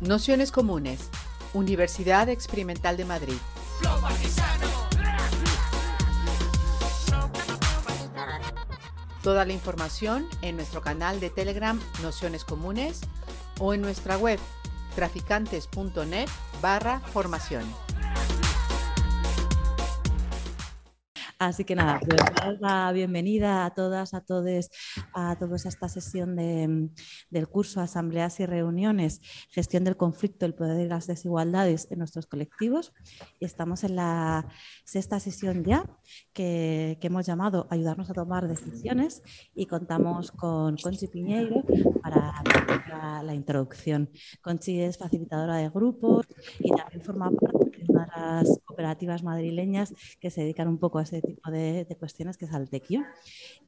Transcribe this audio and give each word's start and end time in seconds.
Nociones 0.00 0.52
Comunes, 0.52 1.10
Universidad 1.54 2.28
Experimental 2.28 2.96
de 2.96 3.04
Madrid. 3.04 3.34
Toda 9.24 9.44
la 9.44 9.52
información 9.52 10.28
en 10.40 10.54
nuestro 10.54 10.82
canal 10.82 11.18
de 11.18 11.30
Telegram 11.30 11.80
Nociones 12.00 12.44
Comunes 12.44 13.00
o 13.58 13.74
en 13.74 13.82
nuestra 13.82 14.16
web 14.16 14.38
traficantes.net 14.94 16.28
barra 16.62 17.00
formación. 17.00 17.64
Así 21.38 21.62
que 21.62 21.76
nada, 21.76 22.00
pues 22.00 22.20
la 22.60 22.90
bienvenida 22.90 23.64
a 23.64 23.70
todas, 23.70 24.12
a 24.12 24.22
todos, 24.22 24.70
a 25.14 25.36
todos 25.38 25.66
a 25.66 25.68
esta 25.68 25.88
sesión 25.88 26.34
del 26.34 27.48
curso 27.48 27.80
Asambleas 27.80 28.40
y 28.40 28.46
Reuniones, 28.46 29.20
Gestión 29.50 29.84
del 29.84 29.96
Conflicto, 29.96 30.46
el 30.46 30.54
Poder 30.54 30.84
y 30.84 30.88
las 30.88 31.06
Desigualdades 31.06 31.86
en 31.92 32.00
nuestros 32.00 32.26
colectivos. 32.26 32.92
Estamos 33.38 33.84
en 33.84 33.94
la 33.94 34.48
sexta 34.84 35.20
sesión 35.20 35.62
ya, 35.62 35.84
que, 36.32 36.98
hemos 37.00 37.24
llamado 37.24 37.68
Ayudarnos 37.70 38.10
a 38.10 38.14
tomar 38.14 38.48
decisiones 38.48 39.22
y 39.54 39.66
contamos 39.66 40.32
con 40.32 40.76
Conchi 40.76 41.06
Piñeiro 41.06 41.62
para 42.02 42.42
la, 42.88 43.22
la 43.22 43.34
introducción. 43.34 44.10
Conchi 44.42 44.80
es 44.80 44.98
facilitadora 44.98 45.56
de 45.58 45.68
grupos 45.68 46.26
y 46.58 46.70
también 46.70 47.00
forma 47.02 47.30
parte 47.30 47.48
de 47.52 47.57
de 47.57 47.57
las 47.88 48.60
cooperativas 48.64 49.22
madrileñas 49.22 49.94
que 50.20 50.30
se 50.30 50.42
dedican 50.42 50.68
un 50.68 50.78
poco 50.78 50.98
a 50.98 51.02
ese 51.02 51.22
tipo 51.22 51.50
de, 51.50 51.86
cuestiones 51.98 52.36
que 52.36 52.44
es 52.44 52.52
Altequio. 52.52 53.04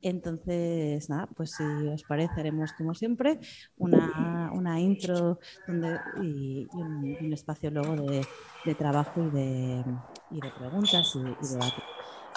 Entonces, 0.03 1.09
nada, 1.09 1.29
pues 1.37 1.53
si 1.53 1.65
os 1.65 2.03
parece, 2.05 2.41
haremos 2.41 2.73
como 2.73 2.95
siempre 2.95 3.41
una, 3.77 4.51
una 4.55 4.81
intro 4.81 5.39
donde, 5.67 5.99
y, 6.23 6.67
un, 6.73 7.33
espacio 7.33 7.71
luego 7.71 7.97
de, 7.97 8.27
de 8.65 8.75
trabajo 8.75 9.23
y 9.23 9.31
de, 9.31 9.85
y 10.31 10.41
de 10.41 10.51
preguntas 10.59 11.15
y, 11.15 11.19
y 11.19 11.49
debate. 11.49 11.83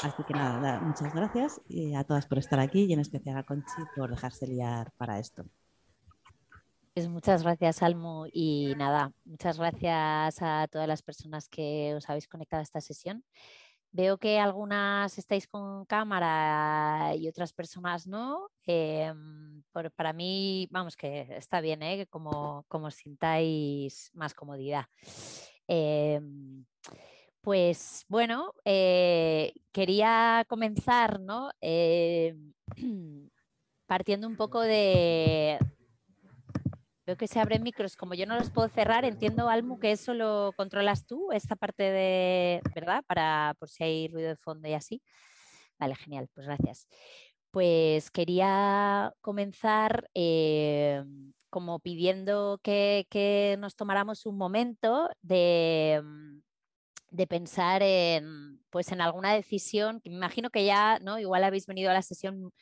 Así 0.01 0.23
que 0.23 0.33
nada, 0.33 0.81
muchas 0.81 1.13
gracias 1.13 1.61
a 1.95 2.03
todas 2.03 2.25
por 2.25 2.37
estar 2.37 2.59
aquí 2.59 2.83
y 2.85 2.93
en 2.93 2.99
especial 2.99 3.37
a 3.37 3.43
Conchi 3.43 3.83
por 3.95 4.09
dejarse 4.09 4.47
liar 4.47 4.91
para 4.97 5.19
esto. 5.19 5.45
Pues 6.93 7.07
muchas 7.07 7.41
gracias, 7.41 7.81
Almu. 7.81 8.27
Y 8.31 8.75
nada, 8.77 9.11
muchas 9.25 9.57
gracias 9.57 10.37
a 10.41 10.67
todas 10.71 10.87
las 10.87 11.01
personas 11.01 11.49
que 11.49 11.95
os 11.95 12.07
habéis 12.07 12.27
conectado 12.27 12.59
a 12.59 12.63
esta 12.63 12.81
sesión. 12.81 13.23
Veo 13.91 14.19
que 14.19 14.39
algunas 14.39 15.17
estáis 15.17 15.47
con 15.47 15.85
cámara 15.85 17.15
y 17.15 17.27
otras 17.27 17.51
personas 17.53 18.05
no. 18.05 18.49
Em, 18.65 19.63
para 19.95 20.13
mí, 20.13 20.67
vamos, 20.71 20.95
que 20.95 21.21
está 21.37 21.61
bien, 21.61 21.81
¿eh? 21.81 22.05
como, 22.11 22.65
como 22.67 22.91
sintáis 22.91 24.11
más 24.13 24.35
comodidad. 24.35 24.85
Em, 25.67 26.65
pues 27.41 28.05
bueno, 28.07 28.53
eh, 28.65 29.53
quería 29.71 30.45
comenzar 30.47 31.19
¿no? 31.19 31.51
Em, 31.61 32.53
partiendo 33.87 34.27
un 34.27 34.37
poco 34.37 34.61
de, 34.61 35.59
Veo 37.05 37.17
que 37.17 37.27
se 37.27 37.39
abren 37.39 37.63
micros, 37.63 37.97
como 37.97 38.13
yo 38.13 38.25
no 38.25 38.37
los 38.37 38.49
puedo 38.49 38.69
cerrar, 38.69 39.03
entiendo, 39.03 39.49
Almu, 39.49 39.77
que 39.77 39.91
eso 39.91 40.13
lo 40.13 40.53
controlas 40.55 41.05
tú, 41.05 41.33
esta 41.33 41.57
parte 41.57 41.83
de, 41.83 42.61
¿verdad? 42.73 43.03
Para 43.05 43.55
por 43.59 43.69
si 43.69 43.83
hay 43.83 44.07
ruido 44.07 44.29
de 44.29 44.37
fondo 44.37 44.69
y 44.69 44.73
así. 44.73 45.01
Vale, 45.77 45.95
genial, 45.95 46.29
pues 46.33 46.47
gracias. 46.47 46.87
Pues 47.51 48.09
quería 48.09 49.13
comenzar 49.19 50.09
eh, 50.13 51.03
como 51.49 51.79
pidiendo 51.79 52.59
que, 52.63 53.57
nos 53.59 53.75
tomáramos 53.75 54.25
un 54.25 54.37
momento 54.37 55.09
de, 55.21 56.01
de 57.11 57.27
pensar 57.27 57.83
en, 57.83 58.61
pues 58.69 58.93
en 58.93 59.01
alguna 59.01 59.33
decisión, 59.33 59.99
que 59.99 60.09
me 60.09 60.15
imagino 60.15 60.49
que 60.49 60.65
ya, 60.65 60.99
¿no? 60.99 61.19
Igual 61.19 61.43
habéis 61.43 61.67
venido 61.67 61.91
a 61.91 61.93
la 61.93 62.01
sesión 62.01 62.53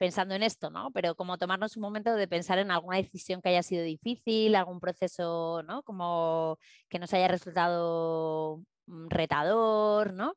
pensando 0.00 0.34
en 0.34 0.42
esto, 0.42 0.70
¿no? 0.70 0.90
Pero 0.92 1.14
como 1.14 1.36
tomarnos 1.36 1.76
un 1.76 1.82
momento 1.82 2.14
de 2.14 2.26
pensar 2.26 2.58
en 2.58 2.70
alguna 2.70 2.96
decisión 2.96 3.42
que 3.42 3.50
haya 3.50 3.62
sido 3.62 3.84
difícil, 3.84 4.54
algún 4.56 4.80
proceso, 4.80 5.62
¿no? 5.64 5.82
Como 5.82 6.58
que 6.88 6.98
nos 6.98 7.12
haya 7.12 7.28
resultado 7.28 8.62
mm, 8.86 9.08
retador, 9.10 10.14
¿no? 10.14 10.34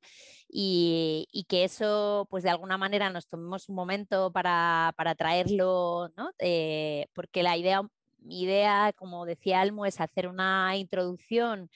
Y, 0.50 1.46
que 1.47 1.63
eso, 1.63 2.28
pues 2.29 2.44
de 2.44 2.50
alguna 2.50 2.78
manera 2.78 3.09
nos 3.09 3.28
tomemos 3.28 3.69
un 3.69 3.75
momento 3.75 4.34
para, 4.34 4.94
traerlo, 5.18 6.09
¿no? 6.18 6.31
Eh, 6.40 7.07
porque 7.13 7.41
la 7.41 7.56
idea, 7.56 7.81
mi 8.19 8.41
idea, 8.41 8.91
como 8.97 9.25
decía 9.25 9.62
Almo, 9.62 9.85
es 9.85 10.02
hacer 10.02 10.28
una 10.28 10.75
introducción 10.75 11.69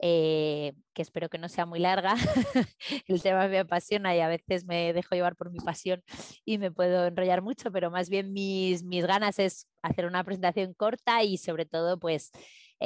eh, 0.00 0.72
que 0.92 1.02
espero 1.02 1.28
que 1.28 1.38
no 1.38 1.48
sea 1.48 1.66
muy 1.66 1.78
larga. 1.78 2.14
el 3.08 3.22
tema 3.22 3.48
me 3.48 3.58
apasiona 3.58 4.14
y 4.14 4.20
a 4.20 4.28
veces 4.28 4.64
me 4.64 4.92
dejo 4.92 5.14
llevar 5.14 5.36
por 5.36 5.50
mi 5.50 5.58
pasión 5.58 6.02
y 6.44 6.58
me 6.58 6.70
puedo 6.70 7.06
enrollar 7.06 7.42
mucho, 7.42 7.70
pero 7.72 7.90
más 7.90 8.08
bien 8.08 8.32
mis, 8.32 8.84
mis 8.84 9.06
ganas 9.06 9.38
es 9.38 9.66
hacer 9.82 10.06
una 10.06 10.24
presentación 10.24 10.74
corta 10.74 11.22
y 11.22 11.38
sobre 11.38 11.66
todo 11.66 11.98
pues 11.98 12.30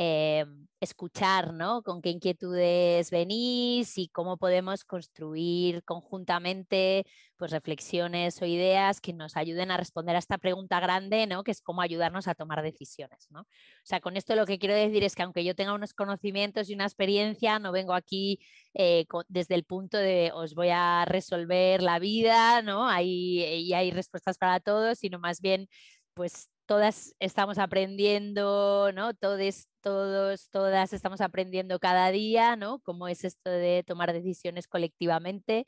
eh, 0.01 0.47
escuchar, 0.81 1.53
¿no? 1.53 1.83
Con 1.83 2.01
qué 2.01 2.11
inquietudes 2.11 3.11
venís 3.11 3.99
y 3.99 4.09
cómo 4.09 4.37
podemos 4.37 4.85
construir 4.85 5.83
conjuntamente 5.83 7.05
pues, 7.37 7.51
reflexiones 7.51 8.41
o 8.41 8.47
ideas 8.47 9.01
que 9.01 9.13
nos 9.13 9.37
ayuden 9.37 9.73
a 9.73 9.77
responder 9.77 10.15
a 10.15 10.21
esta 10.21 10.39
pregunta 10.39 10.79
grande, 10.79 11.27
¿no? 11.27 11.43
Que 11.43 11.51
es 11.51 11.61
cómo 11.61 11.83
ayudarnos 11.83 12.29
a 12.29 12.37
tomar 12.37 12.63
decisiones, 12.63 13.27
¿no? 13.31 13.41
O 13.41 13.47
sea, 13.83 13.99
con 14.01 14.17
esto 14.17 14.37
lo 14.37 14.47
que 14.47 14.61
quiero 14.61 14.77
decir 14.77 15.03
es 15.03 15.17
que 15.17 15.25
aunque 15.25 15.43
yo 15.43 15.57
tenga 15.57 15.75
unos 15.75 15.95
conocimientos 15.95 16.71
y 16.71 16.75
una 16.75 16.85
experiencia, 16.85 17.59
no 17.59 17.73
vengo 17.73 17.93
aquí 17.93 18.39
eh, 18.75 19.05
desde 19.27 19.57
el 19.57 19.65
punto 19.65 19.99
de 19.99 20.31
os 20.33 20.55
voy 20.55 20.69
a 20.71 21.07
resolver 21.07 21.83
la 21.83 21.99
vida, 21.99 22.63
¿no? 22.63 22.89
Hay, 22.89 23.43
y 23.43 23.73
hay 23.73 23.91
respuestas 23.91 24.39
para 24.39 24.61
todos, 24.61 24.99
sino 25.01 25.19
más 25.19 25.41
bien 25.41 25.69
pues 26.15 26.49
todas 26.69 27.17
estamos 27.19 27.57
aprendiendo, 27.59 28.93
¿no? 28.93 29.15
Todos, 29.15 29.69
todos, 29.81 30.51
todas 30.51 30.93
estamos 30.93 31.23
aprendiendo 31.23 31.79
cada 31.81 32.11
día, 32.11 32.57
¿no? 32.57 32.81
Cómo 32.81 33.09
es 33.09 33.25
esto 33.25 33.51
de 33.51 33.85
tomar 33.87 34.13
decisiones 34.13 34.69
colectivamente. 34.69 35.65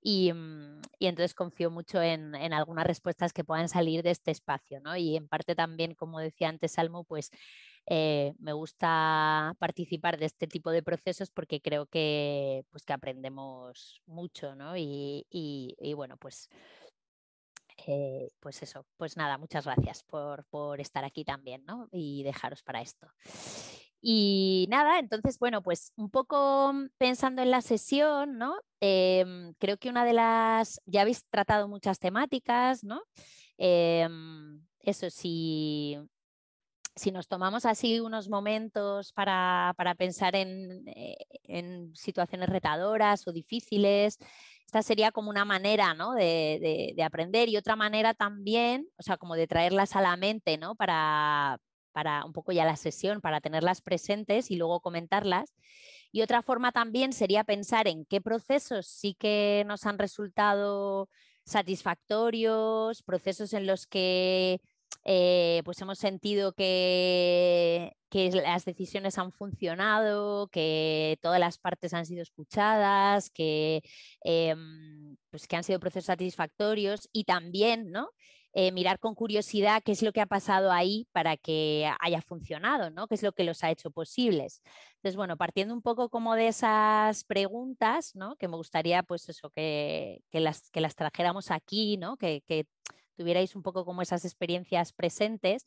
Y, 0.00 0.32
mm, 0.32 0.80
entonces 1.00 1.34
confío 1.34 1.70
mucho 1.70 2.00
en, 2.00 2.34
algunas 2.54 2.86
respuestas 2.86 3.34
que 3.34 3.44
puedan 3.44 3.68
salir 3.68 4.02
de 4.02 4.10
este 4.10 4.30
espacio, 4.30 4.80
¿no? 4.80 4.96
Y 4.96 5.16
en 5.16 5.28
parte 5.28 5.54
también, 5.54 5.94
como 5.94 6.18
decía 6.18 6.48
antes 6.48 6.72
Salmo, 6.72 7.04
pues 7.04 7.30
eh, 7.86 8.32
me 8.38 8.54
gusta 8.54 9.54
participar 9.58 10.18
de 10.18 10.26
este 10.26 10.46
tipo 10.46 10.70
de 10.70 10.82
procesos 10.82 11.30
porque 11.30 11.60
creo 11.60 11.86
que, 11.86 12.64
pues, 12.70 12.84
que 12.86 12.94
aprendemos 12.94 14.02
mucho, 14.06 14.54
¿no? 14.54 14.76
y 14.76 15.92
bueno, 15.94 16.16
pues 16.16 16.48
eh, 17.90 18.28
pues 18.40 18.62
eso, 18.62 18.84
pues 18.98 19.16
nada, 19.16 19.38
muchas 19.38 19.64
gracias 19.64 20.02
por, 20.02 20.44
estar 20.78 21.06
aquí 21.06 21.24
también, 21.24 21.64
¿no? 21.64 21.88
Y 21.90 22.22
dejaros 22.22 22.62
para 22.62 22.82
esto. 22.82 23.08
Y 24.02 24.66
nada, 24.68 24.98
entonces, 24.98 25.38
bueno, 25.38 25.62
pues 25.62 25.94
un 25.96 26.10
poco 26.10 26.74
pensando 26.98 27.40
en 27.40 27.50
la 27.50 27.62
sesión, 27.62 28.36
¿no? 28.36 28.56
Em, 28.80 29.54
creo 29.54 29.78
que 29.78 29.88
una 29.88 30.04
de 30.04 30.12
las, 30.12 30.82
ya 30.84 31.00
habéis 31.00 31.24
tratado 31.30 31.66
muchas 31.66 31.98
temáticas, 31.98 32.84
¿no? 32.84 33.00
Em, 33.56 34.62
eso, 34.80 35.08
si, 35.08 35.96
si 36.94 37.10
nos 37.10 37.26
tomamos 37.26 37.64
así 37.64 38.00
unos 38.00 38.28
momentos 38.28 39.12
para, 39.14 39.74
pensar 39.96 40.36
en, 40.36 40.86
eh, 40.88 41.16
en, 41.44 41.96
situaciones 41.96 42.50
retadoras 42.50 43.26
o 43.26 43.32
difíciles, 43.32 44.18
esta 44.68 44.82
sería 44.82 45.12
como 45.12 45.30
una 45.30 45.46
manera 45.46 45.94
¿no? 45.94 46.12
de, 46.12 46.94
aprender 47.02 47.48
y 47.48 47.56
otra 47.56 47.74
manera 47.74 48.12
también, 48.12 48.86
o 48.98 49.02
sea, 49.02 49.16
como 49.16 49.34
de 49.34 49.46
traerlas 49.46 49.96
a 49.96 50.02
la 50.02 50.14
mente, 50.18 50.58
¿no? 50.58 50.74
Para, 50.74 51.58
para 51.92 52.22
un 52.26 52.34
poco 52.34 52.52
ya 52.52 52.66
la 52.66 52.76
sesión, 52.76 53.22
para 53.22 53.40
tenerlas 53.40 53.80
presentes 53.80 54.50
y 54.50 54.56
luego 54.56 54.80
comentarlas. 54.80 55.54
Y 56.12 56.20
otra 56.20 56.42
forma 56.42 56.70
también 56.70 57.14
sería 57.14 57.44
pensar 57.44 57.88
en 57.88 58.04
qué 58.04 58.20
procesos 58.20 58.86
sí 58.86 59.14
que 59.18 59.64
nos 59.66 59.86
han 59.86 59.98
resultado 59.98 61.08
satisfactorios, 61.46 63.02
procesos 63.02 63.54
en 63.54 63.66
los 63.66 63.86
que 63.86 64.60
eh, 65.04 65.62
pues 65.64 65.80
hemos 65.80 65.98
sentido 65.98 66.52
que, 66.52 67.92
las 68.10 68.64
decisiones 68.64 69.18
han 69.18 69.32
funcionado, 69.32 70.48
que 70.48 71.18
todas 71.20 71.40
las 71.40 71.58
partes 71.58 71.92
han 71.94 72.06
sido 72.06 72.22
escuchadas, 72.22 73.30
que, 73.30 73.82
em, 74.22 75.16
pues 75.30 75.46
que 75.46 75.56
han 75.56 75.64
sido 75.64 75.78
procesos 75.80 76.06
satisfactorios 76.06 77.08
y 77.12 77.24
también 77.24 77.90
¿no? 77.90 78.10
Eh, 78.54 78.72
mirar 78.72 78.98
con 78.98 79.14
curiosidad 79.14 79.82
qué 79.84 79.92
es 79.92 80.02
lo 80.02 80.12
que 80.12 80.20
ha 80.22 80.26
pasado 80.26 80.72
ahí 80.72 81.06
para 81.12 81.36
que 81.36 81.88
haya 82.00 82.22
funcionado, 82.22 82.90
¿no? 82.90 83.06
qué 83.06 83.14
es 83.14 83.22
lo 83.22 83.32
que 83.32 83.44
los 83.44 83.62
ha 83.62 83.70
hecho 83.70 83.90
posibles. 83.90 84.62
Entonces, 84.96 85.16
bueno, 85.16 85.36
partiendo 85.36 85.74
un 85.74 85.82
poco 85.82 86.08
como 86.08 86.34
de 86.34 86.48
esas 86.48 87.24
preguntas, 87.24 88.16
¿no? 88.16 88.36
que 88.36 88.48
me 88.48 88.56
gustaría 88.56 89.02
pues 89.02 89.28
eso, 89.28 89.50
que, 89.50 90.22
las, 90.32 90.70
que 90.70 90.80
las 90.80 90.96
trajéramos 90.96 91.50
aquí, 91.50 91.98
¿no? 91.98 92.16
que, 92.16 92.42
que 92.48 92.66
tuvierais 93.18 93.54
un 93.54 93.62
poco 93.62 93.84
como 93.84 94.00
esas 94.00 94.24
experiencias 94.24 94.94
presentes, 94.94 95.64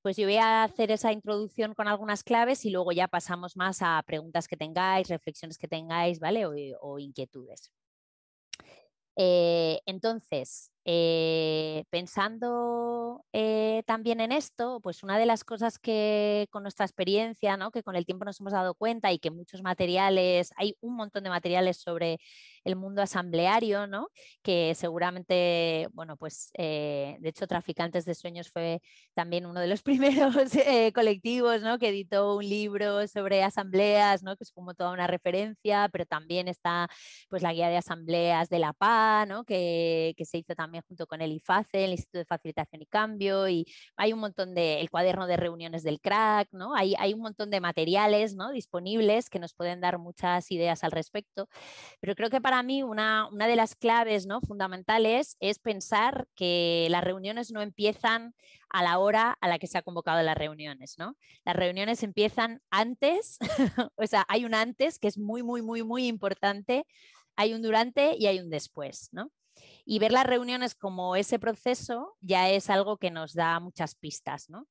pues 0.00 0.16
yo 0.16 0.26
voy 0.26 0.36
a 0.36 0.62
hacer 0.64 0.90
esa 0.90 1.12
introducción 1.12 1.74
con 1.74 1.88
algunas 1.88 2.24
claves 2.24 2.64
y 2.64 2.70
luego 2.70 2.92
ya 2.92 3.08
pasamos 3.08 3.56
más 3.56 3.82
a 3.82 4.02
preguntas 4.06 4.48
que 4.48 4.56
tengáis, 4.56 5.08
reflexiones 5.08 5.58
que 5.58 5.68
tengáis, 5.68 6.20
¿vale? 6.20 6.46
o 6.46 6.98
inquietudes. 6.98 7.70
Eh, 9.20 9.80
entonces, 9.84 10.70
eh, 10.90 11.84
pensando 11.90 13.22
eh, 13.34 13.82
también 13.86 14.22
en 14.22 14.32
esto, 14.32 14.80
pues 14.80 15.02
una 15.02 15.18
de 15.18 15.26
las 15.26 15.44
cosas 15.44 15.78
que 15.78 16.46
con 16.50 16.62
nuestra 16.62 16.86
experiencia, 16.86 17.58
¿no? 17.58 17.70
que 17.70 17.82
con 17.82 17.94
el 17.94 18.06
tiempo 18.06 18.24
nos 18.24 18.40
hemos 18.40 18.54
dado 18.54 18.72
cuenta 18.74 19.12
y 19.12 19.18
que 19.18 19.30
muchos 19.30 19.60
materiales, 19.62 20.50
hay 20.56 20.78
un 20.80 20.96
montón 20.96 21.24
de 21.24 21.28
materiales 21.28 21.76
sobre 21.76 22.20
el 22.64 22.76
mundo 22.76 23.02
asambleario, 23.02 23.86
¿no? 23.86 24.08
que 24.42 24.74
seguramente, 24.74 25.88
bueno, 25.92 26.16
pues 26.16 26.50
de 26.56 27.18
hecho 27.22 27.46
Traficantes 27.46 28.06
de 28.06 28.14
Sueños 28.14 28.50
fue 28.50 28.80
también 29.12 29.44
uno 29.44 29.60
de 29.60 29.66
los 29.66 29.82
primeros 29.82 30.34
colectivos 30.94 31.60
¿no? 31.60 31.78
que 31.78 31.90
editó 31.90 32.36
un 32.36 32.48
libro 32.48 33.06
sobre 33.08 33.42
asambleas, 33.42 34.22
¿no? 34.22 34.36
que 34.36 34.44
es 34.44 34.52
como 34.52 34.72
toda 34.72 34.92
una 34.92 35.06
referencia, 35.06 35.90
pero 35.92 36.06
también 36.06 36.48
está 36.48 36.88
pues 37.28 37.42
la 37.42 37.52
guía 37.52 37.68
de 37.68 37.76
asambleas 37.76 38.48
de 38.48 38.58
la 38.58 38.72
PA, 38.72 39.26
¿no? 39.28 39.44
que 39.44 40.14
se 40.24 40.38
hizo 40.38 40.54
también 40.54 40.77
junto 40.82 41.06
con 41.06 41.20
el 41.20 41.32
IFACE, 41.32 41.84
el 41.84 41.92
Instituto 41.92 42.18
de 42.18 42.24
Facilitación 42.24 42.82
y 42.82 42.86
Cambio, 42.86 43.48
y 43.48 43.66
hay 43.96 44.12
un 44.12 44.20
montón 44.20 44.54
de, 44.54 44.80
el 44.80 44.90
cuaderno 44.90 45.26
de 45.26 45.36
reuniones 45.36 45.82
del 45.82 46.00
crack, 46.00 46.48
¿no? 46.52 46.74
Hay, 46.74 46.94
hay 46.98 47.14
un 47.14 47.20
montón 47.20 47.50
de 47.50 47.60
materiales 47.60 48.34
¿no? 48.34 48.50
disponibles 48.50 49.30
que 49.30 49.38
nos 49.38 49.54
pueden 49.54 49.80
dar 49.80 49.98
muchas 49.98 50.50
ideas 50.50 50.84
al 50.84 50.92
respecto, 50.92 51.48
pero 52.00 52.14
creo 52.14 52.30
que 52.30 52.40
para 52.40 52.62
mí 52.62 52.82
una, 52.82 53.28
una 53.30 53.46
de 53.46 53.56
las 53.56 53.74
claves 53.74 54.26
¿no? 54.26 54.40
fundamentales 54.40 55.36
es 55.40 55.58
pensar 55.58 56.26
que 56.34 56.88
las 56.90 57.04
reuniones 57.04 57.50
no 57.52 57.62
empiezan 57.62 58.34
a 58.70 58.82
la 58.82 58.98
hora 58.98 59.36
a 59.40 59.48
la 59.48 59.58
que 59.58 59.66
se 59.66 59.78
ha 59.78 59.82
convocado 59.82 60.22
las 60.22 60.36
reuniones, 60.36 60.96
¿no? 60.98 61.16
Las 61.44 61.56
reuniones 61.56 62.02
empiezan 62.02 62.60
antes, 62.70 63.38
o 63.96 64.06
sea, 64.06 64.24
hay 64.28 64.44
un 64.44 64.54
antes 64.54 64.98
que 64.98 65.08
es 65.08 65.18
muy, 65.18 65.42
muy, 65.42 65.62
muy, 65.62 65.82
muy 65.82 66.06
importante, 66.06 66.86
hay 67.36 67.54
un 67.54 67.62
durante 67.62 68.16
y 68.18 68.26
hay 68.26 68.40
un 68.40 68.50
después, 68.50 69.08
¿no? 69.12 69.30
Y 69.84 69.98
ver 69.98 70.12
las 70.12 70.26
reuniones 70.26 70.74
como 70.74 71.16
ese 71.16 71.38
proceso 71.38 72.16
ya 72.20 72.50
es 72.50 72.70
algo 72.70 72.98
que 72.98 73.10
nos 73.10 73.34
da 73.34 73.60
muchas 73.60 73.94
pistas. 73.94 74.48
¿no? 74.50 74.66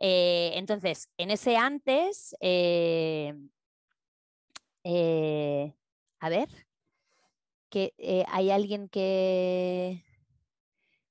Eh, 0.00 0.52
entonces, 0.54 1.10
en 1.16 1.30
ese 1.30 1.56
antes, 1.56 2.36
eh, 2.40 3.34
eh, 4.84 5.74
a 6.20 6.28
ver, 6.28 6.48
que 7.70 7.92
hay 8.28 8.50
alguien 8.50 8.88
que 8.88 10.04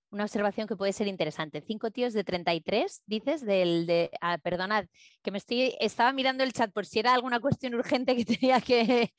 una 0.10 0.24
observación 0.24 0.68
que 0.68 0.76
puede 0.76 0.94
ser 0.94 1.08
interesante. 1.08 1.62
Cinco 1.62 1.92
tíos 1.92 2.14
de 2.14 2.24
33, 2.24 3.04
dices, 3.06 3.46
del 3.46 3.86
de. 3.86 4.10
Ah, 4.22 4.38
perdonad, 4.38 4.86
que 5.22 5.32
me 5.32 5.38
estoy. 5.38 5.76
Estaba 5.80 6.14
mirando 6.14 6.44
el 6.44 6.54
chat 6.54 6.72
por 6.72 6.86
si 6.86 7.00
era 7.00 7.14
alguna 7.14 7.40
cuestión 7.40 7.76
urgente 7.76 8.16
que 8.16 8.26
tenía 8.40 8.62
que. 8.62 9.14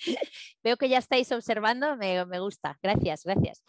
Veo 0.62 0.76
que 0.76 0.88
ya 0.88 0.98
estáis 0.98 1.30
observando, 1.32 1.96
me, 1.96 2.24
gusta. 2.40 2.78
Gracias, 2.82 3.24
gracias. 3.24 3.62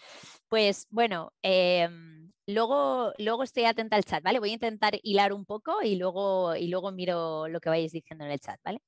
Pues 0.48 0.88
bueno, 0.89 1.33
em, 1.42 2.31
luego, 2.48 3.13
luego 3.18 3.44
estoy 3.44 3.66
atenta 3.66 3.95
al 3.95 4.06
chat, 4.06 4.24
¿vale? 4.24 4.39
Voy 4.39 4.51
a 4.51 4.54
intentar 4.54 4.98
hilar 5.04 5.33
un 5.33 5.45
poco 5.45 5.81
y 5.81 5.95
luego, 5.95 6.56
y 6.56 6.68
luego 6.68 6.92
miro 6.92 7.48
lo 7.48 7.60
que 7.60 7.69
vais 7.69 7.92
diciendo 7.92 8.25
en 8.25 8.31
el 8.31 8.39
chat, 8.39 8.60
¿vale? 8.63 8.81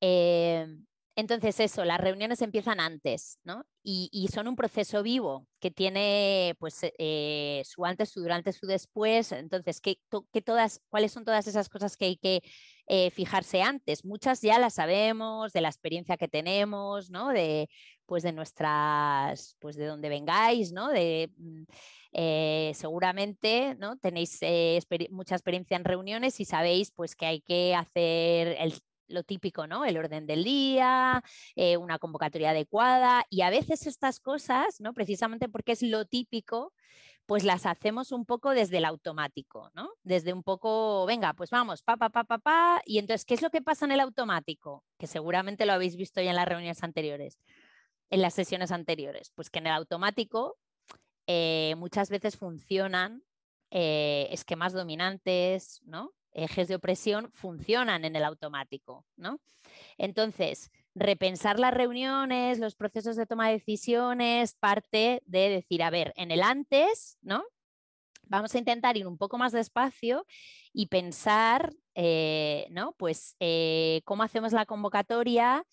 Em, 0.00 0.84
entonces, 1.16 1.60
eso, 1.60 1.84
las 1.84 2.00
reuniones 2.00 2.42
empiezan 2.42 2.80
antes, 2.80 3.38
¿no? 3.44 3.64
Y, 3.84 4.28
son 4.32 4.48
un 4.48 4.56
proceso 4.56 5.02
vivo 5.02 5.46
que 5.60 5.70
tiene 5.70 6.56
pues, 6.58 6.80
eh, 6.98 7.62
su 7.64 7.84
antes, 7.84 8.08
su 8.10 8.20
durante, 8.20 8.52
su 8.52 8.66
después. 8.66 9.30
Entonces, 9.30 9.80
¿qué, 9.80 9.98
todas, 10.44 10.80
¿cuáles 10.88 11.12
son 11.12 11.24
todas 11.24 11.46
esas 11.46 11.68
cosas 11.68 11.96
que 11.96 12.06
hay 12.06 12.16
que 12.16 12.42
eh, 12.88 13.10
fijarse 13.10 13.62
antes? 13.62 14.04
Muchas 14.04 14.40
ya 14.40 14.58
las 14.58 14.74
sabemos, 14.74 15.52
de 15.52 15.60
la 15.60 15.68
experiencia 15.68 16.16
que 16.16 16.26
tenemos, 16.28 17.10
¿no? 17.10 17.28
De, 17.28 17.68
pues, 18.06 18.24
de 18.24 18.32
nuestras, 18.32 19.56
pues 19.60 19.76
de 19.76 19.86
donde 19.86 20.08
vengáis, 20.08 20.72
¿no? 20.72 20.88
De, 20.88 21.30
mm, 21.36 21.64
eh, 22.12 22.72
seguramente 22.74 23.74
¿no? 23.78 23.98
tenéis 23.98 24.38
mucha 25.10 25.34
experiencia 25.34 25.76
en 25.76 25.84
reuniones 25.84 26.38
y 26.38 26.44
sabéis 26.44 26.92
pues, 26.92 27.16
que 27.16 27.26
hay 27.26 27.40
que 27.40 27.74
hacer 27.74 28.56
el 28.60 28.80
lo 29.08 29.22
típico, 29.22 29.66
¿no? 29.66 29.84
El 29.84 29.96
orden 29.96 30.26
del 30.26 30.44
día, 30.44 31.22
eh, 31.56 31.76
una 31.76 31.98
convocatoria 31.98 32.50
adecuada 32.50 33.24
y 33.30 33.42
a 33.42 33.50
veces 33.50 33.86
estas 33.86 34.20
cosas, 34.20 34.80
¿no? 34.80 34.94
Precisamente 34.94 35.48
porque 35.48 35.72
es 35.72 35.82
lo 35.82 36.04
típico, 36.04 36.72
pues 37.26 37.44
las 37.44 37.66
hacemos 37.66 38.12
un 38.12 38.26
poco 38.26 38.50
desde 38.50 38.78
el 38.78 38.84
automático, 38.84 39.70
¿no? 39.74 39.90
Desde 40.02 40.32
un 40.32 40.42
poco, 40.42 41.06
venga, 41.06 41.32
pues 41.34 41.50
vamos, 41.50 41.82
pa, 41.82 41.96
pa, 41.96 42.10
pa, 42.10 42.24
pa, 42.24 42.38
pa. 42.38 42.82
Y 42.84 42.98
entonces, 42.98 43.24
¿qué 43.24 43.34
es 43.34 43.42
lo 43.42 43.50
que 43.50 43.62
pasa 43.62 43.86
en 43.86 43.92
el 43.92 44.00
automático? 44.00 44.84
Que 44.98 45.06
seguramente 45.06 45.66
lo 45.66 45.72
habéis 45.72 45.96
visto 45.96 46.20
ya 46.20 46.30
en 46.30 46.36
las 46.36 46.48
reuniones 46.48 46.82
anteriores, 46.82 47.38
en 48.10 48.22
las 48.22 48.34
sesiones 48.34 48.72
anteriores. 48.72 49.30
Pues 49.34 49.50
que 49.50 49.60
en 49.60 49.68
el 49.68 49.72
automático 49.72 50.58
eh, 51.26 51.74
muchas 51.78 52.10
veces 52.10 52.36
funcionan 52.36 53.22
eh, 53.70 54.28
esquemas 54.30 54.72
dominantes, 54.72 55.80
¿no? 55.84 56.12
Ejes 56.34 56.68
de 56.68 56.74
opresión 56.74 57.30
funcionan 57.32 58.04
en 58.04 58.16
el 58.16 58.24
automático, 58.24 59.06
¿no? 59.16 59.40
Entonces, 59.98 60.70
repensar 60.94 61.58
las 61.58 61.74
reuniones, 61.74 62.58
los 62.58 62.76
procesos 62.76 63.16
de 63.16 63.26
toma 63.26 63.48
de 63.48 63.54
decisiones, 63.54 64.54
parte 64.54 65.22
de 65.26 65.48
decir, 65.48 65.82
a 65.82 65.90
ver, 65.90 66.12
en 66.16 66.30
el 66.30 66.42
antes, 66.42 67.18
¿no? 67.22 67.44
Vamos 68.26 68.54
a 68.54 68.58
intentar 68.58 68.96
ir 68.96 69.06
un 69.06 69.18
poco 69.18 69.38
más 69.38 69.52
despacio 69.52 70.26
y 70.72 70.86
pensar, 70.86 71.72
eh, 71.94 72.66
¿no? 72.70 72.92
Pues 72.92 73.36
eh, 73.40 74.00
cómo 74.04 74.22
hacemos 74.22 74.52
la 74.52 74.66
convocatoria, 74.66 75.64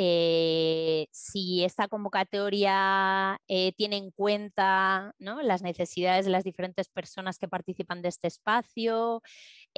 eh, 0.00 1.08
si 1.10 1.64
esta 1.64 1.88
convocatoria 1.88 3.40
tiene 3.76 3.96
en 3.96 4.12
cuenta 4.12 5.12
las 5.18 5.62
necesidades 5.62 6.24
de 6.24 6.30
las 6.30 6.44
diferentes 6.44 6.88
personas 6.88 7.36
que 7.36 7.48
participan 7.48 8.00
de 8.00 8.10
este 8.10 8.28
espacio, 8.28 9.22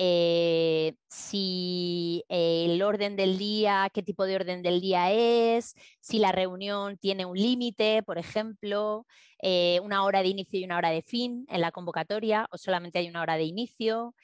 eh, 0.03 0.95
si 1.11 2.25
el 2.31 2.81
orden 2.81 3.17
del 3.17 3.37
día, 3.37 3.91
qué 3.93 4.03
tipo 4.03 4.25
de 4.25 4.35
orden 4.35 4.63
del 4.63 4.81
día 4.81 5.13
es, 5.13 5.75
si 6.01 6.19
la 6.19 6.33
reunión 6.33 6.97
tiene 6.97 7.27
un 7.27 7.37
límite, 7.37 8.03
por 8.03 8.17
ejemplo, 8.17 9.07
eh, 9.43 9.79
una 9.83 10.03
hora 10.05 10.23
de 10.23 10.29
inicio 10.29 10.59
y 10.59 10.65
una 10.65 10.79
hora 10.79 10.89
de 10.89 11.03
fin 11.03 11.45
en 11.51 11.61
la 11.61 11.71
convocatoria 11.71 12.49
o 12.51 12.57
solamente 12.57 12.99
hay 12.99 13.11
una 13.11 13.21
hora 13.21 13.37
de 13.37 13.45
inicio. 13.45 14.15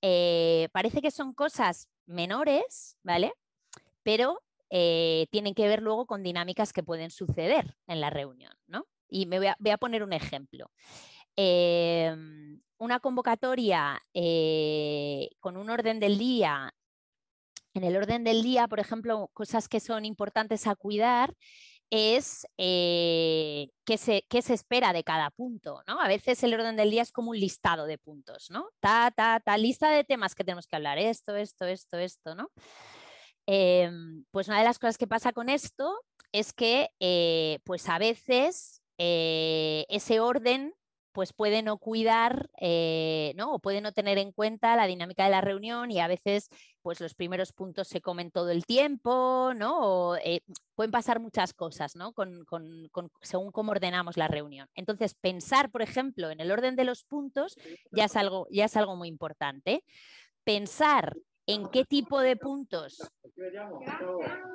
Eh, 0.00 0.70
parece 0.72 1.02
que 1.02 1.10
son 1.10 1.34
cosas 1.34 1.90
menores, 2.06 2.96
¿vale? 3.02 3.34
Pero 4.02 4.40
tienen 4.70 5.54
que 5.54 5.68
ver 5.68 5.82
luego 5.82 6.06
con 6.06 6.22
dinámicas 6.22 6.72
que 6.72 6.82
pueden 6.82 7.10
suceder 7.10 7.76
en 7.86 8.00
la 8.00 8.08
reunión, 8.08 8.52
¿no? 8.66 8.86
Y 9.08 9.26
me 9.26 9.38
voy 9.38 9.48
a, 9.48 9.76
poner 9.76 10.02
un 10.02 10.14
ejemplo. 10.14 10.70
Em, 11.36 12.60
una 12.78 13.00
convocatoria 13.00 14.00
eh, 14.14 15.28
con 15.40 15.56
un 15.56 15.68
orden 15.70 16.00
del 16.00 16.18
día, 16.18 16.74
en 17.74 17.84
el 17.84 17.96
orden 17.96 18.24
del 18.24 18.42
día, 18.42 18.68
por 18.68 18.80
ejemplo, 18.80 19.30
cosas 19.34 19.68
que 19.68 19.80
son 19.80 20.06
importantes 20.06 20.66
a 20.66 20.76
cuidar 20.76 21.34
es 21.90 22.46
eh, 22.58 23.68
qué, 23.84 23.98
se, 23.98 24.24
se, 24.42 24.54
espera 24.54 24.92
de 24.92 25.04
cada 25.04 25.30
punto, 25.30 25.82
¿no? 25.86 26.00
A 26.00 26.08
veces 26.08 26.42
el 26.42 26.54
orden 26.54 26.76
del 26.76 26.90
día 26.90 27.02
es 27.02 27.12
como 27.12 27.30
un 27.30 27.38
listado 27.38 27.86
de 27.86 27.98
puntos, 27.98 28.50
¿no? 28.50 28.70
Ta, 28.80 29.12
ta, 29.14 29.40
ta, 29.40 29.56
lista 29.58 29.90
de 29.90 30.04
temas 30.04 30.34
que 30.34 30.42
tenemos 30.42 30.66
que 30.66 30.76
hablar, 30.76 30.98
esto, 30.98 31.36
esto, 31.36 31.66
esto, 31.66 31.98
esto, 31.98 32.34
¿no? 32.34 32.50
Em, 33.46 34.24
pues 34.32 34.48
una 34.48 34.58
de 34.58 34.64
las 34.64 34.78
cosas 34.78 34.98
que 34.98 35.06
pasa 35.06 35.32
con 35.32 35.48
esto 35.48 36.00
es 36.32 36.52
que, 36.52 36.88
eh, 36.98 37.60
pues 37.64 37.88
a 37.88 37.98
veces 37.98 38.82
ese 38.98 40.20
orden 40.20 40.72
pues 41.16 41.32
puede 41.32 41.62
no 41.62 41.78
cuidar 41.78 42.50
eh, 42.60 43.32
¿no? 43.36 43.54
o 43.54 43.58
puede 43.58 43.80
no 43.80 43.92
tener 43.92 44.18
en 44.18 44.32
cuenta 44.32 44.76
la 44.76 44.86
dinámica 44.86 45.24
de 45.24 45.30
la 45.30 45.40
reunión 45.40 45.90
y 45.90 45.98
a 45.98 46.08
veces 46.08 46.50
pues 46.82 47.00
los 47.00 47.14
primeros 47.14 47.54
puntos 47.54 47.88
se 47.88 48.02
comen 48.02 48.30
todo 48.30 48.50
el 48.50 48.66
tiempo, 48.66 49.54
¿no? 49.56 49.78
O, 49.78 50.16
eh, 50.16 50.42
pueden 50.74 50.90
pasar 50.90 51.18
muchas 51.18 51.54
cosas, 51.54 51.96
¿no? 51.96 52.12
Con, 52.12 52.44
según 53.22 53.50
cómo 53.50 53.72
ordenamos 53.72 54.18
la 54.18 54.28
reunión. 54.28 54.68
Entonces, 54.74 55.14
pensar, 55.14 55.70
por 55.70 55.80
ejemplo, 55.80 56.30
en 56.30 56.38
el 56.38 56.52
orden 56.52 56.76
de 56.76 56.84
los 56.84 57.04
puntos 57.04 57.56
ya 57.90 58.04
es 58.04 58.14
algo, 58.14 58.46
ya 58.50 58.66
es 58.66 58.76
algo 58.76 58.94
muy 58.94 59.08
importante. 59.08 59.84
Pensar 60.44 61.16
en 61.46 61.68
qué 61.68 61.84
tipo 61.84 62.20
de 62.20 62.36
puntos, 62.36 62.98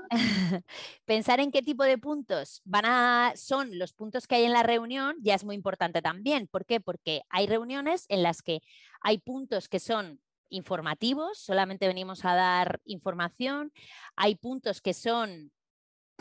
pensar 1.06 1.40
en 1.40 1.52
qué 1.52 1.62
tipo 1.62 1.84
de 1.84 1.98
puntos 1.98 2.62
van 2.66 2.86
a, 2.86 3.34
son 3.36 3.78
los 3.78 3.94
puntos 3.94 4.28
que 4.28 4.36
hay 4.36 4.44
en 4.44 4.52
la 4.52 4.64
reunión 4.64 5.16
ya 5.22 5.36
es 5.36 5.44
muy 5.44 5.56
importante 5.56 6.02
también. 6.02 6.48
¿Por 6.48 6.66
qué? 6.66 6.82
Porque 6.82 7.22
hay 7.30 7.48
reuniones 7.48 8.06
en 8.10 8.24
las 8.24 8.42
que 8.42 8.62
hay 9.02 9.20
puntos 9.20 9.70
que 9.70 9.80
son 9.80 10.20
informativos, 10.50 11.40
solamente 11.40 11.88
venimos 11.88 12.26
a 12.26 12.36
dar 12.36 12.82
información, 12.84 13.72
hay 14.18 14.36
puntos 14.36 14.82
que 14.82 14.94
son 14.94 15.52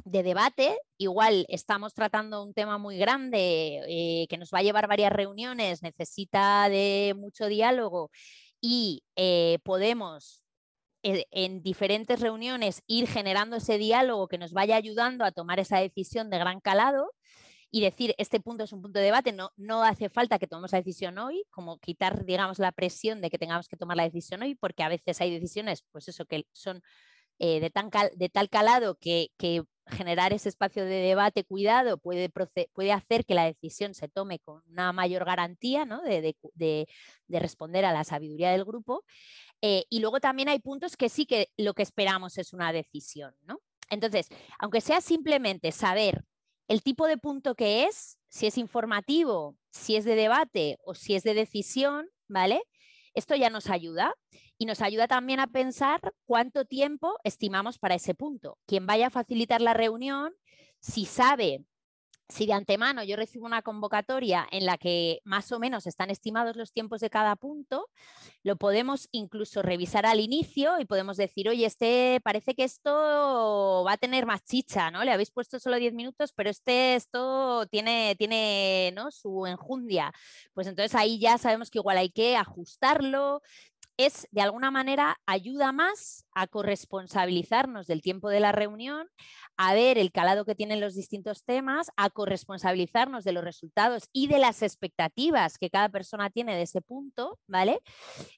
de 0.05 0.23
debate, 0.23 0.79
igual 0.97 1.45
estamos 1.49 1.95
tratando 1.95 2.43
un 2.43 2.55
tema 2.55 2.79
muy 2.79 2.97
grande 2.97 3.83
eh, 3.89 4.27
que 4.29 4.39
nos 4.39 4.51
va 4.51 4.61
a 4.61 4.63
llevar 4.63 4.87
varias 4.87 5.13
reuniones, 5.13 5.83
necesita 5.83 6.69
de 6.69 7.15
mucho 7.19 7.47
diálogo 7.47 8.11
y 8.61 9.03
eh, 9.17 9.59
podemos 9.65 10.43
en 11.03 11.63
diferentes 11.63 12.21
reuniones 12.21 12.83
ir 12.87 13.09
generando 13.09 13.57
ese 13.57 13.79
diálogo 13.79 14.29
que 14.29 14.39
nos 14.39 14.53
vaya 14.53 14.77
ayudando 14.77 15.25
a 15.25 15.33
tomar 15.33 15.59
esa 15.59 15.79
decisión 15.79 16.31
de 16.31 16.39
gran 16.39 16.61
calado 16.61 17.11
y 17.71 17.81
decir, 17.81 18.15
este 18.19 18.41
punto 18.41 18.65
es 18.65 18.73
un 18.73 18.83
punto 18.83 18.99
de 18.99 19.05
debate, 19.05 19.33
no, 19.33 19.53
no 19.57 19.85
hace 19.85 20.09
falta 20.09 20.39
que 20.39 20.47
tomemos 20.47 20.73
la 20.73 20.79
decisión 20.79 21.19
hoy, 21.19 21.45
como 21.51 21.79
quitar, 21.79 22.25
digamos, 22.25 22.59
la 22.59 22.73
presión 22.73 23.21
de 23.21 23.31
que 23.31 23.39
tengamos 23.39 23.69
que 23.69 23.77
tomar 23.77 23.97
la 23.97 24.03
decisión 24.03 24.43
hoy, 24.43 24.57
porque 24.57 24.83
a 24.83 24.89
veces 24.89 25.21
hay 25.21 25.31
decisiones, 25.31 25.85
pues 25.93 26.09
eso, 26.09 26.25
que 26.27 26.45
son 26.53 26.83
eh, 27.39 27.61
de, 27.61 27.71
tan 27.71 27.91
de, 28.17 28.29
tal 28.29 28.51
calado 28.51 28.97
que, 29.01 29.31
generar 29.87 30.33
ese 30.33 30.49
espacio 30.49 30.85
de 30.85 30.97
debate 30.97 31.43
cuidado 31.43 31.99
puede, 31.99 32.31
puede, 32.73 32.93
hacer 32.93 33.25
que 33.25 33.35
la 33.35 33.47
decisión 33.47 33.95
se 33.95 34.09
tome 34.09 34.39
con 34.39 34.63
una 34.69 34.93
mayor 34.93 35.25
garantía 35.25 35.85
¿no? 35.85 36.03
de, 36.03 36.37
de, 36.55 36.87
responder 37.29 37.85
a 37.85 37.93
la 37.93 38.05
sabiduría 38.05 38.53
del 38.53 38.65
grupo. 38.65 39.05
Eh, 39.63 39.85
y 39.91 40.01
luego 40.01 40.21
también 40.21 40.49
hay 40.49 40.59
puntos 40.59 40.97
que 40.97 41.09
sí 41.09 41.27
que 41.27 41.49
lo 41.57 41.75
que 41.75 41.83
esperamos 41.83 42.39
es 42.39 42.53
una 42.53 42.73
decisión. 42.73 43.35
¿no? 43.43 43.61
Entonces, 43.91 44.29
aunque 44.59 44.81
sea 44.81 45.01
simplemente 45.01 45.73
saber 45.73 46.25
el 46.69 46.83
tipo 46.83 47.07
de 47.07 47.19
punto 47.19 47.55
que 47.55 47.85
es, 47.85 48.19
si 48.29 48.47
es 48.47 48.57
informativo, 48.57 49.57
si 49.71 49.97
es 49.97 50.05
de 50.05 50.15
debate 50.15 50.79
o 50.85 50.95
si 50.95 51.15
es 51.15 51.25
de 51.25 51.35
decisión, 51.35 52.09
¿vale? 52.29 52.63
Esto 53.13 53.35
ya 53.35 53.51
nos 53.51 53.69
ayuda 53.69 54.15
y 54.57 54.67
nos 54.67 54.81
ayuda 54.83 55.09
también 55.09 55.41
a 55.41 55.49
pensar 55.49 56.01
cuánto 56.27 56.65
tiempo 56.65 57.19
estimamos 57.25 57.79
para 57.79 57.97
ese 57.97 58.15
punto. 58.15 58.57
Quien 58.67 58.87
vaya 58.87 59.09
a 59.09 59.11
facilitar 59.11 59.61
la 59.61 59.75
reunión, 59.75 60.33
si 60.79 61.07
sabe 61.07 61.65
si 62.31 62.47
de 62.47 62.53
antemano 62.53 63.03
yo 63.05 63.17
recibo 63.17 63.47
una 63.47 63.63
convocatoria 63.63 64.47
en 64.51 64.67
la 64.67 64.79
que 64.79 65.21
más 65.25 65.53
o 65.53 65.59
menos 65.59 65.87
están 65.87 66.11
estimados 66.11 66.57
los 66.57 66.73
tiempos 66.73 67.01
de 67.01 67.11
cada 67.11 67.37
punto, 67.37 67.89
lo 68.43 68.57
podemos 68.57 69.09
incluso 69.13 69.63
revisar 69.63 70.07
al 70.07 70.21
inicio 70.21 70.79
y 70.81 70.85
podemos 70.85 71.17
decir, 71.17 71.49
oye, 71.49 71.67
este 71.67 72.21
parece 72.23 72.55
que 72.55 72.65
esto 72.65 73.85
va 73.87 73.93
a 73.93 73.99
tener 73.99 74.27
más 74.27 74.45
chicha, 74.45 74.91
¿no? 74.91 75.05
Le 75.05 75.13
habéis 75.13 75.31
puesto 75.31 75.59
solo 75.59 75.77
10 75.77 75.95
minutos, 75.95 76.33
pero 76.33 76.51
este 76.51 76.95
esto 76.95 77.67
tiene, 77.67 78.15
tiene 78.17 78.93
¿no? 78.95 79.11
su 79.11 79.47
enjundia. 79.47 80.13
Pues 80.55 80.67
entonces 80.67 80.95
ahí 80.95 81.19
ya 81.19 81.39
sabemos 81.39 81.71
que 81.71 81.79
igual 81.79 81.99
hay 81.99 82.11
que 82.11 82.37
ajustarlo, 82.37 83.43
es 83.97 84.27
de 84.31 84.41
alguna 84.41 84.71
manera 84.71 85.21
ayuda 85.27 85.73
más 85.73 86.25
a 86.35 86.47
corresponsabilizarnos 86.47 87.87
del 87.87 88.03
tiempo 88.03 88.29
de 88.29 88.41
la 88.41 88.53
reunión, 88.53 89.09
a 89.57 89.75
ver 89.75 89.99
el 89.99 90.13
calado 90.13 90.45
que 90.45 90.55
tienen 90.55 90.81
los 90.81 90.95
distintos 90.95 91.45
temas, 91.45 91.91
a 91.97 92.11
corresponsabilizarnos 92.11 93.25
de 93.25 93.33
los 93.33 93.45
resultados 93.45 94.09
y 94.13 94.27
de 94.27 94.39
las 94.39 94.63
expectativas 94.63 95.59
que 95.59 95.71
cada 95.71 95.89
persona 95.89 96.31
tiene 96.31 96.57
de 96.57 96.63
ese 96.63 96.81
punto, 96.81 97.39
¿vale? 97.47 97.81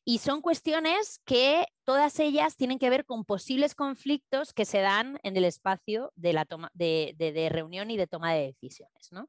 Y 0.04 0.18
son 0.18 0.40
cuestiones 0.40 1.20
que 1.24 1.66
todas 1.84 2.18
ellas 2.20 2.56
tienen 2.56 2.78
que 2.78 2.90
ver 2.90 3.04
con 3.04 3.24
posibles 3.24 3.74
conflictos 3.74 4.52
que 4.52 4.64
se 4.64 4.78
dan 4.78 5.18
en 5.22 5.36
el 5.36 5.44
espacio 5.44 6.12
de, 6.16 6.32
la 6.32 6.46
de, 6.74 7.48
reunión 7.50 7.90
y 7.90 7.96
de 7.96 8.06
toma 8.06 8.32
de 8.32 8.46
decisiones, 8.46 9.10
¿no? 9.10 9.28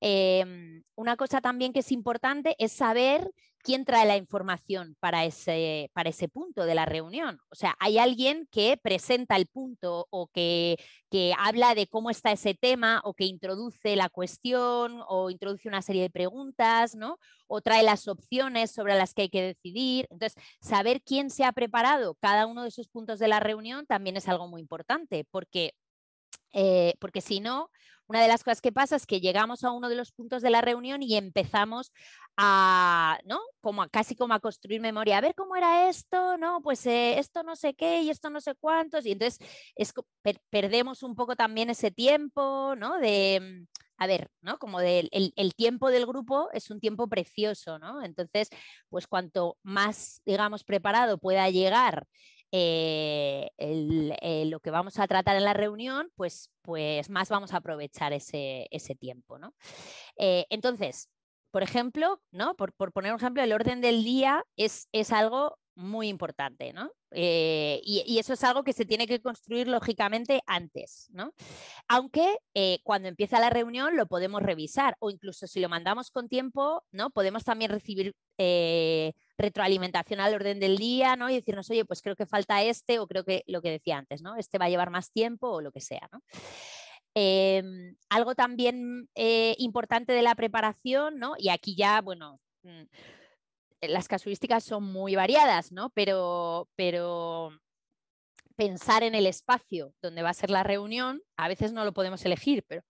Em, 0.00 0.82
una 0.94 1.16
cosa 1.16 1.40
también 1.40 1.72
que 1.72 1.80
es 1.80 1.92
importante 1.92 2.54
es 2.58 2.72
saber 2.72 3.30
quién 3.62 3.84
trae 3.84 4.06
la 4.06 4.16
información 4.16 4.96
para 5.00 5.24
ese, 5.24 5.90
para 5.92 6.10
ese 6.10 6.28
punto 6.28 6.64
de 6.64 6.74
la 6.74 6.84
reunión. 6.84 7.40
O 7.50 7.54
sea, 7.54 7.74
hay 7.80 7.87
alguien 7.96 8.46
que 8.50 8.76
presenta 8.76 9.36
el 9.36 9.46
punto 9.46 10.06
o 10.10 10.26
que, 10.26 10.76
que 11.10 11.32
habla 11.38 11.74
de 11.74 11.86
cómo 11.86 12.10
está 12.10 12.32
ese 12.32 12.52
tema 12.52 13.00
o 13.04 13.14
que 13.14 13.24
introduce 13.24 13.96
la 13.96 14.10
cuestión 14.10 15.00
o 15.08 15.30
introduce 15.30 15.68
una 15.68 15.80
serie 15.80 16.02
de 16.02 16.10
preguntas, 16.10 16.94
¿no? 16.94 17.18
O 17.46 17.62
trae 17.62 17.82
las 17.82 18.08
opciones 18.08 18.70
sobre 18.70 18.96
las 18.96 19.14
que 19.14 19.22
hay 19.22 19.28
que 19.30 19.42
decidir. 19.42 20.06
Entonces, 20.10 20.42
saber 20.60 21.00
quién 21.02 21.30
se 21.30 21.44
ha 21.44 21.52
preparado 21.52 22.14
cada 22.16 22.46
uno 22.46 22.62
de 22.62 22.68
esos 22.68 22.88
puntos 22.88 23.18
de 23.18 23.28
la 23.28 23.40
reunión 23.40 23.86
también 23.86 24.16
es 24.18 24.28
algo 24.28 24.48
muy 24.48 24.60
importante, 24.60 25.24
porque, 25.30 25.72
eh, 26.52 26.94
porque 27.00 27.20
si 27.22 27.40
no, 27.40 27.70
una 28.08 28.22
de 28.22 28.28
las 28.28 28.42
cosas 28.42 28.60
que 28.60 28.72
pasa 28.72 28.96
es 28.96 29.06
que 29.06 29.20
llegamos 29.20 29.64
a 29.64 29.70
uno 29.70 29.88
de 29.88 29.94
los 29.94 30.12
puntos 30.12 30.42
de 30.42 30.50
la 30.50 30.60
reunión 30.62 31.02
y 31.02 31.16
empezamos 31.16 31.92
a, 32.36 33.18
¿no? 33.24 33.38
Como 33.60 33.86
casi 33.88 34.16
como 34.16 34.34
a 34.34 34.40
construir 34.40 34.80
memoria, 34.80 35.18
a 35.18 35.20
ver 35.20 35.34
cómo 35.34 35.56
era 35.56 35.88
esto, 35.88 36.38
¿no? 36.38 36.60
Pues 36.62 36.84
eh, 36.86 37.18
esto 37.18 37.42
no 37.42 37.54
sé 37.54 37.74
qué 37.74 38.02
y 38.02 38.10
esto 38.10 38.30
no 38.30 38.40
sé 38.40 38.54
cuántos, 38.54 39.06
y 39.06 39.12
entonces 39.12 39.38
es, 39.76 39.92
perdemos 40.50 41.02
un 41.02 41.14
poco 41.14 41.36
también 41.36 41.70
ese 41.70 41.90
tiempo, 41.90 42.74
¿no? 42.76 42.98
De, 42.98 43.40
mm, 43.40 43.78
a 43.98 44.06
ver, 44.06 44.30
¿no? 44.40 44.58
Como 44.58 44.80
del 44.80 45.08
el, 45.12 45.54
tiempo 45.54 45.90
del 45.90 46.06
grupo 46.06 46.48
es 46.52 46.70
un 46.70 46.80
tiempo 46.80 47.08
precioso, 47.08 47.78
¿no? 47.78 48.02
Entonces, 48.02 48.48
pues 48.88 49.06
cuanto 49.06 49.58
más, 49.62 50.22
digamos, 50.24 50.64
preparado 50.64 51.18
pueda 51.18 51.50
llegar 51.50 52.06
eh, 52.50 53.50
eh, 53.58 54.44
lo 54.46 54.60
que 54.60 54.70
vamos 54.70 54.98
a 54.98 55.06
tratar 55.06 55.36
en 55.36 55.44
la 55.44 55.52
reunión, 55.52 56.10
pues, 56.16 56.50
pues 56.62 57.10
más 57.10 57.28
vamos 57.28 57.52
a 57.52 57.58
aprovechar 57.58 58.12
ese, 58.12 58.68
ese 58.70 58.94
tiempo. 58.94 59.38
¿no? 59.38 59.54
Eh, 60.16 60.46
entonces, 60.48 61.08
por 61.50 61.62
ejemplo, 61.62 62.22
¿no? 62.30 62.54
Por, 62.56 62.72
por, 62.74 62.92
poner 62.92 63.12
un 63.12 63.18
ejemplo, 63.18 63.42
el 63.42 63.52
orden 63.52 63.80
del 63.80 64.04
día 64.04 64.44
es, 64.56 64.88
es 64.92 65.12
algo 65.12 65.58
muy 65.74 66.08
importante, 66.08 66.72
¿no? 66.72 66.90
Y, 67.12 68.18
eso 68.18 68.32
es 68.32 68.42
algo 68.44 68.64
que 68.64 68.72
se 68.72 68.84
tiene 68.84 69.06
que 69.06 69.20
construir 69.20 69.68
lógicamente 69.68 70.42
antes, 70.46 71.06
¿no? 71.10 71.32
Aunque 71.86 72.38
cuando 72.82 73.08
empieza 73.08 73.38
la 73.38 73.48
reunión 73.48 73.96
lo 73.96 74.06
podemos 74.06 74.42
revisar 74.42 74.96
o 74.98 75.08
incluso 75.08 75.46
si 75.46 75.60
lo 75.60 75.68
mandamos 75.68 76.10
con 76.10 76.28
tiempo, 76.28 76.84
¿no? 76.90 77.10
Podemos 77.10 77.44
también 77.44 77.70
recibir 77.70 78.14
retroalimentación 79.38 80.20
al 80.20 80.34
orden 80.34 80.60
del 80.60 80.76
día, 80.76 81.16
¿no? 81.16 81.30
Y 81.30 81.34
decirnos, 81.36 81.70
oye, 81.70 81.84
pues 81.84 82.02
creo 82.02 82.16
que 82.16 82.26
falta 82.26 82.62
este 82.62 82.98
o 82.98 83.06
creo 83.06 83.24
que 83.24 83.44
lo 83.46 83.62
que 83.62 83.70
decía 83.70 83.96
antes, 83.96 84.20
¿no? 84.20 84.36
Este 84.36 84.58
va 84.58 84.66
a 84.66 84.68
llevar 84.68 84.90
más 84.90 85.12
tiempo 85.12 85.48
o 85.48 85.60
lo 85.60 85.70
que 85.70 85.80
sea, 85.80 86.08
¿no? 86.12 86.22
Em, 87.14 87.96
algo 88.10 88.34
también 88.34 89.08
importante 89.58 90.12
de 90.12 90.22
la 90.22 90.34
preparación, 90.34 91.18
¿no? 91.18 91.34
Y 91.38 91.48
aquí 91.48 91.74
ya, 91.76 92.00
bueno, 92.00 92.40
mm, 92.62 92.82
las 93.82 94.08
casuísticas 94.08 94.64
son 94.64 94.84
muy 94.84 95.14
variadas, 95.14 95.72
¿no? 95.72 95.90
Pero, 95.90 96.68
pero 96.76 97.52
pensar 98.56 99.04
en 99.04 99.14
el 99.14 99.26
espacio 99.26 99.94
donde 100.02 100.22
va 100.22 100.30
a 100.30 100.34
ser 100.34 100.50
la 100.50 100.64
reunión, 100.64 101.22
a 101.36 101.48
veces 101.48 101.72
no 101.72 101.84
lo 101.84 101.92
podemos 101.92 102.24
elegir, 102.24 102.64
pero 102.66 102.82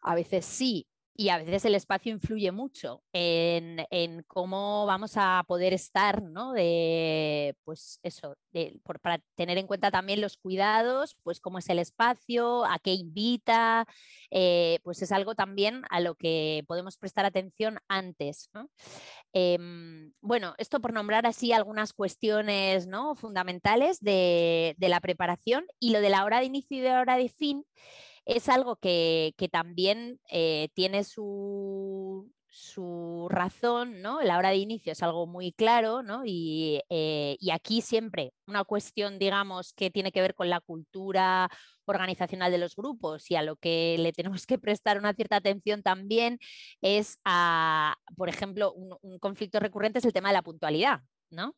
a 0.00 0.14
veces 0.14 0.44
sí 0.44 0.86
y 1.16 1.30
a 1.30 1.38
veces 1.38 1.64
el 1.64 1.74
espacio 1.74 2.12
influye 2.12 2.52
mucho 2.52 3.02
en, 3.12 3.86
cómo 4.26 4.86
vamos 4.86 5.12
a 5.16 5.44
poder 5.48 5.72
estar, 5.72 6.22
¿no? 6.22 6.52
De, 6.52 7.56
pues 7.64 7.98
eso, 8.02 8.36
para 9.02 9.20
tener 9.34 9.58
en 9.58 9.66
cuenta 9.66 9.90
también 9.90 10.20
los 10.20 10.36
cuidados, 10.36 11.16
pues 11.22 11.40
cómo 11.40 11.58
es 11.58 11.68
el 11.68 11.78
espacio, 11.78 12.64
a 12.64 12.78
qué 12.78 12.92
invita, 12.92 13.86
eh, 14.30 14.78
pues 14.82 15.02
es 15.02 15.12
algo 15.12 15.34
también 15.34 15.82
a 15.90 16.00
lo 16.00 16.14
que 16.14 16.64
podemos 16.66 16.98
prestar 16.98 17.24
atención 17.24 17.78
antes, 17.88 18.50
em, 19.32 20.12
bueno, 20.20 20.54
esto 20.58 20.80
por 20.80 20.92
nombrar 20.92 21.26
así 21.26 21.52
algunas 21.52 21.92
cuestiones 21.92 22.86
¿no? 22.86 23.14
fundamentales 23.14 24.00
de, 24.00 24.74
de 24.78 24.88
la 24.88 25.00
preparación 25.00 25.66
y 25.78 25.90
lo 25.90 26.00
de 26.00 26.10
la 26.10 26.24
hora 26.24 26.40
de 26.40 26.46
inicio 26.46 26.78
y 26.78 26.80
de 26.80 26.90
la 26.90 27.00
hora 27.00 27.16
de 27.16 27.28
fin 27.28 27.64
es 28.26 28.48
algo 28.48 28.76
que, 28.76 29.34
también 29.50 30.20
eh, 30.30 30.68
tiene 30.74 31.04
su, 31.04 32.32
su 32.48 33.28
razón, 33.30 34.02
¿no? 34.02 34.22
La 34.22 34.38
hora 34.38 34.50
de 34.50 34.56
inicio 34.56 34.92
es 34.92 35.02
algo 35.02 35.26
muy 35.26 35.52
claro, 35.52 36.02
¿no? 36.02 36.22
Y, 36.24 36.82
eh, 36.90 37.36
y, 37.40 37.50
aquí 37.50 37.80
siempre 37.82 38.32
una 38.46 38.64
cuestión, 38.64 39.18
digamos, 39.18 39.72
que 39.74 39.90
tiene 39.90 40.10
que 40.12 40.20
ver 40.22 40.34
con 40.34 40.50
la 40.50 40.60
cultura 40.60 41.48
organizacional 41.84 42.50
de 42.50 42.58
los 42.58 42.74
grupos 42.74 43.30
y 43.30 43.36
a 43.36 43.42
lo 43.42 43.56
que 43.56 43.96
le 43.98 44.12
tenemos 44.12 44.46
que 44.46 44.58
prestar 44.58 44.98
una 44.98 45.14
cierta 45.14 45.36
atención 45.36 45.82
también 45.82 46.38
es 46.80 47.18
a, 47.24 47.96
por 48.16 48.28
ejemplo, 48.28 48.72
un, 48.72 48.96
un 49.02 49.18
conflicto 49.20 49.60
recurrente 49.60 50.00
es 50.00 50.04
el 50.04 50.12
tema 50.12 50.30
de 50.30 50.34
la 50.34 50.42
puntualidad, 50.42 51.00
¿no? 51.30 51.54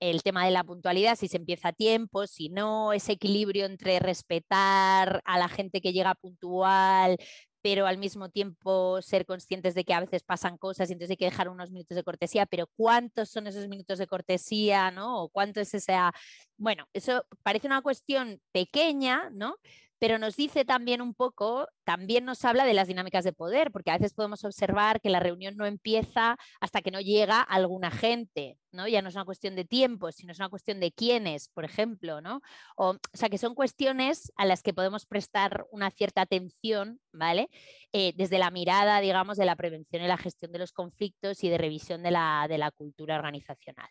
El 0.00 0.22
tema 0.22 0.44
de 0.44 0.50
la 0.50 0.64
puntualidad, 0.64 1.16
si 1.16 1.28
se 1.28 1.36
empieza 1.38 1.68
a 1.68 1.72
tiempo, 1.72 2.26
si 2.26 2.48
no, 2.48 2.92
ese 2.92 3.12
equilibrio 3.12 3.66
entre 3.66 3.98
respetar 3.98 5.22
a 5.24 5.38
la 5.38 5.48
gente 5.48 5.80
que 5.80 5.92
llega 5.92 6.14
puntual, 6.14 7.18
pero 7.62 7.86
al 7.86 7.98
mismo 7.98 8.28
tiempo 8.28 9.02
ser 9.02 9.26
conscientes 9.26 9.74
de 9.74 9.84
que 9.84 9.92
a 9.92 10.00
veces 10.00 10.22
pasan 10.22 10.56
cosas 10.56 10.88
y 10.88 10.92
entonces 10.92 11.10
hay 11.10 11.16
que 11.16 11.24
dejar 11.24 11.48
unos 11.48 11.72
minutos 11.72 11.96
de 11.96 12.04
cortesía, 12.04 12.46
pero 12.46 12.68
¿cuántos 12.76 13.30
son 13.30 13.48
esos 13.48 13.66
minutos 13.66 13.98
de 13.98 14.06
cortesía, 14.06 14.92
no? 14.92 15.24
¿O 15.24 15.28
cuánto 15.30 15.60
es 15.60 15.74
esa... 15.74 16.12
Bueno, 16.56 16.86
eso 16.92 17.26
parece 17.42 17.66
una 17.66 17.82
cuestión 17.82 18.40
pequeña, 18.52 19.30
¿no? 19.32 19.56
Pero 19.98 20.18
nos 20.18 20.36
dice 20.36 20.64
también 20.64 21.00
un 21.00 21.14
poco, 21.14 21.68
también 21.84 22.24
nos 22.24 22.44
habla 22.44 22.64
de 22.64 22.74
las 22.74 22.88
dinámicas 22.88 23.24
de 23.24 23.32
poder, 23.32 23.70
porque 23.70 23.90
a 23.90 23.98
veces 23.98 24.14
podemos 24.14 24.44
observar 24.44 25.00
que 25.00 25.10
la 25.10 25.20
reunión 25.20 25.56
no 25.56 25.66
empieza 25.66 26.36
hasta 26.60 26.82
que 26.82 26.90
no 26.90 27.00
llega 27.00 27.40
alguna 27.40 27.90
gente, 27.90 28.58
¿no? 28.72 28.86
Ya 28.88 29.02
no 29.02 29.08
es 29.08 29.14
una 29.14 29.24
cuestión 29.24 29.56
de 29.56 29.64
tiempo, 29.64 30.12
sino 30.12 30.32
es 30.32 30.38
una 30.38 30.48
cuestión 30.48 30.80
de 30.80 30.92
quiénes, 30.92 31.48
por 31.48 31.64
ejemplo, 31.64 32.20
¿no? 32.20 32.40
O, 32.76 32.96
sea, 33.12 33.28
que 33.28 33.38
son 33.38 33.54
cuestiones 33.54 34.32
a 34.36 34.44
las 34.44 34.62
que 34.62 34.74
podemos 34.74 35.06
prestar 35.06 35.66
una 35.70 35.90
cierta 35.90 36.20
atención, 36.22 37.00
¿vale? 37.12 37.48
Eh, 37.92 38.12
desde 38.16 38.38
la 38.38 38.50
mirada, 38.50 39.00
digamos, 39.00 39.38
de 39.38 39.46
la 39.46 39.56
prevención 39.56 40.02
y 40.02 40.06
la 40.06 40.18
gestión 40.18 40.52
de 40.52 40.58
los 40.58 40.72
conflictos 40.72 41.42
y 41.44 41.48
de 41.48 41.58
revisión 41.58 42.02
de 42.02 42.10
la, 42.10 42.46
de 42.48 42.58
la 42.58 42.70
cultura 42.70 43.16
organizacional. 43.16 43.88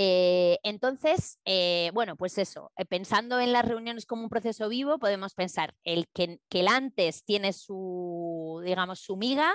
Eh, 0.00 0.60
entonces, 0.62 1.40
eh, 1.44 1.90
bueno, 1.92 2.14
pues 2.14 2.38
eso, 2.38 2.70
eh, 2.76 2.84
pensando 2.84 3.40
en 3.40 3.52
las 3.52 3.64
reuniones 3.64 4.06
como 4.06 4.22
un 4.22 4.28
proceso 4.28 4.68
vivo, 4.68 5.00
podemos 5.00 5.34
pensar 5.34 5.74
el 5.82 6.06
que, 6.14 6.38
el 6.50 6.68
antes 6.68 7.24
tiene 7.24 7.52
su, 7.52 8.62
digamos, 8.64 9.00
su 9.00 9.16
miga 9.16 9.52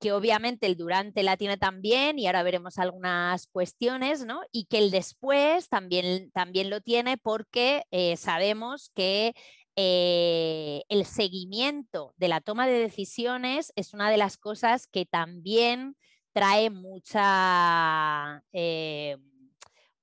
que 0.00 0.12
obviamente 0.12 0.66
el 0.66 0.78
durante 0.78 1.22
la 1.22 1.36
tiene 1.36 1.58
también 1.58 2.18
y 2.18 2.26
ahora 2.26 2.42
veremos 2.42 2.78
algunas 2.78 3.48
cuestiones, 3.48 4.24
¿no? 4.24 4.40
Y 4.50 4.64
que 4.64 4.78
el 4.78 4.90
después 4.90 5.68
también, 5.68 6.30
también 6.30 6.70
lo 6.70 6.80
tiene 6.80 7.18
porque 7.18 7.82
sabemos 8.16 8.90
que 8.94 9.34
el 9.76 11.04
seguimiento 11.04 12.14
de 12.16 12.28
la 12.28 12.40
toma 12.40 12.66
de 12.66 12.78
decisiones 12.78 13.74
es 13.76 13.92
una 13.92 14.10
de 14.10 14.16
las 14.16 14.38
cosas 14.38 14.86
que 14.86 15.04
también 15.04 15.96
trae 16.32 16.70
mucha 16.70 18.42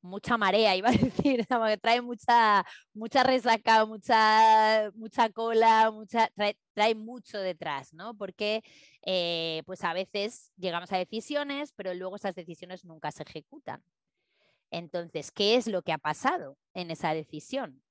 mucha 0.01 0.37
marea, 0.37 0.75
iba 0.75 0.89
a 0.89 0.91
decir, 1.31 1.45
trae 1.81 2.01
mucha, 2.01 2.65
mucha 2.93 3.23
resaca, 3.23 3.85
mucha, 3.85 4.91
mucha 4.95 5.29
cola, 5.29 5.91
mucha, 5.91 6.29
trae, 6.73 6.95
mucho 6.95 7.39
detrás, 7.39 7.93
¿no? 7.93 8.15
Porque 8.15 8.63
eh, 9.05 9.63
pues 9.65 9.83
a 9.83 9.93
veces 9.93 10.51
llegamos 10.57 10.91
a 10.91 10.97
decisiones, 10.97 11.73
pero 11.73 11.93
luego 11.93 12.15
esas 12.15 12.35
decisiones 12.35 12.85
nunca 12.85 13.11
se 13.11 13.23
ejecutan. 13.23 13.83
Entonces, 14.71 15.31
¿qué 15.31 15.55
es 15.55 15.67
lo 15.67 15.81
que 15.81 15.93
ha 15.93 15.97
pasado 15.97 16.57
en 16.73 16.91
esa 16.91 17.13
decisión? 17.13 17.81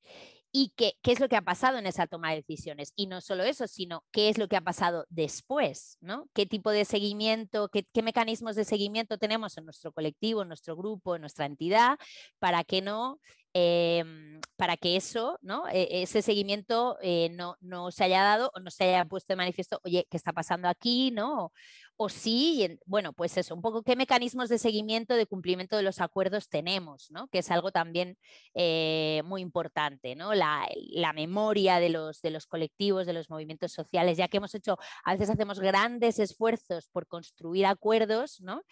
Y 0.52 0.72
qué, 0.76 0.94
es 1.02 1.20
lo 1.20 1.28
que 1.28 1.36
ha 1.36 1.42
pasado 1.42 1.78
en 1.78 1.86
esa 1.86 2.06
toma 2.06 2.30
de 2.30 2.36
decisiones. 2.36 2.92
Y 2.96 3.06
no 3.06 3.20
solo 3.20 3.44
eso, 3.44 3.66
sino 3.66 4.04
qué 4.12 4.28
es 4.28 4.38
lo 4.38 4.48
que 4.48 4.56
ha 4.56 4.60
pasado 4.60 5.06
después, 5.08 5.98
¿no? 6.00 6.28
¿Qué 6.34 6.46
tipo 6.46 6.70
de 6.70 6.84
seguimiento, 6.84 7.68
qué, 7.68 7.86
qué 7.92 8.02
mecanismos 8.02 8.56
de 8.56 8.64
seguimiento 8.64 9.18
tenemos 9.18 9.56
en 9.58 9.64
nuestro 9.64 9.92
colectivo, 9.92 10.42
en 10.42 10.48
nuestro 10.48 10.76
grupo, 10.76 11.14
en 11.14 11.22
nuestra 11.22 11.46
entidad, 11.46 11.98
para 12.38 12.64
que 12.64 12.82
no 12.82 13.20
Em, 13.58 14.38
para 14.56 14.76
que 14.76 14.96
eso, 14.96 15.38
¿no? 15.40 15.66
E, 15.68 16.02
ese 16.02 16.20
seguimiento 16.20 16.98
eh, 17.00 17.30
no, 17.32 17.56
no, 17.62 17.90
se 17.90 18.04
haya 18.04 18.22
dado 18.22 18.50
o 18.54 18.60
no 18.60 18.70
se 18.70 18.84
haya 18.84 19.06
puesto 19.06 19.32
de 19.32 19.38
manifiesto, 19.38 19.80
oye, 19.82 20.06
¿qué 20.10 20.18
está 20.18 20.34
pasando 20.34 20.68
aquí? 20.68 21.10
¿no? 21.10 21.52
O, 21.98 22.10
sí, 22.10 22.78
bueno, 22.84 23.14
pues 23.14 23.38
eso, 23.38 23.54
un 23.54 23.62
poco 23.62 23.82
qué 23.82 23.96
mecanismos 23.96 24.50
de 24.50 24.58
seguimiento, 24.58 25.14
de 25.14 25.26
cumplimiento 25.26 25.76
de 25.78 25.82
los 25.82 26.02
acuerdos 26.02 26.50
tenemos, 26.50 27.10
¿no? 27.10 27.28
que 27.28 27.38
es 27.38 27.50
algo 27.50 27.72
también 27.72 28.18
eh, 28.54 29.22
muy 29.24 29.40
importante, 29.40 30.14
¿no? 30.14 30.34
La, 30.34 30.66
memoria 31.14 31.80
de 31.80 31.88
los, 31.88 32.20
de 32.20 32.30
los 32.30 32.46
colectivos, 32.46 33.06
de 33.06 33.14
los 33.14 33.30
movimientos 33.30 33.72
sociales, 33.72 34.18
ya 34.18 34.28
que 34.28 34.36
hemos 34.36 34.54
hecho, 34.54 34.76
a 35.04 35.12
veces 35.12 35.30
hacemos 35.30 35.58
grandes 35.58 36.18
esfuerzos 36.18 36.88
por 36.88 37.06
construir 37.06 37.64
acuerdos, 37.64 38.40
¿no? 38.42 38.62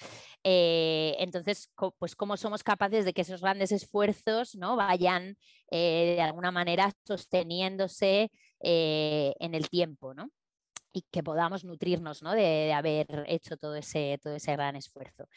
Eh, 0.43 1.17
entonces, 1.19 1.71
pues 1.99 2.15
cómo 2.15 2.37
somos 2.37 2.63
capaces 2.63 3.07
de 3.07 3.15
que 3.15 3.23
esos 3.23 3.41
grandes 3.41 3.73
esfuerzos, 3.73 4.55
¿no? 4.55 4.77
vayan 4.77 5.39
eh, 5.71 6.15
de 6.17 6.23
alguna 6.23 6.51
manera 6.51 6.93
sosteniéndose 7.07 8.31
en 8.61 9.55
el 9.55 9.69
tiempo, 9.69 10.15
¿no? 10.15 10.31
Y 10.95 11.03
que 11.11 11.23
podamos 11.23 11.65
nutrirnos 11.65 12.23
¿no? 12.23 12.33
de, 12.33 12.73
haber 12.73 13.25
hecho 13.27 13.57
todo 13.59 13.75
ese, 13.75 14.19
todo 14.23 14.37
ese 14.37 14.53
gran 14.53 14.77
esfuerzo. 14.77 15.29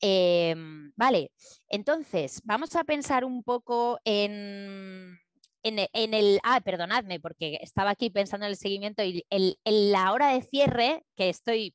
Em, 0.00 0.92
vale, 0.94 1.32
entonces 1.68 2.40
vamos 2.44 2.76
a 2.76 2.84
pensar 2.84 3.24
un 3.24 3.42
poco 3.42 3.98
en, 4.04 5.18
en, 5.62 6.14
el... 6.14 6.38
Ah, 6.44 6.60
perdonadme, 6.60 7.18
porque 7.18 7.58
estaba 7.62 7.90
aquí 7.90 8.10
pensando 8.10 8.46
en 8.46 8.50
el 8.52 8.56
seguimiento 8.56 9.02
y 9.02 9.24
en 9.30 9.92
la 9.92 10.12
hora 10.12 10.34
de 10.34 10.42
cierre, 10.42 11.02
que 11.16 11.30
estoy 11.30 11.74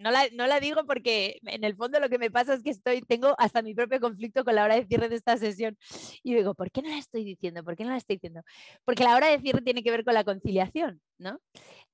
no 0.00 0.10
la, 0.10 0.60
digo 0.60 0.84
porque 0.86 1.38
en 1.42 1.64
el 1.64 1.76
fondo 1.76 2.00
lo 2.00 2.08
que 2.08 2.18
me 2.18 2.30
pasa 2.30 2.54
es 2.54 2.62
que 2.62 2.70
estoy, 2.70 3.02
tengo 3.02 3.34
hasta 3.38 3.62
mi 3.62 3.74
propio 3.74 4.00
conflicto 4.00 4.44
con 4.44 4.54
la 4.54 4.64
hora 4.64 4.76
de 4.76 4.86
cierre 4.86 5.08
de 5.08 5.16
esta 5.16 5.36
sesión. 5.36 5.76
Y 6.22 6.34
digo, 6.34 6.54
¿por 6.54 6.70
qué 6.70 6.82
no 6.82 6.88
la 6.88 6.98
estoy 6.98 7.24
diciendo? 7.24 7.62
¿Por 7.62 7.76
qué 7.76 7.84
no 7.84 7.90
la 7.90 7.96
estoy 7.96 8.16
diciendo? 8.16 8.42
Porque 8.84 9.04
la 9.04 9.16
hora 9.16 9.28
de 9.28 9.40
cierre 9.40 9.62
tiene 9.62 9.82
que 9.82 9.90
ver 9.90 10.04
con 10.04 10.14
la 10.14 10.24
conciliación, 10.24 11.00
¿no? 11.18 11.40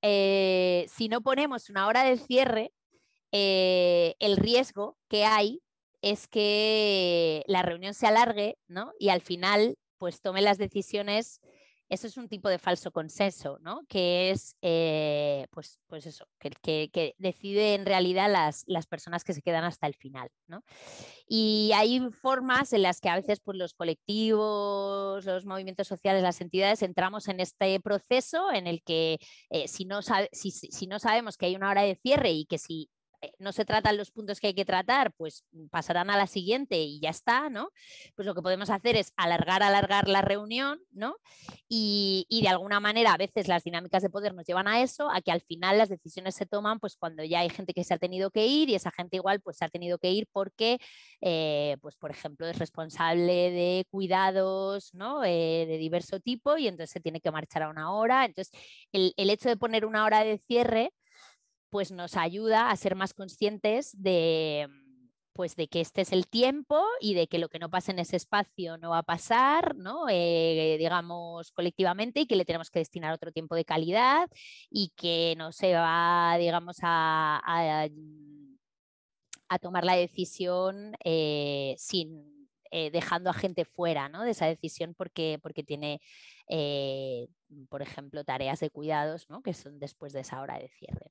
Eh, 0.01 0.85
si 0.89 1.09
no 1.09 1.21
ponemos 1.21 1.69
una 1.69 1.87
hora 1.87 2.03
de 2.03 2.17
cierre, 2.17 2.71
eh, 3.31 4.15
el 4.19 4.37
riesgo 4.37 4.97
que 5.09 5.25
hay 5.25 5.61
es 6.01 6.27
que 6.27 7.43
la 7.47 7.61
reunión 7.61 7.93
se 7.93 8.07
alargue, 8.07 8.57
¿no? 8.67 8.93
Y 8.99 9.09
al 9.09 9.21
final, 9.21 9.77
pues 9.97 10.21
tome 10.21 10.41
las 10.41 10.57
decisiones 10.57 11.41
eso 11.89 12.07
es 12.07 12.17
un 12.17 12.27
tipo 12.27 12.49
de 12.49 12.59
falso 12.59 12.91
consenso, 12.91 13.59
¿no? 13.61 13.81
Que 13.87 14.31
es, 14.31 14.55
eh, 14.61 15.47
pues, 15.51 15.79
pues 15.87 16.05
eso, 16.05 16.27
que, 16.39 17.15
decide 17.17 17.75
en 17.75 17.85
realidad 17.85 18.31
las, 18.31 18.63
las, 18.67 18.87
personas 18.87 19.23
que 19.23 19.33
se 19.33 19.41
quedan 19.41 19.63
hasta 19.63 19.87
el 19.87 19.95
final, 19.95 20.29
¿no? 20.47 20.63
Y 21.27 21.71
hay 21.75 21.99
formas 22.11 22.73
en 22.73 22.81
las 22.81 22.99
que 22.99 23.09
a 23.09 23.15
veces 23.15 23.39
pues, 23.39 23.57
los 23.57 23.73
colectivos, 23.73 25.25
los 25.25 25.45
movimientos 25.45 25.87
sociales, 25.87 26.23
las 26.23 26.41
entidades 26.41 26.81
entramos 26.81 27.27
en 27.27 27.39
este 27.39 27.79
proceso 27.79 28.51
en 28.51 28.67
el 28.67 28.83
que 28.83 29.19
eh, 29.49 29.67
si, 29.67 29.85
no 29.85 30.01
si, 30.01 30.51
si 30.51 30.87
no 30.87 30.99
sabemos 30.99 31.37
que 31.37 31.45
hay 31.45 31.55
una 31.55 31.69
hora 31.69 31.83
de 31.83 31.95
cierre 31.95 32.31
y 32.31 32.45
que 32.45 32.57
si 32.57 32.89
no 33.39 33.51
se 33.51 33.65
tratan 33.65 33.97
los 33.97 34.11
puntos 34.11 34.39
que 34.39 34.47
hay 34.47 34.53
que 34.53 34.65
tratar, 34.65 35.13
pues 35.13 35.43
mm, 35.51 35.67
pasarán 35.67 36.09
a 36.09 36.17
la 36.17 36.27
siguiente 36.27 36.77
y 36.77 36.99
ya 36.99 37.09
está, 37.09 37.49
¿no? 37.49 37.69
Pues 38.15 38.25
lo 38.25 38.35
que 38.35 38.41
podemos 38.41 38.69
hacer 38.69 38.95
es 38.95 39.13
alargar, 39.17 39.63
alargar 39.63 40.07
la 40.07 40.21
reunión, 40.21 40.79
¿no? 40.91 41.15
Y, 41.67 42.25
de 42.41 42.49
alguna 42.49 42.79
manera 42.79 43.13
a 43.13 43.17
veces 43.17 43.47
las 43.47 43.63
dinámicas 43.63 44.03
de 44.03 44.09
poder 44.09 44.33
nos 44.33 44.45
llevan 44.45 44.67
a 44.67 44.81
eso, 44.81 45.09
a 45.11 45.21
que 45.21 45.31
al 45.31 45.41
final 45.41 45.77
las 45.77 45.89
decisiones 45.89 46.35
se 46.35 46.45
toman 46.45 46.79
pues 46.79 46.95
cuando 46.95 47.23
ya 47.23 47.39
hay 47.39 47.49
gente 47.49 47.73
que 47.73 47.83
se 47.83 47.93
ha 47.93 47.97
tenido 47.97 48.31
que 48.31 48.45
ir 48.45 48.69
y 48.69 48.75
esa 48.75 48.91
gente 48.91 49.17
igual 49.17 49.41
pues 49.41 49.57
se 49.57 49.65
ha 49.65 49.69
tenido 49.69 49.97
que 49.97 50.11
ir 50.11 50.27
porque, 50.31 50.79
eh, 51.21 51.77
pues 51.81 51.95
por 51.97 52.11
ejemplo, 52.11 52.47
es 52.47 52.57
responsable 52.59 53.51
de 53.51 53.85
cuidados, 53.89 54.93
¿no? 54.93 55.23
Eh, 55.23 55.65
de 55.67 55.77
diverso 55.77 56.19
tipo 56.19 56.57
y 56.57 56.67
entonces 56.67 56.91
se 56.91 56.99
tiene 57.01 57.19
que 57.21 57.31
marchar 57.31 57.63
a 57.63 57.69
una 57.69 57.91
hora. 57.93 58.25
Entonces, 58.25 58.51
el 58.91 59.29
hecho 59.29 59.49
de 59.49 59.57
poner 59.57 59.85
una 59.85 60.05
hora 60.05 60.23
de 60.23 60.37
cierre 60.37 60.93
pues 61.69 61.91
nos 61.91 62.15
ayuda 62.15 62.69
a 62.69 62.75
ser 62.75 62.95
más 62.95 63.13
conscientes 63.13 63.91
de, 64.01 64.67
pues 65.37 65.55
de 65.55 65.67
que 65.67 65.81
este 65.81 66.01
es 66.01 66.11
el 66.11 66.27
tiempo 66.27 66.83
y 66.99 67.13
de 67.13 67.27
que 67.27 67.37
lo 67.37 67.47
que 67.47 67.59
no 67.59 67.69
pasa 67.69 67.91
en 67.91 67.99
ese 67.99 68.15
espacio 68.15 68.77
no 68.77 68.89
va 68.89 68.99
a 68.99 69.03
pasar, 69.03 69.75
¿no? 69.75 70.09
Eh, 70.09 70.77
digamos, 70.79 71.51
colectivamente 71.51 72.21
y 72.21 72.25
que 72.25 72.35
le 72.35 72.43
tenemos 72.43 72.71
que 72.71 72.79
destinar 72.79 73.13
otro 73.13 73.31
tiempo 73.31 73.55
de 73.55 73.63
calidad 73.63 74.27
y 74.71 74.91
que 74.95 75.35
no 75.37 75.51
se 75.51 75.75
va, 75.75 76.35
digamos, 76.39 76.77
a, 76.81 77.39
a, 77.45 77.87
tomar 79.59 79.85
la 79.85 79.95
decisión 79.95 80.93
eh, 81.03 81.75
sin 81.77 82.49
eh, 82.71 82.89
dejando 82.91 83.29
a 83.29 83.33
gente 83.33 83.63
fuera 83.63 84.09
¿no? 84.09 84.23
de 84.23 84.31
esa 84.31 84.47
decisión 84.47 84.95
porque, 84.95 85.39
porque 85.41 85.63
tiene, 85.63 86.01
por 87.69 87.81
ejemplo, 87.81 88.23
tareas 88.23 88.59
de 88.59 88.69
cuidados 88.69 89.29
¿no? 89.29 89.41
que 89.41 89.53
son 89.53 89.79
después 89.79 90.13
de 90.13 90.21
esa 90.21 90.41
hora 90.41 90.57
de 90.57 90.69
cierre. 90.69 91.09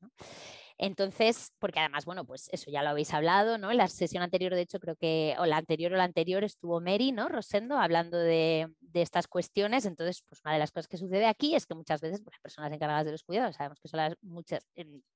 Entonces, 0.79 1.53
porque 1.59 1.81
además, 1.81 2.05
bueno, 2.05 2.25
pues 2.27 2.49
eso 2.53 2.71
ya 2.71 2.83
lo 2.83 2.91
habéis 2.91 3.15
hablado, 3.15 3.57
¿no? 3.57 3.71
En 3.71 3.79
la 3.79 3.89
sesión 3.89 4.23
anterior, 4.23 4.55
de 4.55 4.61
hecho, 4.61 4.79
creo 4.79 4.97
que, 4.97 5.35
o 5.39 5.47
la 5.47 5.57
anterior 5.57 5.93
o 5.93 5.97
la 5.97 6.05
anterior, 6.05 6.45
estuvo 6.45 6.81
Mary, 6.81 7.13
¿no? 7.13 7.29
Rosendo, 7.29 7.79
hablando 7.79 8.19
de, 8.19 8.69
estas 8.93 9.29
cuestiones. 9.29 9.85
Entonces, 9.85 10.23
pues 10.27 10.41
una 10.43 10.55
de 10.55 10.59
las 10.59 10.73
cosas 10.73 10.89
que 10.89 10.97
sucede 10.97 11.27
aquí 11.27 11.55
es 11.55 11.67
que 11.67 11.75
muchas 11.75 12.01
veces 12.01 12.23
pues, 12.23 12.33
las 12.35 12.41
personas 12.41 12.73
encargadas 12.73 13.05
de 13.05 13.13
los 13.13 13.23
cuidados, 13.25 13.57
sabemos 13.57 13.79
que 13.79 13.89
son 13.89 13.99
las 13.99 14.15
muchas, 14.23 14.67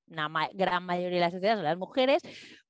una 0.07 0.29
gran 0.53 0.85
mayoría 0.85 1.17
de 1.17 1.21
las 1.21 1.33
sociedades 1.33 1.59
son 1.59 1.65
las 1.65 1.79
mujeres, 1.79 2.23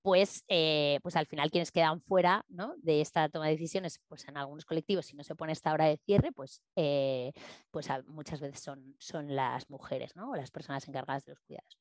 pues, 0.02 0.44
eh, 0.48 1.00
pues 1.02 1.16
al 1.16 1.26
final 1.26 1.50
quienes 1.50 1.72
quedan 1.72 2.00
fuera 2.00 2.44
¿no? 2.48 2.74
de 2.78 3.00
esta 3.00 3.28
toma 3.28 3.46
de 3.46 3.52
decisiones, 3.52 3.98
pues 4.06 4.28
en 4.28 4.36
algunos 4.36 4.64
colectivos, 4.64 5.06
si 5.06 5.16
no 5.16 5.24
se 5.24 5.34
pone 5.34 5.52
esta 5.52 5.72
hora 5.72 5.86
de 5.86 5.96
cierre, 5.96 6.30
pues, 6.32 6.62
eh, 6.76 7.32
pues 7.72 7.88
muchas 8.06 8.40
veces 8.40 8.60
son, 8.60 8.94
son 8.98 9.34
las 9.34 9.68
mujeres, 9.68 10.14
¿no? 10.14 10.30
O 10.30 10.36
las 10.36 10.50
personas 10.50 10.86
encargadas 10.86 11.24
de 11.24 11.32
los 11.32 11.40
cuidados. 11.40 11.76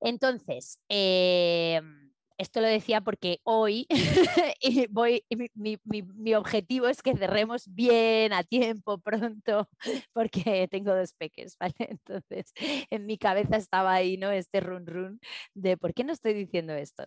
Entonces, 0.00 0.78
em, 0.88 2.10
esto 2.40 2.62
lo 2.62 2.68
decía 2.68 3.02
porque 3.02 3.40
hoy 3.44 3.86
voy, 4.90 5.24
mi, 5.54 6.34
objetivo 6.34 6.86
es 6.88 7.02
que 7.02 7.14
cerremos 7.16 7.64
bien, 7.74 8.32
a 8.32 8.42
tiempo, 8.44 8.98
pronto, 8.98 9.68
porque 10.14 10.66
tengo 10.70 10.94
dos 10.94 11.12
peques, 11.14 11.56
¿vale? 11.58 11.74
Entonces, 12.00 12.52
en 12.90 13.06
mi 13.06 13.18
cabeza 13.18 13.56
estaba 13.56 13.92
ahí, 13.92 14.16
¿no? 14.16 14.30
Este 14.30 14.60
run 14.60 14.86
run 14.86 15.20
de 15.54 15.76
¿por 15.76 15.92
qué 15.92 16.02
no 16.04 16.12
estoy 16.12 16.32
diciendo 16.32 16.72
esto? 16.72 17.04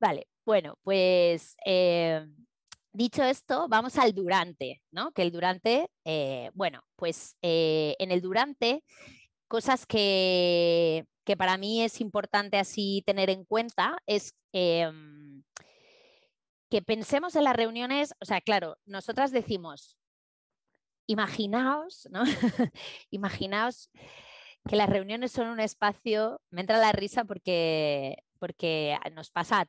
Vale, 0.00 0.26
bueno, 0.44 0.74
pues 0.82 1.54
em, 1.64 2.34
dicho 2.92 3.22
esto, 3.22 3.68
vamos 3.68 3.96
al 3.98 4.12
durante, 4.14 4.82
¿no? 4.90 5.12
Que 5.12 5.22
el 5.22 5.30
durante, 5.30 5.88
eh, 6.04 6.50
bueno, 6.54 6.82
pues 6.96 7.36
eh, 7.42 7.94
en 8.00 8.10
el 8.10 8.20
durante, 8.20 8.82
cosas 9.48 9.86
que 9.86 11.06
que 11.24 11.36
para 11.36 11.56
mí 11.56 11.82
es 11.82 12.00
importante 12.00 12.58
así 12.58 13.02
tener 13.06 13.30
en 13.30 13.44
cuenta 13.44 13.98
es 14.06 14.34
em, 14.52 15.42
que 16.70 16.82
pensemos 16.82 17.36
en 17.36 17.44
las 17.44 17.56
reuniones, 17.56 18.14
o 18.20 18.24
sea, 18.24 18.40
claro, 18.40 18.78
nosotras 18.86 19.30
decimos, 19.30 19.96
imaginaos, 21.06 22.08
¿no? 22.10 22.22
imaginaos 23.10 23.90
que 24.68 24.76
las 24.76 24.88
reuniones 24.88 25.32
son 25.32 25.48
un 25.48 25.60
espacio, 25.60 26.40
me 26.50 26.60
entra 26.60 26.78
la 26.78 26.92
risa 26.92 27.24
porque, 27.24 28.16
porque 28.38 28.96
nos 29.12 29.30
pasa 29.30 29.68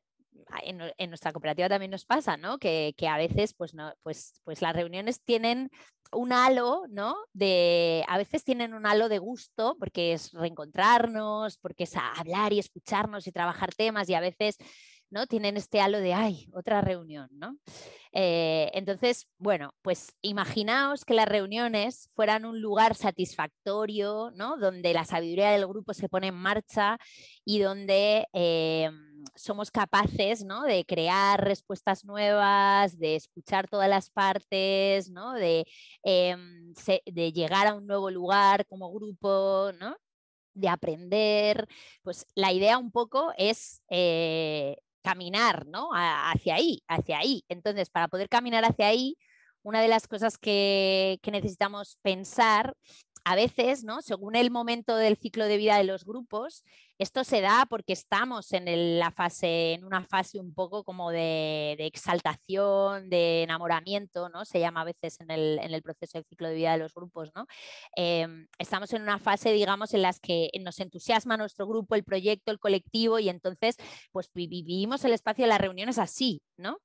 en, 0.64 1.10
nuestra 1.10 1.32
cooperativa 1.32 1.70
también 1.70 1.92
nos 1.92 2.06
pasa, 2.06 2.38
¿no? 2.38 2.58
Que, 2.58 2.96
a 3.10 3.18
veces, 3.18 3.54
pues, 3.54 3.74
pues, 4.02 4.34
pues 4.44 4.62
las 4.62 4.76
reuniones 4.76 5.22
tienen 5.24 5.70
un 6.12 6.32
halo, 6.32 6.84
¿no? 6.90 7.16
De, 7.34 8.04
a 8.08 8.18
veces 8.18 8.44
tienen 8.44 8.74
un 8.74 8.86
halo 8.86 9.10
de 9.10 9.20
gusto 9.20 9.76
porque 9.80 10.14
es 10.14 10.32
reencontrarnos, 10.32 11.58
porque 11.58 11.84
es 11.84 11.96
hablar 11.96 12.54
y 12.54 12.60
escucharnos 12.60 13.28
y 13.28 13.32
trabajar 13.32 13.74
temas 13.74 14.10
y 14.10 14.14
a 14.14 14.20
veces 14.20 14.58
¿no? 15.14 15.28
Tienen 15.28 15.56
este 15.58 15.80
halo 15.80 16.00
de, 16.00 16.14
ay, 16.14 16.50
otra 16.54 16.82
reunión, 16.82 17.30
¿no? 17.32 17.58
Eh, 18.12 18.70
entonces, 18.74 19.28
bueno, 19.38 19.74
pues 19.82 20.14
imaginaos 20.22 21.06
que 21.06 21.14
las 21.14 21.28
reuniones 21.28 22.10
fueran 22.14 22.46
un 22.46 22.62
lugar 22.62 22.96
satisfactorio, 22.96 24.32
¿no? 24.36 24.58
Donde 24.58 24.94
la 24.94 25.06
sabiduría 25.06 25.52
del 25.52 25.68
grupo 25.68 25.94
se 25.94 26.10
pone 26.10 26.28
en 26.28 26.36
marcha 26.36 26.98
y 27.46 27.60
donde 27.60 28.28
eh, 28.34 28.90
somos 29.36 29.72
capaces, 29.72 30.44
¿no? 30.46 30.64
De 30.64 30.86
crear 30.86 31.44
respuestas 31.44 32.06
nuevas, 32.06 32.98
de 33.00 33.16
escuchar 33.16 33.68
todas 33.68 33.90
las 33.90 34.10
partes, 34.10 35.10
¿no? 35.10 35.34
De, 35.34 35.66
em, 36.04 36.74
de 37.06 37.32
llegar 37.32 37.68
a 37.68 37.76
un 37.76 37.88
nuevo 37.88 38.10
lugar 38.12 38.66
como 38.68 38.92
grupo, 38.92 39.72
¿no? 39.80 39.96
de 40.56 40.70
aprender, 40.70 41.68
pues 42.04 42.28
la 42.36 42.52
idea 42.54 42.78
un 42.78 42.92
poco 42.92 43.34
es 43.38 43.82
eh, 43.90 44.78
caminar 45.04 45.68
¿no? 45.68 45.90
hacia 45.94 46.56
ahí, 46.56 46.82
hacia 46.88 47.20
ahí. 47.20 47.44
Entonces, 47.50 47.90
para 47.90 48.08
poder 48.08 48.30
caminar 48.30 48.66
hacia 48.66 48.88
ahí, 48.88 49.18
una 49.62 49.82
de 49.82 49.88
las 49.88 50.08
cosas 50.08 50.38
que, 50.38 51.20
que 51.22 51.32
necesitamos 51.32 51.98
pensar 52.02 52.76
a 53.26 53.36
veces, 53.36 53.84
¿no? 53.84 54.02
según 54.02 54.36
el 54.36 54.52
momento 54.52 54.96
del 54.96 55.18
ciclo 55.18 55.46
de 55.46 55.58
vida 55.58 55.78
de 55.78 55.86
los 55.86 56.04
grupos, 56.04 56.64
esto 56.98 57.24
se 57.24 57.42
da 57.42 57.66
porque 57.70 57.94
estamos 57.94 58.54
en 58.54 59.00
la 59.00 59.12
fase, 59.12 59.74
en 59.74 59.84
una 59.84 60.04
fase 60.04 60.40
un 60.40 60.54
poco 60.54 60.84
como 60.84 61.12
de, 61.12 61.76
exaltación, 61.80 63.10
de 63.10 63.44
enamoramiento, 63.44 64.30
¿no? 64.30 64.46
Se 64.46 64.60
llama 64.60 64.82
a 64.82 64.86
veces 64.86 65.20
en 65.20 65.32
el, 65.32 65.82
proceso 65.82 66.18
del 66.18 66.26
ciclo 66.26 66.48
de 66.50 66.56
vida 66.56 66.72
de 66.74 66.78
los 66.78 66.94
grupos, 66.94 67.32
¿no? 67.36 67.48
Em, 67.96 68.48
estamos 68.60 68.94
en 68.94 69.02
una 69.02 69.20
fase, 69.20 69.52
digamos, 69.52 69.94
en 69.94 70.02
las 70.02 70.20
que 70.20 70.50
nos 70.62 70.80
entusiasma 70.80 71.36
nuestro 71.36 71.68
grupo, 71.68 71.96
el 71.96 72.04
proyecto, 72.04 72.52
el 72.52 72.60
colectivo, 72.60 73.20
y 73.20 73.30
entonces, 73.30 73.76
pues 74.12 74.30
vivimos 74.34 75.04
el 75.04 75.14
espacio 75.14 75.46
de 75.46 75.50
las 75.50 75.62
reuniones 75.62 75.98
así, 75.98 76.42
¿no? 76.58 76.80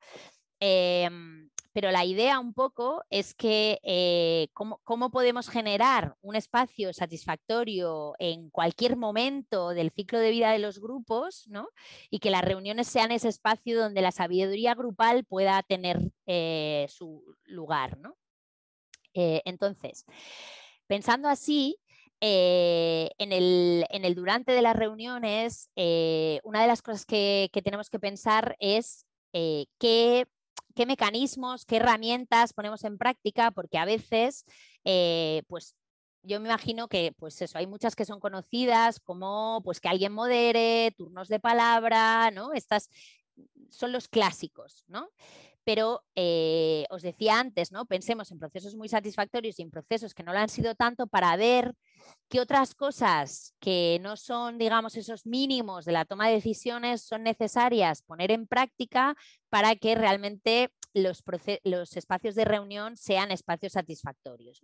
Em, 0.60 1.50
pero 1.80 1.92
la 1.92 2.04
idea 2.04 2.40
un 2.40 2.54
poco 2.54 3.04
es 3.08 3.34
que 3.34 3.78
eh, 3.84 4.48
cómo, 4.52 5.10
podemos 5.12 5.48
generar 5.48 6.16
un 6.22 6.34
espacio 6.34 6.92
satisfactorio 6.92 8.16
en 8.18 8.50
cualquier 8.50 8.96
momento 8.96 9.68
del 9.68 9.92
ciclo 9.92 10.18
de 10.18 10.32
vida 10.32 10.50
de 10.50 10.58
los 10.58 10.80
grupos, 10.80 11.46
¿no? 11.46 11.68
Y 12.10 12.18
que 12.18 12.32
las 12.32 12.42
reuniones 12.42 12.88
sean 12.88 13.12
ese 13.12 13.28
espacio 13.28 13.78
donde 13.78 14.02
la 14.02 14.10
sabiduría 14.10 14.74
grupal 14.74 15.24
pueda 15.24 15.62
tener 15.62 16.00
eh, 16.26 16.88
su 16.88 17.22
lugar, 17.44 17.96
¿no? 18.00 18.16
Eh, 19.14 19.42
entonces, 19.44 20.04
pensando 20.88 21.28
así, 21.28 21.78
en, 22.20 23.32
el, 23.32 24.14
durante 24.16 24.50
de 24.50 24.62
las 24.62 24.74
reuniones, 24.74 25.70
una 26.42 26.60
de 26.60 26.66
las 26.66 26.82
cosas 26.82 27.06
que, 27.06 27.50
que 27.52 27.62
tenemos 27.62 27.88
que 27.88 28.00
pensar 28.00 28.56
es 28.58 29.06
qué 29.32 30.26
qué 30.78 30.86
mecanismos, 30.86 31.64
qué 31.64 31.78
herramientas 31.78 32.52
ponemos 32.52 32.84
en 32.84 32.98
práctica, 32.98 33.50
porque 33.50 33.78
a 33.78 33.84
veces, 33.84 34.44
eh, 34.84 35.42
pues 35.48 35.74
yo 36.22 36.38
me 36.38 36.48
imagino 36.48 36.86
que, 36.86 37.12
pues 37.18 37.42
eso, 37.42 37.58
hay 37.58 37.66
muchas 37.66 37.96
que 37.96 38.04
son 38.04 38.20
conocidas, 38.20 39.00
como 39.00 39.60
pues 39.64 39.80
que 39.80 39.88
alguien 39.88 40.12
modere, 40.12 40.94
turnos 40.96 41.26
de 41.26 41.40
palabra, 41.40 42.30
¿no? 42.30 42.52
Estas 42.52 42.90
son 43.70 43.90
los 43.90 44.06
clásicos, 44.06 44.84
¿no? 44.86 45.10
Pero 45.68 46.02
eh, 46.14 46.86
os 46.88 47.02
decía 47.02 47.38
antes, 47.38 47.72
¿no? 47.72 47.84
Pensemos 47.84 48.30
en 48.30 48.38
procesos 48.38 48.74
muy 48.74 48.88
satisfactorios 48.88 49.58
y 49.58 49.62
en 49.62 49.70
procesos 49.70 50.14
que 50.14 50.22
no 50.22 50.32
lo 50.32 50.38
han 50.38 50.48
sido 50.48 50.74
tanto 50.74 51.06
para 51.08 51.36
ver 51.36 51.74
qué 52.30 52.40
otras 52.40 52.74
cosas 52.74 53.52
que 53.60 53.98
no 54.00 54.16
son, 54.16 54.56
digamos, 54.56 54.96
esos 54.96 55.26
mínimos 55.26 55.84
de 55.84 55.92
la 55.92 56.06
toma 56.06 56.28
de 56.28 56.36
decisiones 56.36 57.02
son 57.02 57.22
necesarias 57.22 58.00
poner 58.00 58.30
en 58.30 58.46
práctica 58.46 59.14
para 59.50 59.76
que 59.76 59.94
realmente 59.94 60.70
los, 60.94 61.22
espacios 61.94 62.34
de 62.34 62.46
reunión 62.46 62.96
sean 62.96 63.30
espacios 63.30 63.74
satisfactorios. 63.74 64.62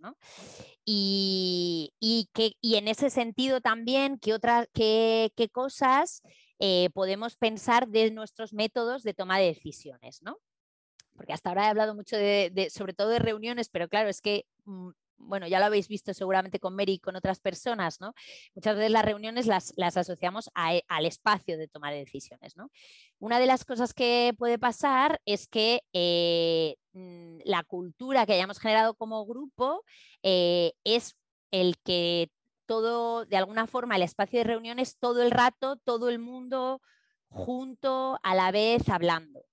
Y, 0.85 1.93
que, 2.33 2.53
en 2.63 2.87
ese 2.87 3.11
sentido 3.11 3.61
también, 3.61 4.17
¿qué, 4.17 4.33
otras, 4.33 4.67
qué, 4.73 5.49
cosas 5.51 6.23
eh, 6.57 6.89
podemos 6.95 7.35
pensar 7.35 7.89
de 7.89 8.09
nuestros 8.09 8.53
métodos 8.53 9.03
de 9.03 9.13
toma 9.13 9.37
de 9.37 9.45
decisiones? 9.45 10.23
¿no? 10.23 10.39
Porque 11.15 11.33
hasta 11.33 11.49
ahora 11.49 11.65
he 11.65 11.69
hablado 11.69 11.95
mucho 11.95 12.17
de, 12.17 12.67
sobre 12.71 12.93
todo 12.93 13.09
de 13.09 13.19
reuniones, 13.19 13.69
pero 13.69 13.87
claro, 13.87 14.09
es 14.09 14.21
que 14.21 14.45
mm, 14.65 14.89
bueno, 15.17 15.47
ya 15.47 15.59
lo 15.59 15.65
habéis 15.65 15.87
visto 15.87 16.13
seguramente 16.13 16.59
con 16.59 16.75
Mary 16.75 16.93
y 16.93 16.99
con 16.99 17.15
otras 17.15 17.39
personas, 17.39 17.99
¿no? 18.01 18.13
Muchas 18.53 18.75
veces 18.75 18.91
las 18.91 19.05
reuniones 19.05 19.47
las, 19.47 19.73
asociamos 19.77 20.49
e, 20.71 20.83
al 20.87 21.05
espacio 21.05 21.57
de 21.57 21.67
toma 21.67 21.91
de 21.91 21.99
decisiones, 21.99 22.55
¿no? 22.57 22.69
Una 23.19 23.39
de 23.39 23.45
las 23.45 23.65
cosas 23.65 23.93
que 23.93 24.33
puede 24.37 24.59
pasar 24.59 25.21
es 25.25 25.47
que 25.47 25.81
eh, 25.93 26.75
mm, 26.93 27.39
la 27.45 27.63
cultura 27.63 28.25
que 28.25 28.33
hayamos 28.33 28.59
generado 28.59 28.93
como 28.95 29.25
grupo 29.25 29.83
eh, 30.23 30.73
es 30.83 31.15
el 31.51 31.77
que 31.79 32.29
todo, 32.65 33.25
de 33.25 33.37
alguna 33.37 33.67
forma, 33.67 33.95
el 33.95 34.01
espacio 34.01 34.39
de 34.39 34.45
reuniones 34.45 34.97
todo 34.97 35.21
el 35.21 35.31
rato, 35.31 35.77
todo 35.77 36.09
el 36.09 36.19
mundo 36.19 36.81
junto, 37.29 38.19
a 38.23 38.35
la 38.35 38.51
vez, 38.51 38.89
hablando. 38.89 39.45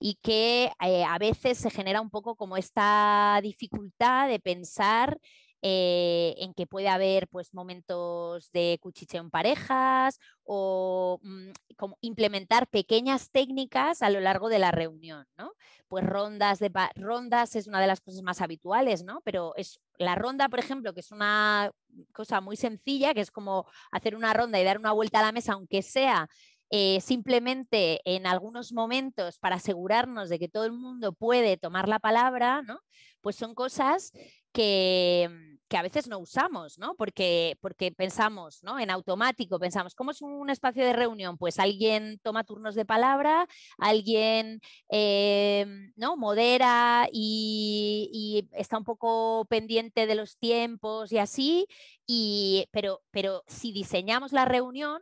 Y 0.00 0.14
que 0.22 0.72
eh, 0.84 1.04
a 1.04 1.18
veces 1.18 1.58
se 1.58 1.70
genera 1.70 2.00
un 2.00 2.10
poco 2.10 2.34
como 2.34 2.56
esta 2.56 3.38
dificultad 3.42 4.28
de 4.28 4.40
pensar 4.40 5.18
eh, 5.62 6.34
en 6.38 6.54
que 6.54 6.66
puede 6.66 6.88
haber 6.88 7.28
pues, 7.28 7.52
momentos 7.52 8.50
de 8.50 8.78
cuchicheo 8.80 9.20
en 9.20 9.28
parejas 9.30 10.18
o 10.42 11.20
mm, 11.22 11.50
como 11.76 11.98
implementar 12.00 12.66
pequeñas 12.66 13.30
técnicas 13.30 14.00
a 14.00 14.08
lo 14.08 14.20
largo 14.20 14.48
de 14.48 14.58
la 14.58 14.70
reunión, 14.70 15.26
¿no? 15.36 15.52
Pues 15.86 16.02
rondas 16.06 16.60
de 16.60 16.72
rondas 16.94 17.56
es 17.56 17.66
una 17.66 17.78
de 17.78 17.86
las 17.88 18.00
cosas 18.00 18.22
más 18.22 18.40
habituales, 18.40 19.04
¿no? 19.04 19.20
Pero 19.22 19.52
es 19.56 19.80
la 19.98 20.14
ronda, 20.14 20.48
por 20.48 20.60
ejemplo, 20.60 20.94
que 20.94 21.00
es 21.00 21.12
una 21.12 21.70
cosa 22.14 22.40
muy 22.40 22.56
sencilla, 22.56 23.12
que 23.12 23.20
es 23.20 23.30
como 23.30 23.66
hacer 23.90 24.16
una 24.16 24.32
ronda 24.32 24.58
y 24.58 24.64
dar 24.64 24.78
una 24.78 24.92
vuelta 24.92 25.18
a 25.18 25.22
la 25.22 25.32
mesa, 25.32 25.52
aunque 25.52 25.82
sea 25.82 26.26
eh, 26.70 27.00
simplemente 27.00 28.00
en 28.04 28.26
algunos 28.26 28.72
momentos 28.72 29.38
para 29.38 29.56
asegurarnos 29.56 30.28
de 30.28 30.38
que 30.38 30.48
todo 30.48 30.64
el 30.64 30.72
mundo 30.72 31.12
puede 31.12 31.56
tomar 31.56 31.88
la 31.88 31.98
palabra, 31.98 32.62
¿no? 32.62 32.80
Pues 33.20 33.36
son 33.36 33.54
cosas 33.54 34.12
que, 34.52 35.28
a 35.72 35.82
veces 35.82 36.08
no 36.08 36.18
usamos, 36.18 36.78
¿no? 36.78 36.94
Porque, 36.96 37.56
porque 37.60 37.92
pensamos, 37.92 38.62
¿no? 38.62 38.78
En 38.78 38.90
automático, 38.90 39.58
pensamos, 39.58 39.94
¿cómo 39.94 40.10
es 40.10 40.20
un 40.22 40.50
espacio 40.50 40.84
de 40.84 40.92
reunión? 40.92 41.38
Pues 41.38 41.58
alguien 41.58 42.18
toma 42.22 42.44
turnos 42.44 42.74
de 42.74 42.84
palabra, 42.84 43.46
alguien 43.78 44.60
eh, 44.90 45.66
¿no? 45.96 46.16
modera 46.16 47.08
y, 47.12 48.10
y, 48.12 48.48
está 48.58 48.78
un 48.78 48.84
poco 48.84 49.44
pendiente 49.48 50.06
de 50.06 50.14
los 50.16 50.38
tiempos 50.38 51.12
y 51.12 51.18
así, 51.18 51.66
y, 52.06 52.68
pero, 52.72 53.02
pero 53.10 53.44
si 53.46 53.72
diseñamos 53.72 54.32
la 54.32 54.44
reunión, 54.44 55.00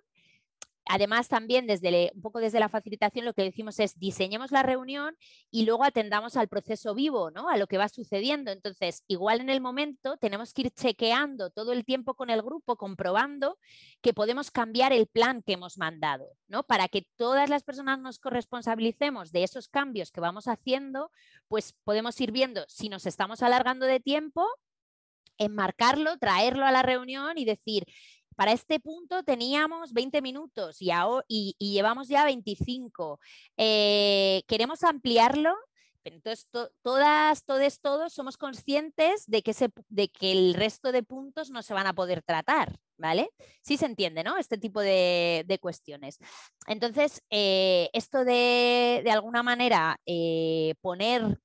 además 0.88 1.28
también 1.28 1.66
desde 1.66 2.10
un 2.14 2.22
poco 2.22 2.40
desde 2.40 2.60
la 2.60 2.68
facilitación 2.68 3.24
lo 3.24 3.34
que 3.34 3.42
decimos 3.42 3.78
es 3.80 3.98
diseñemos 3.98 4.50
la 4.50 4.62
reunión 4.62 5.16
y 5.50 5.64
luego 5.64 5.84
atendamos 5.84 6.36
al 6.36 6.48
proceso 6.48 6.94
vivo, 6.94 7.30
¿no? 7.30 7.48
A 7.48 7.56
lo 7.56 7.66
que 7.66 7.78
va 7.78 7.88
sucediendo. 7.88 8.50
Entonces, 8.50 9.04
igual 9.06 9.40
en 9.40 9.50
el 9.50 9.60
momento 9.60 10.16
tenemos 10.16 10.52
que 10.52 10.62
ir 10.62 10.70
chequeando 10.70 11.50
todo 11.50 11.72
el 11.72 11.84
tiempo 11.84 12.14
con 12.14 12.30
el 12.30 12.42
grupo, 12.42 12.76
comprobando 12.76 13.58
que 14.00 14.14
podemos 14.14 14.50
cambiar 14.50 14.92
el 14.92 15.06
plan 15.06 15.42
que 15.42 15.54
hemos 15.54 15.78
mandado, 15.78 16.26
¿no? 16.46 16.62
Para 16.62 16.88
que 16.88 17.06
todas 17.16 17.48
las 17.48 17.62
personas 17.62 17.98
nos 17.98 18.18
corresponsabilicemos 18.18 19.32
de 19.32 19.44
esos 19.44 19.68
cambios 19.68 20.10
que 20.10 20.20
vamos 20.20 20.48
haciendo, 20.48 21.10
pues 21.48 21.74
podemos 21.84 22.20
ir 22.20 22.32
viendo 22.32 22.64
si 22.68 22.88
nos 22.88 23.06
estamos 23.06 23.42
alargando 23.42 23.86
de 23.86 24.00
tiempo 24.00 24.46
enmarcarlo, 25.38 26.18
traerlo 26.18 26.66
a 26.66 26.72
la 26.72 26.82
reunión 26.82 27.38
y 27.38 27.44
decir, 27.44 27.84
para 28.38 28.52
este 28.52 28.78
punto 28.78 29.24
teníamos 29.24 29.92
20 29.92 30.22
minutos 30.22 30.76
y, 30.78 30.92
y, 31.26 31.72
llevamos 31.72 32.06
ya 32.06 32.24
25. 32.24 33.18
Eh, 33.56 34.44
¿Queremos 34.46 34.84
ampliarlo? 34.84 35.56
Entonces, 36.04 36.46
todas, 36.82 37.44
todos, 37.44 37.80
todos 37.80 38.12
somos 38.12 38.36
conscientes 38.36 39.24
de 39.26 39.42
que, 39.42 39.52
de 39.88 40.08
que 40.08 40.30
el 40.30 40.54
resto 40.54 40.92
de 40.92 41.02
puntos 41.02 41.50
no 41.50 41.64
se 41.64 41.74
van 41.74 41.88
a 41.88 41.94
poder 41.94 42.22
tratar, 42.22 42.78
¿vale? 42.96 43.28
Sí 43.60 43.76
se 43.76 43.86
entiende, 43.86 44.22
¿no? 44.22 44.38
Este 44.38 44.56
tipo 44.56 44.80
de, 44.82 45.58
cuestiones. 45.60 46.18
Entonces, 46.68 47.24
eh, 47.30 47.90
esto 47.92 48.24
de, 48.24 49.00
de 49.02 49.10
alguna 49.10 49.42
manera 49.42 49.98
eh, 50.06 50.76
poner 50.80 51.40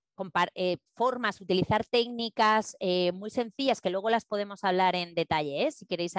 eh, 0.55 0.77
formas, 0.95 1.41
utilizar 1.41 1.85
técnicas 1.85 2.75
eh, 2.79 3.11
muy 3.13 3.29
sencillas 3.29 3.81
que 3.81 3.89
luego 3.89 4.09
las 4.09 4.25
podemos 4.25 4.63
hablar 4.63 4.95
en 4.95 5.15
detalle, 5.15 5.67
¿eh? 5.67 5.71
si 5.71 5.85
queréis 5.85 6.13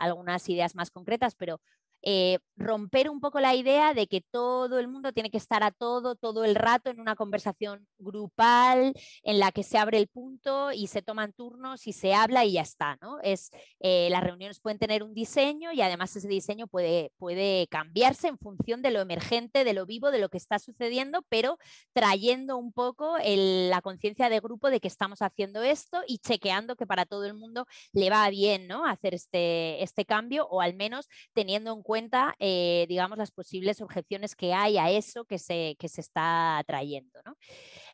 algunas 0.00 0.48
ideas 0.48 0.74
más 0.74 0.90
concretas, 0.90 1.34
pero 1.34 1.60
eh, 2.02 2.38
romper 2.56 3.08
un 3.08 3.20
poco 3.20 3.40
la 3.40 3.54
idea 3.54 3.94
de 3.94 4.06
que 4.06 4.20
todo 4.20 4.78
el 4.78 4.88
mundo 4.88 5.12
tiene 5.12 5.30
que 5.30 5.38
estar 5.38 5.62
a 5.62 5.70
todo, 5.70 6.14
todo 6.14 6.44
el 6.44 6.54
rato 6.54 6.90
en 6.90 7.00
una 7.00 7.16
conversación 7.16 7.86
grupal 7.98 8.92
en 9.22 9.38
la 9.38 9.50
que 9.50 9.62
se 9.62 9.78
abre 9.78 9.98
el 9.98 10.08
punto 10.08 10.72
y 10.72 10.86
se 10.86 11.02
toman 11.02 11.32
turnos 11.32 11.86
y 11.86 11.92
se 11.92 12.14
habla 12.14 12.44
y 12.44 12.52
ya 12.52 12.62
está, 12.62 12.98
¿no? 13.00 13.18
Es, 13.22 13.50
eh, 13.80 14.08
las 14.10 14.22
reuniones 14.22 14.60
pueden 14.60 14.78
tener 14.78 15.02
un 15.02 15.14
diseño 15.14 15.72
y 15.72 15.80
además 15.80 16.14
ese 16.16 16.28
diseño 16.28 16.66
puede, 16.66 17.12
puede 17.18 17.66
cambiarse 17.68 18.28
en 18.28 18.38
función 18.38 18.82
de 18.82 18.90
lo 18.90 19.00
emergente, 19.00 19.64
de 19.64 19.72
lo 19.72 19.86
vivo, 19.86 20.10
de 20.10 20.18
lo 20.18 20.28
que 20.28 20.38
está 20.38 20.58
sucediendo, 20.58 21.22
pero 21.28 21.58
trayendo 21.92 22.58
un 22.58 22.72
poco 22.72 23.16
la 23.24 23.80
conciencia 23.80 24.28
de 24.28 24.40
grupo 24.40 24.70
de 24.70 24.80
que 24.80 24.88
estamos 24.88 25.22
haciendo 25.22 25.62
esto 25.62 26.02
y 26.06 26.18
chequeando 26.18 26.76
que 26.76 26.86
para 26.86 27.06
todo 27.06 27.24
el 27.24 27.34
mundo 27.34 27.66
le 27.92 28.10
va 28.10 28.28
bien, 28.30 28.66
¿no? 28.68 28.84
Hacer 28.86 29.14
este, 29.14 29.82
este 29.82 30.04
cambio 30.04 30.46
o 30.48 30.60
al 30.60 30.74
menos 30.74 31.08
teniendo 31.32 31.72
en 31.72 31.82
cuenta, 31.82 31.89
eh, 32.38 32.86
digamos, 32.88 33.18
las 33.18 33.30
posibles 33.30 33.80
objeciones 33.80 34.34
que 34.34 34.52
hay 34.52 34.78
a 34.78 34.90
eso 34.90 35.24
que 35.24 35.38
se, 35.38 35.76
que 35.78 35.88
se 35.88 36.00
está 36.00 36.62
trayendo. 36.66 37.20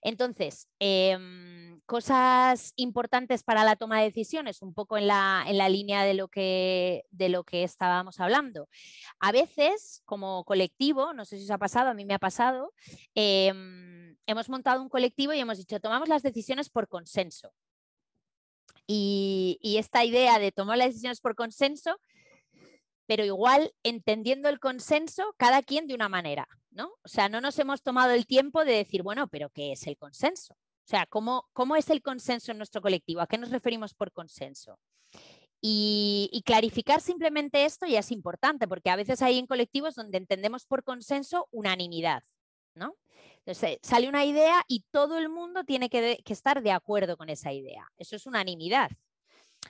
Entonces, 0.02 0.68
em, 0.78 1.80
cosas 1.86 2.72
importantes 2.76 3.42
para 3.42 3.64
la 3.64 3.76
toma 3.76 3.98
de 3.98 4.06
decisiones, 4.06 4.62
un 4.62 4.74
poco 4.74 4.98
en 4.98 5.06
la, 5.06 5.44
en 5.46 5.58
la 5.58 5.68
línea 5.68 6.04
de 6.04 6.14
lo, 6.14 6.28
que, 6.28 7.04
de 7.10 7.28
lo 7.28 7.44
que 7.44 7.64
estábamos 7.64 8.20
hablando. 8.20 8.68
A 9.20 9.32
veces, 9.32 10.02
como 10.04 10.44
colectivo, 10.44 11.12
no 11.12 11.24
sé 11.24 11.38
si 11.38 11.44
os 11.44 11.50
ha 11.50 11.58
pasado, 11.58 11.90
a 11.90 11.94
mí 11.94 12.04
me 12.04 12.14
ha 12.14 12.18
pasado, 12.18 12.72
em, 13.14 14.16
hemos 14.26 14.48
montado 14.48 14.82
un 14.82 14.88
colectivo 14.88 15.32
y 15.32 15.40
hemos 15.40 15.58
dicho, 15.58 15.80
tomamos 15.80 16.08
las 16.08 16.22
decisiones 16.22 16.70
por 16.70 16.88
consenso. 16.88 17.52
Y, 18.88 19.58
y, 19.62 19.78
esta 19.78 20.04
idea 20.04 20.38
de 20.38 20.52
tomar 20.52 20.78
las 20.78 20.88
decisiones 20.88 21.20
por 21.20 21.34
consenso 21.34 21.98
pero 23.06 23.24
igual 23.24 23.72
entendiendo 23.82 24.48
el 24.48 24.60
consenso 24.60 25.34
cada 25.36 25.62
quien 25.62 25.86
de 25.86 25.94
una 25.94 26.08
manera, 26.08 26.48
¿no? 26.70 26.88
O 27.02 27.08
sea, 27.08 27.28
no 27.28 27.40
nos 27.40 27.58
hemos 27.58 27.82
tomado 27.82 28.12
el 28.12 28.26
tiempo 28.26 28.64
de 28.64 28.72
decir, 28.72 29.02
bueno, 29.02 29.28
pero 29.28 29.50
¿qué 29.50 29.72
es 29.72 29.86
el 29.86 29.96
consenso? 29.96 30.54
O 30.54 30.88
sea, 30.88 31.06
¿cómo, 31.06 31.48
cómo 31.52 31.76
es 31.76 31.90
el 31.90 32.02
consenso 32.02 32.52
en 32.52 32.58
nuestro 32.58 32.80
colectivo? 32.80 33.20
¿A 33.20 33.26
qué 33.26 33.38
nos 33.38 33.50
referimos 33.50 33.94
por 33.94 34.12
consenso? 34.12 34.78
Y, 35.60 36.42
clarificar 36.44 37.00
simplemente 37.00 37.64
esto 37.64 37.86
ya 37.86 38.00
es 38.00 38.12
importante, 38.12 38.68
porque 38.68 38.90
a 38.90 38.96
veces 38.96 39.22
hay 39.22 39.38
en 39.38 39.46
colectivos 39.46 39.94
donde 39.94 40.18
entendemos 40.18 40.64
por 40.64 40.84
consenso 40.84 41.48
unanimidad, 41.50 42.22
¿no? 42.74 42.94
Entonces, 43.38 43.78
sale 43.82 44.08
una 44.08 44.24
idea 44.24 44.64
y 44.68 44.84
todo 44.90 45.18
el 45.18 45.28
mundo 45.28 45.64
tiene 45.64 45.88
que 45.88 46.22
estar 46.26 46.62
de 46.62 46.72
acuerdo 46.72 47.16
con 47.16 47.30
esa 47.30 47.52
idea. 47.52 47.88
Eso 47.96 48.14
es 48.16 48.26
unanimidad. 48.26 48.90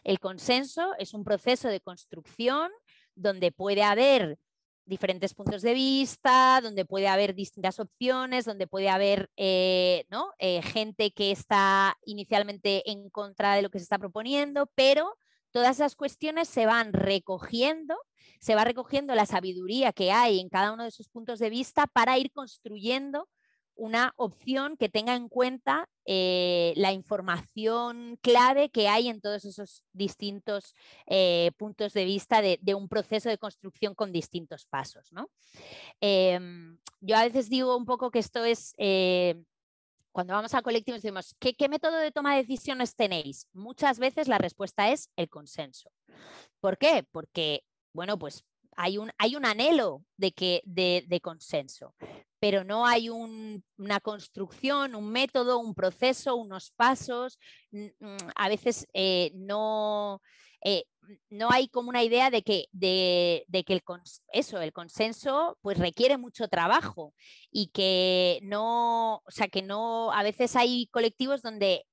El 0.05 0.19
consenso 0.19 0.95
es 0.99 1.15
un 1.15 1.25
proceso 1.25 1.69
de 1.69 1.81
construcción 1.81 2.71
donde 3.17 3.51
puede 3.51 3.83
haber 3.83 4.39
diferentes 4.87 5.35
puntos 5.35 5.63
de 5.63 5.75
vista, 5.75 6.61
donde 6.63 6.85
puede 6.85 7.09
haber 7.09 7.35
distintas 7.35 7.81
opciones, 7.81 8.45
donde 8.45 8.69
puede 8.69 8.89
haber 8.89 9.31
eh. 9.37 10.07
Eh, 10.39 10.63
gente 10.63 11.11
que 11.11 11.33
está 11.33 11.97
inicialmente 12.05 12.89
en 12.91 13.11
contra 13.11 13.55
de 13.55 13.63
lo 13.63 13.71
que 13.71 13.79
se 13.79 13.85
está 13.85 13.99
proponiendo, 13.99 14.71
pero 14.75 15.17
todas 15.51 15.77
esas 15.77 15.97
cuestiones 15.97 16.49
se 16.49 16.67
van 16.67 16.93
recogiendo, 16.93 17.97
se 18.41 18.55
va 18.55 18.65
recogiendo 18.65 19.15
la 19.15 19.27
sabiduría 19.27 19.93
que 19.93 20.13
hay 20.13 20.41
en 20.41 20.49
cada 20.49 20.73
uno 20.73 20.85
de 20.85 20.91
esos 20.91 21.09
puntos 21.09 21.39
de 21.39 21.51
vista 21.51 21.87
para 21.87 22.19
ir 22.19 22.31
construyendo 22.33 23.29
una 23.77 24.15
opción 24.17 24.77
que 24.77 24.89
tenga 24.89 25.15
en 25.15 25.29
cuenta 25.29 25.89
eh, 26.07 26.73
la 26.77 26.93
información 26.93 28.19
clave 28.23 28.71
que 28.71 28.89
hay 28.89 29.09
en 29.09 29.21
todos 29.21 29.45
esos 29.45 29.83
distintos 29.93 30.75
eh, 31.07 31.53
puntos 31.57 31.93
de 31.93 32.05
vista 32.05 32.41
de, 32.41 32.59
un 32.75 32.89
proceso 32.89 33.29
de 33.29 33.39
construcción 33.39 33.95
con 33.95 34.13
distintos 34.13 34.67
pasos. 34.67 35.11
Em, 36.01 36.79
yo 37.01 37.17
a 37.17 37.25
veces 37.25 37.49
digo 37.49 37.77
un 37.77 37.85
poco 37.85 38.11
que 38.11 38.19
esto 38.19 38.45
es, 38.45 38.75
eh, 38.79 39.43
cuando 40.13 40.33
vamos 40.33 40.55
a 40.55 40.63
colectivos 40.63 41.03
decimos, 41.03 41.37
¿qué, 41.39 41.55
¿qué 41.55 41.69
método 41.69 41.99
de 41.99 42.13
toma 42.13 42.35
de 42.35 42.43
decisiones 42.43 42.97
tenéis? 42.97 43.49
Muchas 43.53 43.99
veces 43.99 44.29
la 44.29 44.39
respuesta 44.39 44.91
es 44.91 45.11
el 45.17 45.29
consenso. 45.29 45.91
¿Por 46.61 46.79
qué? 46.79 47.07
Porque, 47.11 47.65
bueno, 47.93 48.19
pues 48.19 48.43
hay 48.77 48.99
un, 48.99 49.11
hay 49.19 49.37
un 49.37 49.47
anhelo 49.47 50.05
de, 50.17 50.33
que, 50.33 50.63
de, 50.65 51.21
consenso, 51.21 51.95
pero 52.39 52.63
no 52.63 52.87
hay 52.87 53.09
una 53.09 54.01
construcción, 54.01 54.95
un 54.95 55.11
método, 55.11 55.59
un 55.59 55.75
proceso, 55.75 56.37
unos 56.37 56.71
pasos. 56.77 57.39
Mm, 57.73 57.89
a 58.37 58.49
veces 58.49 58.87
eh, 58.93 59.33
no, 59.35 60.21
eh, 60.63 60.85
no 61.31 61.51
hay 61.51 61.69
como 61.69 61.89
una 61.89 62.03
idea 62.03 62.31
de 62.31 62.43
que, 62.43 62.67
de, 62.73 63.45
que 63.67 63.73
el, 63.73 63.83
eso, 64.33 64.61
el 64.61 64.73
consenso 64.73 65.59
pues 65.63 65.79
requiere 65.79 66.19
mucho 66.19 66.49
trabajo 66.49 67.15
y 67.51 67.69
que 67.69 68.41
no, 68.43 69.17
o 69.17 69.31
sea, 69.31 69.49
que 69.49 69.63
no, 69.63 70.13
a 70.13 70.23
veces 70.23 70.55
hay 70.57 70.89
colectivos 70.89 71.43
donde 71.43 71.87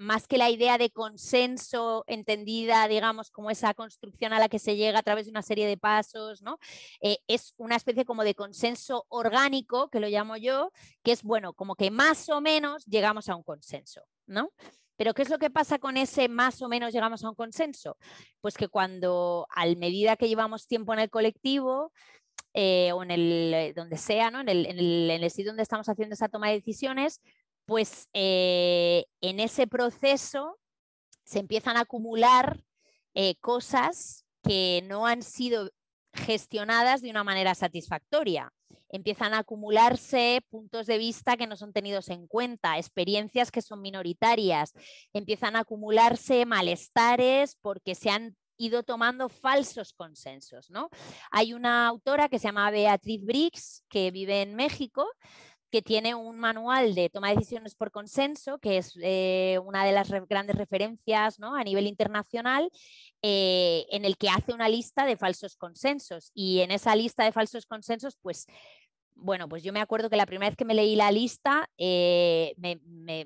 más 0.00 0.26
que 0.26 0.38
la 0.38 0.48
idea 0.48 0.78
de 0.78 0.90
consenso 0.90 2.04
entendida, 2.06 2.88
digamos, 2.88 3.30
como 3.30 3.50
esa 3.50 3.74
construcción 3.74 4.32
a 4.32 4.38
la 4.38 4.48
que 4.48 4.58
se 4.58 4.74
llega 4.74 4.98
a 4.98 5.02
través 5.02 5.26
de 5.26 5.30
una 5.30 5.42
serie 5.42 5.66
de 5.66 5.76
pasos, 5.76 6.40
¿no? 6.40 6.58
Eh, 7.02 7.18
es 7.28 7.52
una 7.58 7.76
especie 7.76 8.06
como 8.06 8.24
de 8.24 8.34
consenso 8.34 9.04
orgánico, 9.10 9.90
que 9.90 10.00
lo 10.00 10.08
llamo 10.08 10.38
yo, 10.38 10.72
que 11.02 11.12
es, 11.12 11.22
bueno, 11.22 11.52
como 11.52 11.74
que 11.76 11.90
más 11.90 12.30
o 12.30 12.40
menos 12.40 12.86
llegamos 12.86 13.28
a 13.28 13.36
un 13.36 13.42
consenso, 13.42 14.00
¿no? 14.26 14.50
Pero 14.96 15.12
¿qué 15.12 15.20
es 15.20 15.28
lo 15.28 15.38
que 15.38 15.50
pasa 15.50 15.78
con 15.78 15.98
ese 15.98 16.30
más 16.30 16.62
o 16.62 16.68
menos 16.68 16.94
llegamos 16.94 17.22
a 17.22 17.28
un 17.28 17.34
consenso? 17.34 17.98
Pues 18.40 18.56
que 18.56 18.68
cuando, 18.68 19.46
a 19.50 19.66
medida 19.66 20.16
que 20.16 20.28
llevamos 20.28 20.66
tiempo 20.66 20.94
en 20.94 21.00
el 21.00 21.10
colectivo, 21.10 21.92
eh, 22.54 22.90
o 22.92 23.02
en 23.02 23.10
el, 23.10 23.54
eh, 23.54 23.72
donde 23.76 23.98
sea, 23.98 24.30
¿no? 24.30 24.40
en, 24.40 24.48
el, 24.48 24.66
en, 24.66 24.78
el, 24.78 25.10
en 25.10 25.22
el 25.22 25.30
sitio 25.30 25.50
donde 25.50 25.62
estamos 25.62 25.90
haciendo 25.90 26.14
esa 26.14 26.28
toma 26.28 26.48
de 26.48 26.54
decisiones, 26.54 27.20
pues 27.70 28.08
eh, 28.14 29.04
en 29.20 29.38
ese 29.38 29.68
proceso 29.68 30.58
se 31.22 31.38
empiezan 31.38 31.76
a 31.76 31.82
acumular 31.82 32.64
eh, 33.14 33.36
cosas 33.36 34.26
que 34.42 34.82
no 34.88 35.06
han 35.06 35.22
sido 35.22 35.70
gestionadas 36.12 37.00
de 37.00 37.10
una 37.10 37.22
manera 37.22 37.54
satisfactoria. 37.54 38.52
Empiezan 38.88 39.34
a 39.34 39.38
acumularse 39.38 40.44
puntos 40.50 40.88
de 40.88 40.98
vista 40.98 41.36
que 41.36 41.46
no 41.46 41.54
son 41.54 41.72
tenidos 41.72 42.08
en 42.08 42.26
cuenta, 42.26 42.76
experiencias 42.76 43.52
que 43.52 43.62
son 43.62 43.80
minoritarias, 43.80 44.72
empiezan 45.12 45.54
a 45.54 45.60
acumularse 45.60 46.44
malestares 46.46 47.56
porque 47.62 47.94
se 47.94 48.10
han 48.10 48.36
ido 48.60 48.82
tomando 48.82 49.28
falsos 49.28 49.92
consensos. 49.92 50.70
¿no? 50.70 50.90
Hay 51.30 51.54
una 51.54 51.86
autora 51.86 52.28
que 52.28 52.38
se 52.38 52.48
llama 52.48 52.70
Beatriz 52.70 53.24
Briggs, 53.24 53.84
que 53.88 54.10
vive 54.10 54.42
en 54.42 54.54
México, 54.54 55.06
que 55.70 55.82
tiene 55.82 56.14
un 56.14 56.38
manual 56.38 56.94
de 56.94 57.08
toma 57.08 57.28
de 57.30 57.36
decisiones 57.36 57.74
por 57.74 57.90
consenso, 57.90 58.58
que 58.58 58.78
es 58.78 58.98
eh, 59.00 59.58
una 59.64 59.84
de 59.84 59.92
las 59.92 60.10
grandes 60.28 60.56
referencias 60.56 61.38
¿no? 61.38 61.54
a 61.54 61.62
nivel 61.62 61.86
internacional, 61.86 62.70
eh, 63.22 63.86
en 63.90 64.04
el 64.04 64.16
que 64.16 64.28
hace 64.28 64.52
una 64.52 64.68
lista 64.68 65.06
de 65.06 65.16
falsos 65.16 65.56
consensos. 65.56 66.32
Y 66.34 66.60
en 66.60 66.72
esa 66.72 66.94
lista 66.96 67.24
de 67.24 67.32
falsos 67.32 67.66
consensos, 67.66 68.18
pues, 68.20 68.46
bueno, 69.14 69.48
pues 69.48 69.62
yo 69.62 69.72
me 69.72 69.80
acuerdo 69.80 70.10
que 70.10 70.16
la 70.16 70.26
primera 70.26 70.50
vez 70.50 70.56
que 70.56 70.64
me 70.64 70.74
leí 70.74 70.96
la 70.96 71.12
lista, 71.12 71.68
eh, 71.78 72.54
me, 72.56 72.80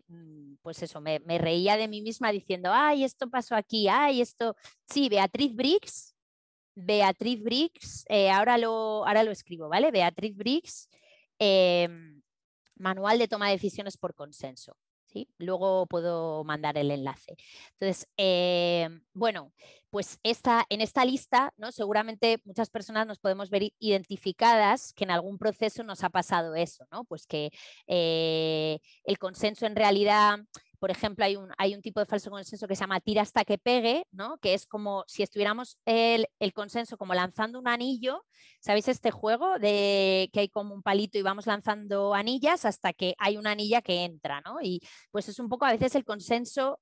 mm, 0.07 0.57
pues 0.61 0.83
eso, 0.83 1.01
me, 1.01 1.21
reía 1.39 1.77
de 1.77 1.89
mí 1.89 2.03
misma 2.03 2.31
diciendo, 2.33 2.71
ay, 2.73 3.05
esto 3.05 3.31
pasó 3.31 3.57
aquí, 3.57 3.89
ay, 3.89 4.21
esto, 4.21 4.57
sí, 4.91 5.09
Beatriz 5.09 5.55
Briggs, 5.55 6.15
Beatriz 6.75 7.43
Briggs, 7.43 8.05
ahora, 8.33 8.59
lo, 8.59 9.07
ahora 9.07 9.23
lo 9.23 9.31
escribo, 9.31 9.69
¿vale? 9.69 9.91
Beatriz 9.91 10.37
Briggs. 10.37 10.89
Em, 11.39 12.24
manual 12.77 13.19
de 13.19 13.29
toma 13.29 13.47
de 13.47 13.53
decisiones 13.53 13.97
por 13.97 14.15
consenso. 14.15 14.77
¿sí? 15.07 15.29
Luego 15.39 15.87
puedo 15.87 16.45
mandar 16.45 16.77
el 16.77 16.91
enlace. 16.91 17.37
Entonces, 17.79 18.09
eh, 18.17 18.89
bueno, 19.13 19.53
pues 19.91 20.19
esta, 20.25 20.67
en 20.69 20.81
esta 20.81 21.05
lista, 21.05 21.53
¿no? 21.57 21.71
seguramente 21.71 22.41
muchas 22.45 22.69
personas 22.69 23.07
nos 23.07 23.21
podemos 23.21 23.49
ver 23.49 23.73
identificadas 23.79 24.93
que 24.93 25.05
en 25.05 25.13
algún 25.13 25.39
proceso 25.39 25.85
nos 25.85 26.03
ha 26.03 26.11
pasado 26.11 26.55
eso, 26.57 26.85
¿no? 26.91 27.05
Pues 27.05 27.27
que 27.27 27.51
eh, 27.87 28.81
el 29.05 29.19
consenso 29.19 29.67
en 29.67 29.77
realidad 29.77 30.41
por 30.79 30.91
ejemplo, 30.91 31.25
hay 31.25 31.37
un, 31.37 31.51
hay 31.59 31.75
un 31.75 31.83
tipo 31.83 32.01
de 32.01 32.07
falso 32.07 32.31
consenso 32.31 32.67
que 32.67 32.77
se 32.77 32.81
llama 32.81 33.01
tira 33.01 33.23
hasta 33.23 33.45
que 33.45 33.59
pegue, 33.59 34.07
¿no? 34.13 34.39
que 34.39 34.55
es 34.55 34.67
como 34.67 35.05
si 35.07 35.23
estuviéramos 35.23 35.79
el, 35.85 36.27
el, 36.39 36.53
consenso 36.53 36.97
como 36.97 37.15
lanzando 37.15 37.59
un 37.59 37.69
anillo. 37.69 38.25
¿Sabéis 38.61 38.89
este 38.89 39.11
juego 39.11 39.59
de 39.59 40.31
que 40.33 40.41
hay 40.41 40.49
como 40.49 40.75
un 40.75 40.83
palito 40.83 41.19
y 41.19 41.23
vamos 41.23 41.47
lanzando 41.47 42.15
anillas 42.15 42.65
hasta 42.65 42.93
que 42.93 43.15
hay 43.19 43.37
una 43.37 43.53
anilla 43.53 43.83
que 43.83 44.05
entra? 44.05 44.41
¿no? 44.43 44.61
Y 44.63 44.81
pues 45.11 45.29
es 45.29 45.39
un 45.39 45.49
poco 45.49 45.65
a 45.65 45.73
veces 45.73 45.95
el 45.95 46.05
consenso 46.05 46.81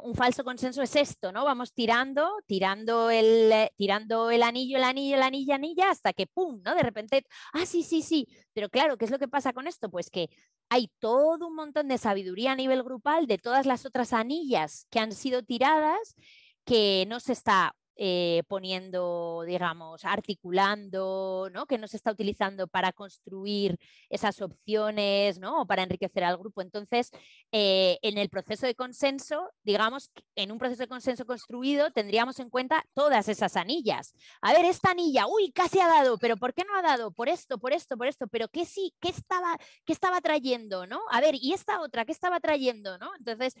un 0.00 0.14
falso 0.14 0.44
consenso 0.44 0.82
es 0.82 0.96
esto, 0.96 1.32
¿no? 1.32 1.44
Vamos 1.44 1.72
tirando, 1.72 2.28
tirando 2.46 3.10
el, 3.10 3.52
eh, 3.52 3.72
tirando 3.76 4.30
el 4.30 4.42
anillo, 4.42 4.76
el 4.76 4.84
anillo, 4.84 5.16
el 5.16 5.22
anillo, 5.22 5.54
anilla, 5.54 5.90
hasta 5.90 6.12
que 6.12 6.26
¡pum! 6.26 6.60
¿no? 6.64 6.74
De 6.74 6.82
repente, 6.82 7.24
ah, 7.52 7.64
sí, 7.66 7.82
sí, 7.82 8.02
sí. 8.02 8.28
Pero 8.52 8.68
claro, 8.68 8.96
¿qué 8.96 9.04
es 9.04 9.10
lo 9.10 9.18
que 9.18 9.28
pasa 9.28 9.52
con 9.52 9.66
esto? 9.66 9.90
Pues 9.90 10.10
que 10.10 10.28
hay 10.68 10.90
todo 10.98 11.46
un 11.46 11.54
montón 11.54 11.88
de 11.88 11.98
sabiduría 11.98 12.52
a 12.52 12.56
nivel 12.56 12.82
grupal 12.82 13.26
de 13.26 13.38
todas 13.38 13.66
las 13.66 13.86
otras 13.86 14.12
anillas 14.12 14.86
que 14.90 14.98
han 14.98 15.12
sido 15.12 15.42
tiradas 15.42 16.16
que 16.64 17.04
no 17.08 17.20
se 17.20 17.32
está 17.32 17.76
eh, 17.96 18.42
poniendo, 18.48 19.44
digamos, 19.46 20.04
articulando, 20.04 21.48
¿no? 21.52 21.66
que 21.66 21.78
no 21.78 21.86
se 21.86 21.96
está 21.96 22.10
utilizando 22.10 22.66
para 22.66 22.92
construir 22.92 23.78
esas 24.08 24.40
opciones 24.42 25.38
¿no? 25.38 25.62
o 25.62 25.66
para 25.66 25.82
enriquecer 25.84 26.24
al 26.24 26.36
grupo. 26.36 26.60
Entonces, 26.62 27.10
eh, 27.52 27.98
en 28.02 28.18
el 28.18 28.28
proceso 28.28 28.66
de 28.66 28.74
consenso, 28.74 29.50
digamos, 29.62 30.10
en 30.34 30.50
un 30.50 30.58
proceso 30.58 30.82
de 30.82 30.88
consenso 30.88 31.24
construido, 31.24 31.90
tendríamos 31.92 32.40
en 32.40 32.50
cuenta 32.50 32.84
todas 32.94 33.28
esas 33.28 33.56
anillas. 33.56 34.14
A 34.40 34.52
ver, 34.52 34.64
esta 34.64 34.90
anilla, 34.90 35.26
uy, 35.26 35.52
casi 35.52 35.80
ha 35.80 35.88
dado, 35.88 36.18
pero 36.18 36.36
¿por 36.36 36.52
qué 36.52 36.64
no 36.64 36.76
ha 36.76 36.82
dado? 36.82 37.12
Por 37.12 37.28
esto, 37.28 37.58
por 37.58 37.72
esto, 37.72 37.96
por 37.96 38.06
esto, 38.06 38.26
pero 38.28 38.48
¿qué 38.48 38.64
sí? 38.64 38.94
¿Qué 39.00 39.08
estaba, 39.08 39.56
qué 39.84 39.92
estaba 39.92 40.20
trayendo? 40.20 40.86
¿no? 40.86 41.00
A 41.10 41.20
ver, 41.20 41.34
¿y 41.40 41.52
esta 41.52 41.80
otra? 41.80 42.04
¿Qué 42.04 42.12
estaba 42.12 42.40
trayendo? 42.40 42.98
¿no? 42.98 43.10
Entonces, 43.18 43.54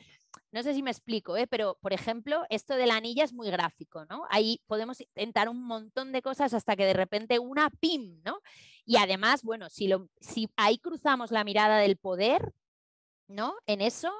no 0.52 0.62
sé 0.62 0.74
si 0.74 0.82
me 0.82 0.90
explico, 0.90 1.36
¿eh? 1.36 1.46
pero 1.46 1.78
por 1.80 1.92
ejemplo, 1.92 2.44
esto 2.48 2.76
de 2.76 2.86
la 2.86 2.96
anilla 2.96 3.24
es 3.24 3.32
muy 3.32 3.50
gráfico, 3.50 4.04
¿no? 4.06 4.24
Ahí 4.30 4.60
podemos 4.66 5.00
intentar 5.00 5.48
un 5.48 5.64
montón 5.64 6.12
de 6.12 6.22
cosas 6.22 6.54
hasta 6.54 6.76
que 6.76 6.86
de 6.86 6.94
repente 6.94 7.38
una 7.38 7.70
pim, 7.70 8.20
¿no? 8.24 8.40
Y 8.84 8.96
además, 8.96 9.42
bueno, 9.42 9.68
si, 9.70 9.88
lo, 9.88 10.08
si 10.20 10.48
ahí 10.56 10.78
cruzamos 10.78 11.30
la 11.30 11.44
mirada 11.44 11.78
del 11.78 11.96
poder, 11.96 12.52
¿no? 13.28 13.56
En 13.66 13.80
eso, 13.80 14.12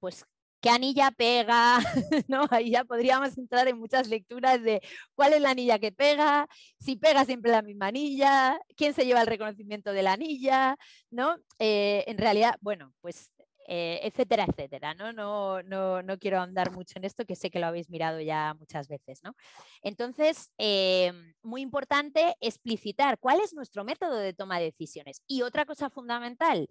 pues 0.00 0.26
qué 0.60 0.70
anilla 0.70 1.10
pega, 1.10 1.78
¿no? 2.28 2.46
Ahí 2.50 2.70
ya 2.70 2.84
podríamos 2.84 3.36
entrar 3.38 3.68
en 3.68 3.78
muchas 3.78 4.08
lecturas 4.08 4.62
de 4.62 4.82
cuál 5.14 5.32
es 5.32 5.40
la 5.40 5.50
anilla 5.50 5.78
que 5.78 5.92
pega, 5.92 6.48
si 6.78 6.96
pega 6.96 7.24
siempre 7.24 7.50
la 7.50 7.62
misma 7.62 7.86
anilla, 7.88 8.58
quién 8.76 8.94
se 8.94 9.06
lleva 9.06 9.20
el 9.20 9.26
reconocimiento 9.26 9.92
de 9.92 10.02
la 10.02 10.12
anilla, 10.14 10.76
¿no? 11.10 11.36
Eh, 11.58 12.04
en 12.06 12.18
realidad, 12.18 12.56
bueno, 12.60 12.92
pues 13.00 13.30
eh, 13.70 14.00
etcétera, 14.02 14.46
etcétera. 14.48 14.94
¿no? 14.94 15.12
No, 15.12 15.62
no, 15.62 16.02
no, 16.02 16.18
quiero 16.18 16.40
andar 16.40 16.72
mucho 16.72 16.94
en 16.96 17.04
esto, 17.04 17.26
que 17.26 17.36
sé 17.36 17.50
que 17.50 17.58
lo 17.58 17.66
habéis 17.66 17.90
mirado 17.90 18.18
ya 18.18 18.54
muchas 18.58 18.88
veces. 18.88 19.22
¿no? 19.22 19.34
Entonces, 19.82 20.50
eh, 20.56 21.12
muy 21.42 21.60
importante 21.60 22.34
explicitar 22.40 23.18
cuál 23.18 23.40
es 23.42 23.52
nuestro 23.52 23.84
método 23.84 24.16
de 24.16 24.32
toma 24.32 24.58
de 24.58 24.64
decisiones. 24.64 25.22
Y 25.26 25.42
otra 25.42 25.66
cosa 25.66 25.90
fundamental, 25.90 26.66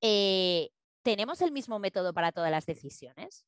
eh, 0.00 0.70
¿tenemos 1.02 1.42
el 1.42 1.52
mismo 1.52 1.78
método 1.78 2.14
para 2.14 2.32
todas 2.32 2.50
las 2.50 2.64
decisiones? 2.64 3.44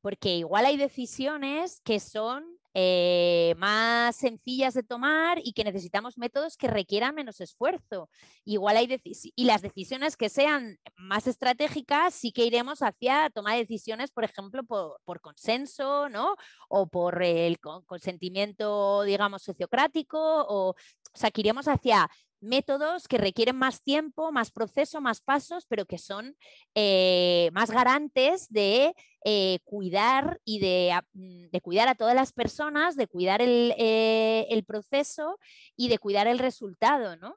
Porque 0.00 0.36
igual 0.36 0.66
hay 0.66 0.76
decisiones 0.76 1.80
que 1.80 1.98
son 1.98 2.44
eh, 2.74 3.54
más 3.58 4.16
sencillas 4.16 4.74
de 4.74 4.82
tomar 4.82 5.38
y 5.42 5.52
que 5.52 5.64
necesitamos 5.64 6.16
métodos 6.16 6.56
que 6.56 6.68
requieran 6.68 7.14
menos 7.14 7.40
esfuerzo. 7.40 8.08
Igual 8.44 8.76
hay 8.76 8.92
y 9.36 9.44
las 9.44 9.62
decisiones 9.62 10.16
que 10.16 10.28
sean 10.28 10.78
más 10.96 11.26
estratégicas, 11.26 12.14
sí 12.14 12.32
que 12.32 12.44
iremos 12.44 12.82
hacia 12.82 13.30
tomar 13.30 13.56
decisiones, 13.56 14.10
por 14.10 14.24
ejemplo, 14.24 14.62
por, 14.64 15.20
consenso, 15.20 16.08
¿no? 16.08 16.34
O 16.68 16.88
por 16.88 17.22
el 17.22 17.58
consentimiento, 17.60 19.02
digamos, 19.02 19.42
sociocrático, 19.42 20.18
o, 20.18 20.70
o 20.70 20.74
sea, 21.14 21.30
que 21.30 21.42
iremos 21.42 21.68
hacia 21.68 22.08
métodos 22.42 23.08
que 23.08 23.18
requieren 23.18 23.56
más 23.56 23.82
tiempo, 23.82 24.32
más 24.32 24.50
proceso, 24.50 25.00
más 25.00 25.20
pasos, 25.20 25.66
pero 25.66 25.86
que 25.86 25.98
son 25.98 26.36
eh, 26.74 27.50
más 27.52 27.70
garantes 27.70 28.48
de 28.50 28.94
eh, 29.24 29.60
cuidar 29.64 30.40
y 30.44 30.58
mm, 30.58 31.50
de, 31.50 31.60
cuidar 31.62 31.88
a 31.88 31.94
todas 31.94 32.14
las 32.14 32.32
personas, 32.32 32.96
de 32.96 33.06
cuidar 33.06 33.40
el, 33.40 33.74
eh, 33.78 34.64
proceso 34.66 35.38
y 35.76 35.88
de 35.88 35.98
cuidar 35.98 36.26
el 36.26 36.38
resultado, 36.38 37.16
¿no? 37.16 37.36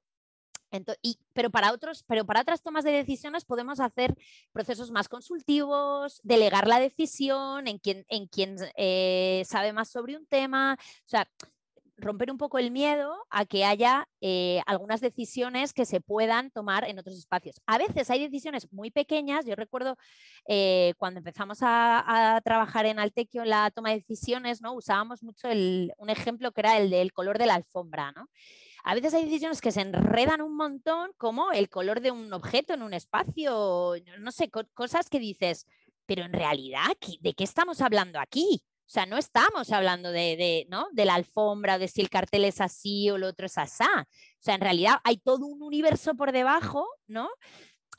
pero, 1.31 1.49
para 1.51 1.71
otros, 1.71 2.03
pero 2.03 2.25
para 2.25 2.41
otras 2.41 2.61
tomas 2.61 2.83
de 2.83 2.91
decisiones 2.91 3.45
podemos 3.45 3.79
hacer 3.79 4.13
procesos 4.51 4.91
más 4.91 5.07
consultivos, 5.07 6.19
delegar 6.23 6.67
la 6.67 6.81
decisión 6.81 7.67
en 7.67 7.77
quien, 7.77 8.05
en 8.09 8.27
quien 8.27 8.57
sabe 9.45 9.71
más 9.71 9.89
sobre 9.89 10.17
un 10.17 10.25
tema. 10.25 10.77
O 10.77 11.07
sea, 11.07 11.29
romper 11.97 12.31
un 12.31 12.37
poco 12.37 12.57
el 12.57 12.71
miedo 12.71 13.15
a 13.29 13.45
que 13.45 13.65
haya 13.65 14.07
eh, 14.21 14.61
algunas 14.65 15.01
decisiones 15.01 15.73
que 15.73 15.85
se 15.85 16.01
puedan 16.01 16.51
tomar 16.51 16.83
en 16.83 16.99
otros 16.99 17.17
espacios. 17.17 17.61
A 17.65 17.77
veces 17.77 18.09
hay 18.09 18.21
decisiones 18.21 18.71
muy 18.71 18.91
pequeñas. 18.91 19.45
Yo 19.45 19.55
recuerdo 19.55 19.97
eh, 20.47 20.93
cuando 20.97 21.19
empezamos 21.19 21.59
a, 21.61 22.41
trabajar 22.43 22.85
en 22.85 22.99
Altequio 22.99 23.45
la 23.45 23.71
toma 23.71 23.89
de 23.89 23.97
decisiones, 23.97 24.61
¿no? 24.61 24.73
usábamos 24.73 25.23
mucho 25.23 25.47
un 25.97 26.09
ejemplo 26.09 26.51
que 26.51 26.61
era 26.61 26.77
el 26.77 26.89
del 26.89 27.13
color 27.13 27.37
de 27.37 27.45
la 27.45 27.55
alfombra. 27.55 28.11
¿no? 28.11 28.27
A 28.83 28.93
veces 28.93 29.13
hay 29.13 29.25
decisiones 29.25 29.61
que 29.61 29.71
se 29.71 29.81
enredan 29.81 30.41
un 30.41 30.55
montón, 30.55 31.11
como 31.17 31.51
el 31.51 31.69
color 31.69 32.01
de 32.01 32.11
un 32.11 32.31
objeto 32.33 32.73
en 32.73 32.83
un 32.83 32.93
espacio, 32.93 33.93
no 34.19 34.31
sé, 34.31 34.51
cosas 34.73 35.09
que 35.09 35.19
dices, 35.19 35.65
pero 36.05 36.23
en 36.23 36.33
realidad, 36.33 36.91
¿de 37.19 37.33
qué 37.33 37.43
estamos 37.43 37.81
hablando 37.81 38.19
aquí? 38.19 38.63
O 38.87 38.89
sea, 38.95 39.07
no 39.07 39.17
estamos 39.17 39.71
hablando 39.71 40.11
de, 40.11 40.67
¿no? 40.69 40.87
de 40.91 41.05
la 41.05 41.15
alfombra, 41.15 41.79
de 41.79 41.87
si 41.87 42.01
el 42.01 42.09
cartel 42.09 42.45
es 42.45 42.61
así 42.61 43.09
o 43.09 43.15
el 43.15 43.23
otro 43.23 43.47
es 43.47 43.57
asá. 43.57 44.07
O 44.07 44.41
sea, 44.41 44.55
en 44.55 44.61
realidad 44.61 44.99
hay 45.03 45.17
todo 45.17 45.47
un 45.47 45.63
universo 45.63 46.13
por 46.13 46.31
debajo, 46.31 46.87
¿no? 47.07 47.29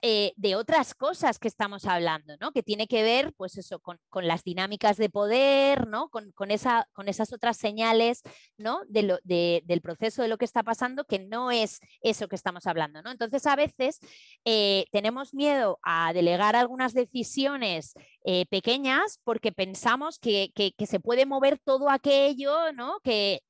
Eh, 0.02 0.32
de 0.36 0.56
otras 0.56 0.94
cosas 0.94 1.38
que 1.38 1.48
estamos 1.48 1.86
hablando, 1.86 2.36
¿no? 2.40 2.52
Que 2.52 2.62
tiene 2.62 2.86
que 2.86 3.02
ver, 3.02 3.32
pues 3.36 3.56
eso, 3.56 3.80
con, 3.80 3.98
las 4.12 4.44
dinámicas 4.44 4.96
de 4.96 5.08
poder, 5.08 5.86
¿no? 5.88 6.10
Con, 6.10 6.50
esa, 6.50 6.88
con 6.92 7.08
esas 7.08 7.32
otras 7.32 7.56
señales, 7.56 8.22
¿no? 8.58 8.80
De 8.88 9.02
lo, 9.02 9.18
del 9.24 9.80
proceso 9.80 10.22
de 10.22 10.28
lo 10.28 10.38
que 10.38 10.44
está 10.44 10.62
pasando, 10.62 11.04
que 11.04 11.18
no 11.18 11.50
es 11.50 11.80
eso 12.00 12.28
que 12.28 12.36
estamos 12.36 12.66
hablando, 12.66 13.02
¿no? 13.02 13.10
Entonces, 13.10 13.46
a 13.46 13.56
veces 13.56 13.98
eh, 14.44 14.86
tenemos 14.92 15.34
miedo 15.34 15.78
a 15.82 16.12
delegar 16.12 16.56
algunas 16.56 16.92
decisiones 16.94 17.94
eh, 18.24 18.46
pequeñas 18.46 19.20
porque 19.24 19.52
pensamos 19.52 20.18
que, 20.18 20.52
que, 20.54 20.72
que, 20.72 20.86
se 20.86 21.00
puede 21.00 21.26
mover 21.26 21.58
todo 21.58 21.90
aquello, 21.90 22.72
¿no? 22.72 23.00
Que, 23.02 23.40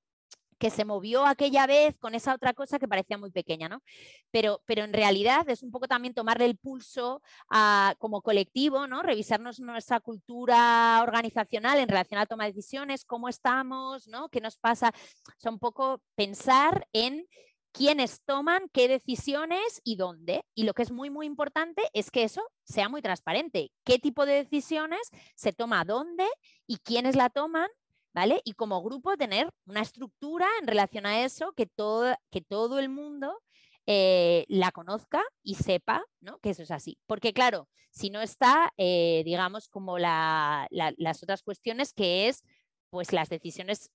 que 0.58 0.70
se 0.70 0.84
movió 0.84 1.26
aquella 1.26 1.66
vez 1.66 1.96
con 1.98 2.14
esa 2.14 2.34
otra 2.34 2.54
cosa 2.54 2.78
que 2.78 2.88
parecía 2.88 3.18
muy 3.18 3.30
pequeña, 3.30 3.68
¿no? 3.68 3.82
Pero, 4.30 4.62
pero 4.66 4.84
en 4.84 4.92
realidad 4.92 5.48
es 5.48 5.62
un 5.62 5.70
poco 5.70 5.86
también 5.88 6.14
tomarle 6.14 6.46
el 6.46 6.56
pulso 6.56 7.22
como 7.98 8.22
colectivo, 8.22 8.86
¿no? 8.86 9.02
Revisarnos 9.02 9.60
nuestra 9.60 10.00
cultura 10.00 11.00
organizacional 11.02 11.78
en 11.78 11.88
relación 11.88 12.18
a 12.18 12.22
la 12.22 12.26
toma 12.26 12.44
de 12.44 12.52
decisiones, 12.52 13.04
cómo 13.04 13.28
estamos, 13.28 14.08
¿no? 14.08 14.28
¿Qué 14.28 14.40
nos 14.40 14.56
pasa? 14.56 14.92
O 15.44 15.48
un 15.48 15.58
poco 15.58 16.00
pensar 16.14 16.86
en 16.92 17.26
quiénes 17.76 18.22
toman 18.24 18.70
qué 18.72 18.88
decisiones 18.88 19.82
y 19.84 19.96
dónde. 19.96 20.44
Y 20.54 20.64
lo 20.64 20.72
que 20.72 20.82
es 20.82 20.90
muy, 20.90 21.10
muy 21.10 21.26
importante 21.26 21.82
es 21.92 22.10
que 22.10 22.22
eso 22.22 22.42
sea 22.64 22.88
muy 22.88 23.02
transparente. 23.02 23.70
¿Qué 23.84 23.98
tipo 23.98 24.24
de 24.24 24.32
decisiones 24.32 25.00
se 25.34 25.52
toma 25.52 25.84
dónde 25.84 26.26
y 26.66 26.78
quiénes 26.78 27.16
la 27.16 27.28
toman 27.28 27.68
Y 28.44 28.52
como 28.52 28.83
grupo 28.83 29.16
tener 29.16 29.50
una 29.66 29.83
estructura 29.83 30.46
en 30.61 30.66
relación 30.66 31.07
a 31.07 31.24
eso, 31.24 31.52
que 31.52 31.66
todo, 31.66 32.16
que 32.31 32.40
todo 32.40 32.79
el 32.79 32.88
mundo 32.88 33.42
eh, 33.87 34.46
la 34.48 34.72
conozca 34.72 35.22
y 35.42 35.57
sepa 35.57 36.05
que 36.42 36.50
eso 36.50 36.62
es 36.62 36.70
así. 36.70 36.98
Porque 37.07 37.33
claro, 37.33 37.68
si 37.90 38.11
no 38.11 38.20
está, 38.22 38.72
eh, 38.79 39.22
digamos, 39.24 39.68
como 39.68 39.98
las 39.98 41.22
otras 41.22 41.42
cuestiones, 41.42 41.92
que 41.92 42.29
es 42.29 42.42
pues 42.90 43.12
las 43.12 43.29
decisiones 43.29 43.90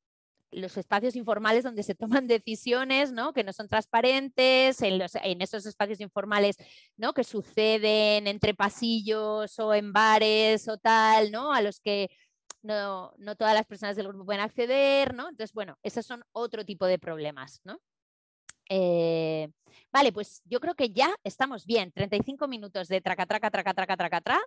los 0.51 0.75
espacios 0.75 1.15
informales 1.15 1.63
donde 1.63 1.81
se 1.81 1.95
toman 1.95 2.27
decisiones 2.27 3.11
¿no? 3.11 3.33
que 3.33 3.43
no 3.43 3.53
son 3.53 3.67
transparentes, 3.69 4.81
en, 4.81 4.97
los, 4.99 5.15
en 5.15 5.41
esos 5.41 5.65
espacios 5.65 6.01
informales 6.01 6.57
¿no? 6.97 7.13
que 7.13 7.23
suceden 7.23 8.27
entre 8.27 8.53
pasillos 8.53 9.57
o 9.59 9.73
en 9.73 9.93
bares 9.93 10.67
o 10.67 10.77
tal, 10.77 11.31
¿no? 11.31 11.53
a 11.53 11.61
los 11.61 11.79
que 11.79 12.09
no, 12.61 13.13
no 13.17 13.35
todas 13.35 13.53
las 13.53 13.65
personas 13.65 13.95
del 13.95 14.07
grupo 14.07 14.25
pueden 14.25 14.41
acceder, 14.41 15.13
¿no? 15.13 15.29
Entonces, 15.29 15.53
bueno, 15.53 15.77
esos 15.83 16.05
son 16.05 16.23
otro 16.31 16.65
tipo 16.65 16.85
de 16.85 16.99
problemas, 16.99 17.61
¿no? 17.63 17.79
Eh, 18.69 19.49
vale, 19.91 20.13
pues 20.13 20.41
yo 20.45 20.59
creo 20.59 20.75
que 20.75 20.89
ya 20.91 21.13
estamos 21.23 21.65
bien. 21.65 21.91
35 21.91 22.47
minutos 22.47 22.87
de 22.87 23.01
traca, 23.01 23.25
traca, 23.25 23.51
traca, 23.51 23.73
traca, 23.73 23.97
traca, 23.97 24.21
traca. 24.21 24.41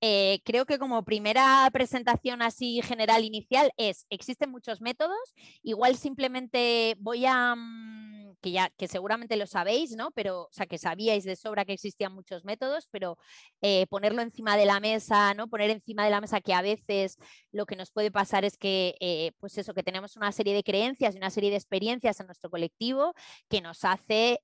Eh, 0.00 0.40
creo 0.44 0.66
que 0.66 0.78
como 0.78 1.04
primera 1.04 1.68
presentación 1.72 2.42
así 2.42 2.82
general 2.82 3.24
inicial 3.24 3.72
es, 3.76 4.06
existen 4.10 4.50
muchos 4.50 4.80
métodos, 4.80 5.16
igual 5.62 5.96
simplemente 5.96 6.96
voy 6.98 7.26
a... 7.26 7.54
Mm, 7.54 8.34
que 8.40 8.50
ya 8.50 8.68
que 8.76 8.88
seguramente 8.88 9.36
lo 9.36 9.46
sabéis, 9.46 9.96
¿no? 9.96 10.10
Pero, 10.10 10.42
o 10.42 10.52
sea, 10.52 10.66
que 10.66 10.76
sabíais 10.76 11.24
de 11.24 11.34
sobra 11.34 11.64
que 11.64 11.72
existían 11.72 12.12
muchos 12.12 12.44
métodos, 12.44 12.88
pero 12.90 13.16
eh, 13.62 13.86
ponerlo 13.86 14.20
encima 14.20 14.58
de 14.58 14.66
la 14.66 14.80
mesa, 14.80 15.32
¿no? 15.32 15.48
Poner 15.48 15.70
encima 15.70 16.04
de 16.04 16.10
la 16.10 16.20
mesa 16.20 16.42
que 16.42 16.52
a 16.52 16.60
veces 16.60 17.16
lo 17.52 17.64
que 17.64 17.76
nos 17.76 17.90
puede 17.90 18.10
pasar 18.10 18.44
es 18.44 18.58
que, 18.58 18.96
eh, 19.00 19.32
pues 19.38 19.56
eso, 19.56 19.72
que 19.72 19.82
tenemos 19.82 20.16
una 20.16 20.30
serie 20.30 20.54
de 20.54 20.62
creencias 20.62 21.14
y 21.14 21.18
una 21.18 21.30
serie 21.30 21.50
de 21.50 21.56
experiencias 21.56 22.20
en 22.20 22.26
nuestro 22.26 22.50
colectivo 22.50 23.14
que 23.48 23.62
nos 23.62 23.82
hace 23.84 24.40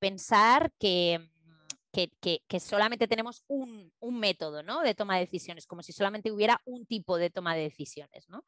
pensar 0.00 0.72
que 0.80 1.30
que, 2.20 2.60
solamente 2.60 3.08
tenemos 3.08 3.44
un, 3.48 3.92
método 4.00 4.62
¿no? 4.62 4.80
de 4.82 4.94
toma 4.94 5.14
de 5.14 5.20
decisiones, 5.20 5.66
como 5.66 5.82
si 5.82 5.92
solamente 5.92 6.32
hubiera 6.32 6.60
un 6.64 6.86
tipo 6.86 7.16
de 7.18 7.30
toma 7.30 7.54
de 7.54 7.62
decisiones. 7.62 8.28
¿no? 8.28 8.44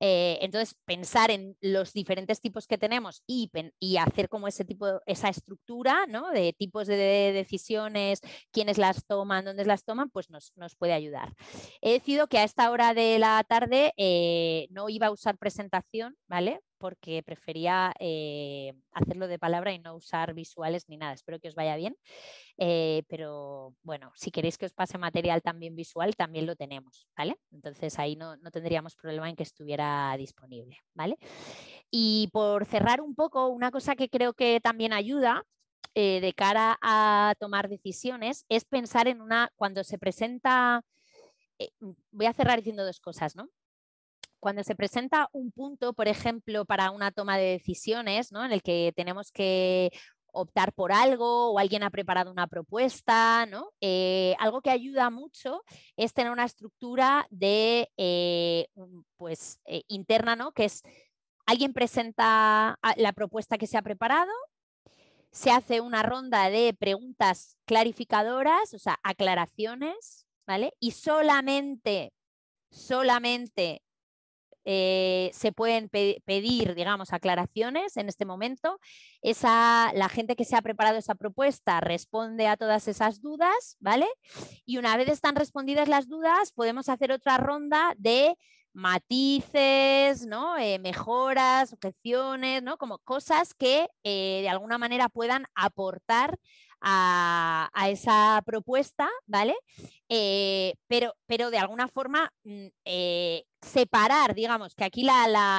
Eh, 0.00 0.38
entonces, 0.40 0.76
pensar 0.84 1.30
en 1.30 1.56
los 1.60 1.92
diferentes 1.92 2.40
tipos 2.40 2.66
que 2.66 2.78
tenemos 2.78 3.22
y, 3.26 3.50
hacer 3.98 4.28
como 4.28 4.48
ese 4.48 4.64
tipo, 4.64 5.00
esa 5.06 5.28
estructura 5.28 6.06
¿no? 6.06 6.30
de 6.30 6.52
tipos 6.52 6.86
de, 6.86 6.96
decisiones, 6.96 8.20
quiénes 8.52 8.78
las 8.78 9.04
toman, 9.06 9.44
dónde 9.44 9.64
las 9.64 9.84
toman, 9.84 10.10
pues 10.10 10.30
nos, 10.30 10.52
puede 10.78 10.92
ayudar. 10.92 11.34
He 11.80 11.92
decidido 11.92 12.26
que 12.26 12.38
a 12.38 12.44
esta 12.44 12.70
hora 12.70 12.94
de 12.94 13.18
la 13.18 13.42
tarde 13.48 13.92
eh, 13.96 14.66
no 14.70 14.88
iba 14.88 15.06
a 15.06 15.10
usar 15.10 15.38
presentación, 15.38 16.16
¿vale? 16.26 16.60
Porque 16.78 17.22
prefería 17.22 17.92
eh, 17.98 18.72
hacerlo 18.92 19.28
de 19.28 19.38
palabra 19.38 19.72
y 19.72 19.78
no 19.78 19.94
usar 19.94 20.34
visuales 20.34 20.88
ni 20.88 20.96
nada. 20.96 21.12
Espero 21.12 21.38
que 21.40 21.48
os 21.48 21.54
vaya 21.54 21.76
bien. 21.76 21.96
Eh, 22.58 23.02
pero 23.08 23.74
bueno, 23.82 24.12
si 24.14 24.30
queréis 24.30 24.58
que 24.58 24.66
os 24.66 24.72
pase 24.72 24.98
material 24.98 25.42
también 25.42 25.74
visual, 25.76 26.16
también 26.16 26.46
lo 26.46 26.56
tenemos, 26.56 27.08
¿vale? 27.16 27.36
Entonces 27.50 27.98
ahí 27.98 28.16
no, 28.16 28.36
tendríamos 28.50 28.96
problema 28.96 29.28
en 29.28 29.36
que 29.36 29.42
estuviera 29.42 30.14
disponible, 30.18 30.78
¿vale? 30.94 31.18
Y 31.90 32.28
por 32.32 32.64
cerrar 32.66 33.00
un 33.00 33.14
poco, 33.14 33.48
una 33.48 33.70
cosa 33.70 33.96
que 33.96 34.08
creo 34.08 34.34
que 34.34 34.60
también 34.60 34.92
ayuda 34.92 35.44
eh, 35.94 36.20
de 36.20 36.32
cara 36.32 36.78
a 36.82 37.34
tomar 37.38 37.68
decisiones 37.68 38.44
es 38.48 38.64
pensar 38.64 39.08
en 39.08 39.20
una, 39.20 39.50
cuando 39.56 39.84
se 39.84 39.98
presenta, 39.98 40.82
voy 42.10 42.26
a 42.26 42.32
cerrar 42.32 42.58
diciendo 42.58 42.84
dos 42.84 43.00
cosas, 43.00 43.36
¿no? 43.36 43.48
Cuando 44.40 44.62
se 44.62 44.74
presenta 44.76 45.28
un 45.32 45.50
punto, 45.52 45.92
por 45.92 46.08
ejemplo, 46.08 46.64
para 46.64 46.90
una 46.90 47.10
toma 47.10 47.38
de 47.38 47.52
decisiones, 47.52 48.32
¿no? 48.32 48.44
en 48.44 48.52
el 48.52 48.62
que 48.62 48.92
tenemos 48.96 49.32
que 49.32 49.90
optar 50.36 50.72
por 50.72 50.92
algo 50.92 51.50
o 51.50 51.58
alguien 51.58 51.82
ha 51.82 51.90
preparado 51.90 52.30
una 52.30 52.46
propuesta, 52.46 53.46
¿no? 53.46 53.72
Eh, 53.80 54.34
algo 54.38 54.60
que 54.60 54.70
ayuda 54.70 55.10
mucho 55.10 55.62
es 55.96 56.12
tener 56.12 56.30
una 56.30 56.44
estructura 56.44 57.26
de, 57.30 57.90
eh, 57.96 58.68
pues, 59.16 59.60
eh, 59.64 59.82
interna, 59.88 60.36
¿no? 60.36 60.52
Que 60.52 60.66
es, 60.66 60.82
alguien 61.46 61.72
presenta 61.72 62.78
la 62.96 63.12
propuesta 63.12 63.58
que 63.58 63.66
se 63.66 63.78
ha 63.78 63.82
preparado, 63.82 64.32
se 65.30 65.50
hace 65.50 65.80
una 65.80 66.02
ronda 66.02 66.50
de 66.50 66.74
preguntas 66.74 67.56
clarificadoras, 67.66 68.74
o 68.74 68.78
sea, 68.78 68.98
aclaraciones, 69.02 70.26
¿vale? 70.46 70.74
Y 70.80 70.92
solamente, 70.92 72.12
solamente 72.70 73.82
eh, 74.68 75.30
se 75.32 75.52
pueden 75.52 75.88
pedir, 75.88 76.74
digamos, 76.74 77.12
aclaraciones 77.12 77.96
en 77.96 78.08
este 78.08 78.24
momento. 78.24 78.80
Esa, 79.22 79.92
la 79.94 80.08
gente 80.08 80.34
que 80.34 80.44
se 80.44 80.56
ha 80.56 80.62
preparado 80.62 80.98
esa 80.98 81.14
propuesta 81.14 81.80
responde 81.80 82.48
a 82.48 82.56
todas 82.56 82.88
esas 82.88 83.22
dudas, 83.22 83.76
¿vale? 83.78 84.08
Y 84.64 84.78
una 84.78 84.96
vez 84.96 85.08
están 85.08 85.36
respondidas 85.36 85.88
las 85.88 86.08
dudas, 86.08 86.50
podemos 86.50 86.88
hacer 86.88 87.12
otra 87.12 87.38
ronda 87.38 87.94
de 87.96 88.36
matices, 88.72 90.26
¿no? 90.26 90.58
Eh, 90.58 90.80
mejoras, 90.80 91.72
objeciones, 91.72 92.60
¿no? 92.64 92.76
Como 92.76 92.98
cosas 92.98 93.54
que 93.54 93.88
eh, 94.02 94.40
de 94.42 94.48
alguna 94.48 94.78
manera 94.78 95.08
puedan 95.08 95.46
aportar 95.54 96.40
a, 96.80 97.70
esa 97.88 98.42
propuesta, 98.44 99.08
¿vale? 99.26 99.54
pero, 100.08 101.14
pero 101.26 101.50
de 101.50 101.58
alguna 101.58 101.88
forma 101.88 102.30
mm, 102.44 102.66
separar, 103.66 104.34
digamos, 104.34 104.74
que 104.74 104.84
aquí 104.84 105.06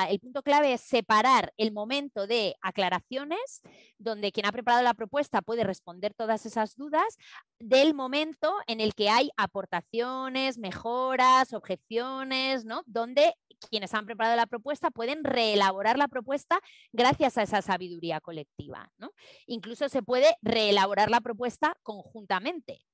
el 0.09 0.19
punto 0.19 0.41
clave 0.41 0.73
es 0.73 0.81
separar 0.81 1.53
el 1.57 1.71
momento 1.71 2.25
de 2.25 2.55
aclaraciones, 2.61 3.61
donde 3.97 4.31
quien 4.31 4.45
ha 4.45 4.51
preparado 4.51 4.83
la 4.83 4.93
propuesta 4.93 5.41
puede 5.41 5.63
responder 5.63 6.13
todas 6.13 6.45
esas 6.45 6.75
dudas, 6.75 7.17
del 7.59 7.93
momento 7.93 8.55
en 8.67 8.81
el 8.81 8.95
que 8.95 9.09
hay 9.09 9.29
aportaciones, 9.37 10.57
mejoras, 10.57 11.53
objeciones, 11.53 12.65
¿no? 12.65 12.83
Donde 12.85 13.33
quienes 13.69 13.93
han 13.93 14.05
preparado 14.05 14.35
la 14.35 14.45
propuesta 14.45 14.91
pueden 14.91 15.23
reelaborar 15.23 15.97
la 15.97 16.07
propuesta 16.07 16.59
gracias 16.91 17.37
a 17.37 17.43
esa 17.43 17.61
sabiduría 17.61 18.21
colectiva, 18.21 18.91
¿no? 18.97 19.11
Incluso 19.47 19.89
se 19.89 20.03
puede 20.03 20.37
reelaborar 20.41 21.09
la 21.09 21.21
propuesta 21.21 21.75
conjuntamente, 21.83 22.85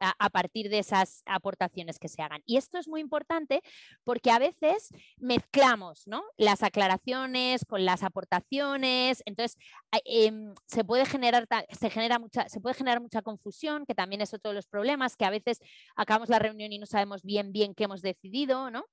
a, 0.00 0.30
partir 0.30 0.68
de 0.68 0.78
esas 0.78 1.22
aportaciones 1.26 1.98
que 1.98 2.08
se 2.08 2.22
hagan. 2.22 2.42
Y 2.46 2.56
esto 2.56 2.78
es 2.78 2.88
muy 2.88 3.00
importante 3.00 3.62
porque 4.04 4.30
a 4.30 4.38
veces 4.38 4.88
mezclamos 5.18 6.04
las 6.36 6.62
aclaraciones 6.62 7.64
con 7.64 7.84
las 7.84 8.02
aportaciones, 8.02 9.22
entonces 9.26 9.58
em, 10.04 10.54
se, 10.66 10.84
puede 10.84 11.06
generar, 11.06 11.46
se, 11.70 11.90
genera 11.90 12.18
mucha, 12.18 12.48
se 12.48 12.60
puede 12.60 12.74
generar 12.74 13.00
mucha 13.00 13.22
confusión, 13.22 13.86
que 13.86 13.94
también 13.94 14.20
es 14.20 14.34
otro 14.34 14.50
de 14.50 14.56
los 14.56 14.66
problemas, 14.66 15.16
que 15.16 15.24
a 15.24 15.30
veces 15.30 15.60
acabamos 15.96 16.28
la 16.28 16.38
reunión 16.38 16.72
y 16.72 16.78
no 16.78 16.86
sabemos 16.86 17.22
bien 17.22 17.52
bien 17.52 17.74
qué 17.74 17.84
hemos 17.84 18.02
decidido, 18.02 18.70
¿no? 18.70 18.84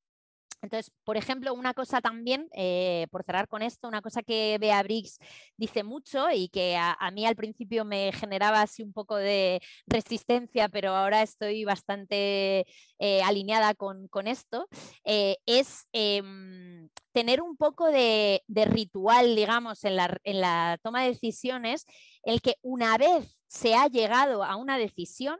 Entonces, 0.61 0.91
por 1.03 1.17
ejemplo, 1.17 1.53
una 1.53 1.73
cosa 1.73 2.01
también, 2.01 2.49
eh, 2.53 3.07
por 3.11 3.23
cerrar 3.23 3.47
con 3.47 3.61
esto, 3.61 3.87
una 3.87 4.01
cosa 4.01 4.23
que 4.23 4.57
Bea 4.59 4.81
Briggs 4.83 5.19
dice 5.55 5.83
mucho 5.83 6.29
y 6.31 6.49
que 6.49 6.75
a, 6.77 6.95
mí 7.11 7.25
al 7.25 7.35
principio 7.35 7.85
me 7.85 8.11
generaba 8.11 8.61
así 8.61 8.81
un 8.81 8.91
poco 8.91 9.15
de 9.15 9.61
resistencia, 9.85 10.67
pero 10.69 10.95
ahora 10.95 11.21
estoy 11.21 11.63
bastante 11.63 12.65
eh, 12.99 13.21
alineada 13.23 13.75
con, 13.75 14.09
esto, 14.25 14.67
eh, 15.05 15.37
es 15.45 15.87
em, 15.93 16.89
tener 17.11 17.41
un 17.41 17.55
poco 17.55 17.85
de, 17.87 18.41
ritual, 18.47 19.35
digamos, 19.35 19.83
en 19.83 19.95
la, 19.95 20.79
toma 20.81 21.03
de 21.03 21.09
decisiones, 21.09 21.85
el 22.23 22.41
que 22.41 22.55
una 22.61 22.97
vez 22.97 23.39
se 23.47 23.75
ha 23.75 23.87
llegado 23.87 24.43
a 24.43 24.55
una 24.55 24.77
decisión, 24.77 25.39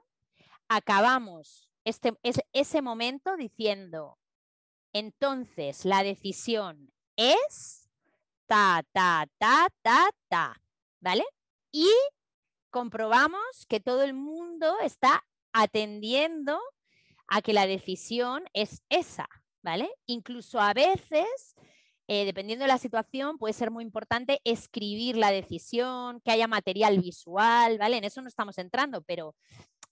acabamos 0.70 1.70
este, 1.86 2.13
ese 2.53 2.82
momento 2.82 3.36
diciendo, 3.38 4.18
entonces, 4.98 5.86
la 5.86 6.04
decisión 6.04 6.91
es 7.16 7.89
ta, 8.48 8.84
ta, 8.91 9.28
ta, 9.38 9.68
ta, 9.82 10.10
ta, 10.28 10.62
¿vale? 11.00 11.24
Y 11.72 11.89
comprobamos 12.72 13.66
que 13.68 13.80
todo 13.80 14.04
el 14.04 14.14
mundo 14.14 14.78
está 14.82 15.24
atendiendo 15.54 16.60
a 17.28 17.41
que 17.41 17.54
la 17.54 17.68
decisión 17.68 18.43
es 18.54 18.82
esa, 18.89 19.28
¿vale? 19.62 19.89
Incluso 20.06 20.60
a 20.60 20.74
veces, 20.74 21.56
eh, 22.08 22.26
dependiendo 22.26 22.64
de 22.64 22.70
la 22.70 22.78
situación, 22.78 23.38
puede 23.38 23.54
ser 23.54 23.70
muy 23.70 23.84
importante 23.84 24.39
escribir 24.45 25.18
la 25.18 25.32
decisión, 25.32 26.22
que 26.22 26.32
haya 26.32 26.48
material 26.48 27.00
visual, 27.00 27.78
¿vale? 27.78 27.98
En 27.98 28.04
eso 28.04 28.22
no 28.22 28.30
estamos 28.30 28.58
entrando, 28.58 29.02
pero 29.04 29.36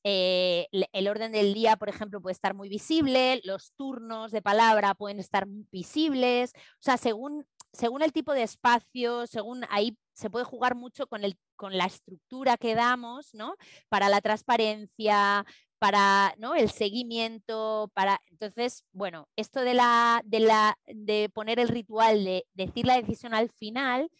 eh, 0.07 0.67
el 0.71 1.07
orden 1.07 1.31
del 1.31 1.55
día, 1.55 1.77
por 1.77 1.89
ejemplo, 1.89 2.21
puede 2.21 2.33
estar 2.33 2.53
muy 2.53 2.69
visible, 2.69 3.41
los 3.43 3.73
turnos 3.75 4.31
de 4.31 4.39
palabra 4.39 4.93
pueden 4.93 5.19
estar 5.19 5.47
visibles, 5.47 6.53
o 6.55 6.83
sea, 6.83 6.97
según, 6.97 7.47
según 7.73 8.03
el 8.03 8.13
tipo 8.13 8.31
de 8.33 8.43
espacio, 8.43 9.25
según 9.25 9.65
ahí 9.71 9.97
se 10.13 10.29
puede 10.29 10.45
jugar 10.45 10.75
mucho 10.75 11.07
con, 11.07 11.23
el, 11.23 11.39
con 11.55 11.75
la 11.75 11.85
estructura 11.85 12.55
que 12.55 12.75
damos, 12.75 13.33
¿no? 13.33 13.55
Para 13.89 14.07
la 14.09 14.21
transparencia, 14.21 15.43
para 15.79 16.35
¿no? 16.37 16.53
el 16.53 16.69
seguimiento, 16.69 17.89
para. 17.95 18.21
Entonces, 18.29 18.85
bueno, 18.91 19.27
esto 19.35 19.61
de 19.61 19.73
la, 19.73 20.21
de 20.23 20.39
la, 20.41 20.77
de 20.85 21.29
poner 21.33 21.59
el 21.59 21.69
ritual, 21.69 22.23
de 22.23 22.45
decir 22.53 22.85
la 22.85 22.97
decisión 22.97 23.33
al 23.33 23.49
final, 23.49 24.11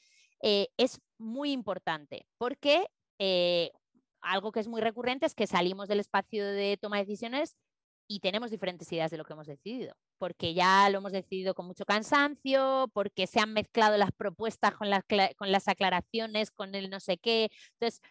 eh, 0.42 0.70
es 0.78 1.00
muy 1.20 1.52
importante, 1.52 2.26
porque 2.40 2.88
eh, 3.20 3.72
algo 4.26 4.52
que 4.52 4.60
es 4.60 4.68
muy 4.68 4.82
recurrente 4.82 5.26
es 5.26 5.36
que 5.36 5.48
salimos 5.48 5.88
del 5.88 6.00
espacio 6.00 6.46
de 6.46 6.78
toma 6.78 6.98
de 6.98 7.06
decisiones 7.06 7.56
y 8.08 8.20
tenemos 8.20 8.52
diferentes 8.52 8.92
ideas 8.92 9.10
de 9.12 9.18
lo 9.18 9.26
que 9.26 9.34
hemos 9.34 9.48
decidido, 9.48 9.96
porque 10.18 10.54
ya 10.54 10.90
lo 10.90 11.00
hemos 11.00 11.12
decidido 11.12 11.56
con 11.56 11.66
mucho 11.66 11.86
cansancio, 11.86 12.90
porque 12.94 13.28
se 13.28 13.40
han 13.40 13.54
mezclado 13.54 13.98
las 13.98 14.12
propuestas 14.12 14.76
con 14.76 14.90
las, 14.90 15.04
con 15.38 15.52
las 15.52 15.68
aclaraciones, 15.68 16.52
con 16.52 16.76
el 16.76 16.90
no 16.90 17.00
sé 17.00 17.18
qué. 17.18 17.50
Entonces, 17.74 18.02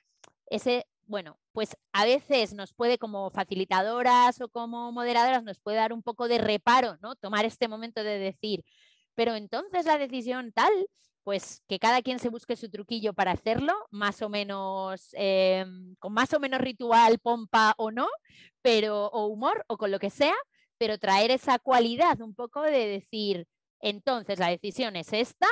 ese, 0.46 0.86
bueno, 1.06 1.38
pues 1.52 1.76
a 1.92 2.04
veces 2.04 2.54
nos 2.54 2.72
puede 2.72 2.98
como 2.98 3.30
facilitadoras 3.30 4.40
o 4.40 4.48
como 4.48 4.90
moderadoras 4.92 5.44
nos 5.44 5.60
puede 5.60 5.76
dar 5.76 5.92
un 5.92 6.02
poco 6.02 6.28
de 6.28 6.38
reparo, 6.38 6.96
¿no? 7.00 7.14
Tomar 7.14 7.44
este 7.44 7.68
momento 7.68 8.02
de 8.02 8.18
decir, 8.18 8.64
pero 9.14 9.34
entonces 9.36 9.86
la 9.86 9.98
decisión 9.98 10.52
tal, 10.52 10.72
pues 11.24 11.62
que 11.68 11.78
cada 11.78 12.02
quien 12.02 12.18
se 12.18 12.28
busque 12.28 12.56
su 12.56 12.70
truquillo 12.70 13.14
para 13.14 13.32
hacerlo, 13.32 13.72
más 13.90 14.22
o 14.22 14.28
menos, 14.28 15.08
em, 15.14 15.96
con 15.98 16.12
más 16.12 16.32
o 16.34 16.40
menos 16.40 16.60
ritual, 16.60 17.18
pompa 17.18 17.74
o 17.78 17.90
no, 17.90 18.06
pero, 18.62 19.06
o 19.08 19.26
humor 19.26 19.64
o 19.68 19.78
con 19.78 19.90
lo 19.90 19.98
que 19.98 20.10
sea, 20.10 20.34
pero 20.78 20.98
traer 20.98 21.30
esa 21.30 21.58
cualidad 21.58 22.20
un 22.20 22.34
poco 22.34 22.62
de 22.62 22.86
decir, 22.86 23.46
entonces 23.80 24.38
la 24.38 24.48
decisión 24.50 24.96
es 24.96 25.12
esta, 25.12 25.48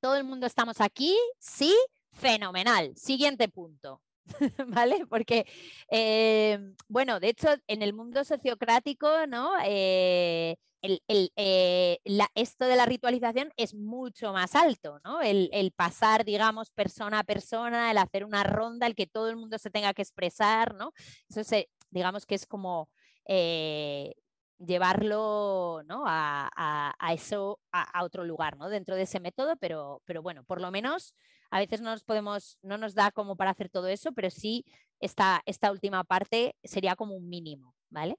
todo 0.00 0.16
el 0.16 0.24
mundo 0.24 0.46
estamos 0.46 0.80
aquí, 0.80 1.16
sí, 1.38 1.74
fenomenal. 2.12 2.92
Siguiente 2.96 3.48
punto. 3.48 4.02
¿Vale? 4.68 5.06
Porque, 5.06 5.46
em, 5.88 6.74
bueno, 6.88 7.20
de 7.20 7.28
hecho, 7.28 7.48
en 7.66 7.82
el 7.82 7.92
mundo 7.94 8.24
sociocrático, 8.24 9.26
¿no? 9.26 9.52
Eh, 9.64 10.56
eh, 10.82 11.98
esto 12.34 12.64
de 12.66 12.76
la 12.76 12.86
ritualización 12.86 13.52
es 13.56 13.74
mucho 13.74 14.32
más 14.32 14.54
alto, 14.54 15.00
¿no? 15.04 15.20
El, 15.20 15.72
pasar, 15.76 16.24
digamos, 16.24 16.70
persona 16.72 17.20
a 17.20 17.24
persona, 17.24 17.90
el 17.90 17.98
hacer 17.98 18.24
una 18.24 18.42
ronda, 18.42 18.86
el 18.86 18.94
que 18.94 19.06
todo 19.06 19.28
el 19.28 19.36
mundo 19.36 19.58
se 19.58 19.70
tenga 19.70 19.94
que 19.94 20.02
expresar, 20.02 20.74
¿no? 20.74 20.92
Eso 21.28 21.44
se, 21.44 21.68
digamos 21.90 22.26
que 22.26 22.34
es 22.34 22.46
como 22.46 22.88
eh, 23.26 24.14
llevarlo 24.58 25.82
¿no? 25.86 26.04
a, 26.06 26.94
eso, 27.14 27.60
a, 27.72 28.04
otro 28.04 28.24
lugar, 28.24 28.56
¿no? 28.56 28.68
Dentro 28.68 28.96
de 28.96 29.02
ese 29.02 29.20
método, 29.20 29.56
pero, 29.56 30.02
pero 30.04 30.22
bueno, 30.22 30.44
por 30.44 30.60
lo 30.60 30.70
menos 30.70 31.14
a 31.50 31.58
veces 31.58 31.80
no 31.80 31.90
nos 31.90 32.04
podemos, 32.04 32.58
no 32.62 32.78
nos 32.78 32.94
da 32.94 33.10
como 33.10 33.36
para 33.36 33.50
hacer 33.50 33.68
todo 33.68 33.88
eso, 33.88 34.12
pero 34.12 34.30
sí 34.30 34.64
esta, 35.00 35.42
esta 35.46 35.70
última 35.70 36.04
parte 36.04 36.56
sería 36.62 36.96
como 36.96 37.14
un 37.14 37.28
mínimo, 37.28 37.74
¿vale? 37.90 38.18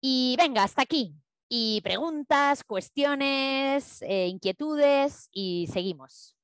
Y 0.00 0.36
venga, 0.38 0.62
hasta 0.62 0.82
aquí. 0.82 1.14
Y 1.48 1.80
preguntas, 1.82 2.62
cuestiones, 2.62 4.02
eh, 4.02 4.26
inquietudes 4.26 5.28
y 5.32 5.66
seguimos. 5.72 6.36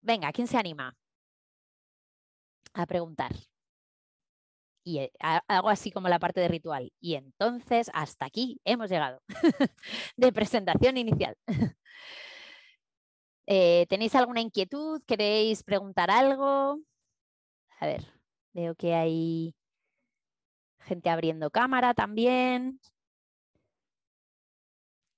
Venga, 0.00 0.32
¿quién 0.32 0.46
se 0.46 0.56
anima 0.56 0.96
a 2.74 2.86
preguntar? 2.86 3.32
Y 4.84 4.98
eh, 4.98 5.12
hago 5.48 5.68
así 5.68 5.90
como 5.90 6.08
la 6.08 6.18
parte 6.18 6.40
de 6.40 6.48
ritual. 6.48 6.92
Y 7.00 7.14
entonces, 7.14 7.90
hasta 7.92 8.26
aquí 8.26 8.60
hemos 8.64 8.88
llegado 8.90 9.20
de 10.16 10.32
presentación 10.32 10.96
inicial. 10.96 11.36
Eh, 13.46 13.86
¿Tenéis 13.88 14.14
alguna 14.14 14.40
inquietud? 14.40 15.02
¿Queréis 15.04 15.64
preguntar 15.64 16.12
algo? 16.12 16.78
A 17.80 17.86
ver, 17.86 18.06
veo 18.52 18.76
que 18.76 18.94
hay 18.94 19.54
gente 20.78 21.10
abriendo 21.10 21.50
cámara 21.50 21.92
también. 21.92 22.80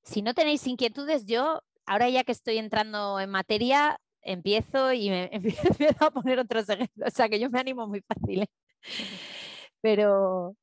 Si 0.04 0.22
no 0.22 0.34
tenéis 0.34 0.66
inquietudes, 0.66 1.26
yo, 1.26 1.62
ahora 1.86 2.08
ya 2.10 2.24
que 2.24 2.32
estoy 2.32 2.58
entrando 2.58 3.18
en 3.20 3.30
materia, 3.30 4.00
empiezo 4.22 4.92
y 4.92 5.10
me 5.10 5.30
empiezo 5.32 6.04
a 6.04 6.10
poner 6.10 6.38
otros 6.38 6.68
ejemplos. 6.68 7.08
O 7.08 7.14
sea 7.14 7.28
que 7.28 7.40
yo 7.40 7.50
me 7.50 7.60
animo 7.60 7.86
muy 7.86 8.02
fácil. 8.02 8.42
¿eh? 8.42 8.48
Pero, 9.80 10.56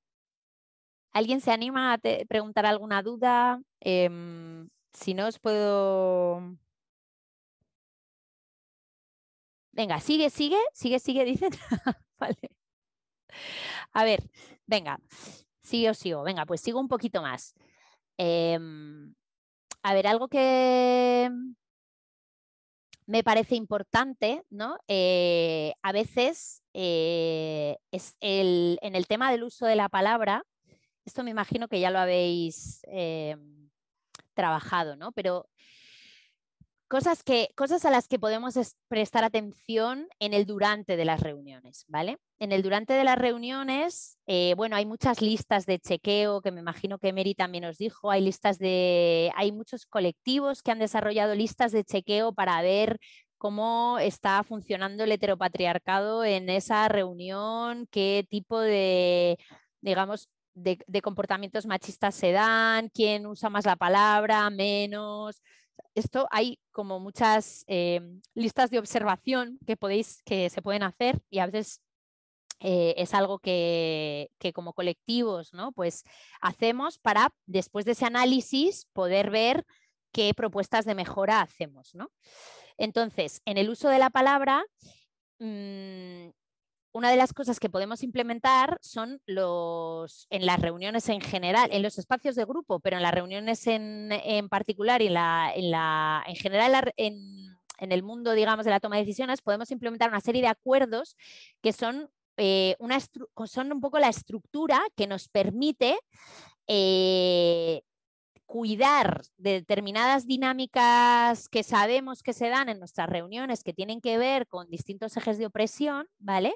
¿alguien 1.11 1.41
se 1.41 1.51
anima 1.51 1.93
a 1.93 1.97
preguntar 2.27 2.65
alguna 2.65 3.01
duda? 3.03 3.61
Em, 3.79 4.69
si 4.93 5.13
no, 5.13 5.27
os 5.27 5.39
puedo... 5.39 6.57
Venga, 9.73 9.99
sigue, 9.99 10.29
sigue, 10.29 10.57
sigue, 10.73 10.99
sigue, 10.99 11.25
dicen. 11.25 11.51
vale. 12.19 12.37
A 13.93 14.03
ver, 14.03 14.21
venga, 14.65 14.99
sigue 15.63 15.89
o 15.89 15.93
sigo. 15.93 16.23
Venga, 16.23 16.45
pues 16.45 16.61
sigo 16.61 16.79
un 16.79 16.87
poquito 16.87 17.21
más. 17.21 17.53
Em, 18.17 19.13
a 19.83 19.93
ver, 19.93 20.07
algo 20.07 20.27
que 20.27 21.29
me 23.05 23.23
parece 23.23 23.55
importante, 23.55 24.43
¿no? 24.49 24.77
Eh, 24.87 25.73
a 25.81 25.91
veces 25.91 26.63
eh, 26.73 27.77
es 27.91 28.15
el, 28.19 28.79
en 28.81 28.95
el 28.95 29.07
tema 29.07 29.31
del 29.31 29.43
uso 29.43 29.65
de 29.65 29.75
la 29.75 29.89
palabra, 29.89 30.43
esto 31.03 31.23
me 31.23 31.31
imagino 31.31 31.67
que 31.67 31.79
ya 31.79 31.89
lo 31.89 31.99
habéis 31.99 32.81
eh, 32.87 33.35
trabajado, 34.33 34.95
¿no? 34.95 35.11
Pero 35.11 35.49
cosas, 36.91 37.23
que, 37.23 37.51
cosas 37.55 37.85
a 37.85 37.89
las 37.89 38.09
que 38.09 38.19
podemos 38.19 38.55
prestar 38.89 39.23
atención 39.23 40.09
en 40.19 40.33
el 40.33 40.45
durante 40.45 40.97
de 40.97 41.05
las 41.05 41.21
reuniones, 41.21 41.85
¿vale? 41.87 42.17
En 42.37 42.51
el 42.51 42.63
durante 42.63 42.91
de 42.91 43.05
las 43.05 43.17
reuniones, 43.17 44.17
eh, 44.27 44.55
bueno, 44.57 44.75
hay 44.75 44.85
muchas 44.85 45.21
listas 45.21 45.65
de 45.65 45.79
chequeo 45.79 46.41
que 46.41 46.51
me 46.51 46.59
imagino 46.59 46.99
que 46.99 47.13
Mary 47.13 47.33
también 47.33 47.63
os 47.63 47.77
dijo, 47.77 48.11
hay 48.11 48.19
listas 48.19 48.59
de, 48.59 49.31
hay 49.37 49.53
muchos 49.53 49.85
colectivos 49.85 50.61
que 50.61 50.71
han 50.71 50.79
desarrollado 50.79 51.33
listas 51.33 51.71
de 51.71 51.85
chequeo 51.85 52.33
para 52.33 52.61
ver 52.61 52.99
cómo 53.37 53.97
está 53.97 54.43
funcionando 54.43 55.05
el 55.05 55.13
heteropatriarcado 55.13 56.25
en 56.25 56.49
esa 56.49 56.89
reunión, 56.89 57.87
qué 57.89 58.27
tipo 58.29 58.59
de, 58.59 59.37
digamos, 59.79 60.27
de, 60.55 60.77
de 60.87 61.01
comportamientos 61.01 61.65
machistas 61.65 62.15
se 62.15 62.33
dan, 62.33 62.89
quién 62.89 63.25
usa 63.27 63.49
más 63.49 63.65
la 63.65 63.77
palabra, 63.77 64.49
menos, 64.49 65.41
esto 65.95 66.27
hay 66.31 66.59
como 66.71 66.99
muchas 66.99 67.63
eh, 67.67 68.01
listas 68.33 68.69
de 68.69 68.79
observación 68.79 69.59
que 69.65 69.77
podéis, 69.77 70.21
que 70.23 70.49
se 70.49 70.61
pueden 70.61 70.83
hacer 70.83 71.21
y 71.29 71.39
a 71.39 71.45
veces 71.45 71.81
eh, 72.59 72.93
es 72.97 73.13
algo 73.13 73.39
que, 73.39 74.29
como 74.53 74.73
colectivos 74.73 75.53
¿no? 75.53 75.71
pues 75.71 76.03
hacemos 76.41 76.99
para 76.99 77.33
después 77.45 77.85
de 77.85 77.93
ese 77.93 78.05
análisis 78.05 78.85
poder 78.93 79.31
ver 79.31 79.65
qué 80.11 80.33
propuestas 80.33 80.85
de 80.85 80.95
mejora 80.95 81.41
hacemos. 81.41 81.95
¿no? 81.95 82.11
Entonces, 82.77 83.41
en 83.45 83.57
el 83.57 83.69
uso 83.69 83.89
de 83.89 83.99
la 83.99 84.09
palabra, 84.09 84.63
mm, 85.39 86.29
una 86.93 87.09
de 87.09 87.17
las 87.17 87.33
cosas 87.33 87.59
que 87.59 87.69
podemos 87.69 88.03
implementar 88.03 88.77
son 88.81 89.21
los, 89.25 90.27
en 90.29 90.45
las 90.45 90.59
reuniones 90.59 91.07
en 91.09 91.21
general, 91.21 91.69
en 91.71 91.83
los 91.83 91.97
espacios 91.97 92.35
de 92.35 92.45
grupo, 92.45 92.79
pero 92.79 92.97
en 92.97 93.03
las 93.03 93.13
reuniones 93.13 93.65
en, 93.67 94.49
particular 94.49 95.01
y 95.01 95.07
en, 95.07 95.13
la, 95.13 95.51
en, 95.55 95.71
la, 95.71 96.23
en 96.27 96.35
general 96.35 96.93
en, 96.97 97.57
el 97.79 98.03
mundo, 98.03 98.33
digamos, 98.33 98.65
de 98.65 98.71
la 98.71 98.79
toma 98.79 98.97
de 98.97 99.03
decisiones, 99.03 99.41
podemos 99.41 99.71
implementar 99.71 100.09
una 100.09 100.21
serie 100.21 100.41
de 100.41 100.47
acuerdos 100.47 101.15
que 101.61 101.73
son, 101.73 102.09
eh, 102.37 102.75
una 102.79 102.99
son 103.45 103.71
un 103.71 103.81
poco 103.81 103.97
la 103.97 104.09
estructura 104.09 104.81
que 104.95 105.07
nos 105.07 105.29
permite 105.29 105.97
eh, 106.67 107.81
cuidar 108.51 109.21
de 109.37 109.51
determinadas 109.53 110.27
dinámicas 110.27 111.47
que 111.47 111.63
sabemos 111.63 112.21
que 112.21 112.33
se 112.33 112.49
dan 112.49 112.67
en 112.67 112.79
nuestras 112.79 113.09
reuniones 113.09 113.63
que 113.63 113.71
tienen 113.71 114.01
que 114.01 114.17
ver 114.17 114.45
con 114.45 114.69
distintos 114.69 115.15
ejes 115.15 115.37
de 115.37 115.45
opresión, 115.45 116.05
¿vale? 116.19 116.55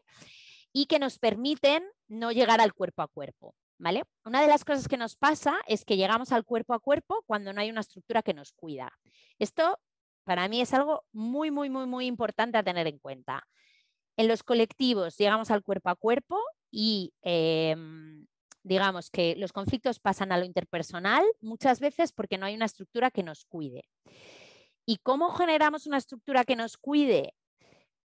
Y 0.74 0.88
que 0.88 1.00
nos 1.00 1.20
permiten 1.20 1.82
no 2.10 2.34
llegar 2.34 2.60
al 2.60 2.74
cuerpo 2.74 3.02
a 3.02 3.08
cuerpo, 3.08 3.56
¿vale? 3.78 4.04
Una 4.26 4.42
de 4.42 4.48
las 4.48 4.66
cosas 4.66 4.90
que 4.90 4.98
nos 4.98 5.16
pasa 5.16 5.56
es 5.68 5.86
que 5.86 5.96
llegamos 5.96 6.34
al 6.34 6.44
cuerpo 6.44 6.74
a 6.74 6.80
cuerpo 6.80 7.24
cuando 7.26 7.54
no 7.54 7.62
hay 7.62 7.70
una 7.70 7.80
estructura 7.80 8.22
que 8.22 8.34
nos 8.34 8.52
cuida. 8.52 8.92
Esto 9.40 9.80
para 10.26 10.50
mí 10.50 10.60
es 10.60 10.74
algo 10.74 11.06
muy, 11.14 11.50
muy, 11.50 11.70
muy, 11.70 11.86
muy 11.86 12.08
importante 12.08 12.58
a 12.58 12.64
tener 12.64 12.88
en 12.88 13.00
cuenta. 13.00 13.48
En 14.18 14.28
los 14.28 14.44
colectivos 14.44 15.16
llegamos 15.16 15.50
al 15.50 15.64
cuerpo 15.64 15.88
a 15.88 15.96
cuerpo 15.96 16.42
y 16.72 17.14
em, 17.22 18.28
digamos 18.66 19.12
que 19.12 19.36
los 19.38 19.54
conflictos 19.54 20.00
pasan 20.00 20.32
a 20.32 20.38
lo 20.38 20.44
interpersonal 20.44 21.24
muchas 21.40 21.80
veces 21.80 22.12
porque 22.12 22.38
no 22.38 22.48
hay 22.48 22.56
una 22.56 22.66
estructura 22.66 23.12
que 23.12 23.24
nos 23.24 23.46
cuide. 23.46 23.88
¿Y 24.88 24.98
cómo 24.98 25.30
generamos 25.30 25.86
una 25.86 25.98
estructura 25.98 26.44
que 26.44 26.56
nos 26.56 26.76
cuide? 26.78 27.36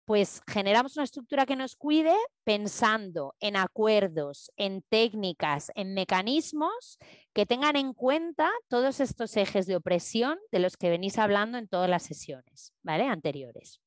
Pues 0.06 0.42
generamos 0.48 0.96
una 0.96 1.06
estructura 1.06 1.46
que 1.46 1.56
nos 1.56 1.76
cuide 1.76 2.14
pensando 2.44 3.36
en 3.40 3.56
acuerdos, 3.56 4.52
en 4.56 4.84
técnicas, 4.90 5.72
en 5.76 5.94
mecanismos 5.96 7.00
que 7.34 7.46
tengan 7.46 7.76
en 7.76 7.94
cuenta 7.94 8.52
todos 8.68 9.00
estos 9.00 9.36
ejes 9.38 9.66
de 9.66 9.76
opresión 9.76 10.38
de 10.52 10.60
los 10.60 10.78
que 10.78 10.90
venís 10.90 11.18
hablando 11.18 11.58
en 11.58 11.68
todas 11.68 11.90
las 11.90 12.04
sesiones 12.04 12.74
¿vale? 12.84 13.08
anteriores. 13.08 13.80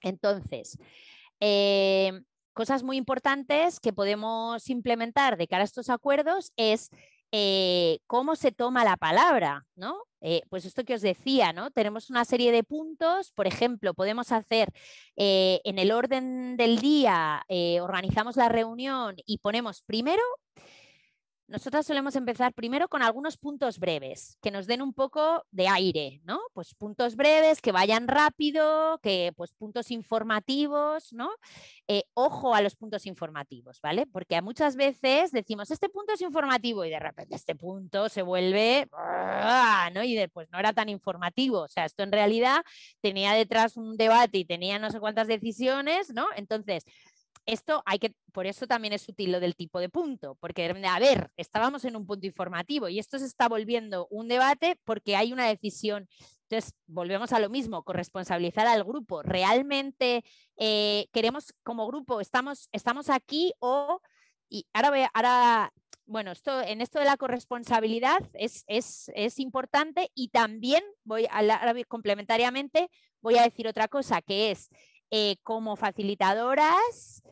Entonces, 0.00 0.78
eh, 1.40 2.20
cosas 2.58 2.82
muy 2.82 2.96
importantes 2.96 3.78
que 3.78 3.92
podemos 3.92 4.68
implementar 4.68 5.36
de 5.36 5.46
cara 5.46 5.62
a 5.62 5.64
estos 5.64 5.88
acuerdos 5.90 6.50
es 6.56 6.90
eh, 7.30 8.00
cómo 8.08 8.34
se 8.34 8.50
toma 8.50 8.82
la 8.82 8.96
palabra, 8.96 9.64
¿no? 9.76 10.02
Eh, 10.20 10.42
pues 10.48 10.64
esto 10.64 10.82
que 10.82 10.94
os 10.94 11.00
decía, 11.00 11.52
¿no? 11.52 11.70
Tenemos 11.70 12.10
una 12.10 12.24
serie 12.24 12.50
de 12.50 12.64
puntos, 12.64 13.30
por 13.30 13.46
ejemplo, 13.46 13.94
podemos 13.94 14.32
hacer 14.32 14.72
eh, 15.14 15.60
en 15.62 15.78
el 15.78 15.92
orden 15.92 16.56
del 16.56 16.80
día, 16.80 17.44
organizamos 17.80 18.34
la 18.34 18.48
reunión 18.48 19.14
y 19.24 19.38
ponemos 19.38 19.82
primero 19.82 20.22
nosotras 21.48 21.86
solemos 21.86 22.14
empezar 22.14 22.52
primero 22.52 22.88
con 22.88 23.02
algunos 23.02 23.38
puntos 23.38 23.78
breves, 23.78 24.38
que 24.42 24.50
nos 24.50 24.66
den 24.66 24.82
un 24.82 24.92
poco 24.92 25.44
de 25.50 25.66
aire, 25.66 26.20
¿no? 26.24 26.40
Pues 26.52 26.74
puntos 26.74 27.16
breves, 27.16 27.62
que 27.62 27.72
vayan 27.72 28.06
rápido, 28.06 28.98
que 29.02 29.32
pues 29.34 29.54
puntos 29.54 29.90
informativos, 29.90 31.12
¿no? 31.14 31.30
Eh, 31.88 32.04
ojo 32.12 32.54
a 32.54 32.60
los 32.60 32.76
puntos 32.76 33.06
informativos, 33.06 33.80
¿vale? 33.80 34.06
Porque 34.06 34.40
muchas 34.42 34.76
veces 34.76 35.32
decimos, 35.32 35.70
este 35.70 35.88
punto 35.88 36.12
es 36.12 36.20
informativo 36.20 36.84
y 36.84 36.90
de 36.90 36.98
repente 36.98 37.34
este 37.34 37.54
punto 37.54 38.10
se 38.10 38.20
vuelve, 38.20 38.86
¿no? 39.94 40.04
Y 40.04 40.14
después 40.16 40.48
no 40.52 40.58
era 40.58 40.74
tan 40.74 40.90
informativo, 40.90 41.60
o 41.60 41.68
sea, 41.68 41.86
esto 41.86 42.02
en 42.02 42.12
realidad 42.12 42.58
tenía 43.00 43.32
detrás 43.32 43.78
un 43.78 43.96
debate 43.96 44.38
y 44.38 44.44
tenía 44.44 44.78
no 44.78 44.90
sé 44.90 45.00
cuántas 45.00 45.28
decisiones, 45.28 46.12
¿no? 46.12 46.26
Entonces, 46.36 46.84
esto 47.48 47.82
hay 47.86 47.98
que, 47.98 48.14
por 48.32 48.46
eso 48.46 48.66
también 48.66 48.92
es 48.92 49.08
útil 49.08 49.32
lo 49.32 49.40
del 49.40 49.56
tipo 49.56 49.80
de 49.80 49.88
punto, 49.88 50.36
porque 50.38 50.70
a 50.86 50.98
ver, 50.98 51.30
estábamos 51.38 51.84
en 51.86 51.96
un 51.96 52.06
punto 52.06 52.26
informativo 52.26 52.88
y 52.88 52.98
esto 52.98 53.18
se 53.18 53.24
está 53.24 53.48
volviendo 53.48 54.06
un 54.10 54.28
debate 54.28 54.78
porque 54.84 55.16
hay 55.16 55.32
una 55.32 55.46
decisión. 55.46 56.08
Entonces, 56.42 56.74
volvemos 56.86 57.32
a 57.32 57.40
lo 57.40 57.48
mismo, 57.48 57.82
corresponsabilizar 57.84 58.66
al 58.66 58.84
grupo. 58.84 59.22
¿Realmente 59.22 60.24
eh, 60.56 61.06
queremos 61.10 61.54
como 61.62 61.86
grupo, 61.86 62.20
estamos, 62.20 62.68
estamos 62.70 63.08
aquí 63.08 63.54
o, 63.60 64.02
y 64.50 64.66
ahora, 64.74 64.90
voy, 64.90 65.00
ahora 65.14 65.72
bueno, 66.04 66.32
esto, 66.32 66.60
en 66.60 66.82
esto 66.82 66.98
de 66.98 67.06
la 67.06 67.16
corresponsabilidad 67.16 68.22
es, 68.34 68.64
es, 68.66 69.38
importante 69.38 70.10
y 70.14 70.28
también 70.28 70.82
voy 71.04 71.26
a, 71.30 71.74
complementariamente 71.86 72.90
voy 73.20 73.36
a 73.38 73.42
decir 73.42 73.68
otra 73.68 73.88
cosa 73.88 74.22
que 74.22 74.50
es 74.50 74.70
eh, 75.10 75.36
como 75.42 75.76
facilitadoras, 75.76 77.22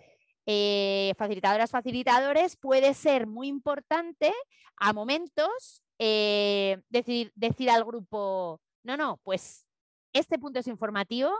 eh, 0.46 1.12
facilitadoras, 1.18 1.70
facilitadores, 1.70 2.56
puede 2.56 2.94
ser 2.94 3.26
muy 3.26 3.48
importante 3.48 4.32
a 4.76 4.92
momentos 4.92 5.82
eh, 5.98 6.80
decir, 6.88 7.32
decir 7.34 7.70
al 7.70 7.84
grupo, 7.84 8.60
no, 8.84 8.96
no, 8.96 9.18
pues 9.24 9.66
este 10.12 10.38
punto 10.38 10.60
es 10.60 10.66
informativo 10.66 11.32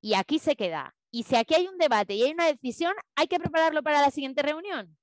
y 0.00 0.14
aquí 0.14 0.38
se 0.38 0.56
queda. 0.56 0.94
Y 1.10 1.24
si 1.24 1.36
aquí 1.36 1.54
hay 1.54 1.66
un 1.66 1.78
debate 1.78 2.14
y 2.14 2.22
hay 2.22 2.32
una 2.32 2.46
decisión, 2.46 2.94
hay 3.16 3.26
que 3.26 3.40
prepararlo 3.40 3.82
para 3.82 4.00
la 4.00 4.10
siguiente 4.10 4.42
reunión. 4.42 4.96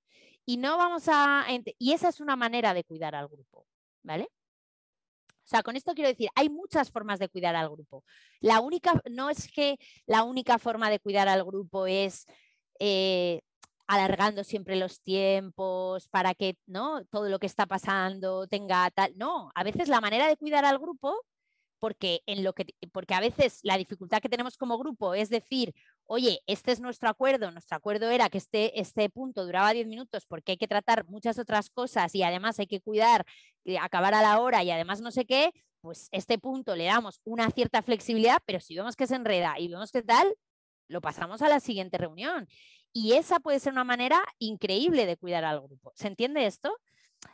Y 0.45 0.57
no 0.57 0.77
vamos 0.77 1.03
a... 1.09 1.45
Y 1.77 1.91
esa 1.91 2.07
es 2.09 2.21
una 2.21 2.37
manera 2.37 2.73
de 2.73 2.85
cuidar 2.85 3.15
al 3.15 3.27
grupo, 3.27 3.67
¿vale? 4.03 4.29
O 5.29 5.49
sea, 5.49 5.63
con 5.63 5.75
esto 5.75 5.93
quiero 5.93 6.09
decir, 6.09 6.29
hay 6.35 6.49
muchas 6.49 6.91
formas 6.91 7.19
de 7.19 7.29
cuidar 7.29 7.55
al 7.55 7.69
grupo. 7.69 8.03
La 8.39 8.59
única, 8.61 9.01
no 9.09 9.29
es 9.29 9.51
que 9.51 9.77
la 10.05 10.23
única 10.23 10.59
forma 10.59 10.89
de 10.89 10.99
cuidar 10.99 11.27
al 11.27 11.43
grupo 11.43 11.87
es 11.87 12.25
eh, 12.79 13.41
alargando 13.87 14.43
siempre 14.43 14.75
los 14.75 15.01
tiempos 15.01 16.07
para 16.09 16.33
que 16.35 16.57
¿no? 16.65 17.05
todo 17.05 17.29
lo 17.29 17.39
que 17.39 17.47
está 17.47 17.65
pasando 17.65 18.47
tenga 18.47 18.89
tal. 18.91 19.13
No, 19.17 19.51
a 19.55 19.63
veces 19.63 19.87
la 19.87 20.01
manera 20.01 20.27
de 20.27 20.37
cuidar 20.37 20.65
al 20.65 20.79
grupo 20.79 21.25
porque, 21.79 22.21
en 22.25 22.43
lo 22.43 22.53
que, 22.53 22.65
porque 22.91 23.13
a 23.13 23.19
veces 23.19 23.59
la 23.63 23.77
dificultad 23.77 24.19
que 24.19 24.29
tenemos 24.29 24.57
como 24.57 24.77
grupo 24.77 25.13
es 25.13 25.29
decir, 25.29 25.73
oye, 26.05 26.41
este 26.47 26.71
es 26.71 26.79
nuestro 26.79 27.09
acuerdo, 27.09 27.51
nuestro 27.51 27.77
acuerdo 27.77 28.09
era 28.09 28.29
que 28.29 28.39
este, 28.39 28.79
este 28.79 29.09
punto 29.09 29.45
duraba 29.45 29.73
10 29.73 29.87
minutos 29.87 30.25
porque 30.25 30.53
hay 30.53 30.57
que 30.57 30.67
tratar 30.67 31.05
muchas 31.07 31.39
otras 31.39 31.69
cosas 31.69 32.13
y 32.15 32.23
además 32.23 32.59
hay 32.59 32.67
que 32.67 32.81
cuidar, 32.81 33.25
eh, 33.65 33.77
acabar 33.79 34.13
a 34.13 34.21
la 34.21 34.39
hora 34.39 34.63
y 34.63 34.71
además 34.71 35.01
no 35.01 35.11
sé 35.11 35.25
qué, 35.25 35.51
pues 35.81 36.09
este 36.11 36.37
punto 36.39 36.75
le 36.75 36.85
damos 36.85 37.21
una 37.23 37.49
cierta 37.51 37.81
flexibilidad, 37.81 38.41
pero 38.45 38.59
si 38.59 38.75
vemos 38.75 38.95
que 38.95 39.07
se 39.07 39.15
enreda 39.15 39.59
y 39.59 39.67
vemos 39.67 39.91
que 39.91 40.01
tal, 40.01 40.35
lo 40.87 41.01
pasamos 41.01 41.41
a 41.41 41.49
la 41.49 41.59
siguiente 41.59 41.97
reunión. 41.97 42.47
Y 42.97 43.13
esa 43.13 43.39
puede 43.39 43.59
ser 43.59 43.73
una 43.73 43.83
manera 43.83 44.23
increíble 44.39 45.05
de 45.05 45.17
cuidar 45.17 45.45
al 45.45 45.61
grupo. 45.61 45.91
¿Se 45.95 46.07
entiende 46.07 46.47
esto? 46.47 46.75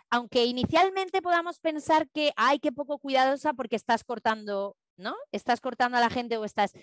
aunque 0.10 0.46
inicialmente 0.46 1.24
podamos 1.24 1.60
pensar 1.60 2.08
que, 2.10 2.34
hay 2.36 2.60
que 2.60 2.72
poco 2.72 3.00
cuidadosa 3.00 3.54
porque 3.54 3.76
estás 3.76 4.04
cortando, 4.04 4.78
¿no? 4.96 5.16
Estás 5.32 5.60
cortando 5.60 5.98
a 5.98 6.02
la 6.02 6.12
gente 6.12 6.38
o 6.38 6.46
estás... 6.46 6.74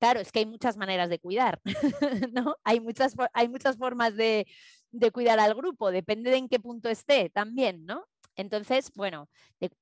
Claro, 0.00 0.20
es 0.20 0.32
que 0.32 0.40
hay 0.40 0.46
muchas 0.46 0.76
maneras 0.76 1.08
de 1.08 1.20
cuidar, 1.20 1.60
¿no? 2.32 2.56
Hay 2.64 2.80
muchas, 2.80 3.14
hay 3.32 3.48
muchas 3.48 3.76
formas 3.76 4.16
de, 4.16 4.46
cuidar 5.12 5.38
al 5.38 5.54
grupo, 5.54 5.92
depende 5.92 6.30
de 6.30 6.38
en 6.38 6.48
qué 6.48 6.58
punto 6.58 6.88
esté 6.88 7.30
también, 7.30 7.84
¿no? 7.86 8.06
Entonces, 8.34 8.90
bueno, 8.94 9.28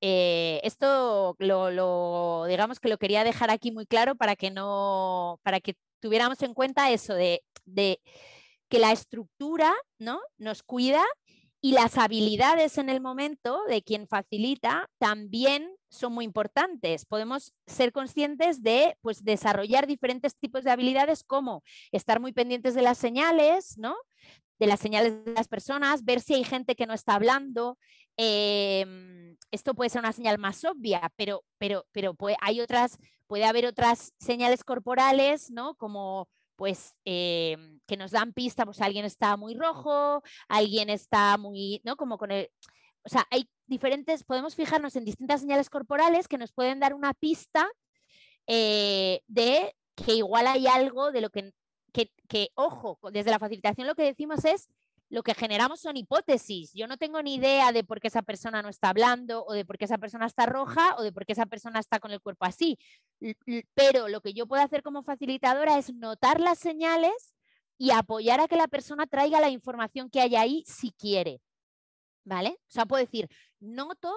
eh, 0.01 0.59
esto 0.63 1.35
lo, 1.39 2.45
digamos 2.47 2.79
que 2.79 2.89
lo 2.89 2.97
quería 2.97 3.23
dejar 3.23 3.49
aquí 3.51 3.71
muy 3.71 3.85
claro 3.87 4.15
para 4.15 4.35
que 4.35 4.51
no, 4.51 5.39
para 5.43 5.59
que 5.59 5.75
tuviéramos 5.99 6.41
en 6.41 6.53
cuenta 6.53 6.91
eso 6.91 7.13
de, 7.13 7.43
que 8.69 8.79
la 8.79 8.91
estructura 8.91 9.73
¿no? 9.97 10.19
nos 10.37 10.63
cuida 10.63 11.03
y 11.61 11.71
las 11.71 11.97
habilidades 11.97 12.77
en 12.77 12.89
el 12.89 13.01
momento 13.01 13.63
de 13.67 13.81
quien 13.81 14.07
facilita 14.07 14.89
también 14.99 15.69
son 15.89 16.13
muy 16.13 16.25
importantes. 16.25 17.05
Podemos 17.05 17.53
ser 17.65 17.91
conscientes 17.91 18.61
de 18.61 18.95
pues, 19.01 19.23
desarrollar 19.23 19.87
diferentes 19.87 20.35
tipos 20.35 20.63
de 20.63 20.71
habilidades 20.71 21.23
como 21.23 21.63
estar 21.91 22.19
muy 22.19 22.33
pendientes 22.33 22.75
de 22.75 22.81
las 22.81 22.97
señales, 22.97 23.77
¿no? 23.77 23.95
De 24.59 24.67
las 24.67 24.79
señales 24.79 25.23
de 25.25 25.33
las 25.33 25.47
personas, 25.47 26.03
ver 26.03 26.21
si 26.21 26.33
hay 26.33 26.43
gente 26.43 26.75
que 26.75 26.87
no 26.87 26.93
está 26.93 27.15
hablando. 27.15 27.77
Em, 28.17 29.37
esto 29.51 29.73
puede 29.75 29.89
ser 29.89 29.99
una 29.99 30.13
señal 30.13 30.37
más 30.37 30.63
obvia, 30.65 31.11
pero, 31.15 31.43
pero, 31.57 31.85
pero 31.91 32.13
puede, 32.15 32.37
hay 32.41 32.61
otras, 32.61 32.97
puede 33.27 33.45
haber 33.45 33.65
otras 33.65 34.13
señales 34.19 34.63
corporales, 34.63 35.51
¿no? 35.51 35.75
Como 35.75 36.27
pues 36.55 36.95
em, 37.05 37.79
que 37.85 37.97
nos 37.97 38.11
dan 38.11 38.33
pista, 38.33 38.65
pues 38.65 38.81
alguien 38.81 39.05
está 39.05 39.37
muy 39.37 39.53
rojo, 39.53 40.23
alguien 40.49 40.89
está 40.89 41.37
muy, 41.37 41.81
¿no? 41.83 41.95
Como 41.95 42.17
con 42.17 42.31
el, 42.31 42.49
o 43.03 43.09
sea, 43.09 43.25
hay 43.31 43.47
diferentes, 43.67 44.23
podemos 44.23 44.55
fijarnos 44.55 44.95
en 44.95 45.05
distintas 45.05 45.41
señales 45.41 45.69
corporales 45.69 46.27
que 46.27 46.37
nos 46.37 46.51
pueden 46.51 46.79
dar 46.79 46.93
una 46.93 47.13
pista 47.13 47.69
eh, 48.47 49.21
de 49.27 49.75
que 49.95 50.15
igual 50.15 50.47
hay 50.47 50.67
algo 50.67 51.11
de 51.11 51.21
lo 51.21 51.29
que, 51.29 51.53
que, 51.91 52.49
ojo, 52.55 52.99
desde 53.11 53.31
la 53.31 53.39
facilitación 53.39 53.87
lo 53.87 53.95
que 53.95 54.03
decimos 54.03 54.45
es 54.45 54.69
lo 55.09 55.23
que 55.23 55.33
generamos 55.33 55.79
son 55.79 55.95
hipótesis. 55.95 56.73
Yo 56.73 56.87
no 56.87 56.97
tengo 56.97 57.21
ni 57.21 57.35
idea 57.35 57.71
de 57.71 57.83
por 57.83 58.01
qué 58.01 58.09
esa 58.09 58.21
persona 58.21 58.61
no 58.61 58.69
está 58.69 58.89
hablando 58.89 59.45
o 59.45 59.53
de 59.53 59.63
por 59.63 59.77
qué 59.77 59.85
esa 59.85 59.97
persona 59.97 60.25
está 60.25 60.45
roja 60.45 60.95
o 60.97 61.03
de 61.03 61.13
por 61.13 61.25
qué 61.25 61.31
esa 61.31 61.45
persona 61.45 61.79
está 61.79 61.99
con 61.99 62.11
el 62.11 62.21
cuerpo 62.21 62.45
así. 62.45 62.77
Pero 63.73 64.09
lo 64.09 64.21
que 64.21 64.33
yo 64.33 64.47
puedo 64.47 64.61
hacer 64.61 64.83
como 64.83 65.03
facilitadora 65.03 65.77
es 65.77 65.93
notar 65.93 66.41
las 66.41 66.59
señales 66.59 67.33
y 67.77 67.91
apoyar 67.91 68.41
a 68.41 68.47
que 68.47 68.57
la 68.57 68.67
persona 68.67 69.07
traiga 69.07 69.39
la 69.39 69.49
información 69.49 70.09
que 70.09 70.19
hay 70.19 70.35
ahí 70.35 70.63
si 70.67 70.91
quiere. 70.91 71.39
¿Vale? 72.25 72.57
O 72.67 72.71
sea, 72.71 72.85
puedo 72.85 73.01
decir, 73.01 73.29
noto 73.61 74.13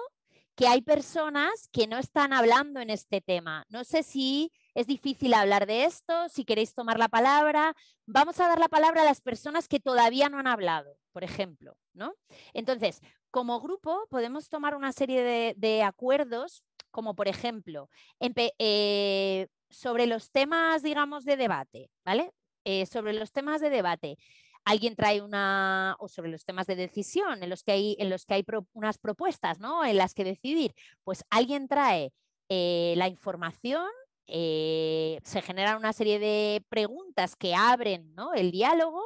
que 0.55 0.67
hay 0.67 0.81
personas 0.81 1.69
que 1.71 1.87
no 1.87 1.97
están 1.97 2.33
hablando 2.33 2.81
en 2.81 2.89
este 2.89 3.21
tema. 3.21 3.65
No 3.69 3.85
sé 3.85 4.03
si 4.03 4.51
es 4.73 4.87
difícil 4.87 5.33
hablar 5.33 5.65
de 5.65 5.85
esto, 5.85 6.29
si 6.29 6.45
queréis 6.45 6.73
tomar 6.73 6.97
la 6.97 7.09
palabra, 7.09 7.75
vamos 8.05 8.39
a 8.39 8.47
dar 8.47 8.59
la 8.59 8.69
palabra 8.69 9.01
a 9.01 9.05
las 9.05 9.21
personas 9.21 9.67
que 9.67 9.79
todavía 9.79 10.29
no 10.29 10.39
han 10.39 10.47
hablado, 10.47 10.97
por 11.11 11.23
ejemplo, 11.23 11.75
¿no? 11.93 12.13
Entonces, 12.53 13.01
como 13.29 13.59
grupo 13.59 14.07
podemos 14.09 14.49
tomar 14.49 14.75
una 14.75 14.91
serie 14.91 15.53
de, 15.55 15.83
acuerdos, 15.83 16.63
como 16.89 17.15
por 17.15 17.27
ejemplo, 17.27 17.89
eh, 18.19 19.47
sobre 19.69 20.05
los 20.07 20.31
temas, 20.31 20.83
digamos, 20.83 21.25
de 21.25 21.37
debate, 21.37 21.89
¿vale? 22.05 22.31
Eh, 22.63 22.85
sobre 22.85 23.13
los 23.13 23.31
temas 23.31 23.61
de 23.61 23.69
debate 23.69 24.17
alguien 24.65 24.95
trae 24.95 25.21
una, 25.21 25.95
o 25.99 26.07
sobre 26.07 26.29
los 26.29 26.45
temas 26.45 26.67
de 26.67 26.75
decisión 26.75 27.43
en 27.43 27.49
los 27.49 27.63
que 27.63 27.71
hay, 27.71 27.95
en 27.99 28.09
los 28.09 28.25
que 28.25 28.35
hay 28.35 28.45
unas 28.73 28.97
propuestas, 28.97 29.59
¿no? 29.59 29.83
En 29.85 29.97
las 29.97 30.13
que 30.13 30.23
decidir, 30.23 30.73
pues 31.03 31.23
alguien 31.29 31.67
trae 31.67 32.13
eh, 32.49 32.93
la 32.97 33.07
información 33.07 33.87
eh, 34.33 35.19
se 35.25 35.41
generan 35.41 35.77
una 35.77 35.91
serie 35.91 36.17
de 36.17 36.63
preguntas 36.69 37.35
que 37.35 37.53
abren 37.53 38.15
el 38.33 38.51
diálogo, 38.51 39.03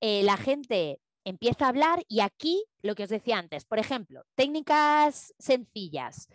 eh, 0.00 0.24
la 0.24 0.36
gente 0.36 1.00
empieza 1.24 1.66
a 1.66 1.68
hablar 1.68 2.02
y 2.08 2.18
aquí 2.20 2.64
lo 2.82 2.96
que 2.96 3.04
os 3.04 3.08
decía 3.08 3.38
antes, 3.38 3.64
por 3.64 3.78
ejemplo, 3.78 4.24
técnicas 4.34 5.32
sencillas 5.38 6.28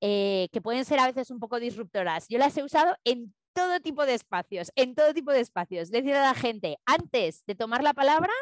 eh, 0.00 0.48
que 0.52 0.60
pueden 0.60 0.84
ser 0.84 0.98
a 0.98 1.06
veces 1.06 1.30
un 1.30 1.38
poco 1.38 1.60
disruptoras. 1.60 2.26
Yo 2.28 2.38
las 2.38 2.56
he 2.56 2.64
usado 2.64 2.96
en 3.04 3.32
todo 3.52 3.78
tipo 3.78 4.06
de 4.06 4.14
espacios, 4.14 4.72
en 4.74 4.96
todo 4.96 5.14
tipo 5.14 5.30
de 5.30 5.40
espacios. 5.40 5.90
Decir 5.90 6.14
a 6.14 6.22
la 6.22 6.34
gente, 6.34 6.78
antes 6.84 7.44
de 7.46 7.54
tomar 7.54 7.84
la 7.84 7.94
palabra, 7.94 8.32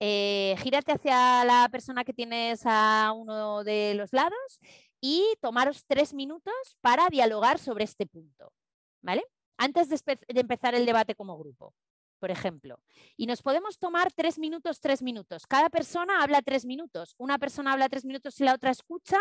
gírate 0.00 0.92
hacia 0.92 1.44
la 1.44 1.68
persona 1.70 2.02
que 2.04 2.12
tienes 2.12 2.62
a 2.64 3.12
uno 3.12 3.62
de 3.62 3.94
los 3.94 4.12
lados 4.12 4.58
y 5.02 5.34
tomaros 5.40 5.84
tres 5.86 6.14
minutos 6.14 6.54
para 6.80 7.08
dialogar 7.10 7.58
sobre 7.58 7.84
este 7.84 8.06
punto, 8.06 8.52
¿vale? 9.02 9.24
Antes 9.58 9.88
de, 9.88 10.18
empezar 10.28 10.76
el 10.76 10.86
debate 10.86 11.16
como 11.16 11.36
grupo, 11.36 11.74
por 12.20 12.30
ejemplo. 12.30 12.78
Y 13.16 13.26
nos 13.26 13.42
podemos 13.42 13.80
tomar 13.80 14.12
tres 14.12 14.38
minutos, 14.38 14.80
tres 14.80 15.02
minutos. 15.02 15.46
Cada 15.48 15.68
persona 15.70 16.22
habla 16.22 16.40
tres 16.40 16.64
minutos. 16.64 17.16
Una 17.18 17.38
persona 17.38 17.72
habla 17.72 17.88
tres 17.88 18.04
minutos 18.04 18.40
y 18.40 18.44
la 18.44 18.54
otra 18.54 18.70
escucha. 18.70 19.18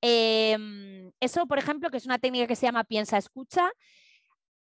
Em, 0.00 1.10
eso, 1.20 1.46
por 1.46 1.58
ejemplo, 1.58 1.90
que 1.90 1.96
es 1.96 2.06
una 2.06 2.18
técnica 2.18 2.46
que 2.46 2.56
se 2.56 2.66
llama 2.66 2.84
piensa-escucha. 2.84 3.72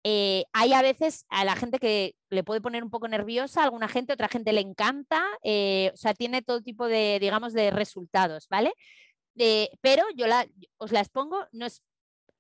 Eh, 0.06 0.46
hay 0.54 0.72
a 0.72 0.82
veces 0.82 1.26
a 1.30 1.44
la 1.44 1.56
gente 1.56 1.80
que 1.80 2.16
le 2.30 2.44
puede 2.44 2.62
poner 2.62 2.84
un 2.84 2.92
poco 2.92 3.08
nerviosa, 3.10 3.64
alguna 3.64 3.88
gente, 3.90 4.14
otra 4.14 4.30
gente 4.30 4.54
le 4.54 4.62
encanta, 4.62 5.26
eh, 5.44 5.92
o 5.94 5.98
sea, 5.98 6.14
tiene 6.14 6.44
todo 6.44 6.62
tipo 6.62 6.88
de, 6.88 7.18
digamos, 7.20 7.54
de 7.54 7.72
resultados, 7.72 8.48
¿vale? 8.48 8.72
Pero 9.82 10.04
yo 10.16 10.26
os 10.78 10.92
las 10.92 11.10
pongo, 11.10 11.46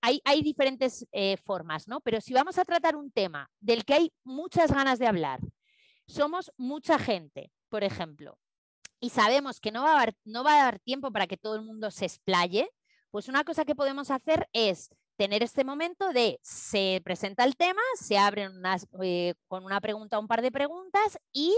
hay, 0.01 0.21
hay, 0.23 0.41
diferentes 0.41 1.05
eh, 1.11 1.37
formas, 1.37 1.87
¿no? 1.87 1.99
Pero 2.01 2.21
si 2.21 2.33
vamos 2.33 2.57
a 2.57 2.65
tratar 2.65 2.95
un 2.95 3.11
tema 3.11 3.49
del 3.59 3.85
que 3.85 3.93
hay 3.95 4.13
muchas 4.23 4.71
ganas 4.71 4.99
de 4.99 5.07
hablar, 5.07 5.39
somos 6.07 6.51
mucha 6.57 6.99
gente, 6.99 7.51
por 7.69 7.83
ejemplo, 7.83 8.37
y 8.99 9.09
sabemos 9.09 9.59
que 9.59 9.71
no 9.71 9.83
va, 9.83 9.93
a 9.93 9.99
dar, 9.99 10.15
no 10.23 10.43
va 10.43 10.53
a 10.53 10.63
dar 10.65 10.79
tiempo 10.79 11.11
para 11.11 11.27
que 11.27 11.37
todo 11.37 11.55
el 11.55 11.63
mundo 11.63 11.91
se 11.91 12.05
explaye, 12.05 12.69
pues 13.11 13.27
una 13.27 13.43
cosa 13.43 13.65
que 13.65 13.75
podemos 13.75 14.11
hacer 14.11 14.47
es 14.53 14.89
tener 15.15 15.43
este 15.43 15.63
momento 15.63 16.11
de 16.11 16.39
se 16.43 17.01
presenta 17.03 17.43
el 17.43 17.55
tema, 17.55 17.81
se 17.99 18.17
abren 18.17 18.57
unas, 18.57 18.87
eh, 19.01 19.33
con 19.47 19.63
una 19.63 19.81
pregunta 19.81 20.17
o 20.17 20.21
un 20.21 20.27
par 20.27 20.41
de 20.41 20.51
preguntas 20.51 21.17
y 21.31 21.57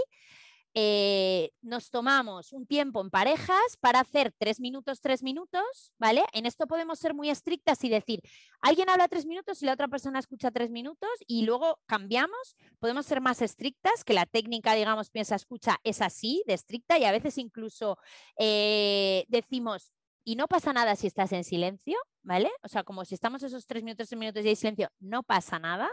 eh, 0.80 1.50
nos 1.60 1.90
tomamos 1.90 2.52
un 2.52 2.64
tiempo 2.64 3.00
en 3.00 3.10
parejas 3.10 3.76
para 3.80 3.98
hacer 3.98 4.32
tres 4.38 4.60
minutos, 4.60 5.00
tres 5.00 5.24
minutos, 5.24 5.92
¿vale? 5.98 6.22
En 6.32 6.46
esto 6.46 6.68
podemos 6.68 7.00
ser 7.00 7.14
muy 7.14 7.30
estrictas 7.30 7.82
y 7.82 7.88
decir, 7.88 8.20
alguien 8.60 8.88
habla 8.88 9.08
tres 9.08 9.26
minutos 9.26 9.60
y 9.60 9.66
la 9.66 9.72
otra 9.72 9.88
persona 9.88 10.20
escucha 10.20 10.52
tres 10.52 10.70
minutos 10.70 11.10
y 11.26 11.42
luego 11.42 11.80
cambiamos. 11.86 12.54
Podemos 12.78 13.06
ser 13.06 13.20
más 13.20 13.42
estrictas, 13.42 14.04
que 14.04 14.14
la 14.14 14.24
técnica, 14.24 14.74
digamos, 14.74 15.10
piensa, 15.10 15.34
escucha, 15.34 15.80
es 15.82 16.00
así, 16.00 16.44
de 16.46 16.54
estricta 16.54 16.96
y 16.96 17.06
a 17.06 17.10
veces 17.10 17.38
incluso 17.38 17.98
eh, 18.38 19.24
decimos, 19.26 19.90
y 20.22 20.36
no 20.36 20.46
pasa 20.46 20.72
nada 20.72 20.94
si 20.94 21.08
estás 21.08 21.32
en 21.32 21.42
silencio, 21.42 21.98
¿vale? 22.22 22.50
O 22.62 22.68
sea, 22.68 22.84
como 22.84 23.04
si 23.04 23.16
estamos 23.16 23.42
esos 23.42 23.66
tres 23.66 23.82
minutos, 23.82 24.10
tres 24.10 24.18
minutos 24.20 24.44
y 24.44 24.48
hay 24.48 24.56
silencio, 24.56 24.90
no 25.00 25.24
pasa 25.24 25.58
nada 25.58 25.90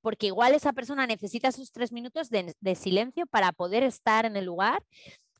porque 0.00 0.26
igual 0.26 0.54
esa 0.54 0.72
persona 0.72 1.06
necesita 1.06 1.48
esos 1.48 1.72
tres 1.72 1.92
minutos 1.92 2.30
de, 2.30 2.74
silencio 2.74 3.26
para 3.26 3.52
poder 3.52 3.82
estar 3.82 4.24
en 4.26 4.36
el 4.36 4.44
lugar 4.44 4.82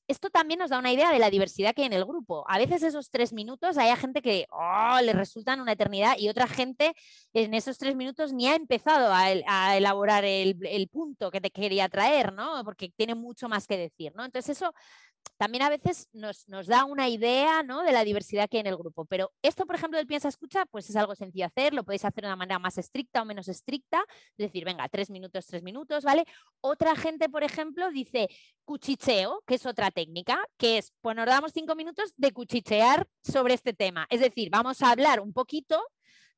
esto 0.09 0.31
también 0.31 0.59
nos 0.59 0.71
da 0.71 0.79
una 0.79 0.91
idea 0.91 1.13
de 1.13 1.19
la 1.19 1.29
diversidad 1.29 1.75
que 1.75 1.83
hay 1.83 1.87
en 1.87 1.93
el 1.93 2.07
grupo. 2.07 2.43
A 2.49 2.57
veces 2.57 2.83
esos 2.83 3.11
tres 3.11 3.35
minutos 3.35 3.77
hay 3.77 3.95
gente 3.95 4.23
que 4.23 4.47
oh, 4.51 4.99
le 5.03 5.13
resultan 5.13 5.61
una 5.61 5.73
eternidad 5.73 6.17
y 6.17 6.31
otra 6.31 6.47
gente 6.47 6.95
en 7.35 7.53
esos 7.53 7.77
tres 7.77 7.95
minutos 7.95 8.33
ni 8.33 8.49
ha 8.49 8.55
empezado 8.55 9.13
a, 9.13 9.77
elaborar 9.77 10.25
el, 10.25 10.57
el, 10.63 10.89
punto 10.89 11.31
que 11.31 11.43
te 11.43 11.51
quería 11.51 11.91
traer, 11.91 12.33
¿no? 12.33 12.65
Porque 12.65 12.91
tiene 12.97 13.15
mucho 13.15 13.51
más 13.51 13.67
que 13.67 13.77
decir, 13.77 14.13
¿no? 14.17 14.25
Entonces 14.25 14.57
eso 14.57 14.73
también 15.37 15.63
a 15.63 15.69
veces 15.69 16.09
nos, 16.13 16.47
da 16.67 16.85
una 16.85 17.09
idea 17.09 17.63
¿no? 17.63 17.83
de 17.83 17.93
la 17.93 18.05
diversidad 18.05 18.49
que 18.49 18.59
hay 18.59 18.61
en 18.63 18.67
el 18.69 18.77
grupo. 18.77 19.05
Pero 19.05 19.33
esto, 19.43 19.67
por 19.67 19.77
ejemplo, 19.77 19.99
del 19.99 20.07
piensa 20.07 20.29
escucha, 20.29 20.67
pues 20.67 20.89
es 20.89 20.97
algo 20.97 21.15
sencillo 21.15 21.47
hacer, 21.47 21.75
lo 21.75 21.85
podéis 21.85 22.05
hacer 22.05 22.23
de 22.23 22.29
una 22.29 22.37
manera 22.37 22.59
más 22.59 22.79
estricta 22.79 23.23
o 23.23 23.25
menos 23.25 23.49
estricta, 23.49 24.05
es 24.37 24.47
decir, 24.47 24.65
venga, 24.65 24.89
tres 24.89 25.11
minutos, 25.11 25.47
tres 25.47 25.63
minutos, 25.63 26.05
¿vale? 26.05 26.25
Otra 26.61 26.97
gente, 26.97 27.29
por 27.29 27.45
ejemplo, 27.45 27.91
dice 27.91 28.29
cuchicheo, 28.65 29.43
que 29.47 29.55
es 29.55 29.67
otra 29.67 29.91
técnica, 29.91 30.45
que 30.57 30.79
es, 30.79 30.93
pues 31.01 31.17
nos 31.17 31.27
damos 31.27 31.53
cinco 31.53 31.75
minutos 31.75 32.13
de 32.17 32.33
cuchichear 32.33 33.07
sobre 33.23 33.55
este 33.55 33.73
tema. 33.73 34.07
Es 34.11 34.21
decir, 34.21 34.51
vamos 34.51 34.83
a 34.83 34.91
hablar 34.91 35.21
un 35.21 35.33
poquito 35.33 35.83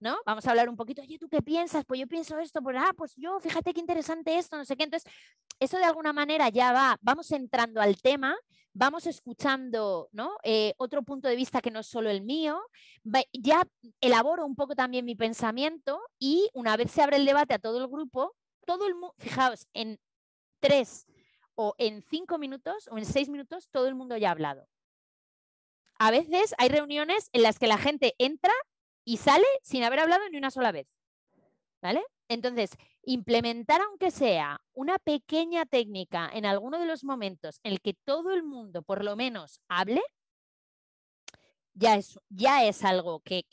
¿no? 0.00 0.18
Vamos 0.26 0.46
a 0.46 0.50
hablar 0.50 0.68
un 0.68 0.76
poquito, 0.76 1.02
oye, 1.02 1.18
¿tú 1.18 1.28
qué 1.28 1.42
piensas? 1.42 1.84
Pues 1.84 2.00
yo 2.00 2.06
pienso 2.06 2.38
esto, 2.38 2.62
pues, 2.62 2.76
ah, 2.78 2.92
pues 2.96 3.14
yo, 3.16 3.38
fíjate 3.40 3.72
qué 3.72 3.80
interesante 3.80 4.36
esto, 4.38 4.56
no 4.56 4.64
sé 4.64 4.76
qué. 4.76 4.84
Entonces, 4.84 5.10
eso 5.58 5.76
de 5.78 5.84
alguna 5.84 6.12
manera 6.12 6.48
ya 6.48 6.72
va, 6.72 6.96
vamos 7.00 7.30
entrando 7.30 7.80
al 7.80 8.00
tema 8.00 8.36
vamos 8.72 9.06
escuchando 9.06 10.08
¿no? 10.12 10.36
Eh, 10.42 10.74
otro 10.76 11.02
punto 11.02 11.28
de 11.28 11.36
vista 11.36 11.60
que 11.60 11.70
no 11.70 11.80
es 11.80 11.86
solo 11.86 12.10
el 12.10 12.22
mío, 12.22 12.60
ya 13.32 13.66
elaboro 14.00 14.46
un 14.46 14.54
poco 14.54 14.74
también 14.74 15.04
mi 15.04 15.14
pensamiento 15.14 16.00
y 16.18 16.48
una 16.54 16.76
vez 16.76 16.90
se 16.90 17.02
abre 17.02 17.16
el 17.16 17.24
debate 17.24 17.54
a 17.54 17.58
todo 17.58 17.78
el 17.78 17.88
grupo, 17.88 18.34
todo 18.66 18.86
el 18.86 18.94
mundo, 18.94 19.14
fijaos, 19.18 19.66
en 19.74 19.98
tres 20.60 21.06
o 21.54 21.74
en 21.78 22.02
cinco 22.02 22.38
minutos 22.38 22.88
o 22.90 22.98
en 22.98 23.04
seis 23.04 23.28
minutos 23.28 23.68
todo 23.70 23.88
el 23.88 23.94
mundo 23.94 24.16
ya 24.16 24.28
ha 24.28 24.32
hablado. 24.32 24.66
A 25.98 26.10
veces 26.10 26.54
hay 26.56 26.68
reuniones 26.68 27.28
en 27.32 27.42
las 27.42 27.58
que 27.58 27.66
la 27.66 27.76
gente 27.76 28.14
entra 28.18 28.52
y 29.04 29.16
sale 29.18 29.46
sin 29.62 29.84
haber 29.84 30.00
hablado 30.00 30.28
ni 30.30 30.38
una 30.38 30.50
sola 30.50 30.72
vez. 30.72 30.86
¿Vale? 31.82 32.02
Entonces, 32.28 32.70
implementar 33.02 33.80
aunque 33.80 34.10
sea 34.10 34.60
una 34.74 34.98
pequeña 34.98 35.66
técnica 35.66 36.30
en 36.32 36.46
alguno 36.46 36.78
de 36.78 36.86
los 36.86 37.04
momentos 37.04 37.58
en 37.64 37.72
el 37.72 37.80
que 37.80 37.94
todo 37.94 38.32
el 38.32 38.42
mundo 38.42 38.82
por 38.82 39.04
lo 39.04 39.16
menos 39.16 39.62
hable, 39.68 40.02
ya 41.74 41.96
es, 41.96 42.18
ya 42.28 42.64
es 42.64 42.84
algo 42.84 43.20
que, 43.20 43.46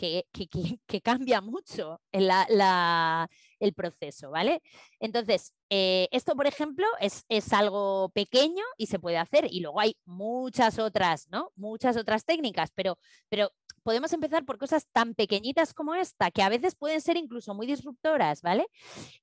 cambia 1.04 1.41
mucho 1.41 2.02
el 2.12 3.74
proceso, 3.74 4.32
¿vale? 4.32 4.62
Entonces, 5.00 5.54
eh, 5.70 6.08
esto, 6.12 6.36
por 6.36 6.48
ejemplo, 6.48 6.86
es, 7.00 7.26
es, 7.30 7.54
algo 7.54 8.10
pequeño 8.10 8.64
y 8.78 8.88
se 8.88 9.00
puede 9.00 9.18
hacer. 9.18 9.48
Y 9.50 9.62
luego 9.62 9.80
hay 9.80 9.98
muchas 10.06 10.80
otras, 10.80 11.28
¿no? 11.30 11.52
Muchas 11.56 11.95
otras 11.98 12.26
técnicas, 12.26 12.72
pero, 12.76 12.98
pero 13.30 13.52
podemos 13.88 14.12
empezar 14.12 14.44
por 14.44 14.58
cosas 14.58 14.86
tan 14.92 15.14
pequeñitas 15.14 15.74
como 15.74 15.96
esta, 15.96 16.30
que 16.30 16.44
a 16.44 16.50
veces 16.50 16.76
pueden 16.76 17.00
ser 17.00 17.16
incluso 17.16 17.54
muy 17.54 17.66
disruptoras, 17.66 18.42
¿vale? 18.42 18.68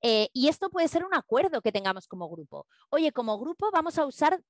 Eh, 0.01 0.31
y 0.33 0.49
esto 0.49 0.71
puede 0.71 0.89
ser 0.89 1.05
un 1.05 1.13
acuerdo 1.13 1.61
que 1.61 1.71
tengamos 1.71 2.09
como 2.09 2.31
grupo. 2.31 2.67
Oye, 2.89 3.13
como 3.13 3.39
grupo 3.39 3.71
vamos 3.71 3.99
a 3.99 4.07
usar 4.07 4.41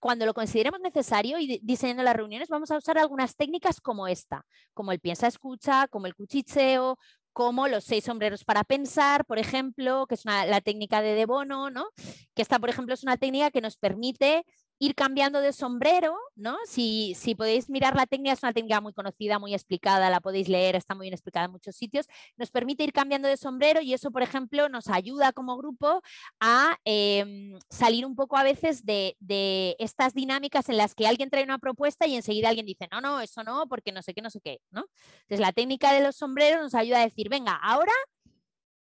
cuando 0.00 0.26
lo 0.26 0.34
consideremos 0.34 0.80
necesario 0.80 1.38
y 1.38 1.60
diseñando 1.62 2.02
las 2.02 2.16
reuniones, 2.16 2.48
vamos 2.48 2.72
a 2.72 2.76
usar 2.76 2.98
algunas 2.98 3.36
técnicas 3.36 3.80
como 3.80 4.08
esta, 4.08 4.44
como 4.74 4.90
el 4.90 4.98
piensa 4.98 5.28
escucha, 5.28 5.86
como 5.86 6.08
el 6.08 6.16
cuchicheo, 6.16 6.98
como 7.32 7.68
los 7.68 7.84
seis 7.84 8.02
sombreros 8.02 8.44
para 8.44 8.64
pensar, 8.64 9.24
por 9.26 9.38
ejemplo, 9.38 10.06
que 10.08 10.16
es 10.16 10.24
la 10.24 10.60
técnica 10.60 11.02
de 11.02 11.14
De 11.14 11.24
Bono, 11.24 11.70
¿no? 11.70 11.86
Que 12.34 12.42
esta, 12.42 12.58
por 12.58 12.68
ejemplo, 12.68 12.94
es 12.94 13.04
una 13.04 13.16
técnica 13.16 13.52
que 13.52 13.60
nos 13.60 13.76
permite 13.76 14.44
ir 14.82 14.96
cambiando 14.96 15.40
de 15.40 15.52
sombrero, 15.52 16.16
¿no? 16.34 16.56
Si, 16.66 17.14
si, 17.14 17.36
podéis 17.36 17.70
mirar 17.70 17.94
la 17.94 18.04
técnica, 18.04 18.32
es 18.32 18.42
una 18.42 18.52
técnica 18.52 18.80
muy 18.80 18.92
conocida, 18.92 19.38
muy 19.38 19.54
explicada, 19.54 20.10
la 20.10 20.20
podéis 20.20 20.48
leer, 20.48 20.74
está 20.74 20.96
muy 20.96 21.04
bien 21.04 21.14
explicada 21.14 21.46
en 21.46 21.52
muchos 21.52 21.76
sitios, 21.76 22.06
nos 22.36 22.50
permite 22.50 22.82
ir 22.82 22.92
cambiando 22.92 23.28
de 23.28 23.36
sombrero 23.36 23.80
y 23.80 23.94
eso, 23.94 24.10
por 24.10 24.22
ejemplo, 24.22 24.68
nos 24.68 24.88
ayuda 24.88 25.32
como 25.32 25.56
grupo 25.56 26.02
a 26.40 26.76
em, 26.84 27.56
salir 27.70 28.04
un 28.04 28.16
poco 28.16 28.36
a 28.36 28.42
veces 28.42 28.84
de, 28.84 29.16
de, 29.20 29.76
estas 29.78 30.14
dinámicas 30.14 30.68
en 30.68 30.78
las 30.78 30.96
que 30.96 31.06
alguien 31.06 31.30
trae 31.30 31.44
una 31.44 31.60
propuesta 31.60 32.08
y 32.08 32.16
enseguida 32.16 32.48
alguien 32.48 32.66
dice, 32.66 32.88
no, 32.90 33.00
no, 33.00 33.20
eso 33.20 33.44
no, 33.44 33.68
porque 33.68 33.92
no 33.92 34.02
sé 34.02 34.14
qué, 34.14 34.20
no 34.20 34.30
sé 34.30 34.40
qué, 34.40 34.58
¿no? 34.72 34.86
Entonces, 35.22 35.38
la 35.38 35.52
técnica 35.52 35.92
de 35.92 36.00
los 36.02 36.16
sombreros 36.16 36.60
nos 36.60 36.74
ayuda 36.74 36.98
a 36.98 37.04
decir, 37.04 37.28
venga, 37.28 37.54
ahora 37.54 37.92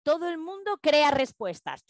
todo 0.03 0.29
el 0.29 0.39
mundo 0.39 0.79
crea 0.81 1.11
respuestas. 1.11 1.85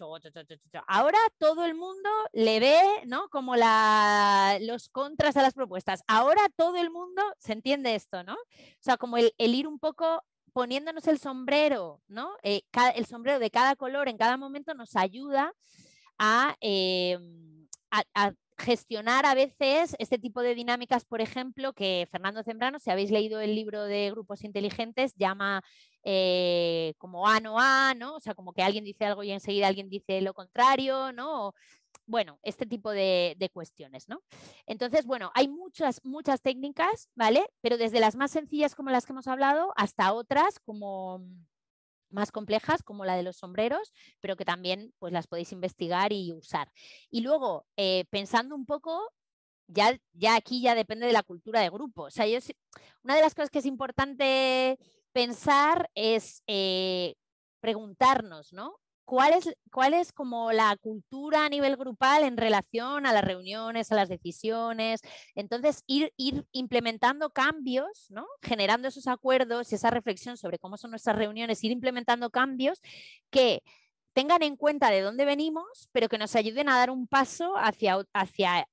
Ahora 0.87 1.19
todo 1.39 1.65
el 1.65 1.75
mundo 1.75 2.11
le 2.33 2.61
ve, 2.61 2.81
¿no? 3.07 3.29
Como 3.29 3.55
los 3.57 4.89
contras 4.89 5.37
a 5.37 5.43
las 5.43 5.55
propuestas. 5.55 6.03
Ahora 6.07 6.43
todo 6.57 6.77
el 6.77 6.91
mundo 6.91 7.23
se 7.39 7.53
entiende 7.53 7.95
esto, 7.95 8.23
¿no? 8.25 8.35
O 8.35 8.81
sea, 8.81 8.97
como 8.97 9.17
el, 9.17 9.33
ir 9.39 9.67
un 9.67 9.79
poco 9.79 10.23
poniéndonos 10.53 11.07
el 11.07 11.19
sombrero, 11.19 12.03
¿no? 12.09 12.33
Eh, 12.43 12.63
el 12.95 13.07
sombrero 13.07 13.39
de 13.39 13.51
cada 13.51 13.77
color 13.77 14.09
en 14.09 14.17
cada 14.17 14.37
momento 14.37 14.75
nos 14.75 14.97
ayuda 14.97 15.53
a, 16.19 16.57
em, 16.61 17.69
a, 17.91 18.33
gestionar 18.61 19.27
a 19.27 19.35
veces 19.35 19.97
este 19.99 20.19
tipo 20.19 20.43
de 20.43 20.55
dinámicas, 20.55 21.05
por 21.05 21.21
ejemplo, 21.21 21.73
que 21.73 22.07
Fernando 22.11 22.43
Zembrano, 22.43 22.79
si 22.79 22.91
habéis 22.91 23.11
leído 23.11 23.41
el 23.41 23.55
libro 23.55 23.85
de 23.85 24.11
grupos 24.11 24.45
inteligentes, 24.45 25.15
llama 25.17 25.63
eh, 26.05 26.95
como 26.99 27.29
A 27.29 27.41
no 27.41 27.59
A, 27.59 27.95
¿no? 27.95 28.17
O 28.17 28.21
sea, 28.21 28.35
como 28.35 28.53
que 28.53 28.63
alguien 28.63 28.85
dice 28.85 29.05
algo 29.05 29.23
y 29.23 29.33
enseguida 29.33 29.67
alguien 29.67 29.91
dice 29.91 30.21
lo 30.21 30.35
contrario, 30.35 31.13
¿no? 31.13 31.55
bueno, 32.07 32.41
este 32.43 32.67
tipo 32.67 32.91
de, 32.91 33.51
cuestiones, 33.53 34.09
¿no? 34.09 34.23
Entonces, 34.67 35.07
bueno, 35.07 35.31
hay 35.35 35.49
muchas, 35.49 36.05
muchas 36.05 36.43
técnicas, 36.43 37.09
¿vale? 37.15 37.47
Pero 37.61 37.79
desde 37.79 38.01
las 38.01 38.17
más 38.17 38.33
sencillas 38.33 38.75
como 38.75 38.91
las 38.91 39.07
que 39.07 39.13
hemos 39.13 39.29
hablado 39.29 39.73
hasta 39.77 40.13
otras 40.13 40.59
como 40.59 41.23
más 42.11 42.33
complejas 42.33 42.83
como 42.83 43.05
la 43.05 43.17
de 43.17 43.23
los 43.23 43.37
sombreros, 43.37 43.93
pero 44.21 44.37
que 44.37 44.45
también 44.45 44.93
pues 44.99 45.13
las 45.13 45.27
podéis 45.27 45.53
investigar 45.53 46.13
y 46.13 46.33
usar. 46.33 46.71
Y 47.11 47.21
luego, 47.23 47.67
eh, 47.77 48.05
pensando 48.11 48.55
un 48.55 48.67
poco, 48.67 49.13
ya, 49.67 49.97
ya 50.13 50.37
aquí 50.37 50.61
ya 50.63 50.75
depende 50.75 51.07
de 51.07 51.13
la 51.13 51.23
cultura 51.23 51.61
de 51.61 51.71
grupo. 51.71 52.05
O 52.05 52.11
sea, 52.11 52.27
yo, 52.27 52.39
una 53.03 53.15
de 53.15 53.23
las 53.23 53.35
cosas 53.35 53.51
que 53.51 53.61
es 53.61 53.67
importante 53.67 54.79
pensar 55.13 55.91
es 55.95 56.43
eh, 56.47 57.15
preguntarnos, 57.61 58.53
¿no? 58.53 58.80
¿Cuál 59.11 59.33
es, 59.33 59.53
¿Cuál 59.73 59.95
es 59.95 60.13
como 60.13 60.53
la 60.53 60.77
cultura 60.77 61.45
a 61.45 61.49
nivel 61.49 61.77
grupal 61.77 62.23
en 62.23 62.37
relación 62.37 63.07
a 63.07 63.13
las 63.13 63.25
reuniones, 63.25 63.91
a 63.91 63.97
las 63.97 64.09
decisiones? 64.09 65.01
Entonces, 65.35 65.83
ir, 65.89 66.13
ir 66.17 66.47
implementando 66.53 67.31
cambios, 67.31 68.07
¿no? 68.09 68.25
generando 68.41 68.87
esos 68.87 69.09
acuerdos 69.09 69.73
y 69.73 69.75
esa 69.75 69.91
reflexión 69.91 70.37
sobre 70.37 70.61
cómo 70.61 70.77
son 70.77 70.93
nuestras 70.93 71.17
reuniones, 71.17 71.65
ir 71.65 71.73
implementando 71.73 72.31
cambios 72.31 72.81
que 73.31 73.65
tengan 74.13 74.45
en 74.45 74.55
cuenta 74.55 74.91
de 74.91 75.01
dónde 75.01 75.25
venimos, 75.25 75.89
pero 75.91 76.09
que 76.09 76.17
nos 76.17 76.37
ayuden 76.37 76.69
a 76.69 76.79
dar 76.79 76.93
un 76.93 77.09
paso 77.09 77.55
hacia, 77.57 77.99
hacia 78.15 78.69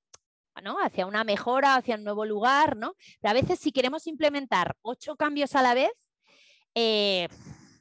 ¿no? 0.61 0.77
hacia 0.79 1.07
una 1.07 1.23
mejora, 1.23 1.77
hacia 1.77 1.95
un 1.95 2.03
nuevo 2.03 2.25
lugar, 2.25 2.77
¿no? 2.77 2.93
Pero 3.21 3.31
a 3.31 3.41
veces 3.41 3.57
si 3.57 3.71
queremos 3.71 4.05
implementar 4.05 4.75
ocho 4.83 5.15
cambios 5.15 5.55
a 5.55 5.63
la 5.63 5.73
vez, 5.73 5.91
eh, 6.75 7.27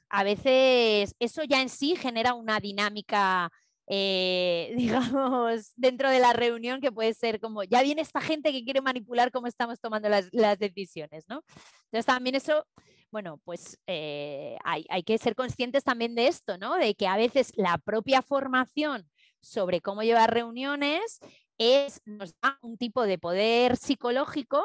a 0.09 0.25
veces 0.25 1.15
eso 1.19 1.43
ya 1.45 1.63
en 1.63 1.69
sí 1.69 1.97
genera 1.97 2.35
una 2.35 2.61
dinámica, 2.61 3.51
eh, 3.89 4.73
digamos, 4.77 5.73
dentro 5.77 6.11
de 6.11 6.21
la 6.21 6.33
reunión 6.33 6.81
que 6.81 6.93
puede 6.93 7.15
ser 7.15 7.41
como, 7.41 7.65
ya 7.65 7.83
viene 7.83 8.03
esta 8.03 8.21
gente 8.21 8.53
que 8.53 8.65
quiere 8.65 8.81
manipular 8.81 9.31
cómo 9.31 9.47
estamos 9.47 9.81
tomando 9.81 10.09
las, 10.09 10.31
decisiones, 10.59 11.25
¿no? 11.29 11.43
Entonces 11.85 12.07
también 12.07 12.35
eso, 12.35 12.67
bueno, 13.11 13.41
pues 13.45 13.79
eh, 13.87 14.57
hay, 14.65 14.85
hay 14.89 15.03
que 15.03 15.19
ser 15.19 15.35
conscientes 15.35 15.85
también 15.85 16.15
de 16.15 16.29
esto, 16.29 16.59
¿no? 16.59 16.77
De 16.77 16.95
que 16.95 17.07
a 17.07 17.17
veces 17.17 17.53
la 17.57 17.79
propia 17.79 18.23
formación 18.23 19.09
sobre 19.41 19.81
cómo 19.81 20.03
llevar 20.03 20.33
reuniones 20.33 21.21
es, 21.59 22.01
nos 22.05 22.35
da 22.41 22.59
un 22.63 22.77
tipo 22.77 23.05
de 23.05 23.19
poder 23.19 23.77
psicológico 23.77 24.63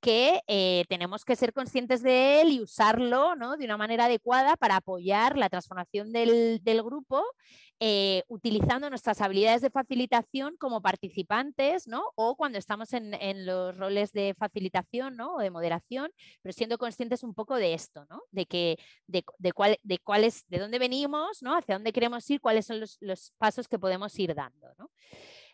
que 0.00 0.40
eh, 0.46 0.84
tenemos 0.88 1.24
que 1.24 1.36
ser 1.36 1.52
conscientes 1.52 2.02
de 2.02 2.40
él 2.40 2.52
y 2.52 2.60
usarlo 2.60 3.36
¿no? 3.36 3.56
de 3.56 3.64
una 3.64 3.76
manera 3.76 4.06
adecuada 4.06 4.56
para 4.56 4.76
apoyar 4.76 5.36
la 5.36 5.48
transformación 5.48 6.12
del, 6.12 6.60
grupo 6.82 7.22
eh, 7.78 8.22
utilizando 8.28 8.88
nuestras 8.88 9.20
habilidades 9.20 9.60
de 9.60 9.70
facilitación 9.70 10.56
como 10.56 10.80
participantes, 10.80 11.86
¿no? 11.86 12.02
O 12.14 12.36
cuando 12.36 12.58
estamos 12.58 12.92
en, 12.92 13.10
los 13.44 13.76
roles 13.76 14.12
de 14.12 14.34
facilitación, 14.38 15.16
¿no? 15.16 15.34
O 15.34 15.38
de 15.40 15.50
moderación, 15.50 16.10
pero 16.42 16.52
siendo 16.52 16.78
conscientes 16.78 17.22
un 17.22 17.34
poco 17.34 17.56
de 17.56 17.74
esto, 17.74 18.06
¿no? 18.08 18.22
De 18.30 18.46
que, 18.46 18.78
de, 19.06 19.22
cuál, 19.52 19.78
de 19.82 19.98
cuál 19.98 20.30
de 20.48 20.58
dónde 20.58 20.78
venimos, 20.78 21.42
¿no? 21.42 21.56
Hacia 21.56 21.74
dónde 21.74 21.92
queremos 21.92 22.28
ir, 22.30 22.40
cuáles 22.40 22.66
son 22.66 22.80
los, 22.80 22.96
los 23.00 23.32
pasos 23.38 23.68
que 23.68 23.78
podemos 23.78 24.18
ir 24.18 24.34
dando, 24.34 24.68
¿no? 24.78 24.90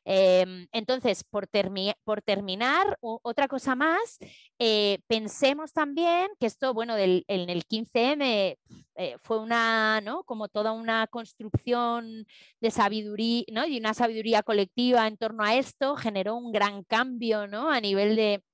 Em, 0.08 0.68
entonces, 0.70 1.24
por, 1.24 1.48
terminar, 1.48 2.96
otra 3.00 3.48
cosa 3.48 3.74
más, 3.74 4.18
eh, 4.56 5.00
pensemos 5.08 5.72
también 5.72 6.28
que 6.38 6.46
esto, 6.46 6.72
bueno, 6.72 6.96
en 6.96 7.24
el 7.50 7.66
15M 7.66 8.56
eh, 8.94 9.16
fue 9.18 9.40
una, 9.40 10.00
¿no? 10.02 10.22
Como 10.22 10.48
toda 10.48 10.70
una 10.70 11.08
construcción 11.08 12.24
de 12.60 12.70
sabiduría, 12.70 13.44
¿no? 13.50 13.66
Y 13.66 13.78
una 13.78 13.94
sabiduría 13.94 14.44
colectiva 14.44 15.08
en 15.08 15.16
torno 15.16 15.42
a 15.42 15.56
esto, 15.56 15.96
generó 15.96 16.36
un 16.36 16.52
gran 16.52 16.84
cambio, 16.84 17.48
¿no? 17.48 17.68
A 17.68 17.80
nivel 17.80 18.14
de 18.14 18.44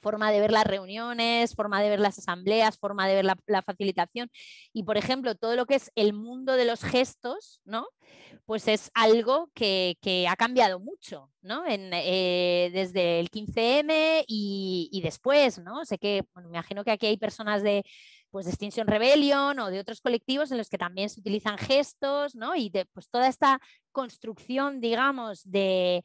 forma 0.00 0.30
de 0.32 0.40
ver 0.40 0.52
las 0.52 0.66
reuniones, 0.66 1.54
forma 1.54 1.82
de 1.82 1.90
ver 1.90 2.00
las 2.00 2.18
asambleas, 2.18 2.78
forma 2.78 3.06
de 3.08 3.14
ver 3.14 3.24
la, 3.24 3.62
facilitación. 3.62 4.30
Y, 4.72 4.84
por 4.84 4.96
ejemplo, 4.96 5.34
todo 5.34 5.56
lo 5.56 5.66
que 5.66 5.76
es 5.76 5.90
el 5.94 6.12
mundo 6.12 6.54
de 6.54 6.64
los 6.64 6.82
gestos, 6.82 7.60
¿no? 7.64 7.86
pues 8.48 8.66
es 8.66 8.90
algo 8.94 9.50
que, 9.54 9.98
ha 10.26 10.34
cambiado 10.34 10.80
mucho, 10.80 11.30
¿no? 11.42 11.64
Eh, 11.68 12.70
desde 12.72 13.20
el 13.20 13.30
15M 13.30 14.24
y, 14.26 15.00
después, 15.02 15.58
¿no? 15.58 15.84
Sé 15.84 15.98
que, 15.98 16.24
me 16.34 16.48
imagino 16.48 16.82
que 16.82 16.92
aquí 16.92 17.06
hay 17.06 17.18
personas 17.18 17.62
de, 17.62 17.84
pues, 18.30 18.46
Extinction 18.46 18.86
Rebellion 18.86 19.58
o 19.58 19.70
de 19.70 19.80
otros 19.80 20.00
colectivos 20.00 20.50
en 20.50 20.56
los 20.56 20.70
que 20.70 20.78
también 20.78 21.10
se 21.10 21.20
utilizan 21.20 21.58
gestos, 21.58 22.34
¿no? 22.34 22.56
Y 22.56 22.72
pues 22.94 23.10
toda 23.10 23.28
esta 23.28 23.60
construcción, 23.92 24.80
digamos, 24.80 25.42
de, 25.44 26.02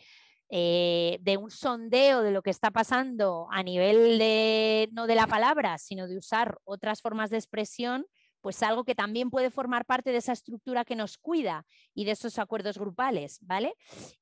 eh, 0.56 1.18
de 1.22 1.38
un 1.38 1.50
sondeo 1.50 2.22
de 2.22 2.30
lo 2.30 2.44
que 2.44 2.52
está 2.52 2.70
pasando 2.70 3.48
a 3.50 3.64
nivel 3.64 4.20
de, 4.20 4.88
no 4.92 5.08
de 5.08 5.16
la 5.16 5.26
palabra, 5.26 5.80
sino 5.80 6.08
de 6.08 6.16
usar 6.16 6.60
otras 6.64 7.02
formas 7.02 7.32
de 7.32 7.38
expresión, 7.38 8.06
pues 8.40 8.62
algo 8.62 8.84
que 8.84 8.94
también 8.94 9.32
puede 9.32 9.50
formar 9.50 9.84
parte 9.84 10.12
de 10.12 10.18
esa 10.18 10.32
estructura 10.32 10.86
que 10.86 10.96
nos 10.96 11.18
cuida 11.18 11.66
y 11.96 12.06
de 12.06 12.12
esos 12.12 12.38
acuerdos 12.38 12.78
grupales, 12.78 13.40
¿vale? 13.42 13.74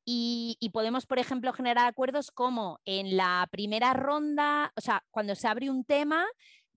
Y, 0.05 0.57
podemos, 0.71 1.05
por 1.05 1.19
ejemplo, 1.19 1.51
generar 1.51 1.86
acuerdos 1.86 2.32
como 2.32 2.79
en 2.86 3.17
la 3.17 3.49
primera 3.51 3.91
ronda, 3.91 4.71
o 4.77 4.79
sea, 4.79 5.03
cuando 5.11 5.36
se 5.36 5.49
abre 5.49 5.69
un 5.69 5.84
tema, 5.84 6.25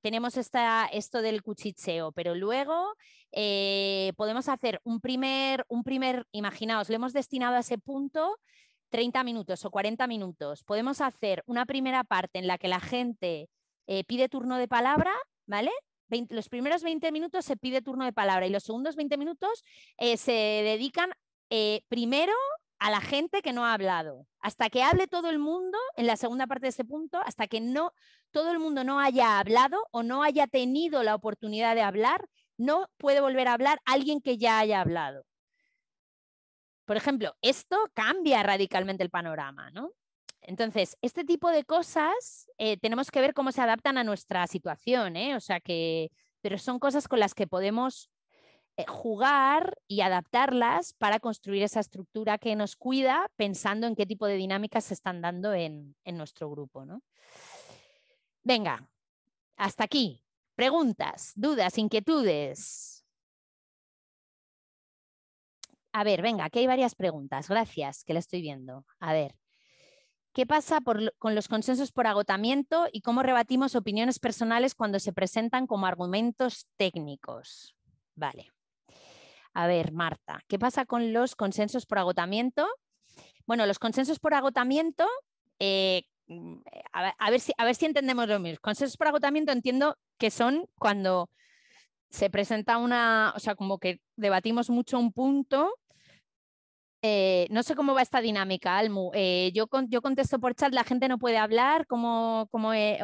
tenemos 0.03 0.37
esta, 0.37 0.87
esto 0.87 1.23
del 1.23 1.45
cuchicheo, 1.45 2.11
pero 2.11 2.35
luego 2.35 2.97
eh, 3.31 4.15
podemos 4.17 4.49
hacer 4.49 4.81
un 4.83 5.01
primer, 5.01 5.65
un 5.69 5.85
primer, 5.85 6.27
imaginaos, 6.33 6.89
le 6.89 6.97
hemos 6.97 7.13
destinado 7.13 7.55
a 7.55 7.61
ese 7.61 7.79
punto 7.79 8.37
30 8.91 9.25
minutos 9.25 9.65
o 9.65 9.71
40 9.71 10.07
minutos. 10.07 10.65
Podemos 10.65 11.01
hacer 11.01 11.43
una 11.47 11.67
primera 11.67 12.05
parte 12.05 12.39
en 12.39 12.47
la 12.47 12.59
que 12.59 12.69
la 12.69 12.81
gente 12.81 13.49
eh, 13.87 14.05
pide 14.05 14.29
turno 14.29 14.57
de 14.57 14.69
palabra, 14.69 15.13
¿vale? 15.47 15.71
los 16.29 16.49
primeros 16.49 16.83
20 16.83 17.11
minutos 17.13 17.45
se 17.45 17.57
pide 17.57 17.83
turno 17.83 18.05
de 18.05 18.13
palabra 18.13 18.47
y 18.47 18.51
los 18.51 18.63
segundos 18.63 18.95
20 18.95 19.17
minutos 19.17 19.65
eh, 19.97 20.17
se 20.17 20.33
dedican 20.33 21.11
eh, 21.51 21.83
primero 21.89 22.35
a 22.79 22.91
la 22.91 23.01
gente 23.01 23.43
que 23.43 23.53
no 23.53 23.65
ha 23.65 23.73
hablado. 23.73 24.27
Hasta 24.41 24.69
que 24.69 24.83
hable 24.83 25.07
todo 25.07 25.31
el 25.31 25.39
mundo, 25.39 25.79
en 25.97 26.07
la 26.07 26.17
segunda 26.17 26.47
parte 26.47 26.67
de 26.67 26.71
este 26.71 26.85
punto, 26.85 27.19
hasta 27.25 27.47
que 27.47 27.61
no 27.61 27.93
todo 28.31 28.51
el 28.51 28.59
mundo 28.59 28.85
no 28.85 29.01
haya 29.01 29.39
hablado 29.39 29.87
o 29.91 30.03
no 30.03 30.23
haya 30.23 30.47
tenido 30.47 31.03
la 31.03 31.15
oportunidad 31.15 31.75
de 31.75 31.83
hablar, 31.83 32.29
no 32.59 32.89
puede 32.99 33.21
volver 33.21 33.49
a 33.49 33.55
hablar 33.55 33.81
alguien 33.85 34.21
que 34.21 34.37
ya 34.37 34.59
haya 34.59 34.81
hablado. 34.81 35.25
Por 36.85 36.97
ejemplo, 36.97 37.35
esto 37.43 37.77
cambia 37.95 38.43
radicalmente 38.43 39.03
el 39.03 39.11
panorama, 39.11 39.71
¿no? 39.71 39.93
Entonces, 40.41 40.97
este 41.01 41.25
tipo 41.25 41.51
de 41.51 41.65
cosas 41.65 42.51
eh, 42.59 42.77
tenemos 42.77 43.11
que 43.11 43.21
ver 43.21 43.33
cómo 43.33 43.51
se 43.51 43.63
adaptan 43.63 43.97
a 43.97 44.05
nuestra 44.05 44.47
situación, 44.47 45.17
¿eh? 45.17 45.37
O 45.37 45.41
sea 45.41 45.61
que, 45.61 46.11
pero 46.43 46.59
son 46.59 46.79
cosas 46.79 47.09
con 47.09 47.19
las 47.19 47.35
que 47.35 47.47
podemos 47.47 48.11
eh, 48.77 48.85
jugar 48.87 49.79
y 49.89 50.03
adaptarlas 50.03 50.93
para 50.95 51.21
construir 51.21 51.63
esa 51.63 51.81
estructura 51.81 52.37
que 52.37 52.57
nos 52.57 52.77
cuida 52.77 53.31
pensando 53.37 53.87
en 53.87 53.95
qué 53.95 54.05
tipo 54.05 54.27
de 54.27 54.37
dinámicas 54.37 54.85
se 54.85 54.95
están 54.95 55.23
dando 55.23 55.55
en, 55.55 55.97
en 56.05 56.19
nuestro 56.19 56.51
grupo, 56.51 56.85
¿no? 56.85 57.03
Venga, 58.43 58.87
hasta 59.57 59.85
aquí. 59.85 60.21
Preguntas, 60.55 61.33
dudas, 61.35 61.79
inquietudes. 61.79 62.94
A 65.95 66.03
ver, 66.03 66.23
venga, 66.23 66.45
aquí 66.45 66.59
hay 66.59 66.67
varias 66.67 66.97
preguntas. 66.97 67.49
Gracias, 67.49 68.03
que 68.03 68.15
la 68.15 68.19
estoy 68.19 68.43
viendo. 68.43 68.85
A 68.99 69.13
ver. 69.13 69.37
¿Qué 70.33 70.45
pasa 70.45 70.81
con 70.81 71.35
los 71.37 71.47
consensos 71.47 71.93
por 71.93 72.09
agotamiento 72.09 72.89
y 72.91 73.03
cómo 73.03 73.23
rebatimos 73.23 73.77
opiniones 73.77 74.19
personales 74.19 74.75
cuando 74.75 74.99
se 74.99 75.13
presentan 75.13 75.69
como 75.69 75.87
argumentos 75.87 76.67
técnicos? 76.77 77.77
Vale. 78.17 78.51
A 79.53 79.69
ver, 79.69 79.93
Marta, 79.93 80.41
¿qué 80.49 80.59
pasa 80.59 80.85
con 80.85 81.13
los 81.13 81.37
consensos 81.37 81.87
por 81.87 81.99
agotamiento? 81.99 82.67
Bueno, 83.47 83.65
los 83.65 83.79
consensos 83.79 84.19
por 84.19 84.35
agotamiento, 84.35 85.07
eh, 85.61 86.03
a, 86.93 87.31
ver, 87.31 87.39
si, 87.39 87.53
a 87.57 87.65
ver 87.65 87.77
si 87.77 87.87
entendemos 87.87 88.27
lo 88.27 88.41
mismo. 88.41 88.59
Consensos 88.61 88.97
por 88.97 89.07
agotamiento 89.07 89.53
entiendo 89.53 89.97
que 90.19 90.33
son 90.33 90.67
cuando 90.77 91.31
se 92.11 92.31
presenta 92.31 92.79
una, 92.79 93.33
o 93.37 93.39
sea, 93.39 93.55
como 93.55 93.79
que 93.79 94.01
debatimos 94.17 94.71
mucho 94.71 94.99
un 94.99 95.13
punto 95.13 95.73
eh, 97.07 97.47
no 97.51 97.63
sé 97.63 97.75
cómo 97.75 97.93
va 97.93 98.01
esta 98.01 98.23
dinámica, 98.23 98.79
Almu. 98.79 99.11
Eh, 99.13 99.53
yo, 99.53 99.69
yo 99.89 100.01
contesto 100.01 100.41
por 100.41 100.55
chat, 100.55 100.73
la 100.73 100.85
gente 100.85 101.07
no 101.07 101.19
puede 101.19 101.37
hablar 101.37 101.87
como, 101.87 102.49
como, 102.51 102.73
eh, 102.73 102.99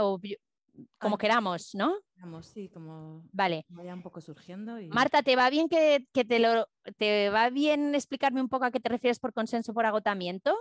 como 0.97 1.19
queramos, 1.19 1.75
¿no? 1.75 1.97
Sí, 2.41 2.71
como 2.71 3.23
vale. 3.31 3.67
vaya 3.69 3.93
un 3.93 4.03
poco 4.03 4.23
surgiendo. 4.23 4.79
Marta, 4.89 5.23
¿te 5.23 5.37
va 5.37 5.51
bien 5.51 5.69
que, 5.69 6.07
te 6.15 6.39
lo 6.39 6.67
te 6.97 7.29
va 7.29 7.51
bien 7.51 7.95
explicarme 7.95 8.41
un 8.41 8.49
poco 8.49 8.65
a 8.65 8.71
qué 8.71 8.81
te 8.81 8.89
refieres 8.89 9.19
por 9.19 9.35
consenso 9.35 9.75
por 9.75 9.85
agotamiento? 9.85 10.57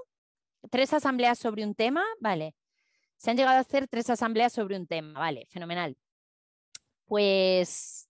Tres 0.69 0.91
asambleas 0.91 1.39
sobre 1.39 1.63
un 1.63 1.75
tema, 1.75 2.03
vale. 2.19 2.55
Se 3.15 3.31
han 3.31 3.37
llegado 3.37 3.55
a 3.55 3.61
hacer 3.61 3.87
tres 3.87 4.09
asambleas 4.09 4.51
sobre 4.51 4.75
un 4.75 4.85
tema, 4.85 5.17
vale, 5.17 5.47
fenomenal. 5.49 5.95
Pues, 7.05 8.09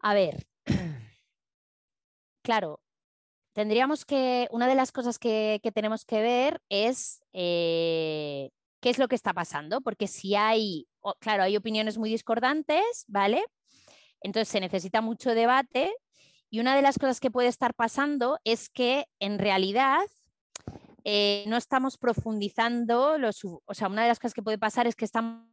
a 0.00 0.12
ver, 0.12 0.46
claro, 2.42 2.78
tendríamos 3.56 4.04
que, 4.04 4.48
una 4.50 4.68
de 4.68 4.74
las 4.74 4.92
cosas 4.92 5.18
que, 5.18 5.62
tenemos 5.74 6.04
que 6.04 6.20
ver 6.20 6.60
es 6.68 7.22
eh, 7.32 8.50
qué 8.80 8.90
es 8.90 8.98
lo 8.98 9.08
que 9.08 9.14
está 9.14 9.32
pasando, 9.32 9.80
porque 9.80 10.08
si 10.08 10.34
hay, 10.34 10.86
claro, 11.20 11.42
hay 11.42 11.56
opiniones 11.56 11.96
muy 11.96 12.10
discordantes, 12.10 13.06
¿vale? 13.08 13.42
Entonces 14.20 14.48
se 14.48 14.60
necesita 14.60 15.00
mucho 15.00 15.34
debate 15.34 15.90
y 16.50 16.60
una 16.60 16.76
de 16.76 16.82
las 16.82 16.98
cosas 16.98 17.18
que 17.18 17.30
puede 17.30 17.48
estar 17.48 17.72
pasando 17.72 18.38
es 18.44 18.68
que 18.68 19.06
en 19.20 19.38
realidad 19.38 20.04
eh, 21.04 21.44
no 21.46 21.56
estamos 21.56 21.96
profundizando, 21.96 23.16
los, 23.16 23.40
o 23.42 23.72
sea, 23.72 23.88
una 23.88 24.02
de 24.02 24.08
las 24.08 24.18
cosas 24.18 24.34
que 24.34 24.42
puede 24.42 24.58
pasar 24.58 24.86
es 24.86 24.96
que 24.96 25.06
estamos 25.06 25.46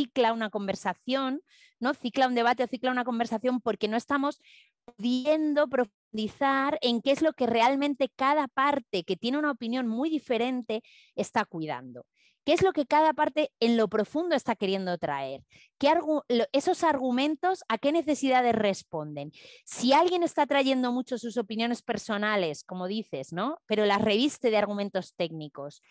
cicla 0.00 0.32
una 0.32 0.48
conversación, 0.48 1.42
¿no? 1.78 1.92
Cicla 1.92 2.26
un 2.26 2.34
debate 2.34 2.64
o 2.64 2.66
cicla 2.66 2.90
una 2.90 3.04
conversación 3.04 3.60
porque 3.60 3.86
no 3.88 3.96
estamos 3.96 4.40
pudiendo 4.84 5.68
profundizar 5.68 6.78
en 6.80 7.02
qué 7.02 7.12
es 7.12 7.20
lo 7.20 7.32
que 7.34 7.46
realmente 7.46 8.10
cada 8.16 8.48
parte 8.48 9.04
que 9.04 9.16
tiene 9.16 9.38
una 9.38 9.50
opinión 9.50 9.86
muy 9.86 10.08
diferente 10.08 10.82
está 11.14 11.44
cuidando. 11.44 12.06
¿Qué 12.46 12.54
es 12.54 12.62
lo 12.62 12.72
que 12.72 12.86
cada 12.86 13.12
parte 13.12 13.52
en 13.60 13.76
lo 13.76 13.88
profundo 13.88 14.34
está 14.34 14.56
queriendo 14.56 14.96
traer? 14.96 15.44
¿Qué 15.78 15.92
esos 16.52 16.82
argumentos 16.82 17.62
a 17.68 17.76
qué 17.76 17.92
necesidades 17.92 18.54
responden? 18.54 19.30
Si 19.66 19.92
alguien 19.92 20.22
está 20.22 20.46
trayendo 20.46 20.90
mucho 20.92 21.18
sus 21.18 21.36
opiniones 21.36 21.82
personales, 21.82 22.64
como 22.64 22.88
dices, 22.88 23.34
¿no? 23.34 23.58
Pero 23.66 23.84
las 23.84 24.00
reviste 24.00 24.50
de 24.50 24.56
argumentos 24.56 25.14
técnicos. 25.14 25.82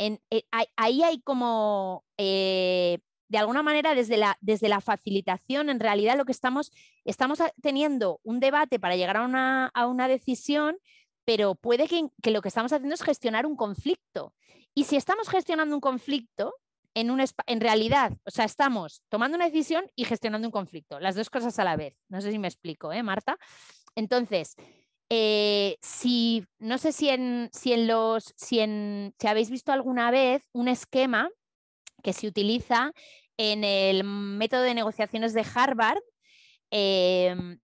Eh, 0.00 0.44
ahí 0.76 1.02
hay 1.02 1.20
como, 1.20 2.04
eh, 2.16 3.00
de 3.28 3.38
alguna 3.38 3.62
manera, 3.62 3.94
desde 3.94 4.16
la, 4.16 4.38
desde 4.40 4.70
la 4.70 4.80
facilitación, 4.80 5.68
en 5.68 5.78
realidad 5.78 6.16
lo 6.16 6.24
que 6.24 6.32
estamos, 6.32 6.72
estamos 7.04 7.38
teniendo 7.60 8.18
un 8.22 8.40
debate 8.40 8.80
para 8.80 8.96
llegar 8.96 9.18
a 9.18 9.24
una, 9.24 9.66
a 9.66 9.86
una 9.86 10.08
decisión, 10.08 10.78
pero 11.26 11.54
puede 11.54 11.86
que, 11.86 12.08
que, 12.22 12.30
lo 12.30 12.40
que 12.40 12.48
estamos 12.48 12.72
haciendo 12.72 12.94
es 12.94 13.02
gestionar 13.02 13.44
un 13.44 13.56
conflicto. 13.56 14.32
Y 14.74 14.84
si 14.84 14.96
estamos 14.96 15.28
gestionando 15.28 15.74
un 15.74 15.80
conflicto, 15.82 16.54
en, 16.94 17.10
un, 17.10 17.22
en 17.46 17.60
realidad, 17.60 18.12
o 18.24 18.30
sea, 18.30 18.46
estamos 18.46 19.02
tomando 19.08 19.36
una 19.36 19.44
decisión 19.44 19.84
y 19.94 20.06
gestionando 20.06 20.48
un 20.48 20.52
conflicto, 20.52 20.98
las 20.98 21.14
dos 21.14 21.30
cosas 21.30 21.58
a 21.58 21.64
la 21.64 21.76
vez. 21.76 21.94
No 22.08 22.20
sé 22.20 22.32
si 22.32 22.38
me 22.38 22.48
explico, 22.48 22.92
¿eh, 22.92 23.02
Marta? 23.02 23.38
Entonces, 23.94 24.56
eh, 25.10 25.76
si 25.82 26.46
no 26.60 26.78
sé 26.78 26.92
si 26.92 27.08
en, 27.08 27.50
si 27.52 27.72
en 27.72 27.88
los 27.88 28.32
si, 28.36 28.60
en, 28.60 29.12
si 29.18 29.26
habéis 29.26 29.50
visto 29.50 29.72
alguna 29.72 30.10
vez 30.10 30.48
un 30.52 30.68
esquema 30.68 31.28
que 32.02 32.12
se 32.12 32.28
utiliza 32.28 32.92
en 33.36 33.64
el 33.64 34.04
método 34.04 34.62
de 34.62 34.74
negociaciones 34.74 35.34
de 35.34 35.44
Harvard. 35.54 35.98
Em, 36.70 37.58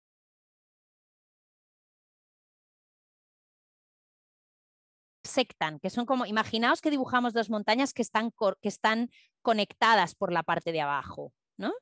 sectan, 5.23 5.79
que 5.81 5.91
son 5.91 6.07
como, 6.07 6.27
imaginaos 6.27 6.81
que 6.81 6.91
dibujamos 6.91 7.33
dos 7.33 7.51
montañas 7.51 7.93
que 7.93 8.03
están, 8.03 8.33
que 8.63 8.69
están 8.69 9.11
conectadas 9.43 10.15
por 10.15 10.33
la 10.33 10.43
parte 10.43 10.73
de 10.73 10.81
abajo, 10.81 11.33
¿no? 11.57 11.73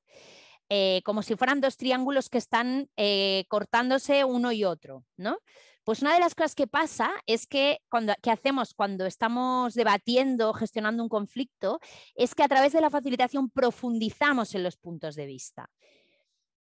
Eh, 0.76 1.02
como 1.04 1.22
si 1.22 1.36
fueran 1.36 1.60
dos 1.60 1.76
triángulos 1.76 2.28
que 2.28 2.38
están 2.38 2.88
eh, 2.96 3.44
cortándose 3.46 4.24
uno 4.24 4.50
y 4.50 4.64
otro, 4.64 5.04
¿no? 5.16 5.38
Pues 5.84 6.02
una 6.02 6.12
de 6.12 6.18
las 6.18 6.34
cosas 6.34 6.56
que 6.56 6.66
pasa 6.66 7.12
es 7.26 7.46
que 7.46 7.78
cuando 7.88 8.12
que 8.20 8.32
hacemos 8.32 8.74
cuando 8.74 9.06
estamos 9.06 9.74
debatiendo, 9.74 10.52
gestionando 10.52 11.04
un 11.04 11.08
conflicto, 11.08 11.78
es 12.16 12.34
que 12.34 12.42
a 12.42 12.48
través 12.48 12.72
de 12.72 12.80
la 12.80 12.90
facilitación 12.90 13.50
profundizamos 13.50 14.52
en 14.56 14.64
los 14.64 14.76
puntos 14.76 15.14
de 15.14 15.26
vista. 15.26 15.70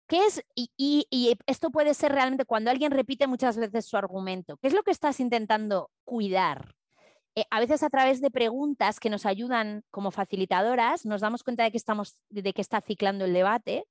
¿Qué 0.07 0.25
es? 0.25 0.43
Y, 0.55 1.37
esto 1.45 1.69
puede 1.69 1.93
ser 1.93 2.11
realmente 2.11 2.45
cuando 2.45 2.71
alguien 2.71 2.91
repite 2.91 3.27
muchas 3.27 3.57
veces 3.57 3.85
su 3.85 3.95
argumento. 3.95 4.57
¿Qué 4.57 4.69
es 4.69 4.73
lo 4.73 4.81
que 4.81 4.89
estás 4.89 5.19
intentando 5.19 5.91
cuidar? 6.03 6.73
Eh, 7.35 7.45
a 7.51 7.59
veces 7.59 7.83
a 7.83 7.91
través 7.91 8.21
de 8.21 8.31
preguntas 8.31 8.99
que 8.99 9.11
nos 9.11 9.27
ayudan 9.27 9.83
como 9.91 10.09
facilitadoras, 10.09 11.05
nos 11.05 11.21
damos 11.21 11.43
cuenta 11.43 11.61
de 11.63 11.69
que, 11.69 11.77
estamos, 11.77 12.17
de 12.29 12.53
que 12.53 12.61
está 12.61 12.81
ciclando 12.81 13.25
el 13.25 13.33
debate. 13.33 13.85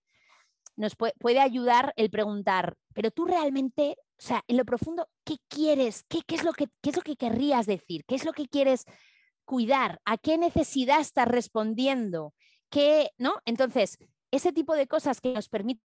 Nos 0.78 0.94
puede 0.96 1.40
ayudar 1.40 1.92
el 1.96 2.08
preguntar, 2.08 2.76
pero 2.94 3.10
tú 3.10 3.26
realmente 3.26 3.96
o 4.18 4.22
sea, 4.22 4.44
en 4.48 4.56
lo 4.56 4.64
profundo, 4.64 5.08
¿qué 5.24 5.36
quieres? 5.48 6.04
¿Qué, 6.08 6.22
es 6.28 6.42
lo 6.44 6.52
que, 6.52 6.68
es 6.82 6.96
lo 6.96 7.02
que 7.02 7.16
querrías 7.16 7.66
decir? 7.66 8.04
¿Qué 8.06 8.16
es 8.16 8.24
lo 8.24 8.32
que 8.32 8.48
quieres 8.48 8.84
cuidar? 9.44 10.00
¿A 10.04 10.18
qué 10.18 10.38
necesidad 10.38 11.00
estás 11.00 11.28
respondiendo? 11.28 12.34
¿Qué, 12.70 13.10
¿no? 13.18 13.36
Entonces, 13.44 13.98
ese 14.32 14.52
tipo 14.52 14.74
de 14.74 14.88
cosas 14.88 15.20
que 15.20 15.32
nos 15.32 15.48
permiten 15.48 15.84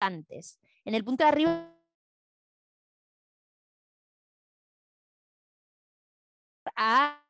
antes. 0.00 0.58
En 0.84 0.94
el 0.94 1.04
punto 1.04 1.24
de 1.24 1.28
arriba 1.30 1.73
a 6.76 7.20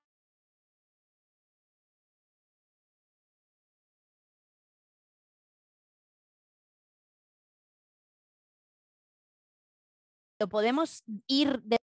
podemos 10.48 11.02
ir 11.26 11.60
de 11.62 11.78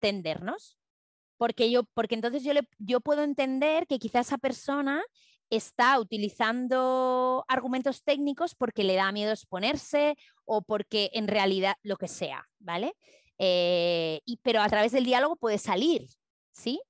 porque, 1.37 1.71
yo, 1.71 1.85
porque 1.95 2.15
entonces 2.15 2.43
yo, 2.45 2.53
yo 2.79 3.01
puedo 3.01 3.23
entender 3.23 3.87
que 3.87 3.99
quizá 3.99 4.21
esa 4.21 4.39
persona 4.39 5.03
está 5.51 5.99
utilizando 6.01 7.45
argumentos 7.49 8.03
técnicos 8.03 8.55
porque 8.55 8.85
le 8.85 8.97
da 8.97 9.13
miedo 9.13 9.33
exponerse 9.33 10.17
o 10.45 10.63
porque 10.63 11.11
en 11.15 11.29
realidad 11.29 11.75
lo 11.83 11.97
que 11.97 12.09
sea, 12.09 12.49
¿vale? 12.59 12.95
Eh, 13.39 14.21
y, 14.27 14.39
pero 14.43 14.61
a 14.61 14.69
través 14.69 14.93
del 14.93 15.05
diálogo 15.05 15.37
puede 15.37 15.59
salir, 15.59 16.07
¿sí? 16.53 16.81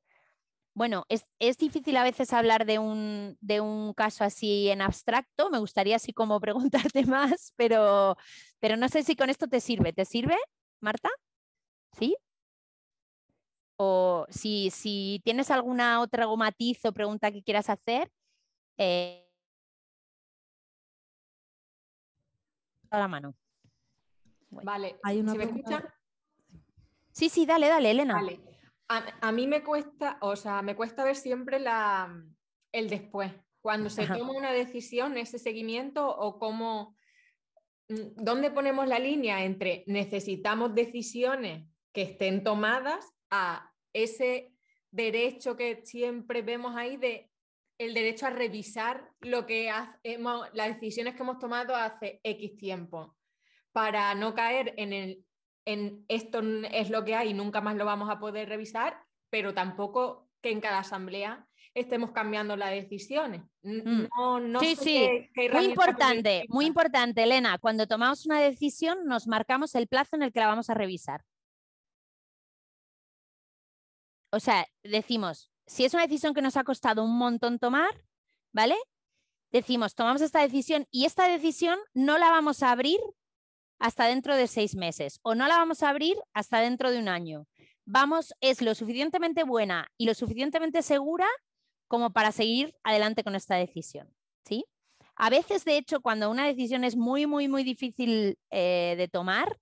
Bueno, 0.78 1.06
es, 1.08 1.58
difícil 1.58 1.96
a 1.96 2.04
veces 2.04 2.32
hablar 2.32 2.64
de 2.64 2.78
un, 2.78 3.36
de 3.40 3.60
un, 3.60 3.92
caso 3.94 4.22
así 4.22 4.68
en 4.68 4.80
abstracto, 4.80 5.50
me 5.50 5.58
gustaría 5.58 5.96
así 5.96 6.12
como 6.12 6.38
preguntarte 6.92 7.04
más, 7.04 7.52
pero, 7.56 8.16
pero 8.60 8.76
no 8.76 8.88
sé 8.88 9.02
si 9.02 9.16
con 9.16 9.28
esto 9.28 9.48
te 9.48 9.60
sirve. 9.60 9.92
¿Te 9.92 10.04
sirve, 10.04 10.36
Marta? 10.78 11.08
¿Sí? 11.98 12.16
O 13.76 14.24
si, 14.30 14.70
si 14.70 15.20
tienes 15.24 15.50
alguna 15.50 16.00
otra 16.00 16.28
matiz 16.36 16.84
o 16.84 16.92
pregunta 16.92 17.32
que 17.32 17.42
quieras 17.42 17.68
hacer. 17.70 18.08
Eh... 18.76 19.28
A 22.90 23.00
la 23.00 23.08
mano. 23.08 23.34
Vale, 24.50 24.96
¿Hay 25.02 25.18
una 25.18 25.32
¿se 25.32 25.38
me 25.38 25.44
escucha? 25.44 25.92
Sí, 27.10 27.28
sí, 27.28 27.46
dale, 27.46 27.66
dale, 27.66 27.90
Elena. 27.90 28.14
Vale. 28.14 28.47
A, 28.88 29.32
mí 29.32 29.46
me 29.46 29.62
cuesta, 29.62 30.16
o 30.22 30.34
sea, 30.34 30.62
me 30.62 30.74
cuesta 30.74 31.04
ver 31.04 31.16
siempre 31.16 31.58
la, 31.58 32.24
el 32.72 32.88
después. 32.88 33.32
Cuando 33.60 33.90
se 33.90 34.06
toma 34.06 34.32
una 34.32 34.52
decisión, 34.52 35.18
ese 35.18 35.38
seguimiento 35.38 36.08
o 36.08 36.38
cómo, 36.38 36.96
mm, 37.88 38.14
¿dónde 38.16 38.50
ponemos 38.50 38.86
la 38.86 38.98
línea 38.98 39.44
entre 39.44 39.84
necesitamos 39.86 40.74
decisiones 40.74 41.68
que 41.92 42.02
estén 42.02 42.42
tomadas 42.42 43.12
a 43.30 43.70
ese 43.92 44.54
derecho 44.90 45.56
que 45.56 45.84
siempre 45.84 46.42
vemos 46.42 46.74
ahí 46.76 46.96
de 46.96 47.30
el 47.78 47.94
derecho 47.94 48.26
a 48.26 48.30
revisar 48.30 49.08
lo 49.20 49.46
que 49.46 49.70
hemos, 50.02 50.48
las 50.52 50.74
decisiones 50.74 51.14
que 51.14 51.22
hemos 51.22 51.38
tomado 51.38 51.76
hace 51.76 52.20
X 52.24 52.56
tiempo, 52.56 53.16
para 53.72 54.14
no 54.14 54.34
caer 54.34 54.74
en, 54.76 54.92
el, 54.92 55.24
en 55.68 56.04
esto 56.08 56.40
es 56.70 56.90
lo 56.90 57.04
que 57.04 57.14
hay 57.14 57.30
y 57.30 57.34
nunca 57.34 57.60
más 57.60 57.76
lo 57.76 57.84
vamos 57.84 58.10
a 58.10 58.18
poder 58.18 58.48
revisar, 58.48 58.98
pero 59.30 59.54
tampoco 59.54 60.28
que 60.40 60.50
en 60.50 60.60
cada 60.60 60.78
asamblea 60.78 61.46
estemos 61.74 62.12
cambiando 62.12 62.56
las 62.56 62.70
decisiones. 62.70 63.42
Mm. 63.62 64.58
sí, 64.60 64.76
sí, 64.76 65.08
muy 65.52 65.64
importante, 65.64 66.44
muy 66.48 66.66
importante, 66.66 67.22
Elena. 67.22 67.58
Cuando 67.58 67.86
tomamos 67.86 68.26
una 68.26 68.40
decisión, 68.40 69.04
nos 69.04 69.26
marcamos 69.26 69.74
el 69.74 69.86
plazo 69.86 70.16
en 70.16 70.22
el 70.22 70.32
que 70.32 70.40
la 70.40 70.48
vamos 70.48 70.70
a 70.70 70.74
revisar 70.74 71.22
o 74.30 74.40
sea, 74.40 74.66
decimos, 74.82 75.50
si 75.66 75.84
es 75.84 75.94
una 75.94 76.02
decisión 76.02 76.34
que 76.34 76.42
nos 76.42 76.56
ha 76.56 76.64
costado 76.64 77.04
un 77.04 77.16
montón 77.16 77.58
tomar, 77.58 77.90
¿vale? 78.52 78.76
Decimos, 79.50 79.94
tomamos 79.94 80.20
esta 80.20 80.40
decisión 80.40 80.86
y 80.90 81.06
esta 81.06 81.28
decisión 81.28 81.78
no 81.94 82.18
la 82.18 82.30
vamos 82.30 82.62
a 82.62 82.70
abrir 82.70 82.98
hasta 83.78 84.06
dentro 84.06 84.36
de 84.36 84.46
seis 84.46 84.74
meses 84.74 85.20
o 85.22 85.34
no 85.34 85.48
la 85.48 85.56
vamos 85.56 85.82
a 85.82 85.90
abrir 85.90 86.16
hasta 86.32 86.60
dentro 86.60 86.90
de 86.90 86.98
un 86.98 87.08
año. 87.08 87.46
Vamos, 87.84 88.34
es 88.40 88.60
lo 88.60 88.74
suficientemente 88.74 89.44
buena 89.44 89.88
y 89.96 90.06
lo 90.06 90.14
suficientemente 90.14 90.82
segura 90.82 91.26
como 91.86 92.12
para 92.12 92.32
seguir 92.32 92.74
adelante 92.84 93.24
con 93.24 93.34
esta 93.34 93.56
decisión, 93.56 94.12
¿sí? 94.44 94.64
A 95.16 95.30
veces, 95.30 95.64
de 95.64 95.78
hecho, 95.78 96.00
cuando 96.00 96.30
una 96.30 96.46
decisión 96.46 96.84
es 96.84 96.96
muy, 96.96 97.26
muy, 97.26 97.48
muy 97.48 97.64
difícil 97.64 98.38
eh, 98.50 98.94
de 98.96 99.08
tomar, 99.08 99.58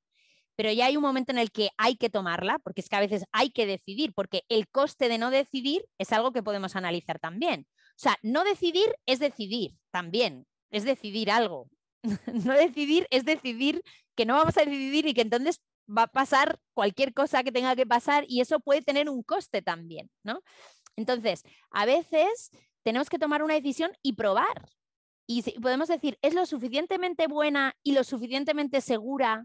pero 0.56 0.72
ya 0.72 0.86
hay 0.86 0.96
un 0.96 1.02
momento 1.02 1.32
en 1.32 1.38
el 1.38 1.50
que 1.50 1.70
hay 1.76 1.96
que 1.96 2.10
tomarla, 2.10 2.58
porque 2.58 2.80
es 2.80 2.88
que 2.88 2.96
a 2.96 3.00
veces 3.00 3.24
hay 3.32 3.50
que 3.50 3.66
decidir, 3.66 4.12
porque 4.14 4.42
el 4.48 4.68
coste 4.68 5.08
de 5.08 5.18
no 5.18 5.30
decidir 5.30 5.86
es 5.98 6.12
algo 6.12 6.32
que 6.32 6.42
podemos 6.42 6.76
analizar 6.76 7.18
también. 7.18 7.66
O 7.90 7.98
sea, 7.98 8.16
no 8.22 8.42
decidir 8.42 8.94
es 9.06 9.18
decidir 9.18 9.72
también, 9.90 10.46
es 10.70 10.84
decidir 10.84 11.30
algo. 11.30 11.68
no 12.44 12.52
decidir 12.54 13.06
es 13.10 13.24
decidir 13.24 13.82
que 14.14 14.26
no 14.26 14.34
vamos 14.34 14.56
a 14.56 14.64
decidir 14.64 15.06
y 15.06 15.14
que 15.14 15.22
entonces 15.22 15.60
va 15.88 16.02
a 16.02 16.06
pasar 16.06 16.58
cualquier 16.74 17.14
cosa 17.14 17.44
que 17.44 17.52
tenga 17.52 17.76
que 17.76 17.86
pasar 17.86 18.24
y 18.28 18.40
eso 18.40 18.60
puede 18.60 18.82
tener 18.82 19.08
un 19.08 19.22
coste 19.22 19.62
también, 19.62 20.10
¿no? 20.24 20.40
Entonces, 20.96 21.42
a 21.70 21.84
veces 21.86 22.50
tenemos 22.82 23.08
que 23.08 23.18
tomar 23.18 23.42
una 23.42 23.54
decisión 23.54 23.92
y 24.02 24.14
probar. 24.14 24.68
Y 25.28 25.42
podemos 25.60 25.88
decir, 25.88 26.18
¿es 26.22 26.34
lo 26.34 26.46
suficientemente 26.46 27.26
buena 27.26 27.74
y 27.82 27.92
lo 27.92 28.04
suficientemente 28.04 28.80
segura 28.80 29.44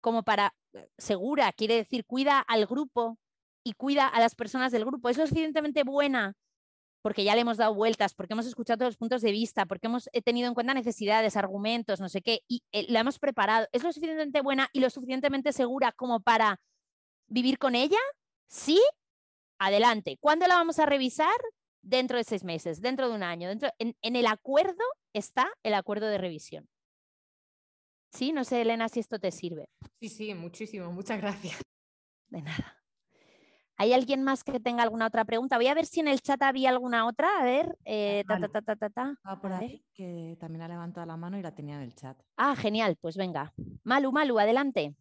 como 0.00 0.22
para 0.22 0.54
eh, 0.74 0.88
segura, 0.98 1.52
quiere 1.52 1.76
decir 1.76 2.04
cuida 2.04 2.40
al 2.40 2.66
grupo 2.66 3.18
y 3.64 3.72
cuida 3.72 4.06
a 4.06 4.20
las 4.20 4.34
personas 4.34 4.72
del 4.72 4.84
grupo. 4.84 5.08
Es 5.08 5.18
lo 5.18 5.26
suficientemente 5.26 5.82
buena 5.84 6.34
porque 7.02 7.24
ya 7.24 7.34
le 7.34 7.42
hemos 7.42 7.56
dado 7.56 7.74
vueltas, 7.74 8.14
porque 8.14 8.34
hemos 8.34 8.46
escuchado 8.46 8.78
todos 8.78 8.90
los 8.90 8.96
puntos 8.96 9.22
de 9.22 9.32
vista, 9.32 9.66
porque 9.66 9.86
hemos 9.86 10.08
eh, 10.12 10.22
tenido 10.22 10.48
en 10.48 10.54
cuenta 10.54 10.74
necesidades, 10.74 11.36
argumentos, 11.36 12.00
no 12.00 12.08
sé 12.08 12.22
qué, 12.22 12.40
y 12.48 12.62
eh, 12.72 12.86
la 12.88 13.00
hemos 13.00 13.18
preparado. 13.18 13.66
¿Es 13.72 13.82
lo 13.82 13.92
suficientemente 13.92 14.40
buena 14.40 14.68
y 14.72 14.80
lo 14.80 14.90
suficientemente 14.90 15.52
segura 15.52 15.92
como 15.92 16.20
para 16.20 16.60
vivir 17.28 17.58
con 17.58 17.74
ella? 17.74 17.98
Sí, 18.48 18.80
adelante. 19.58 20.18
¿Cuándo 20.20 20.46
la 20.46 20.54
vamos 20.54 20.78
a 20.78 20.86
revisar? 20.86 21.36
Dentro 21.80 22.18
de 22.18 22.24
seis 22.24 22.42
meses, 22.42 22.80
dentro 22.80 23.08
de 23.08 23.14
un 23.14 23.22
año. 23.22 23.48
Dentro, 23.48 23.70
en 23.78 24.16
el 24.16 24.26
acuerdo 24.26 24.84
está 25.12 25.48
el 25.62 25.74
acuerdo 25.74 26.08
de 26.08 26.18
revisión. 26.18 26.68
Sí, 28.10 28.32
no 28.32 28.44
sé, 28.44 28.62
Elena, 28.62 28.88
si 28.88 29.00
esto 29.00 29.18
te 29.18 29.30
sirve. 29.30 29.68
Sí, 30.00 30.08
sí, 30.08 30.34
muchísimo. 30.34 30.90
Muchas 30.92 31.20
gracias. 31.20 31.60
De 32.28 32.42
nada. 32.42 32.77
¿Hay 33.80 33.92
alguien 33.92 34.24
más 34.24 34.42
que 34.42 34.58
tenga 34.58 34.82
alguna 34.82 35.06
otra 35.06 35.24
pregunta? 35.24 35.56
Voy 35.56 35.68
a 35.68 35.74
ver 35.74 35.86
si 35.86 36.00
en 36.00 36.08
el 36.08 36.20
chat 36.20 36.42
había 36.42 36.70
alguna 36.70 37.06
otra. 37.06 37.28
A 37.40 37.44
ver. 37.44 37.78
Eh, 37.84 38.24
ta, 38.26 38.40
ta, 38.40 38.48
ta, 38.60 38.74
ta, 38.74 38.90
ta, 38.90 39.18
Ah, 39.22 39.40
por 39.40 39.52
ahí, 39.52 39.84
que 39.94 40.36
también 40.40 40.62
ha 40.62 40.68
levantado 40.68 41.06
la 41.06 41.16
mano 41.16 41.38
y 41.38 41.42
la 41.42 41.54
tenía 41.54 41.76
en 41.76 41.82
el 41.82 41.94
chat. 41.94 42.20
Ah, 42.36 42.56
genial. 42.56 42.96
Pues 43.00 43.16
venga. 43.16 43.54
Malu, 43.84 44.10
Malu, 44.10 44.36
adelante. 44.40 44.96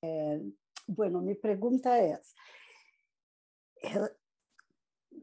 Eh, 0.00 0.42
bueno, 0.86 1.20
mi 1.20 1.34
pregunta 1.34 1.98
es, 1.98 2.34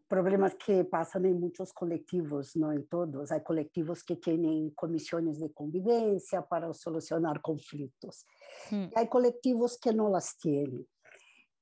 problemas 0.08 0.54
que 0.54 0.86
pasan 0.86 1.26
en 1.26 1.40
muchos 1.40 1.74
colectivos, 1.74 2.56
no 2.56 2.72
en 2.72 2.88
todos. 2.88 3.32
Hay 3.32 3.42
colectivos 3.42 4.04
que 4.04 4.18
tienen 4.18 4.70
comisiones 4.72 5.40
de 5.40 5.52
convivencia 5.52 6.44
para 6.44 6.72
solucionar 6.76 7.42
conflictos. 7.42 8.24
Mm. 8.70 8.86
Hay 8.94 9.08
colectivos 9.08 9.80
que 9.80 9.94
no 9.94 10.10
las 10.10 10.38
tienen. 10.38 10.88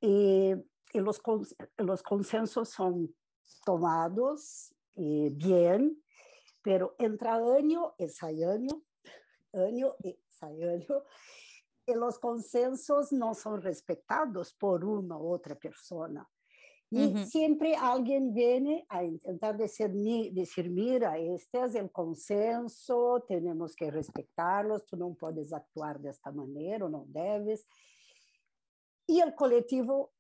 Y, 0.02 0.54
y 0.94 1.00
los, 1.00 1.22
los 1.78 2.04
consensos 2.04 2.70
son 2.70 3.14
tomados 3.66 4.74
eh, 4.96 5.32
bien, 5.34 6.02
pero 6.62 6.96
entra 7.00 7.36
año 7.36 7.96
sale 8.08 8.46
año, 8.46 8.84
año 9.54 9.96
sale 10.30 10.70
año, 10.70 11.04
y 11.86 11.94
los 11.96 12.20
consensos 12.20 13.12
no 13.12 13.34
son 13.34 13.62
respetados 13.62 14.54
por 14.54 14.86
una 14.86 15.18
u 15.18 15.34
otra 15.34 15.56
persona. 15.56 16.30
Y 16.96 17.26
siempre 17.26 17.76
alguien 17.76 18.36
viene 18.36 18.86
a 18.88 19.04
intentar 19.04 19.58
decir, 19.58 19.90
decir, 20.32 20.70
mira, 20.70 21.18
este 21.18 21.64
es 21.64 21.74
el 21.74 21.92
consenso, 21.92 23.26
tenemos 23.28 23.76
que 23.76 23.90
respetarlos, 23.90 24.86
tú 24.86 24.96
no 24.96 25.12
puedes 25.16 25.52
actuar 25.54 26.00
de 26.00 26.12
esta 26.12 26.32
manera, 26.32 26.88
no 26.88 27.06
debes. 27.08 27.66
Y 29.08 29.22
el 29.22 29.34
colectivo 29.34 30.14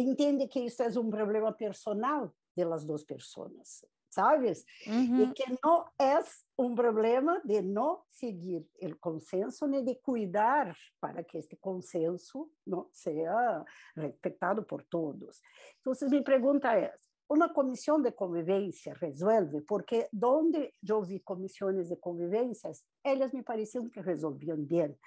entiende 0.00 0.48
que 0.48 0.66
esto 0.66 0.84
es 0.84 0.96
un 0.96 1.10
problema 1.10 1.56
personal 1.56 2.32
de 2.54 2.64
las 2.64 2.86
dos 2.86 3.04
personas. 3.04 3.86
¿sabes? 4.08 4.66
Y 4.86 5.32
que 5.32 5.44
no 5.62 5.92
es 5.98 6.46
un 6.56 6.74
problema 6.74 7.40
de 7.44 7.62
no 7.62 8.06
seguir 8.08 8.66
el 8.80 8.98
consenso 8.98 9.66
ni 9.68 9.82
de 9.82 10.00
cuidar 10.00 10.74
para 10.98 11.22
que 11.24 11.38
este 11.38 11.56
consenso 11.58 12.50
no 12.64 12.88
sea 12.92 13.64
respetado 13.94 14.66
por 14.66 14.84
todos. 14.84 15.42
Entonces, 15.76 16.10
mi 16.10 16.22
pregunta 16.22 16.78
es, 16.78 17.08
una 17.30 17.52
comisión 17.52 18.02
de 18.02 18.14
convivencia 18.14 18.94
resuelve, 18.94 19.60
porque 19.60 20.08
donde 20.10 20.74
yo 20.80 21.02
vi 21.02 21.20
comisiones 21.20 21.90
de 21.90 22.00
convivencia, 22.00 22.70
ellas 23.04 23.34
me 23.34 23.42
parecían 23.42 23.90
que 23.90 24.00
resolvían 24.00 24.66
bien. 24.66 24.98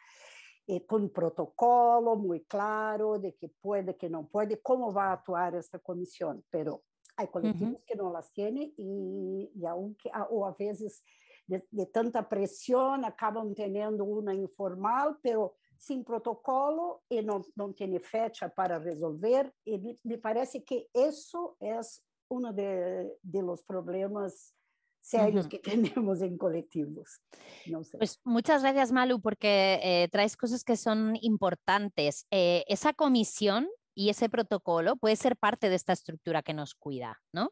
Eh, 0.68 0.86
con 0.86 1.03
un 1.03 1.09
protocolo 1.09 2.16
muy 2.16 2.41
claro 2.41 3.18
de 3.18 3.34
que 3.34 3.49
puede, 3.49 3.97
que 3.97 4.09
no 4.09 4.28
puede, 4.28 4.62
cómo 4.62 4.93
va 4.93 5.05
a 5.05 5.14
actuar 5.14 5.55
esta 5.55 5.80
comisión, 5.80 6.45
pero 6.51 6.84
hay 7.18 7.28
colectivos 7.28 7.82
que 7.86 7.95
no 7.95 8.12
las 8.12 8.32
tienen 8.32 8.72
y, 8.78 9.51
y 9.55 9.66
aunque, 9.66 10.09
o 10.30 10.45
a 10.45 10.53
veces 10.53 11.03
de, 11.47 11.66
de, 11.72 11.86
tanta 11.88 12.30
presión 12.30 13.03
acaban 13.03 13.53
teniendo 13.55 14.03
una 14.03 14.34
informal, 14.34 15.18
pero 15.22 15.55
sin 15.78 16.03
protocolo 16.03 17.01
y 17.09 17.22
no, 17.24 17.43
no 17.55 17.74
tiene 17.74 17.99
fecha 17.99 18.47
para 18.47 18.78
resolver. 18.78 19.51
Y 19.66 19.80
me, 19.80 19.99
me 20.03 20.20
parece 20.20 20.64
que 20.64 20.89
eso 20.93 21.57
es 21.59 22.05
uno 22.30 22.53
de, 22.53 23.18
de 23.24 23.41
los 23.41 23.64
problemas 23.64 24.55
serios 25.02 25.45
uh 25.45 25.49
-huh. 25.49 25.52
que 25.52 25.60
tenemos 25.99 26.22
en 26.22 26.38
colectivos. 26.38 27.22
No 27.66 27.84
sé. 27.84 27.97
Pues 27.97 28.20
muchas 28.24 28.62
gracias, 28.62 28.91
Malu, 28.91 29.20
porque 29.20 29.80
eh, 29.84 30.08
traes 30.12 30.38
cosas 30.38 30.64
que 30.64 30.78
son 30.78 31.18
importantes. 31.22 32.26
Eh, 32.32 32.64
esa 32.68 32.93
comisión 32.93 33.68
y 33.93 34.10
ese 34.10 34.30
protocolo 34.30 34.95
puede 34.95 35.16
ser 35.16 35.36
parte 35.36 35.70
de 35.70 35.76
esta 35.76 35.93
estructura 35.93 36.43
que 36.43 36.54
nos 36.54 36.76
cuida, 36.76 37.22
¿no? 37.34 37.52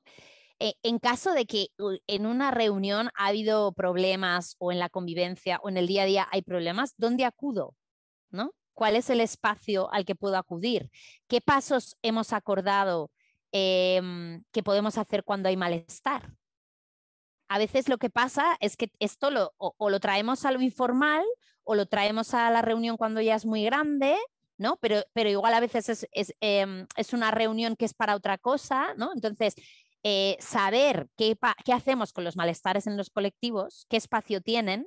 Eh, 0.61 0.73
en 0.83 0.99
caso 0.99 1.33
de 1.33 1.45
que 1.45 1.69
en 2.07 2.25
una 2.25 2.51
reunión 2.51 3.09
ha 3.15 3.27
habido 3.27 3.71
problemas 3.71 4.55
o 4.59 4.73
en 4.73 4.79
la 4.79 4.89
convivencia 4.89 5.59
o 5.63 5.69
en 5.69 5.77
el 5.77 5.87
día 5.87 6.03
a 6.03 6.05
día 6.05 6.27
hay 6.31 6.41
problemas, 6.41 6.95
¿dónde 6.97 7.23
acudo? 7.23 7.75
¿No? 8.29 8.53
¿Cuál 8.73 8.97
es 8.97 9.09
el 9.09 9.21
espacio 9.21 9.91
al 9.93 10.05
que 10.05 10.15
puedo 10.15 10.37
acudir? 10.37 10.89
¿Qué 11.27 11.39
pasos 11.39 11.97
hemos 12.01 12.33
acordado 12.33 13.09
eh, 13.53 14.01
que 14.51 14.63
podemos 14.63 14.97
hacer 14.97 15.23
cuando 15.23 15.47
hay 15.47 15.55
malestar? 15.55 16.33
A 17.49 17.57
veces 17.57 17.89
lo 17.89 17.97
que 17.97 18.09
pasa 18.09 18.55
es 18.61 18.77
que 18.77 18.91
esto 18.99 19.31
lo, 19.31 19.53
o, 19.57 19.89
lo 19.89 19.99
traemos 19.99 20.45
a 20.45 20.51
lo 20.51 20.61
informal 20.61 21.23
o 21.63 21.75
lo 21.75 21.87
traemos 21.87 22.33
a 22.33 22.49
la 22.49 22.61
reunión 22.61 22.95
cuando 22.95 23.21
ya 23.21 23.35
es 23.35 23.45
muy 23.45 23.63
grande 23.63 24.15
¿no? 24.57 24.77
Pero, 24.81 25.03
pero 25.13 25.29
igual 25.29 25.53
a 25.53 25.61
veces 25.61 25.87
es, 25.87 26.07
es, 26.11 26.35
eh, 26.41 26.85
es, 26.97 27.13
una 27.13 27.31
reunión 27.31 27.77
que 27.77 27.85
es 27.85 27.93
para 27.93 28.13
otra 28.13 28.37
cosa, 28.37 28.93
¿no? 28.97 29.11
Entonces, 29.13 29.55
eh, 30.03 30.37
saber 30.39 31.07
qué, 31.17 31.37
qué, 31.65 31.73
hacemos 31.73 32.13
con 32.13 32.23
los 32.25 32.35
malestares 32.35 32.85
en 32.85 32.97
los 32.97 33.09
colectivos, 33.09 33.85
qué 33.89 33.97
espacio 33.97 34.41
tienen, 34.41 34.85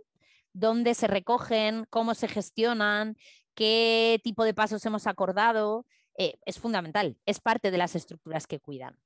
dónde 0.53 0.95
se 0.95 1.07
recogen, 1.07 1.87
cómo 1.91 2.15
se 2.15 2.29
gestionan, 2.29 3.17
qué 3.55 4.21
tipo 4.23 4.45
de 4.45 4.55
pasos 4.55 4.85
hemos 4.87 5.07
acordado, 5.07 5.87
eh, 6.19 6.39
es 6.45 6.59
fundamental, 6.59 7.17
es 7.27 7.41
parte 7.41 7.71
de 7.71 7.79
las 7.79 7.95
estructuras 7.97 8.47
que 8.47 8.61
cuidan. 8.61 8.99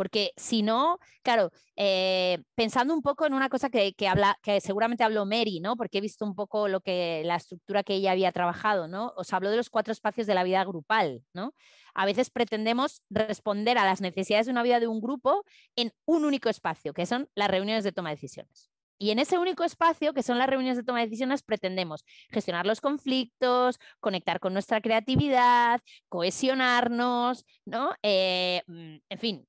Porque 0.00 0.32
si 0.34 0.62
no, 0.62 0.98
claro, 1.22 1.52
eh, 1.76 2.38
pensando 2.54 2.94
un 2.94 3.02
poco 3.02 3.26
en 3.26 3.34
una 3.34 3.50
cosa 3.50 3.68
que, 3.68 3.92
que, 3.92 4.08
habla, 4.08 4.38
que 4.42 4.62
seguramente 4.62 5.04
habló 5.04 5.26
Mary, 5.26 5.60
¿no? 5.60 5.76
Porque 5.76 5.98
he 5.98 6.00
visto 6.00 6.24
un 6.24 6.34
poco 6.34 6.68
lo 6.68 6.80
que, 6.80 7.20
la 7.26 7.36
estructura 7.36 7.82
que 7.82 7.96
ella 7.96 8.12
había 8.12 8.32
trabajado, 8.32 8.88
¿no? 8.88 9.12
Os 9.18 9.30
habló 9.34 9.50
de 9.50 9.58
los 9.58 9.68
cuatro 9.68 9.92
espacios 9.92 10.26
de 10.26 10.32
la 10.32 10.42
vida 10.42 10.64
grupal, 10.64 11.22
¿no? 11.34 11.52
A 11.92 12.06
veces 12.06 12.30
pretendemos 12.30 13.02
responder 13.10 13.76
a 13.76 13.84
las 13.84 14.00
necesidades 14.00 14.46
de 14.46 14.52
una 14.52 14.62
vida 14.62 14.80
de 14.80 14.86
un 14.86 15.02
grupo 15.02 15.44
en 15.76 15.92
un 16.06 16.24
único 16.24 16.48
espacio, 16.48 16.94
que 16.94 17.04
son 17.04 17.28
las 17.34 17.50
reuniones 17.50 17.84
de 17.84 17.92
toma 17.92 18.08
de 18.08 18.16
decisiones. 18.16 18.70
Y 18.96 19.10
en 19.10 19.18
ese 19.18 19.36
único 19.36 19.64
espacio, 19.64 20.14
que 20.14 20.22
son 20.22 20.38
las 20.38 20.48
reuniones 20.48 20.78
de 20.78 20.82
toma 20.82 21.00
de 21.00 21.06
decisiones, 21.08 21.42
pretendemos 21.42 22.06
gestionar 22.30 22.66
los 22.66 22.80
conflictos, 22.80 23.78
conectar 23.98 24.40
con 24.40 24.54
nuestra 24.54 24.80
creatividad, 24.80 25.82
cohesionarnos, 26.08 27.44
¿no? 27.66 27.92
Eh, 28.02 28.62
en 28.66 29.18
fin, 29.18 29.46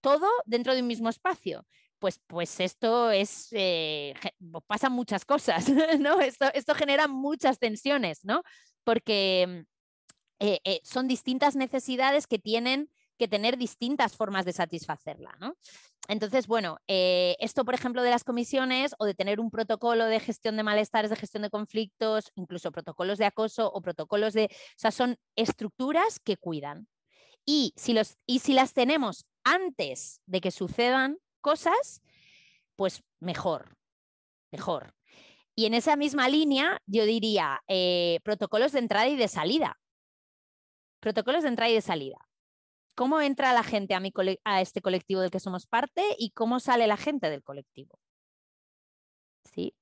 todo 0.00 0.28
dentro 0.44 0.74
de 0.74 0.82
un 0.82 0.86
mismo 0.86 1.08
espacio. 1.08 1.66
Pues, 1.98 2.20
pues 2.26 2.60
esto 2.60 3.10
es, 3.10 3.48
eh, 3.52 4.14
pasan 4.66 4.92
muchas 4.92 5.24
cosas, 5.24 5.66
¿no? 6.00 6.20
Esto, 6.20 6.46
esto 6.52 6.74
genera 6.74 7.08
muchas 7.08 7.58
tensiones, 7.58 8.24
¿no? 8.24 8.42
Porque 8.84 9.64
eh, 10.38 10.60
eh, 10.64 10.80
son 10.84 11.08
distintas 11.08 11.56
necesidades 11.56 12.26
que 12.26 12.38
tienen 12.38 12.90
que 13.18 13.28
tener 13.28 13.56
distintas 13.56 14.14
formas 14.14 14.44
de 14.44 14.52
satisfacerla, 14.52 15.34
¿no? 15.40 15.56
Entonces, 16.06 16.46
bueno, 16.46 16.76
esto, 16.86 17.64
por 17.64 17.74
ejemplo, 17.74 18.02
de 18.02 18.10
las 18.10 18.24
comisiones 18.24 18.94
o 18.98 19.06
de 19.06 19.14
tener 19.14 19.40
un 19.40 19.50
protocolo 19.50 20.04
de 20.04 20.20
gestión 20.20 20.56
de 20.56 20.62
malestares, 20.62 21.10
de 21.10 21.16
gestión 21.16 21.42
de 21.42 21.50
conflictos, 21.50 22.30
incluso 22.36 22.70
protocolos 22.70 23.18
de 23.18 23.24
acoso 23.24 23.72
o 23.72 23.80
protocolos 23.80 24.34
de... 24.34 24.44
O 24.44 24.78
sea, 24.78 24.92
son 24.92 25.16
estructuras 25.34 26.20
que 26.20 26.36
cuidan. 26.36 26.86
Y 27.46 27.72
si, 27.76 27.92
los, 27.92 28.18
y 28.26 28.40
si 28.40 28.52
las 28.52 28.74
tenemos 28.74 29.24
antes 29.46 30.20
de 30.26 30.40
que 30.40 30.50
sucedan 30.50 31.18
cosas, 31.40 32.02
pues 32.74 33.04
mejor, 33.20 33.78
mejor. 34.50 34.92
Y 35.54 35.66
en 35.66 35.74
esa 35.74 35.94
misma 35.94 36.28
línea, 36.28 36.82
yo 36.86 37.06
diría 37.06 37.62
eh, 37.68 38.18
protocolos 38.24 38.72
de 38.72 38.80
entrada 38.80 39.06
y 39.08 39.16
de 39.16 39.28
salida. 39.28 39.78
Protocolos 41.00 41.44
de 41.44 41.50
entrada 41.50 41.70
y 41.70 41.74
de 41.74 41.80
salida. 41.80 42.18
¿Cómo 42.96 43.20
entra 43.20 43.52
la 43.52 43.62
gente 43.62 43.94
a, 43.94 44.00
mi 44.00 44.12
a 44.44 44.60
este 44.60 44.82
colectivo 44.82 45.20
del 45.20 45.30
que 45.30 45.38
somos 45.38 45.66
parte 45.66 46.02
y 46.18 46.30
cómo 46.30 46.58
sale 46.58 46.88
la 46.88 46.96
gente 46.96 47.30
del 47.30 47.44
colectivo? 47.44 48.00
¿Sí? 49.44 49.76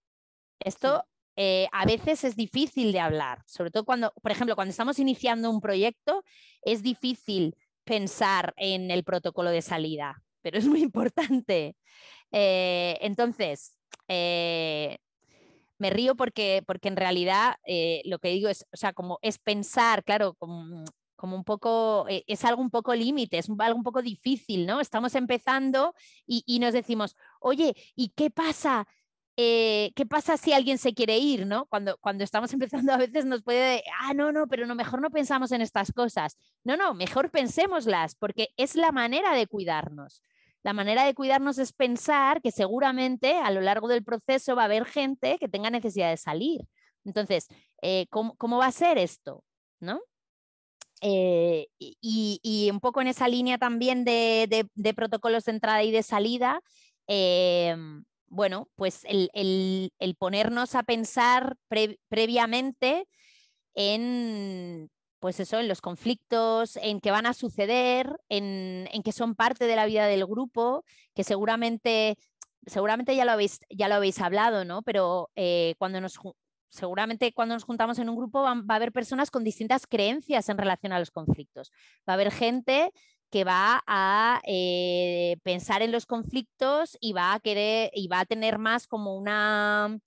Esto 0.60 1.04
sí. 1.04 1.10
Eh, 1.36 1.68
a 1.72 1.84
veces 1.84 2.22
es 2.22 2.36
difícil 2.36 2.92
de 2.92 3.00
hablar, 3.00 3.42
sobre 3.46 3.72
todo 3.72 3.84
cuando, 3.84 4.12
por 4.22 4.30
ejemplo, 4.30 4.54
cuando 4.54 4.70
estamos 4.70 5.00
iniciando 5.00 5.50
un 5.50 5.60
proyecto, 5.60 6.22
es 6.62 6.82
difícil 6.82 7.56
pensar 7.84 8.54
en 8.56 8.90
el 8.90 9.04
protocolo 9.04 9.50
de 9.50 9.62
salida, 9.62 10.22
pero 10.42 10.58
es 10.58 10.66
muy 10.66 10.82
importante. 10.82 11.76
Eh, 12.32 12.98
entonces, 13.00 13.78
eh, 14.08 14.98
me 15.78 15.90
río 15.90 16.16
porque, 16.16 16.62
porque 16.66 16.88
en 16.88 16.96
realidad 16.96 17.56
eh, 17.66 18.02
lo 18.04 18.18
que 18.18 18.28
digo 18.28 18.48
es, 18.48 18.66
o 18.72 18.76
sea, 18.76 18.92
como 18.92 19.18
es 19.22 19.38
pensar, 19.38 20.04
claro, 20.04 20.34
como, 20.34 20.84
como 21.16 21.36
un 21.36 21.44
poco, 21.44 22.06
es 22.08 22.44
algo 22.44 22.62
un 22.62 22.70
poco 22.70 22.94
límite, 22.94 23.38
es 23.38 23.48
algo 23.58 23.78
un 23.78 23.84
poco 23.84 24.02
difícil, 24.02 24.66
¿no? 24.66 24.80
Estamos 24.80 25.14
empezando 25.14 25.94
y, 26.26 26.42
y 26.46 26.58
nos 26.58 26.72
decimos, 26.72 27.16
oye, 27.40 27.74
¿y 27.94 28.10
qué 28.10 28.30
pasa? 28.30 28.86
Eh, 29.36 29.90
¿qué 29.96 30.06
pasa 30.06 30.36
si 30.36 30.52
alguien 30.52 30.78
se 30.78 30.94
quiere 30.94 31.18
ir? 31.18 31.46
¿no? 31.46 31.66
Cuando, 31.66 31.98
cuando 31.98 32.24
estamos 32.24 32.52
empezando 32.54 32.92
a 32.92 32.96
veces 32.96 33.24
nos 33.24 33.42
puede, 33.42 33.82
ah, 34.00 34.14
no, 34.14 34.32
no, 34.32 34.46
pero 34.46 34.66
no, 34.66 34.74
mejor 34.74 35.00
no 35.00 35.10
pensamos 35.10 35.52
en 35.52 35.60
estas 35.60 35.92
cosas. 35.92 36.36
No, 36.64 36.76
no, 36.76 36.94
mejor 36.94 37.30
pensémoslas, 37.30 38.14
porque 38.14 38.50
es 38.56 38.76
la 38.76 38.92
manera 38.92 39.34
de 39.34 39.46
cuidarnos. 39.46 40.22
La 40.62 40.72
manera 40.72 41.04
de 41.04 41.14
cuidarnos 41.14 41.58
es 41.58 41.72
pensar 41.72 42.40
que 42.40 42.50
seguramente 42.50 43.36
a 43.36 43.50
lo 43.50 43.60
largo 43.60 43.88
del 43.88 44.02
proceso 44.02 44.56
va 44.56 44.62
a 44.62 44.64
haber 44.66 44.86
gente 44.86 45.38
que 45.38 45.48
tenga 45.48 45.68
necesidad 45.70 46.10
de 46.10 46.16
salir. 46.16 46.62
Entonces, 47.04 47.48
eh, 47.82 48.06
¿cómo, 48.10 48.34
¿cómo, 48.36 48.58
va 48.58 48.66
a 48.66 48.72
ser 48.72 48.96
esto? 48.96 49.44
¿No? 49.80 50.00
Eh, 51.02 51.66
y, 51.78 52.70
un 52.72 52.80
poco 52.80 53.02
en 53.02 53.08
esa 53.08 53.28
línea 53.28 53.58
también 53.58 54.06
de, 54.06 54.66
de, 54.74 54.94
protocolos 54.94 55.44
de 55.44 55.52
entrada 55.52 55.82
y 55.82 55.90
de 55.90 56.02
salida, 56.02 56.62
eh, 57.08 57.76
bueno, 58.34 58.68
pues 58.76 59.04
el, 59.04 59.30
el, 59.32 60.14
ponernos 60.16 60.74
a 60.74 60.82
pensar 60.82 61.56
pre, 61.68 61.98
previamente 62.08 63.08
en 63.74 64.90
pues 65.20 65.40
eso, 65.40 65.58
en 65.58 65.68
los 65.68 65.80
conflictos, 65.80 66.76
en 66.76 67.00
que 67.00 67.10
van 67.10 67.24
a 67.24 67.32
suceder, 67.32 68.20
en, 68.28 68.86
que 69.02 69.12
son 69.12 69.34
parte 69.34 69.66
de 69.66 69.74
la 69.74 69.86
vida 69.86 70.06
del 70.06 70.26
grupo, 70.26 70.84
que 71.14 71.24
seguramente, 71.24 72.18
seguramente 72.66 73.16
ya 73.16 73.24
lo 73.24 73.32
habéis, 73.32 73.60
ya 73.70 73.88
lo 73.88 73.94
habéis 73.94 74.20
hablado, 74.20 74.66
¿no? 74.66 74.82
Pero 74.82 75.30
eh, 75.34 75.76
cuando 75.78 75.98
nos 76.02 76.18
seguramente 76.68 77.32
cuando 77.32 77.54
nos 77.54 77.64
juntamos 77.64 77.98
en 78.00 78.08
un 78.08 78.16
grupo 78.16 78.42
va, 78.42 78.50
a 78.50 78.74
haber 78.74 78.90
personas 78.92 79.30
con 79.30 79.44
distintas 79.44 79.86
creencias 79.86 80.48
en 80.48 80.58
relación 80.58 80.92
a 80.92 80.98
los 80.98 81.10
conflictos. 81.10 81.70
Va 82.06 82.12
a 82.12 82.14
haber 82.14 82.32
gente 82.32 82.92
que 83.34 83.42
va 83.42 83.82
a 83.88 84.40
eh, 84.46 85.38
pensar 85.42 85.82
en 85.82 85.90
los 85.90 86.06
conflictos 86.06 86.96
y 87.00 87.14
va 87.14 87.34
a 87.34 87.40
querer 87.40 87.90
y 87.92 88.06
va 88.06 88.20
a 88.20 88.26
tener 88.26 88.58
más 88.58 88.86
como 88.86 89.16
una 89.16 89.98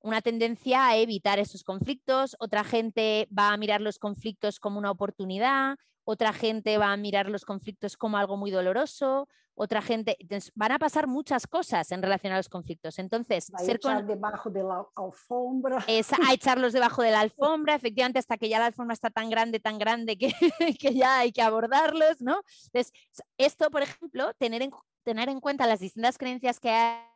una 0.00 0.20
tendencia 0.20 0.86
a 0.86 0.96
evitar 0.98 1.38
esos 1.38 1.64
conflictos, 1.64 2.36
otra 2.38 2.62
gente 2.62 3.28
va 3.36 3.54
a 3.54 3.56
mirar 3.56 3.80
los 3.80 3.98
conflictos 3.98 4.60
como 4.60 4.78
una 4.78 4.90
oportunidad, 4.90 5.78
otra 6.10 6.32
gente 6.32 6.76
va 6.76 6.92
a 6.92 6.96
mirar 6.96 7.28
los 7.28 7.44
conflictos 7.44 7.96
como 7.96 8.16
algo 8.16 8.36
muy 8.36 8.50
doloroso, 8.50 9.28
otra 9.54 9.82
gente, 9.82 10.16
van 10.54 10.72
a 10.72 10.78
pasar 10.78 11.06
muchas 11.06 11.46
cosas 11.46 11.92
en 11.92 12.02
relación 12.02 12.32
a 12.32 12.36
los 12.38 12.48
conflictos. 12.48 12.98
Entonces, 12.98 13.52
ser 13.58 13.78
con... 13.78 14.06
debajo 14.06 14.48
de 14.50 14.62
la 14.62 14.86
alfombra. 14.96 15.84
Es 15.86 16.12
a 16.12 16.32
echarlos 16.32 16.72
debajo 16.72 17.02
de 17.02 17.10
la 17.10 17.20
alfombra, 17.20 17.74
efectivamente, 17.74 18.18
hasta 18.18 18.38
que 18.38 18.48
ya 18.48 18.58
la 18.58 18.66
alfombra 18.66 18.94
está 18.94 19.10
tan 19.10 19.28
grande, 19.30 19.60
tan 19.60 19.78
grande 19.78 20.16
que, 20.16 20.32
que 20.80 20.94
ya 20.94 21.18
hay 21.18 21.32
que 21.32 21.42
abordarlos, 21.42 22.20
¿no? 22.20 22.42
Entonces, 22.72 22.92
esto, 23.36 23.70
por 23.70 23.82
ejemplo, 23.82 24.32
tener 24.34 24.62
en, 24.62 24.70
tener 25.04 25.28
en 25.28 25.40
cuenta 25.40 25.66
las 25.66 25.80
distintas 25.80 26.18
creencias 26.18 26.58
que 26.58 26.70
hay 26.70 27.09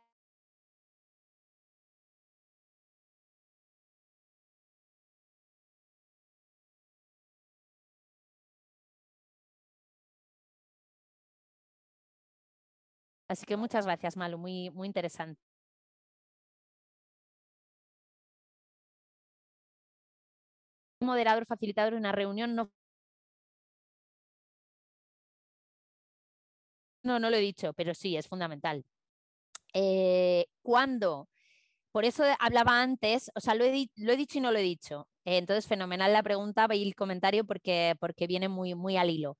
Así 13.27 13.45
que 13.45 13.57
muchas 13.57 13.85
gracias, 13.85 14.17
Malu, 14.17 14.37
muy, 14.37 14.69
muy 14.71 14.87
interesante. 14.87 15.41
moderador 20.99 21.45
facilitador 21.45 21.93
de 21.93 21.99
una 21.99 22.11
reunión 22.11 22.55
no 22.55 22.71
No, 27.03 27.19
no 27.19 27.29
lo 27.29 27.37
he 27.37 27.39
dicho, 27.39 27.71
pero 27.73 27.93
sí, 27.93 28.17
es 28.17 28.27
fundamental. 28.27 28.83
Eh, 29.73 30.47
cuando, 30.63 31.29
por 31.91 32.05
eso 32.05 32.23
hablaba 32.39 32.81
antes, 32.81 33.31
o 33.35 33.41
sea, 33.41 33.55
lo 33.55 33.65
he, 33.65 33.71
dicho 33.71 34.39
y 34.39 34.41
no 34.41 34.51
lo 34.51 34.59
he 34.59 34.63
dicho. 34.63 35.07
entonces, 35.25 35.67
fenomenal 35.67 36.13
la 36.13 36.23
pregunta 36.23 36.67
y 36.73 36.83
el 36.87 36.95
comentario 36.95 37.45
porque, 37.45 37.95
porque 37.99 38.27
viene 38.27 38.49
muy, 38.49 38.75
muy 38.75 38.97
al 38.97 39.11
hilo. 39.11 39.37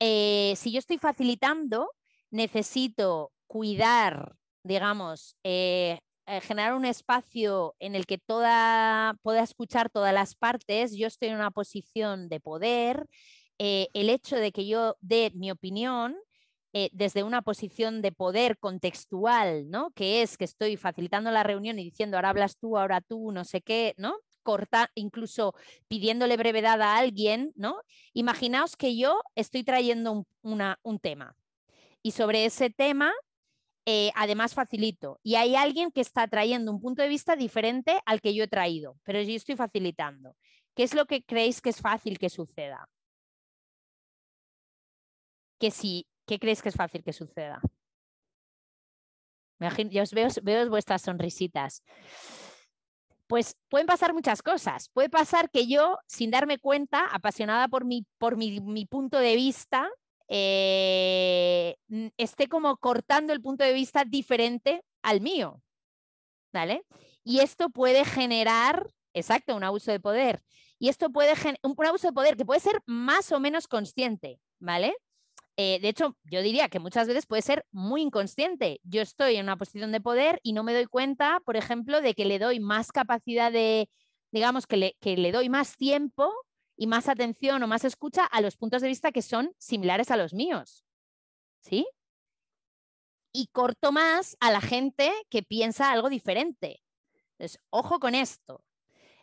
Eh, 0.00 0.54
si 0.56 0.72
yo 0.72 0.78
estoy 0.80 0.98
facilitando, 0.98 1.90
necesito 2.30 3.32
cuidar, 3.46 4.36
digamos, 4.62 5.36
eh, 5.44 5.98
eh, 6.26 6.40
generar 6.40 6.74
un 6.74 6.84
espacio 6.84 7.74
en 7.80 7.94
el 7.96 8.06
que 8.06 8.18
toda 8.18 9.16
pueda 9.22 9.42
escuchar 9.42 9.90
todas 9.90 10.14
las 10.14 10.34
partes, 10.34 10.96
yo 10.96 11.06
estoy 11.08 11.28
en 11.28 11.36
una 11.36 11.50
posición 11.50 12.28
de 12.28 12.40
poder, 12.40 13.06
eh, 13.58 13.88
el 13.92 14.08
hecho 14.08 14.36
de 14.36 14.52
que 14.52 14.66
yo 14.66 14.96
dé 15.00 15.32
mi 15.34 15.50
opinión 15.50 16.16
desde 16.92 17.24
una 17.24 17.42
posición 17.42 18.00
de 18.00 18.12
poder 18.12 18.56
contextual, 18.56 19.68
¿no? 19.70 19.90
Que 19.90 20.22
es 20.22 20.38
que 20.38 20.44
estoy 20.44 20.76
facilitando 20.76 21.32
la 21.32 21.42
reunión 21.42 21.80
y 21.80 21.84
diciendo 21.84 22.16
ahora 22.16 22.28
hablas 22.28 22.58
tú, 22.58 22.78
ahora 22.78 23.00
tú, 23.00 23.32
no 23.32 23.44
sé 23.44 23.60
qué, 23.60 23.92
¿no? 23.96 24.14
Corta, 24.44 24.88
incluso 24.94 25.52
pidiéndole 25.88 26.36
brevedad 26.36 26.80
a 26.80 26.96
alguien, 26.96 27.52
¿no? 27.56 27.82
Imaginaos 28.12 28.76
que 28.76 28.96
yo 28.96 29.20
estoy 29.34 29.64
trayendo 29.64 30.24
un 30.42 30.98
tema, 31.00 31.36
y 32.02 32.12
sobre 32.12 32.44
ese 32.44 32.70
tema, 32.70 33.12
eh, 33.86 34.10
además 34.14 34.54
facilito. 34.54 35.18
Y 35.22 35.34
hay 35.36 35.56
alguien 35.56 35.90
que 35.90 36.00
está 36.00 36.26
trayendo 36.28 36.70
un 36.70 36.80
punto 36.80 37.02
de 37.02 37.08
vista 37.08 37.36
diferente 37.36 38.00
al 38.06 38.20
que 38.20 38.34
yo 38.34 38.44
he 38.44 38.48
traído, 38.48 38.96
pero 39.04 39.20
yo 39.20 39.34
estoy 39.34 39.56
facilitando. 39.56 40.36
¿Qué 40.74 40.84
es 40.84 40.94
lo 40.94 41.06
que 41.06 41.22
creéis 41.24 41.60
que 41.60 41.70
es 41.70 41.80
fácil 41.80 42.18
que 42.18 42.30
suceda? 42.30 42.88
Que 45.58 45.70
sí, 45.70 46.06
¿qué 46.26 46.38
creéis 46.38 46.62
que 46.62 46.70
es 46.70 46.76
fácil 46.76 47.02
que 47.02 47.12
suceda? 47.12 47.60
Yo 49.90 50.02
os 50.02 50.12
veo, 50.12 50.28
veo 50.42 50.70
vuestras 50.70 51.02
sonrisitas. 51.02 51.82
Pues 53.26 53.56
pueden 53.68 53.86
pasar 53.86 54.14
muchas 54.14 54.42
cosas. 54.42 54.88
Puede 54.88 55.10
pasar 55.10 55.50
que 55.50 55.66
yo, 55.66 55.98
sin 56.06 56.30
darme 56.30 56.58
cuenta, 56.58 57.04
apasionada 57.06 57.68
por 57.68 57.84
mi, 57.84 58.06
por 58.18 58.36
mi 58.36 58.86
punto 58.86 59.18
de 59.18 59.36
vista, 59.36 59.90
eh, 60.32 61.76
esté 62.16 62.48
como 62.48 62.76
cortando 62.76 63.32
el 63.32 63.42
punto 63.42 63.64
de 63.64 63.72
vista 63.72 64.04
diferente 64.04 64.82
al 65.02 65.20
mío. 65.20 65.60
¿Vale? 66.52 66.84
Y 67.24 67.40
esto 67.40 67.70
puede 67.70 68.04
generar, 68.04 68.88
exacto, 69.12 69.54
un 69.56 69.64
abuso 69.64 69.90
de 69.90 70.00
poder. 70.00 70.42
Y 70.78 70.88
esto 70.88 71.10
puede 71.10 71.36
generar 71.36 71.58
un, 71.62 71.74
abuso 71.84 72.06
de 72.08 72.12
poder 72.12 72.36
que 72.36 72.44
puede 72.44 72.60
ser 72.60 72.80
más 72.86 73.32
o 73.32 73.40
menos 73.40 73.68
consciente, 73.68 74.40
¿vale? 74.60 74.94
Eh, 75.56 75.78
de 75.80 75.88
hecho, 75.88 76.16
yo 76.24 76.42
diría 76.42 76.68
que 76.68 76.78
muchas 76.78 77.06
veces 77.06 77.26
puede 77.26 77.42
ser 77.42 77.66
muy 77.70 78.02
inconsciente. 78.02 78.80
Yo 78.82 79.02
estoy 79.02 79.36
en 79.36 79.44
una 79.44 79.56
posición 79.56 79.92
de 79.92 80.00
poder 80.00 80.40
y 80.42 80.52
no 80.52 80.62
me 80.62 80.72
doy 80.72 80.86
cuenta, 80.86 81.40
por 81.44 81.56
ejemplo, 81.56 82.00
de 82.00 82.14
que 82.14 82.24
le 82.24 82.38
doy 82.38 82.60
más 82.60 82.92
capacidad 82.92 83.52
de, 83.52 83.90
digamos, 84.32 84.66
que 84.66 84.76
le, 84.76 84.96
que 85.00 85.16
le 85.16 85.32
doy 85.32 85.48
más 85.48 85.76
tiempo 85.76 86.32
y 86.80 86.86
más 86.86 87.10
atención 87.10 87.62
o 87.62 87.66
más 87.66 87.84
escucha 87.84 88.24
a 88.24 88.40
los 88.40 88.56
puntos 88.56 88.80
de 88.80 88.88
vista 88.88 89.12
que 89.12 89.20
son 89.20 89.54
similares 89.58 90.10
a 90.10 90.16
los 90.16 90.32
míos. 90.32 90.82
¿Sí? 91.60 91.86
Y 93.34 93.48
corto 93.48 93.92
más 93.92 94.34
a 94.40 94.50
la 94.50 94.62
gente 94.62 95.12
que 95.28 95.42
piensa 95.42 95.92
algo 95.92 96.08
diferente. 96.08 96.82
Entonces, 97.32 97.60
ojo 97.68 98.00
con 98.00 98.14
esto. 98.14 98.64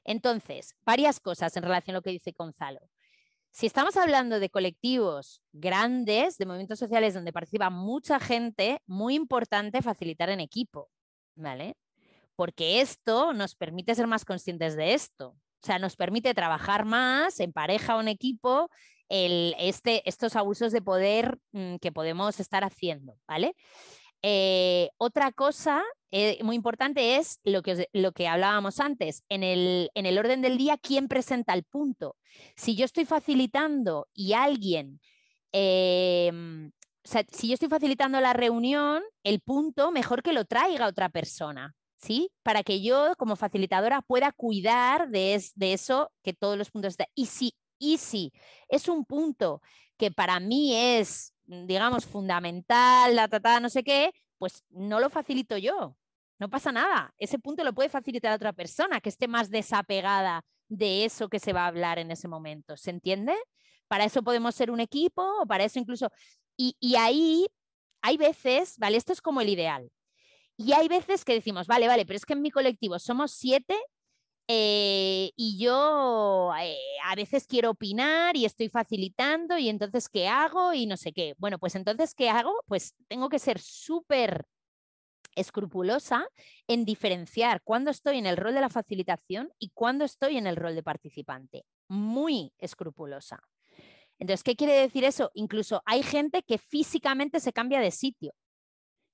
Entonces, 0.04 0.76
varias 0.86 1.20
cosas 1.20 1.58
en 1.58 1.64
relación 1.64 1.96
a 1.96 1.98
lo 1.98 2.04
que 2.04 2.12
dice 2.12 2.32
Gonzalo. 2.38 2.80
Si 3.50 3.66
estamos 3.66 3.98
hablando 3.98 4.40
de 4.40 4.52
colectivos 4.52 5.42
grandes, 5.52 6.38
de 6.38 6.46
movimientos 6.46 6.78
sociales 6.78 7.16
donde 7.16 7.34
participa 7.34 7.72
mucha 7.72 8.20
gente, 8.20 8.84
muy 8.86 9.16
importante 9.16 9.82
facilitar 9.82 10.30
en 10.30 10.42
equipo, 10.42 10.92
¿vale? 11.34 11.76
Porque 12.36 12.82
esto 12.82 13.34
nos 13.34 13.56
permite 13.56 13.96
ser 13.96 14.06
más 14.06 14.26
conscientes 14.26 14.76
de 14.76 14.94
esto. 14.94 15.36
O 15.62 15.66
sea, 15.66 15.80
nos 15.80 15.96
permite 15.96 16.34
trabajar 16.34 16.86
más 16.86 17.40
en 17.40 17.52
pareja 17.52 17.96
o 17.96 18.02
en 18.02 18.08
equipo 18.08 18.70
este, 19.10 20.08
estos 20.08 20.36
abusos 20.36 20.72
de 20.72 20.82
poder 20.82 21.40
mm, 21.52 21.78
que 21.78 21.92
podemos 21.92 22.40
estar 22.40 22.64
haciendo, 22.64 23.16
¿vale? 23.28 23.56
Eh, 24.22 24.90
otra 24.98 25.32
cosa 25.32 25.84
eh, 26.12 26.44
muy 26.44 26.56
importante 26.56 27.18
es 27.18 27.40
lo 27.44 27.62
que, 27.62 27.88
lo 27.94 28.12
que 28.12 28.28
hablábamos 28.28 28.80
antes, 28.80 29.24
en 29.30 29.44
el, 29.44 29.92
en 29.94 30.06
el 30.06 30.18
orden 30.18 30.42
del 30.42 30.58
día, 30.58 30.78
¿quién 30.78 31.08
presenta 31.08 31.54
el 31.54 31.64
punto? 31.64 32.16
Si 32.56 32.76
yo 32.76 32.86
estoy 32.86 33.06
facilitando 33.06 34.08
y 34.14 34.34
alguien 34.34 35.00
em, 35.52 36.72
o 37.08 37.10
sea, 37.10 37.24
si 37.32 37.48
yo 37.48 37.54
estoy 37.54 37.70
facilitando 37.70 38.20
la 38.20 38.34
reunión, 38.34 39.02
el 39.24 39.40
punto, 39.40 39.92
mejor 39.92 40.22
que 40.22 40.34
lo 40.34 40.44
traiga 40.44 40.88
otra 40.88 41.08
persona. 41.08 41.74
¿Sí? 41.98 42.32
Para 42.44 42.64
que 42.64 42.82
yo 42.82 43.16
como 43.18 43.36
facilitadora 43.36 44.02
pueda 44.02 44.32
cuidar 44.32 45.10
de, 45.10 45.42
eso 45.60 46.12
que 46.24 46.34
todos 46.34 46.58
los 46.58 46.72
puntos 46.72 46.94
están. 46.94 47.08
Y 47.16 47.28
si, 47.28 47.54
y 47.80 48.00
es 48.70 48.88
un 48.88 49.06
punto 49.06 49.62
que 49.98 50.12
para 50.12 50.40
mí 50.40 50.76
es, 50.76 51.34
mm, 51.46 51.66
digamos, 51.68 52.06
fundamental, 52.06 53.16
la 53.16 53.28
tratada, 53.28 53.60
no 53.60 53.70
sé 53.70 53.84
qué, 53.84 54.12
pues 54.38 54.64
no 54.70 55.00
lo 55.00 55.10
facilito 55.10 55.58
yo. 55.58 55.98
No 56.40 56.50
pasa 56.50 56.72
nada. 56.72 57.14
Ese 57.18 57.40
punto 57.40 57.64
lo 57.64 57.74
puede 57.74 57.90
facilitar 57.90 58.34
otra 58.34 58.54
persona 58.54 59.02
que 59.02 59.10
esté 59.10 59.28
más 59.28 59.50
desapegada 59.50 60.44
de 60.68 61.06
eso 61.06 61.30
que 61.30 61.40
se 61.40 61.54
va 61.54 61.64
a 61.64 61.68
hablar 61.68 62.00
en 62.00 62.12
ese 62.12 62.28
momento. 62.28 62.78
¿Se 62.78 62.92
entiende? 62.92 63.34
Para 63.88 64.06
eso 64.06 64.24
podemos 64.24 64.54
ser 64.56 64.70
un 64.72 64.80
equipo 64.80 65.24
o 65.42 65.46
para 65.48 65.64
eso 65.64 65.80
incluso... 65.80 66.12
Y, 66.56 66.76
y 66.80 66.96
ahí 66.96 67.48
hay 68.02 68.18
veces, 68.18 68.78
¿vale? 68.78 68.98
Esto 68.98 69.14
es 69.14 69.22
como 69.22 69.42
el 69.42 69.50
ideal. 69.50 69.92
Y 70.58 70.74
hay 70.74 70.88
veces 70.88 71.24
que 71.24 71.34
decimos, 71.34 71.68
vale, 71.68 71.88
vale, 71.88 72.06
pero 72.06 72.18
es 72.18 72.26
que 72.26 72.34
en 72.34 72.42
mi 72.42 72.50
colectivo 72.50 72.98
somos 72.98 73.32
siete 73.32 73.76
eh, 74.48 75.32
y 75.36 75.60
yo 75.60 76.52
eh, 76.60 76.78
a 77.04 77.16
veces 77.16 77.46
quiero 77.48 77.72
opinar 77.72 78.36
y 78.38 78.46
estoy 78.46 78.70
facilitando 78.70 79.58
y 79.58 79.70
entonces, 79.70 80.10
¿qué 80.10 80.28
hago? 80.28 80.74
Y 80.74 80.88
no 80.88 80.98
sé 80.98 81.14
qué. 81.14 81.36
Bueno, 81.38 81.60
pues 81.60 81.76
entonces, 81.76 82.16
¿qué 82.16 82.30
hago? 82.30 82.54
Pues 82.66 82.96
tengo 83.08 83.30
que 83.30 83.40
ser 83.40 83.60
súper 83.60 84.46
escrupulosa 85.36 86.28
en 86.68 86.86
diferenciar 86.86 87.62
cuándo 87.64 87.92
estoy 87.92 88.18
en 88.18 88.26
el 88.26 88.38
rol 88.38 88.56
de 88.56 88.62
la 88.62 88.70
facilitación 88.70 89.52
y 89.60 89.70
cuándo 89.76 90.06
estoy 90.06 90.38
en 90.38 90.48
el 90.48 90.56
rol 90.56 90.76
de 90.76 90.84
participante. 90.84 91.66
Muy 91.90 92.54
escrupulosa. 92.58 93.42
Entonces, 94.18 94.44
¿qué 94.44 94.56
quiere 94.56 94.74
decir 94.74 95.04
eso? 95.04 95.30
Incluso 95.36 95.84
hay 95.86 96.02
gente 96.02 96.42
que 96.42 96.58
físicamente 96.58 97.40
se 97.40 97.54
cambia 97.54 97.80
de 97.80 97.92
sitio 97.92 98.34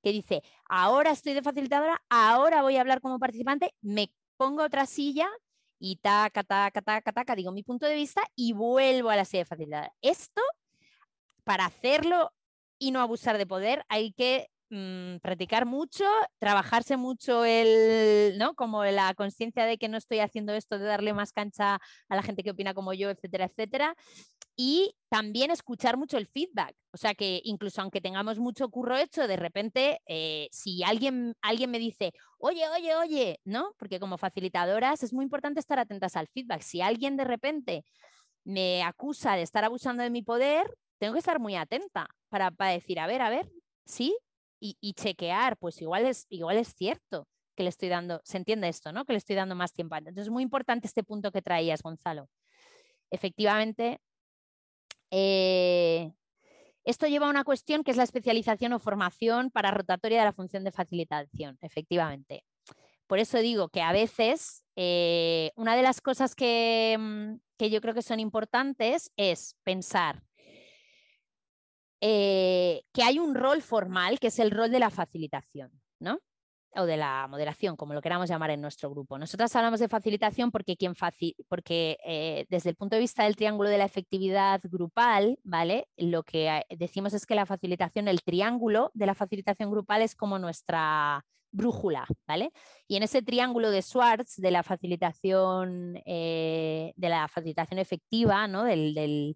que 0.03 0.11
dice, 0.11 0.43
ahora 0.69 1.11
estoy 1.11 1.33
de 1.33 1.41
facilitadora, 1.41 2.03
ahora 2.09 2.61
voy 2.61 2.75
a 2.77 2.81
hablar 2.81 2.99
como 3.01 3.17
participante, 3.17 3.73
me 3.81 4.11
pongo 4.37 4.63
otra 4.63 4.85
silla 4.85 5.29
y 5.79 5.95
taca, 5.95 6.43
taca, 6.43 6.81
taca, 6.81 7.11
taca, 7.11 7.35
digo 7.35 7.51
mi 7.51 7.63
punto 7.63 7.85
de 7.85 7.95
vista 7.95 8.21
y 8.35 8.53
vuelvo 8.53 9.09
a 9.09 9.15
la 9.15 9.25
serie 9.25 9.41
de 9.41 9.45
facilidad. 9.45 9.91
Esto, 10.01 10.41
para 11.43 11.65
hacerlo 11.65 12.31
y 12.77 12.91
no 12.91 12.99
abusar 13.01 13.37
de 13.37 13.47
poder, 13.47 13.85
hay 13.87 14.11
que 14.11 14.49
mm, 14.73 15.19
practicar 15.21 15.65
mucho, 15.65 16.05
trabajarse 16.39 16.97
mucho 16.97 17.45
el, 17.45 18.37
¿no? 18.37 18.55
Como 18.55 18.83
la 18.85 19.13
conciencia 19.13 19.65
de 19.65 19.77
que 19.77 19.89
no 19.89 19.97
estoy 19.97 20.19
haciendo 20.19 20.53
esto, 20.53 20.79
de 20.79 20.85
darle 20.85 21.13
más 21.13 21.31
cancha 21.31 21.79
a 22.09 22.15
la 22.15 22.23
gente 22.23 22.43
que 22.43 22.51
opina 22.51 22.73
como 22.73 22.93
yo, 22.93 23.09
etcétera, 23.09 23.45
etcétera. 23.45 23.95
Y 24.55 24.95
también 25.09 25.51
escuchar 25.51 25.97
mucho 25.97 26.17
el 26.17 26.27
feedback. 26.27 26.75
O 26.91 26.97
sea 26.97 27.15
que 27.15 27.41
incluso 27.43 27.81
aunque 27.81 28.01
tengamos 28.01 28.39
mucho 28.39 28.69
curro 28.69 28.97
hecho, 28.97 29.27
de 29.27 29.37
repente, 29.37 30.01
eh, 30.07 30.47
si 30.51 30.83
alguien, 30.83 31.35
alguien 31.41 31.71
me 31.71 31.79
dice, 31.79 32.11
oye, 32.37 32.67
oye, 32.69 32.95
oye, 32.95 33.39
¿no? 33.45 33.73
Porque 33.77 33.99
como 33.99 34.17
facilitadoras 34.17 35.03
es 35.03 35.13
muy 35.13 35.23
importante 35.23 35.59
estar 35.59 35.79
atentas 35.79 36.15
al 36.15 36.27
feedback. 36.27 36.61
Si 36.61 36.81
alguien 36.81 37.17
de 37.17 37.23
repente 37.23 37.85
me 38.43 38.83
acusa 38.83 39.35
de 39.35 39.43
estar 39.43 39.63
abusando 39.63 40.03
de 40.03 40.09
mi 40.09 40.21
poder, 40.21 40.77
tengo 40.99 41.13
que 41.13 41.19
estar 41.19 41.39
muy 41.39 41.55
atenta 41.55 42.07
para, 42.29 42.51
decir, 42.71 42.99
a 42.99 43.07
ver, 43.07 43.21
a 43.21 43.29
ver, 43.29 43.51
sí, 43.85 44.15
y, 44.65 44.93
chequear, 44.93 45.57
pues 45.57 45.81
igual 45.81 46.05
es, 46.05 46.25
igual 46.29 46.57
es 46.57 46.73
cierto 46.73 47.27
que 47.55 47.63
le 47.63 47.69
estoy 47.69 47.89
dando, 47.89 48.21
se 48.23 48.37
entiende 48.37 48.69
esto, 48.69 48.93
¿no? 48.93 49.03
Que 49.03 49.13
le 49.13 49.17
estoy 49.17 49.35
dando 49.35 49.55
más 49.55 49.73
tiempo. 49.73 49.95
Entonces 49.95 50.23
es 50.23 50.29
muy 50.29 50.41
importante 50.41 50.87
este 50.87 51.03
punto 51.03 51.31
que 51.31 51.41
traías, 51.41 51.81
Gonzalo. 51.83 52.29
Efectivamente, 53.11 53.99
eh, 55.11 56.13
esto 56.85 57.07
lleva 57.07 57.27
a 57.27 57.29
una 57.29 57.43
cuestión 57.43 57.83
que 57.83 57.91
es 57.91 57.97
la 57.97 58.03
especialización 58.03 58.73
o 58.73 58.79
formación 58.79 59.51
para 59.51 59.71
rotatoria 59.71 60.19
de 60.19 60.25
la 60.25 60.33
función 60.33 60.63
de 60.63 60.71
facilitación, 60.71 61.57
efectivamente. 61.61 62.43
Por 63.05 63.19
eso 63.19 63.39
digo 63.39 63.69
que 63.69 63.81
a 63.81 63.91
veces 63.91 64.63
eh, 64.75 65.51
una 65.55 65.75
de 65.75 65.83
las 65.83 66.01
cosas 66.01 66.31
mm, 66.31 67.35
que, 67.57 67.69
yo 67.69 67.81
creo 67.81 67.93
que 67.93 68.01
son 68.01 68.19
importantes 68.19 69.11
es 69.17 69.55
pensar 69.63 70.23
eh, 72.05 72.83
que 72.91 73.01
hay 73.01 73.17
un 73.17 73.33
rol 73.33 73.61
formal 73.61 74.19
que 74.19 74.27
es 74.27 74.37
el 74.37 74.51
rol 74.51 74.69
de 74.69 74.79
la 74.79 74.89
facilitación, 74.89 75.71
¿no? 76.01 76.19
o 76.75 76.85
de 76.85 76.97
la 76.97 77.27
moderación, 77.29 77.77
como 77.77 77.93
lo 77.93 78.01
queramos 78.01 78.27
llamar 78.27 78.49
en 78.49 78.59
nuestro 78.59 78.89
grupo. 78.89 79.17
Nosotras 79.17 79.55
hablamos 79.55 79.79
de 79.79 79.87
facilitación 79.87 80.51
porque, 80.51 80.75
quien 80.75 80.95
porque 81.47 81.97
eh, 82.03 82.45
desde 82.49 82.71
el 82.71 82.75
punto 82.75 82.97
de 82.97 82.99
vista 82.99 83.23
del 83.23 83.37
triángulo 83.37 83.69
de 83.69 83.77
la 83.77 83.85
efectividad 83.85 84.59
grupal, 84.63 85.39
¿vale? 85.45 85.87
Lo 85.95 86.23
que 86.23 86.49
eh, 86.49 86.65
decimos 86.77 87.13
es 87.13 87.25
que 87.25 87.35
la 87.35 87.45
facilitación, 87.45 88.09
el 88.09 88.21
triángulo 88.21 88.91
de 88.93 89.05
la 89.05 89.15
facilitación 89.15 89.71
grupal 89.71 90.01
es 90.01 90.13
como 90.13 90.39
nuestra 90.39 91.23
brújula, 91.51 92.05
¿vale? 92.27 92.51
Y 92.85 92.97
en 92.97 93.03
ese 93.03 93.21
triángulo 93.21 93.71
de 93.71 93.81
Schwartz 93.81 94.35
de 94.35 94.51
la 94.51 94.63
facilitación, 94.63 95.93
de 95.93 96.93
la 96.97 97.29
facilitación 97.29 97.79
efectiva, 97.79 98.45
¿no? 98.49 98.63
Del, 98.65 99.35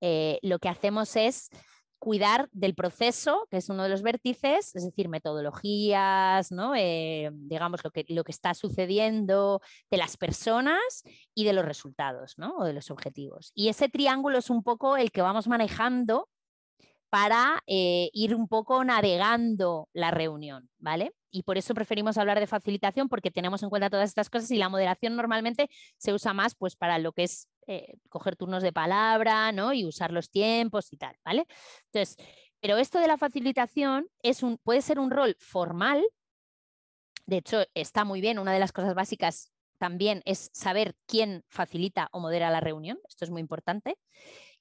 lo 0.00 0.58
que 0.60 0.68
hacemos 0.68 1.16
es 1.16 1.50
cuidar 1.98 2.48
del 2.52 2.74
proceso, 2.74 3.46
que 3.50 3.58
es 3.58 3.68
uno 3.68 3.82
de 3.82 3.88
los 3.88 4.02
vértices, 4.02 4.74
es 4.74 4.84
decir, 4.84 5.08
metodologías, 5.08 6.52
¿no? 6.52 6.74
Eh, 6.74 7.30
digamos, 7.32 7.82
lo 7.84 7.90
que, 7.90 8.04
lo 8.08 8.24
que 8.24 8.32
está 8.32 8.54
sucediendo 8.54 9.60
de 9.90 9.96
las 9.96 10.16
personas 10.16 11.02
y 11.34 11.44
de 11.44 11.52
los 11.52 11.64
resultados, 11.64 12.34
¿no? 12.38 12.56
o 12.58 12.64
de 12.64 12.72
los 12.72 12.90
objetivos. 12.90 13.52
Y 13.54 13.68
ese 13.68 13.88
triángulo 13.88 14.38
es 14.38 14.50
un 14.50 14.62
poco 14.62 14.96
el 14.96 15.10
que 15.10 15.22
vamos 15.22 15.48
manejando 15.48 16.28
para 17.10 17.62
eh, 17.66 18.10
ir 18.12 18.34
un 18.34 18.48
poco 18.48 18.82
navegando 18.84 19.88
la 19.92 20.10
reunión, 20.10 20.68
¿vale? 20.78 21.14
Y 21.30 21.42
por 21.42 21.58
eso 21.58 21.74
preferimos 21.74 22.18
hablar 22.18 22.40
de 22.40 22.46
facilitación 22.46 23.08
porque 23.08 23.30
tenemos 23.30 23.62
en 23.62 23.70
cuenta 23.70 23.90
todas 23.90 24.08
estas 24.08 24.30
cosas 24.30 24.50
y 24.50 24.56
la 24.56 24.68
moderación 24.68 25.16
normalmente 25.16 25.68
se 25.98 26.12
usa 26.12 26.32
más 26.32 26.54
pues 26.54 26.76
para 26.76 26.98
lo 26.98 27.12
que 27.12 27.24
es 27.24 27.48
eh, 27.66 27.94
coger 28.08 28.36
turnos 28.36 28.62
de 28.62 28.72
palabra, 28.72 29.52
¿no? 29.52 29.72
Y 29.72 29.84
usar 29.84 30.12
los 30.12 30.30
tiempos 30.30 30.92
y 30.92 30.96
tal, 30.96 31.16
¿vale? 31.24 31.46
Entonces, 31.92 32.16
pero 32.60 32.76
esto 32.78 32.98
de 32.98 33.06
la 33.06 33.18
facilitación 33.18 34.08
es 34.22 34.42
un, 34.42 34.58
puede 34.58 34.82
ser 34.82 34.98
un 34.98 35.10
rol 35.10 35.36
formal, 35.38 36.04
de 37.26 37.38
hecho 37.38 37.64
está 37.74 38.04
muy 38.04 38.20
bien, 38.20 38.38
una 38.38 38.52
de 38.52 38.60
las 38.60 38.72
cosas 38.72 38.94
básicas 38.94 39.52
también 39.78 40.22
es 40.24 40.50
saber 40.52 40.96
quién 41.06 41.44
facilita 41.48 42.08
o 42.12 42.20
modera 42.20 42.50
la 42.50 42.60
reunión, 42.60 42.98
esto 43.08 43.24
es 43.24 43.30
muy 43.30 43.40
importante 43.40 43.98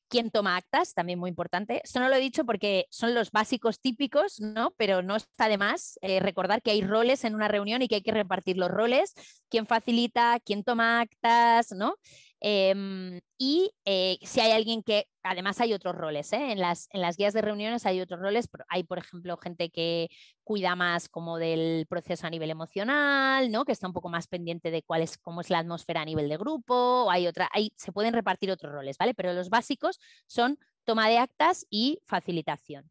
quién 0.09 0.31
toma 0.31 0.57
actas, 0.57 0.93
también 0.93 1.19
muy 1.19 1.29
importante. 1.29 1.81
Esto 1.83 1.99
no 1.99 2.09
lo 2.09 2.15
he 2.15 2.19
dicho 2.19 2.45
porque 2.45 2.85
son 2.89 3.13
los 3.13 3.31
básicos 3.31 3.79
típicos, 3.79 4.39
¿no? 4.39 4.73
Pero 4.77 5.01
no 5.01 5.15
está 5.15 5.47
de 5.47 5.57
más 5.57 5.97
eh, 6.01 6.19
recordar 6.19 6.61
que 6.61 6.71
hay 6.71 6.81
roles 6.81 7.23
en 7.23 7.35
una 7.35 7.47
reunión 7.47 7.81
y 7.81 7.87
que 7.87 7.95
hay 7.95 8.01
que 8.01 8.11
repartir 8.11 8.57
los 8.57 8.69
roles, 8.69 9.13
quién 9.49 9.65
facilita, 9.65 10.39
quién 10.43 10.63
toma 10.63 11.01
actas, 11.01 11.71
¿no? 11.71 11.95
Em, 12.41 13.21
y 13.37 13.71
eh, 13.85 14.17
si 14.21 14.39
hay 14.39 14.51
alguien 14.51 14.83
que, 14.83 15.07
además 15.23 15.59
hay 15.61 15.73
otros 15.73 15.95
roles, 15.95 16.31
¿eh? 16.33 16.51
en, 16.51 16.59
las, 16.59 16.87
en 16.91 17.01
las 17.01 17.17
guías 17.17 17.33
de 17.33 17.41
reuniones 17.41 17.85
hay 17.85 18.01
otros 18.01 18.19
roles, 18.19 18.47
hay 18.67 18.83
por 18.83 18.97
ejemplo 18.97 19.37
gente 19.37 19.69
que 19.69 20.09
cuida 20.43 20.75
más 20.75 21.09
como 21.09 21.37
del 21.37 21.85
proceso 21.89 22.27
a 22.27 22.29
nivel 22.29 22.51
emocional, 22.51 23.51
¿no? 23.51 23.65
que 23.65 23.71
está 23.71 23.87
un 23.87 23.93
poco 23.93 24.09
más 24.09 24.27
pendiente 24.27 24.69
de 24.69 24.83
cuál 24.83 25.01
es, 25.01 25.17
cómo 25.17 25.41
es 25.41 25.49
la 25.49 25.59
atmósfera 25.59 26.01
a 26.01 26.05
nivel 26.05 26.29
de 26.29 26.37
grupo, 26.37 27.09
hay 27.09 27.25
otra, 27.27 27.49
hay, 27.51 27.71
se 27.77 27.91
pueden 27.91 28.13
repartir 28.13 28.51
otros 28.51 28.71
roles, 28.71 28.97
¿vale? 28.97 29.13
Pero 29.13 29.33
los 29.33 29.49
básicos 29.49 29.99
son 30.27 30.59
toma 30.83 31.09
de 31.09 31.17
actas 31.17 31.65
y 31.69 31.99
facilitación. 32.05 32.89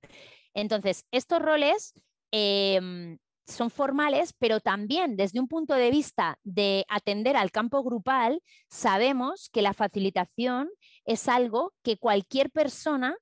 Entonces, 0.53 1.07
estos 1.11 1.41
roles 1.41 1.95
em, 2.33 3.19
son 3.47 3.71
formales, 3.71 4.35
pero 4.39 4.61
también 4.61 5.17
desde 5.17 5.41
un 5.41 5.49
punto 5.49 5.75
de 5.75 5.91
vista 5.91 6.39
de 6.45 6.85
atender 6.89 7.37
al 7.37 7.51
campo 7.51 7.83
grupal, 7.83 8.43
sabemos 8.69 9.51
que 9.53 9.63
la 9.63 9.75
facilitación 9.75 10.71
es 11.05 11.29
algo 11.29 11.73
que 11.83 11.97
cualquier 11.97 12.51
persona 12.51 13.17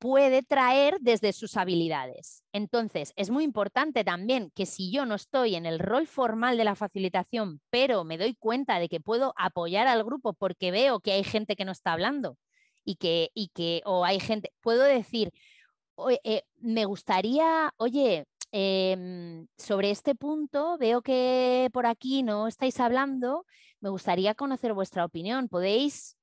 puede 0.00 0.42
traer 0.42 0.96
desde 1.00 1.34
sus 1.34 1.58
habilidades. 1.58 2.42
Entonces, 2.52 3.12
es 3.16 3.28
muy 3.28 3.44
importante 3.44 4.02
también 4.02 4.50
que 4.54 4.64
si 4.64 4.90
yo 4.90 5.04
no 5.04 5.14
estoy 5.14 5.56
en 5.56 5.66
el 5.66 5.78
rol 5.78 6.06
formal 6.06 6.56
de 6.56 6.64
la 6.64 6.74
facilitación, 6.74 7.60
pero 7.68 8.02
me 8.02 8.16
doy 8.16 8.34
cuenta 8.34 8.78
de 8.78 8.88
que 8.88 8.98
puedo 8.98 9.34
apoyar 9.36 9.86
al 9.86 10.02
grupo 10.02 10.32
porque 10.32 10.70
veo 10.70 11.00
que 11.00 11.12
hay 11.12 11.22
gente 11.22 11.54
que 11.54 11.66
no 11.66 11.72
está 11.72 11.92
hablando 11.92 12.38
y 12.82 12.96
que, 12.96 13.30
y 13.34 13.48
que 13.48 13.82
o 13.84 14.06
hay 14.06 14.20
gente, 14.20 14.50
puedo 14.62 14.84
decir, 14.84 15.32
eh, 16.24 16.44
me 16.60 16.86
gustaría, 16.86 17.74
oye, 17.76 18.24
Em, 18.52 19.46
sobre 19.56 19.90
este 19.92 20.16
punto 20.16 20.76
veo 20.78 21.02
que 21.02 21.68
por 21.72 21.86
aquí 21.86 22.22
no 22.22 22.48
estáis 22.48 22.80
hablando. 22.80 23.46
Me 23.80 23.90
gustaría 23.90 24.34
conocer 24.34 24.74
vuestra 24.74 25.04
opinión. 25.04 25.48
Podéis, 25.48 26.16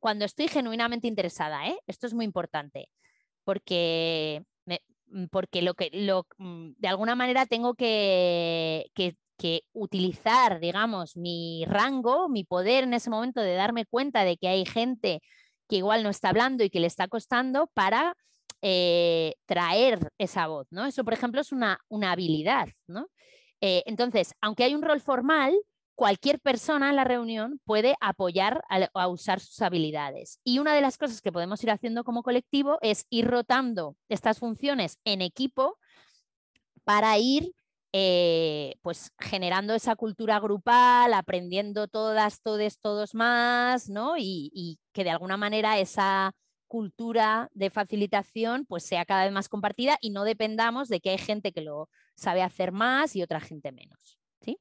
cuando 0.00 0.24
estoy 0.24 0.48
genuinamente 0.48 1.06
interesada, 1.06 1.68
¿eh? 1.68 1.78
esto 1.86 2.06
es 2.06 2.14
muy 2.14 2.24
importante, 2.24 2.88
porque, 3.44 4.44
mm, 4.66 5.26
porque 5.30 5.62
lo 5.62 5.74
que, 5.74 5.90
lo, 5.92 6.26
mm, 6.38 6.72
de 6.78 6.88
alguna 6.88 7.14
manera 7.14 7.46
tengo 7.46 7.74
que, 7.74 8.90
que, 8.94 9.16
que 9.38 9.62
utilizar, 9.72 10.60
digamos, 10.60 11.16
mi 11.16 11.64
rango, 11.66 12.28
mi 12.28 12.44
poder 12.44 12.84
en 12.84 12.94
ese 12.94 13.10
momento 13.10 13.40
de 13.40 13.54
darme 13.54 13.86
cuenta 13.86 14.24
de 14.24 14.36
que 14.36 14.48
hay 14.48 14.64
gente 14.66 15.20
que 15.68 15.76
igual 15.76 16.02
no 16.02 16.10
está 16.10 16.30
hablando 16.30 16.64
y 16.64 16.70
que 16.70 16.80
le 16.80 16.86
está 16.86 17.08
costando 17.08 17.68
para 17.74 18.16
eh, 18.62 19.34
traer 19.46 19.98
esa 20.18 20.46
voz, 20.46 20.66
¿no? 20.70 20.86
Eso, 20.86 21.04
por 21.04 21.12
ejemplo, 21.12 21.40
es 21.40 21.52
una, 21.52 21.78
habilidad, 22.02 22.68
¿no? 22.86 23.08
Eh, 23.60 23.82
entonces, 23.86 24.34
aunque 24.40 24.64
hay 24.64 24.74
un 24.74 24.82
rol 24.82 25.00
formal, 25.00 25.54
cualquier 25.94 26.40
persona 26.40 26.90
en 26.90 26.96
la 26.96 27.04
reunión 27.04 27.60
puede 27.64 27.94
apoyar 28.00 28.64
a, 28.68 29.08
usar 29.08 29.40
sus 29.40 29.60
habilidades. 29.62 30.40
Y 30.44 30.58
una 30.58 30.74
de 30.74 30.80
las 30.80 30.98
cosas 30.98 31.20
que 31.20 31.32
podemos 31.32 31.62
ir 31.62 31.70
haciendo 31.70 32.04
como 32.04 32.22
colectivo 32.22 32.78
es 32.82 33.06
ir 33.10 33.26
rotando 33.26 33.96
estas 34.08 34.38
funciones 34.38 34.98
en 35.04 35.22
equipo 35.22 35.78
para 36.84 37.16
ir 37.18 37.52
eh, 37.92 38.74
pues 38.82 39.12
generando 39.20 39.72
esa 39.74 39.94
cultura 39.94 40.40
grupal, 40.40 41.14
aprendiendo 41.14 41.86
todas, 41.86 42.42
todos, 42.42 42.78
todos 42.80 43.14
más, 43.14 43.88
¿no? 43.88 44.16
y 44.18 44.78
que 44.92 45.04
de 45.04 45.10
alguna 45.10 45.36
manera 45.36 45.78
esa 45.78 46.34
cultura 46.66 47.50
de 47.54 47.70
facilitación 47.70 48.66
pues 48.66 48.84
sea 48.84 49.04
cada 49.04 49.24
vez 49.24 49.32
más 49.32 49.48
compartida 49.48 49.96
y 50.00 50.10
no 50.10 50.24
dependamos 50.24 50.88
de 50.88 51.00
que 51.00 51.10
hay 51.10 51.18
gente 51.18 51.52
que 51.52 51.60
lo 51.60 51.88
sabe 52.16 52.42
hacer 52.42 52.72
más 52.72 53.16
y 53.16 53.22
otra 53.22 53.40
gente 53.40 53.72
menos. 53.72 54.18
¿sí? 54.40 54.58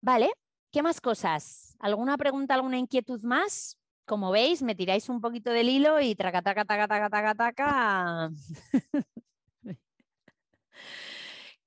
Vale, 0.00 0.30
¿qué 0.70 0.82
más 0.82 1.00
cosas? 1.00 1.76
¿Alguna 1.78 2.16
pregunta, 2.16 2.54
alguna 2.54 2.78
inquietud 2.78 3.22
más? 3.22 3.78
Como 4.04 4.30
veis, 4.30 4.62
me 4.62 4.74
tiráis 4.74 5.08
un 5.08 5.20
poquito 5.20 5.50
del 5.50 5.68
hilo 5.68 6.00
y 6.00 6.14
traca, 6.14 6.42
taca, 6.42 6.64
taca, 6.64 6.88
taca, 6.88 7.08
taca, 7.08 7.34
taca. 7.34 8.30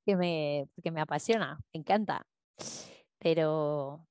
que, 0.05 0.15
me, 0.15 0.67
que 0.83 0.91
me 0.91 1.01
apasiona, 1.01 1.59
me 1.73 1.79
encanta. 1.79 2.25
Pero, 3.19 4.05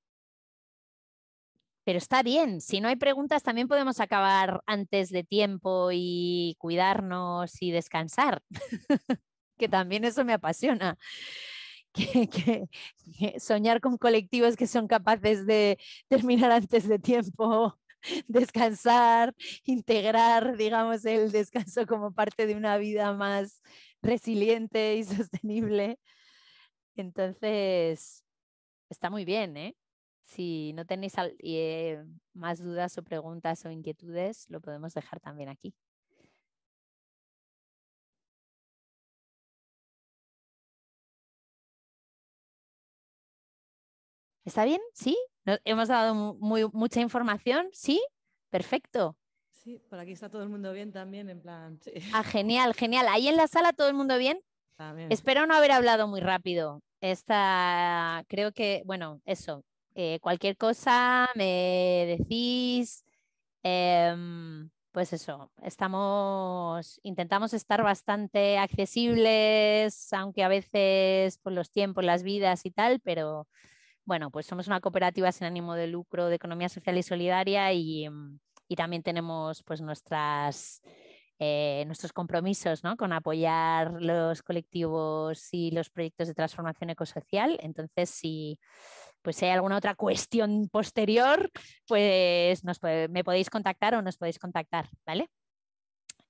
pero 1.84 1.98
está 1.98 2.22
bien, 2.22 2.60
si 2.60 2.80
no 2.80 2.88
hay 2.88 2.96
preguntas 2.96 3.42
también 3.42 3.68
podemos 3.68 4.00
acabar 4.00 4.62
antes 4.66 5.10
de 5.10 5.24
tiempo 5.24 5.90
y 5.92 6.56
cuidarnos 6.58 7.60
y 7.62 7.70
descansar, 7.70 8.42
que 9.58 9.68
también 9.68 10.04
eso 10.04 10.24
me 10.24 10.32
apasiona. 10.32 10.98
que, 11.94 12.68
soñar 13.38 13.80
con 13.80 13.98
colectivos 13.98 14.56
que 14.56 14.66
son 14.66 14.88
capaces 14.88 15.46
de 15.46 15.78
terminar 16.08 16.50
antes 16.50 16.88
de 16.88 16.98
tiempo, 16.98 17.78
descansar, 18.26 19.34
integrar, 19.64 20.56
digamos, 20.56 21.04
el 21.04 21.30
descanso 21.30 21.86
como 21.86 22.12
parte 22.12 22.46
de 22.46 22.56
una 22.56 22.78
vida 22.78 23.12
más 23.12 23.62
resiliente 24.02 24.96
y 24.96 25.04
sostenible. 25.04 25.98
Entonces, 26.96 28.24
está 28.88 29.10
muy 29.10 29.24
bien, 29.24 29.56
¿eh? 29.56 29.76
Si 30.24 30.72
no 30.72 30.84
tenéis 30.86 31.14
eh, 31.40 32.02
más 32.32 32.58
dudas 32.58 32.96
o 32.98 33.02
preguntas 33.02 33.64
o 33.66 33.70
inquietudes, 33.70 34.46
lo 34.48 34.60
podemos 34.60 34.94
dejar 34.94 35.20
también 35.20 35.50
aquí. 35.50 35.74
¿Está 44.44 44.64
bien? 44.64 44.80
¿Sí? 44.94 45.16
¿Hemos 45.64 45.88
dado 45.88 46.14
muy, 46.14 46.68
mucha 46.72 47.00
información? 47.00 47.68
¿Sí? 47.72 48.02
Perfecto. 48.50 49.16
Sí, 49.50 49.78
por 49.88 49.98
aquí 49.98 50.12
está 50.12 50.30
todo 50.30 50.42
el 50.42 50.48
mundo 50.48 50.72
bien 50.72 50.90
también, 50.90 51.28
en 51.30 51.40
plan. 51.40 51.78
Ah, 52.12 52.22
genial, 52.22 52.74
genial. 52.74 53.06
Ahí 53.08 53.28
en 53.28 53.36
la 53.36 53.46
sala 53.46 53.72
todo 53.72 53.88
el 53.88 53.94
mundo 53.94 54.18
bien. 54.18 54.40
Espero 55.10 55.46
no 55.46 55.54
haber 55.54 55.72
hablado 55.72 56.08
muy 56.08 56.20
rápido. 56.20 56.82
Esta, 57.00 58.24
creo 58.28 58.52
que, 58.52 58.82
bueno, 58.86 59.20
eso. 59.24 59.64
Eh, 59.96 60.18
cualquier 60.20 60.56
cosa 60.56 61.28
me 61.36 62.04
decís. 62.18 63.04
Em, 63.62 64.70
pues 64.92 65.12
eso, 65.12 65.52
estamos, 65.62 67.00
intentamos 67.02 67.54
estar 67.54 67.82
bastante 67.82 68.58
accesibles, 68.58 70.12
aunque 70.12 70.44
a 70.44 70.48
veces 70.48 71.38
por 71.38 71.52
los 71.52 71.70
tiempos, 71.70 72.04
las 72.04 72.22
vidas 72.24 72.66
y 72.66 72.70
tal, 72.70 73.00
pero 73.00 73.48
bueno, 74.06 74.30
pues 74.30 74.46
somos 74.46 74.68
una 74.68 74.80
cooperativa 74.80 75.32
sin 75.32 75.46
ánimo 75.48 75.74
de 75.74 75.88
lucro 75.88 76.26
de 76.28 76.36
economía 76.36 76.68
social 76.70 76.98
y 76.98 77.02
solidaria 77.04 77.72
y, 77.74 78.08
mm, 78.10 78.38
también 78.76 79.02
tenemos 79.04 79.62
pues 79.64 79.80
nuestras, 79.82 80.82
eh, 81.38 81.84
nuestros 81.86 82.12
compromisos 82.12 82.82
con 82.96 83.12
apoyar 83.12 83.92
los 84.00 84.42
colectivos 84.42 85.48
y 85.52 85.70
los 85.70 85.90
proyectos 85.90 86.28
de 86.28 86.34
transformación 86.34 86.90
ecosocial. 86.90 87.58
Entonces, 87.60 88.10
si 88.10 88.58
pues 89.22 89.42
hay 89.42 89.50
alguna 89.50 89.78
otra 89.78 89.94
cuestión 89.94 90.68
posterior, 90.70 91.50
pues 91.88 92.62
me 93.10 93.24
podéis 93.24 93.50
contactar 93.50 93.94
o 93.94 94.02
nos 94.02 94.16
podéis 94.18 94.38
contactar, 94.38 94.88
¿vale? 95.06 95.28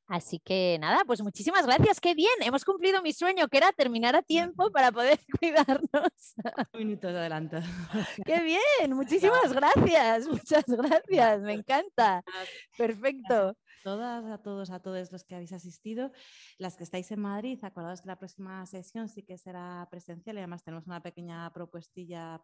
Así 0.07 0.39
que 0.39 0.77
nada, 0.81 1.03
pues 1.07 1.23
muchísimas 1.23 1.65
gracias, 1.65 1.99
qué 1.99 2.15
bien, 2.15 2.29
hemos 2.41 2.65
cumplido 2.65 3.01
mi 3.01 3.15
sueño, 3.15 3.49
que 3.49 3.57
era 3.57 3.73
terminar 3.73 4.15
a 4.15 4.21
tiempo 4.23 4.71
para 4.71 4.93
poder 4.93 5.19
cuidarnos. 5.41 6.35
Minutos 6.75 7.11
de 7.11 7.19
adelanto. 7.19 7.57
Qué 8.25 8.41
bien, 8.41 8.93
muchísimas 8.95 9.51
gracias, 9.53 10.29
muchas 10.29 10.65
gracias, 10.67 11.41
me 11.41 11.55
encanta. 11.55 12.23
Perfecto. 12.77 13.57
Todas, 13.85 14.25
a 14.25 14.39
todos, 14.39 14.71
a 14.71 14.81
todos 14.81 15.13
los 15.13 15.25
que 15.25 15.35
habéis 15.35 15.53
asistido. 15.53 16.11
Las 16.57 16.75
que 16.77 16.85
estáis 16.85 17.13
en 17.13 17.21
Madrid, 17.21 17.63
acordaos 17.63 18.01
que 18.01 18.09
la 18.09 18.19
próxima 18.19 18.65
sesión 18.65 19.11
sí 19.11 19.23
que 19.23 19.37
será 19.37 19.87
presencial 19.91 20.37
y 20.37 20.39
además 20.39 20.65
tenemos 20.65 20.87
una 20.87 21.03
pequeña 21.03 21.53
propuestilla 21.53 22.43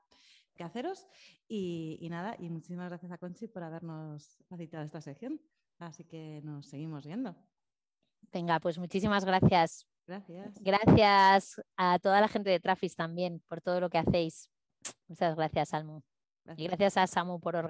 que 0.54 0.64
haceros. 0.64 1.06
Y, 1.48 1.96
y 2.02 2.10
nada, 2.10 2.36
y 2.38 2.50
muchísimas 2.50 2.90
gracias 2.90 3.10
a 3.10 3.16
Conchi 3.16 3.48
por 3.48 3.62
habernos 3.62 4.44
facilitado 4.50 4.84
esta 4.84 5.00
sesión. 5.00 5.40
Así 5.78 6.04
que 6.04 6.42
nos 6.44 6.68
seguimos 6.68 7.06
viendo. 7.06 7.34
Venga, 8.30 8.60
pues 8.60 8.78
muchísimas 8.78 9.24
gracias. 9.24 9.86
Gracias. 10.06 10.58
Gracias 10.60 11.62
a 11.78 11.98
toda 12.00 12.20
la 12.20 12.28
gente 12.28 12.50
de 12.50 12.60
Trafis 12.60 12.96
también 12.96 13.42
por 13.48 13.62
todo 13.62 13.80
lo 13.80 13.88
que 13.88 13.96
hacéis. 13.96 14.50
Muchas 15.08 15.36
gracias, 15.36 15.72
Almu. 15.72 16.02
Y 16.56 16.66
gracias 16.66 16.98
a 16.98 17.06
Samu 17.06 17.40
por 17.40 17.56
organizar. 17.56 17.68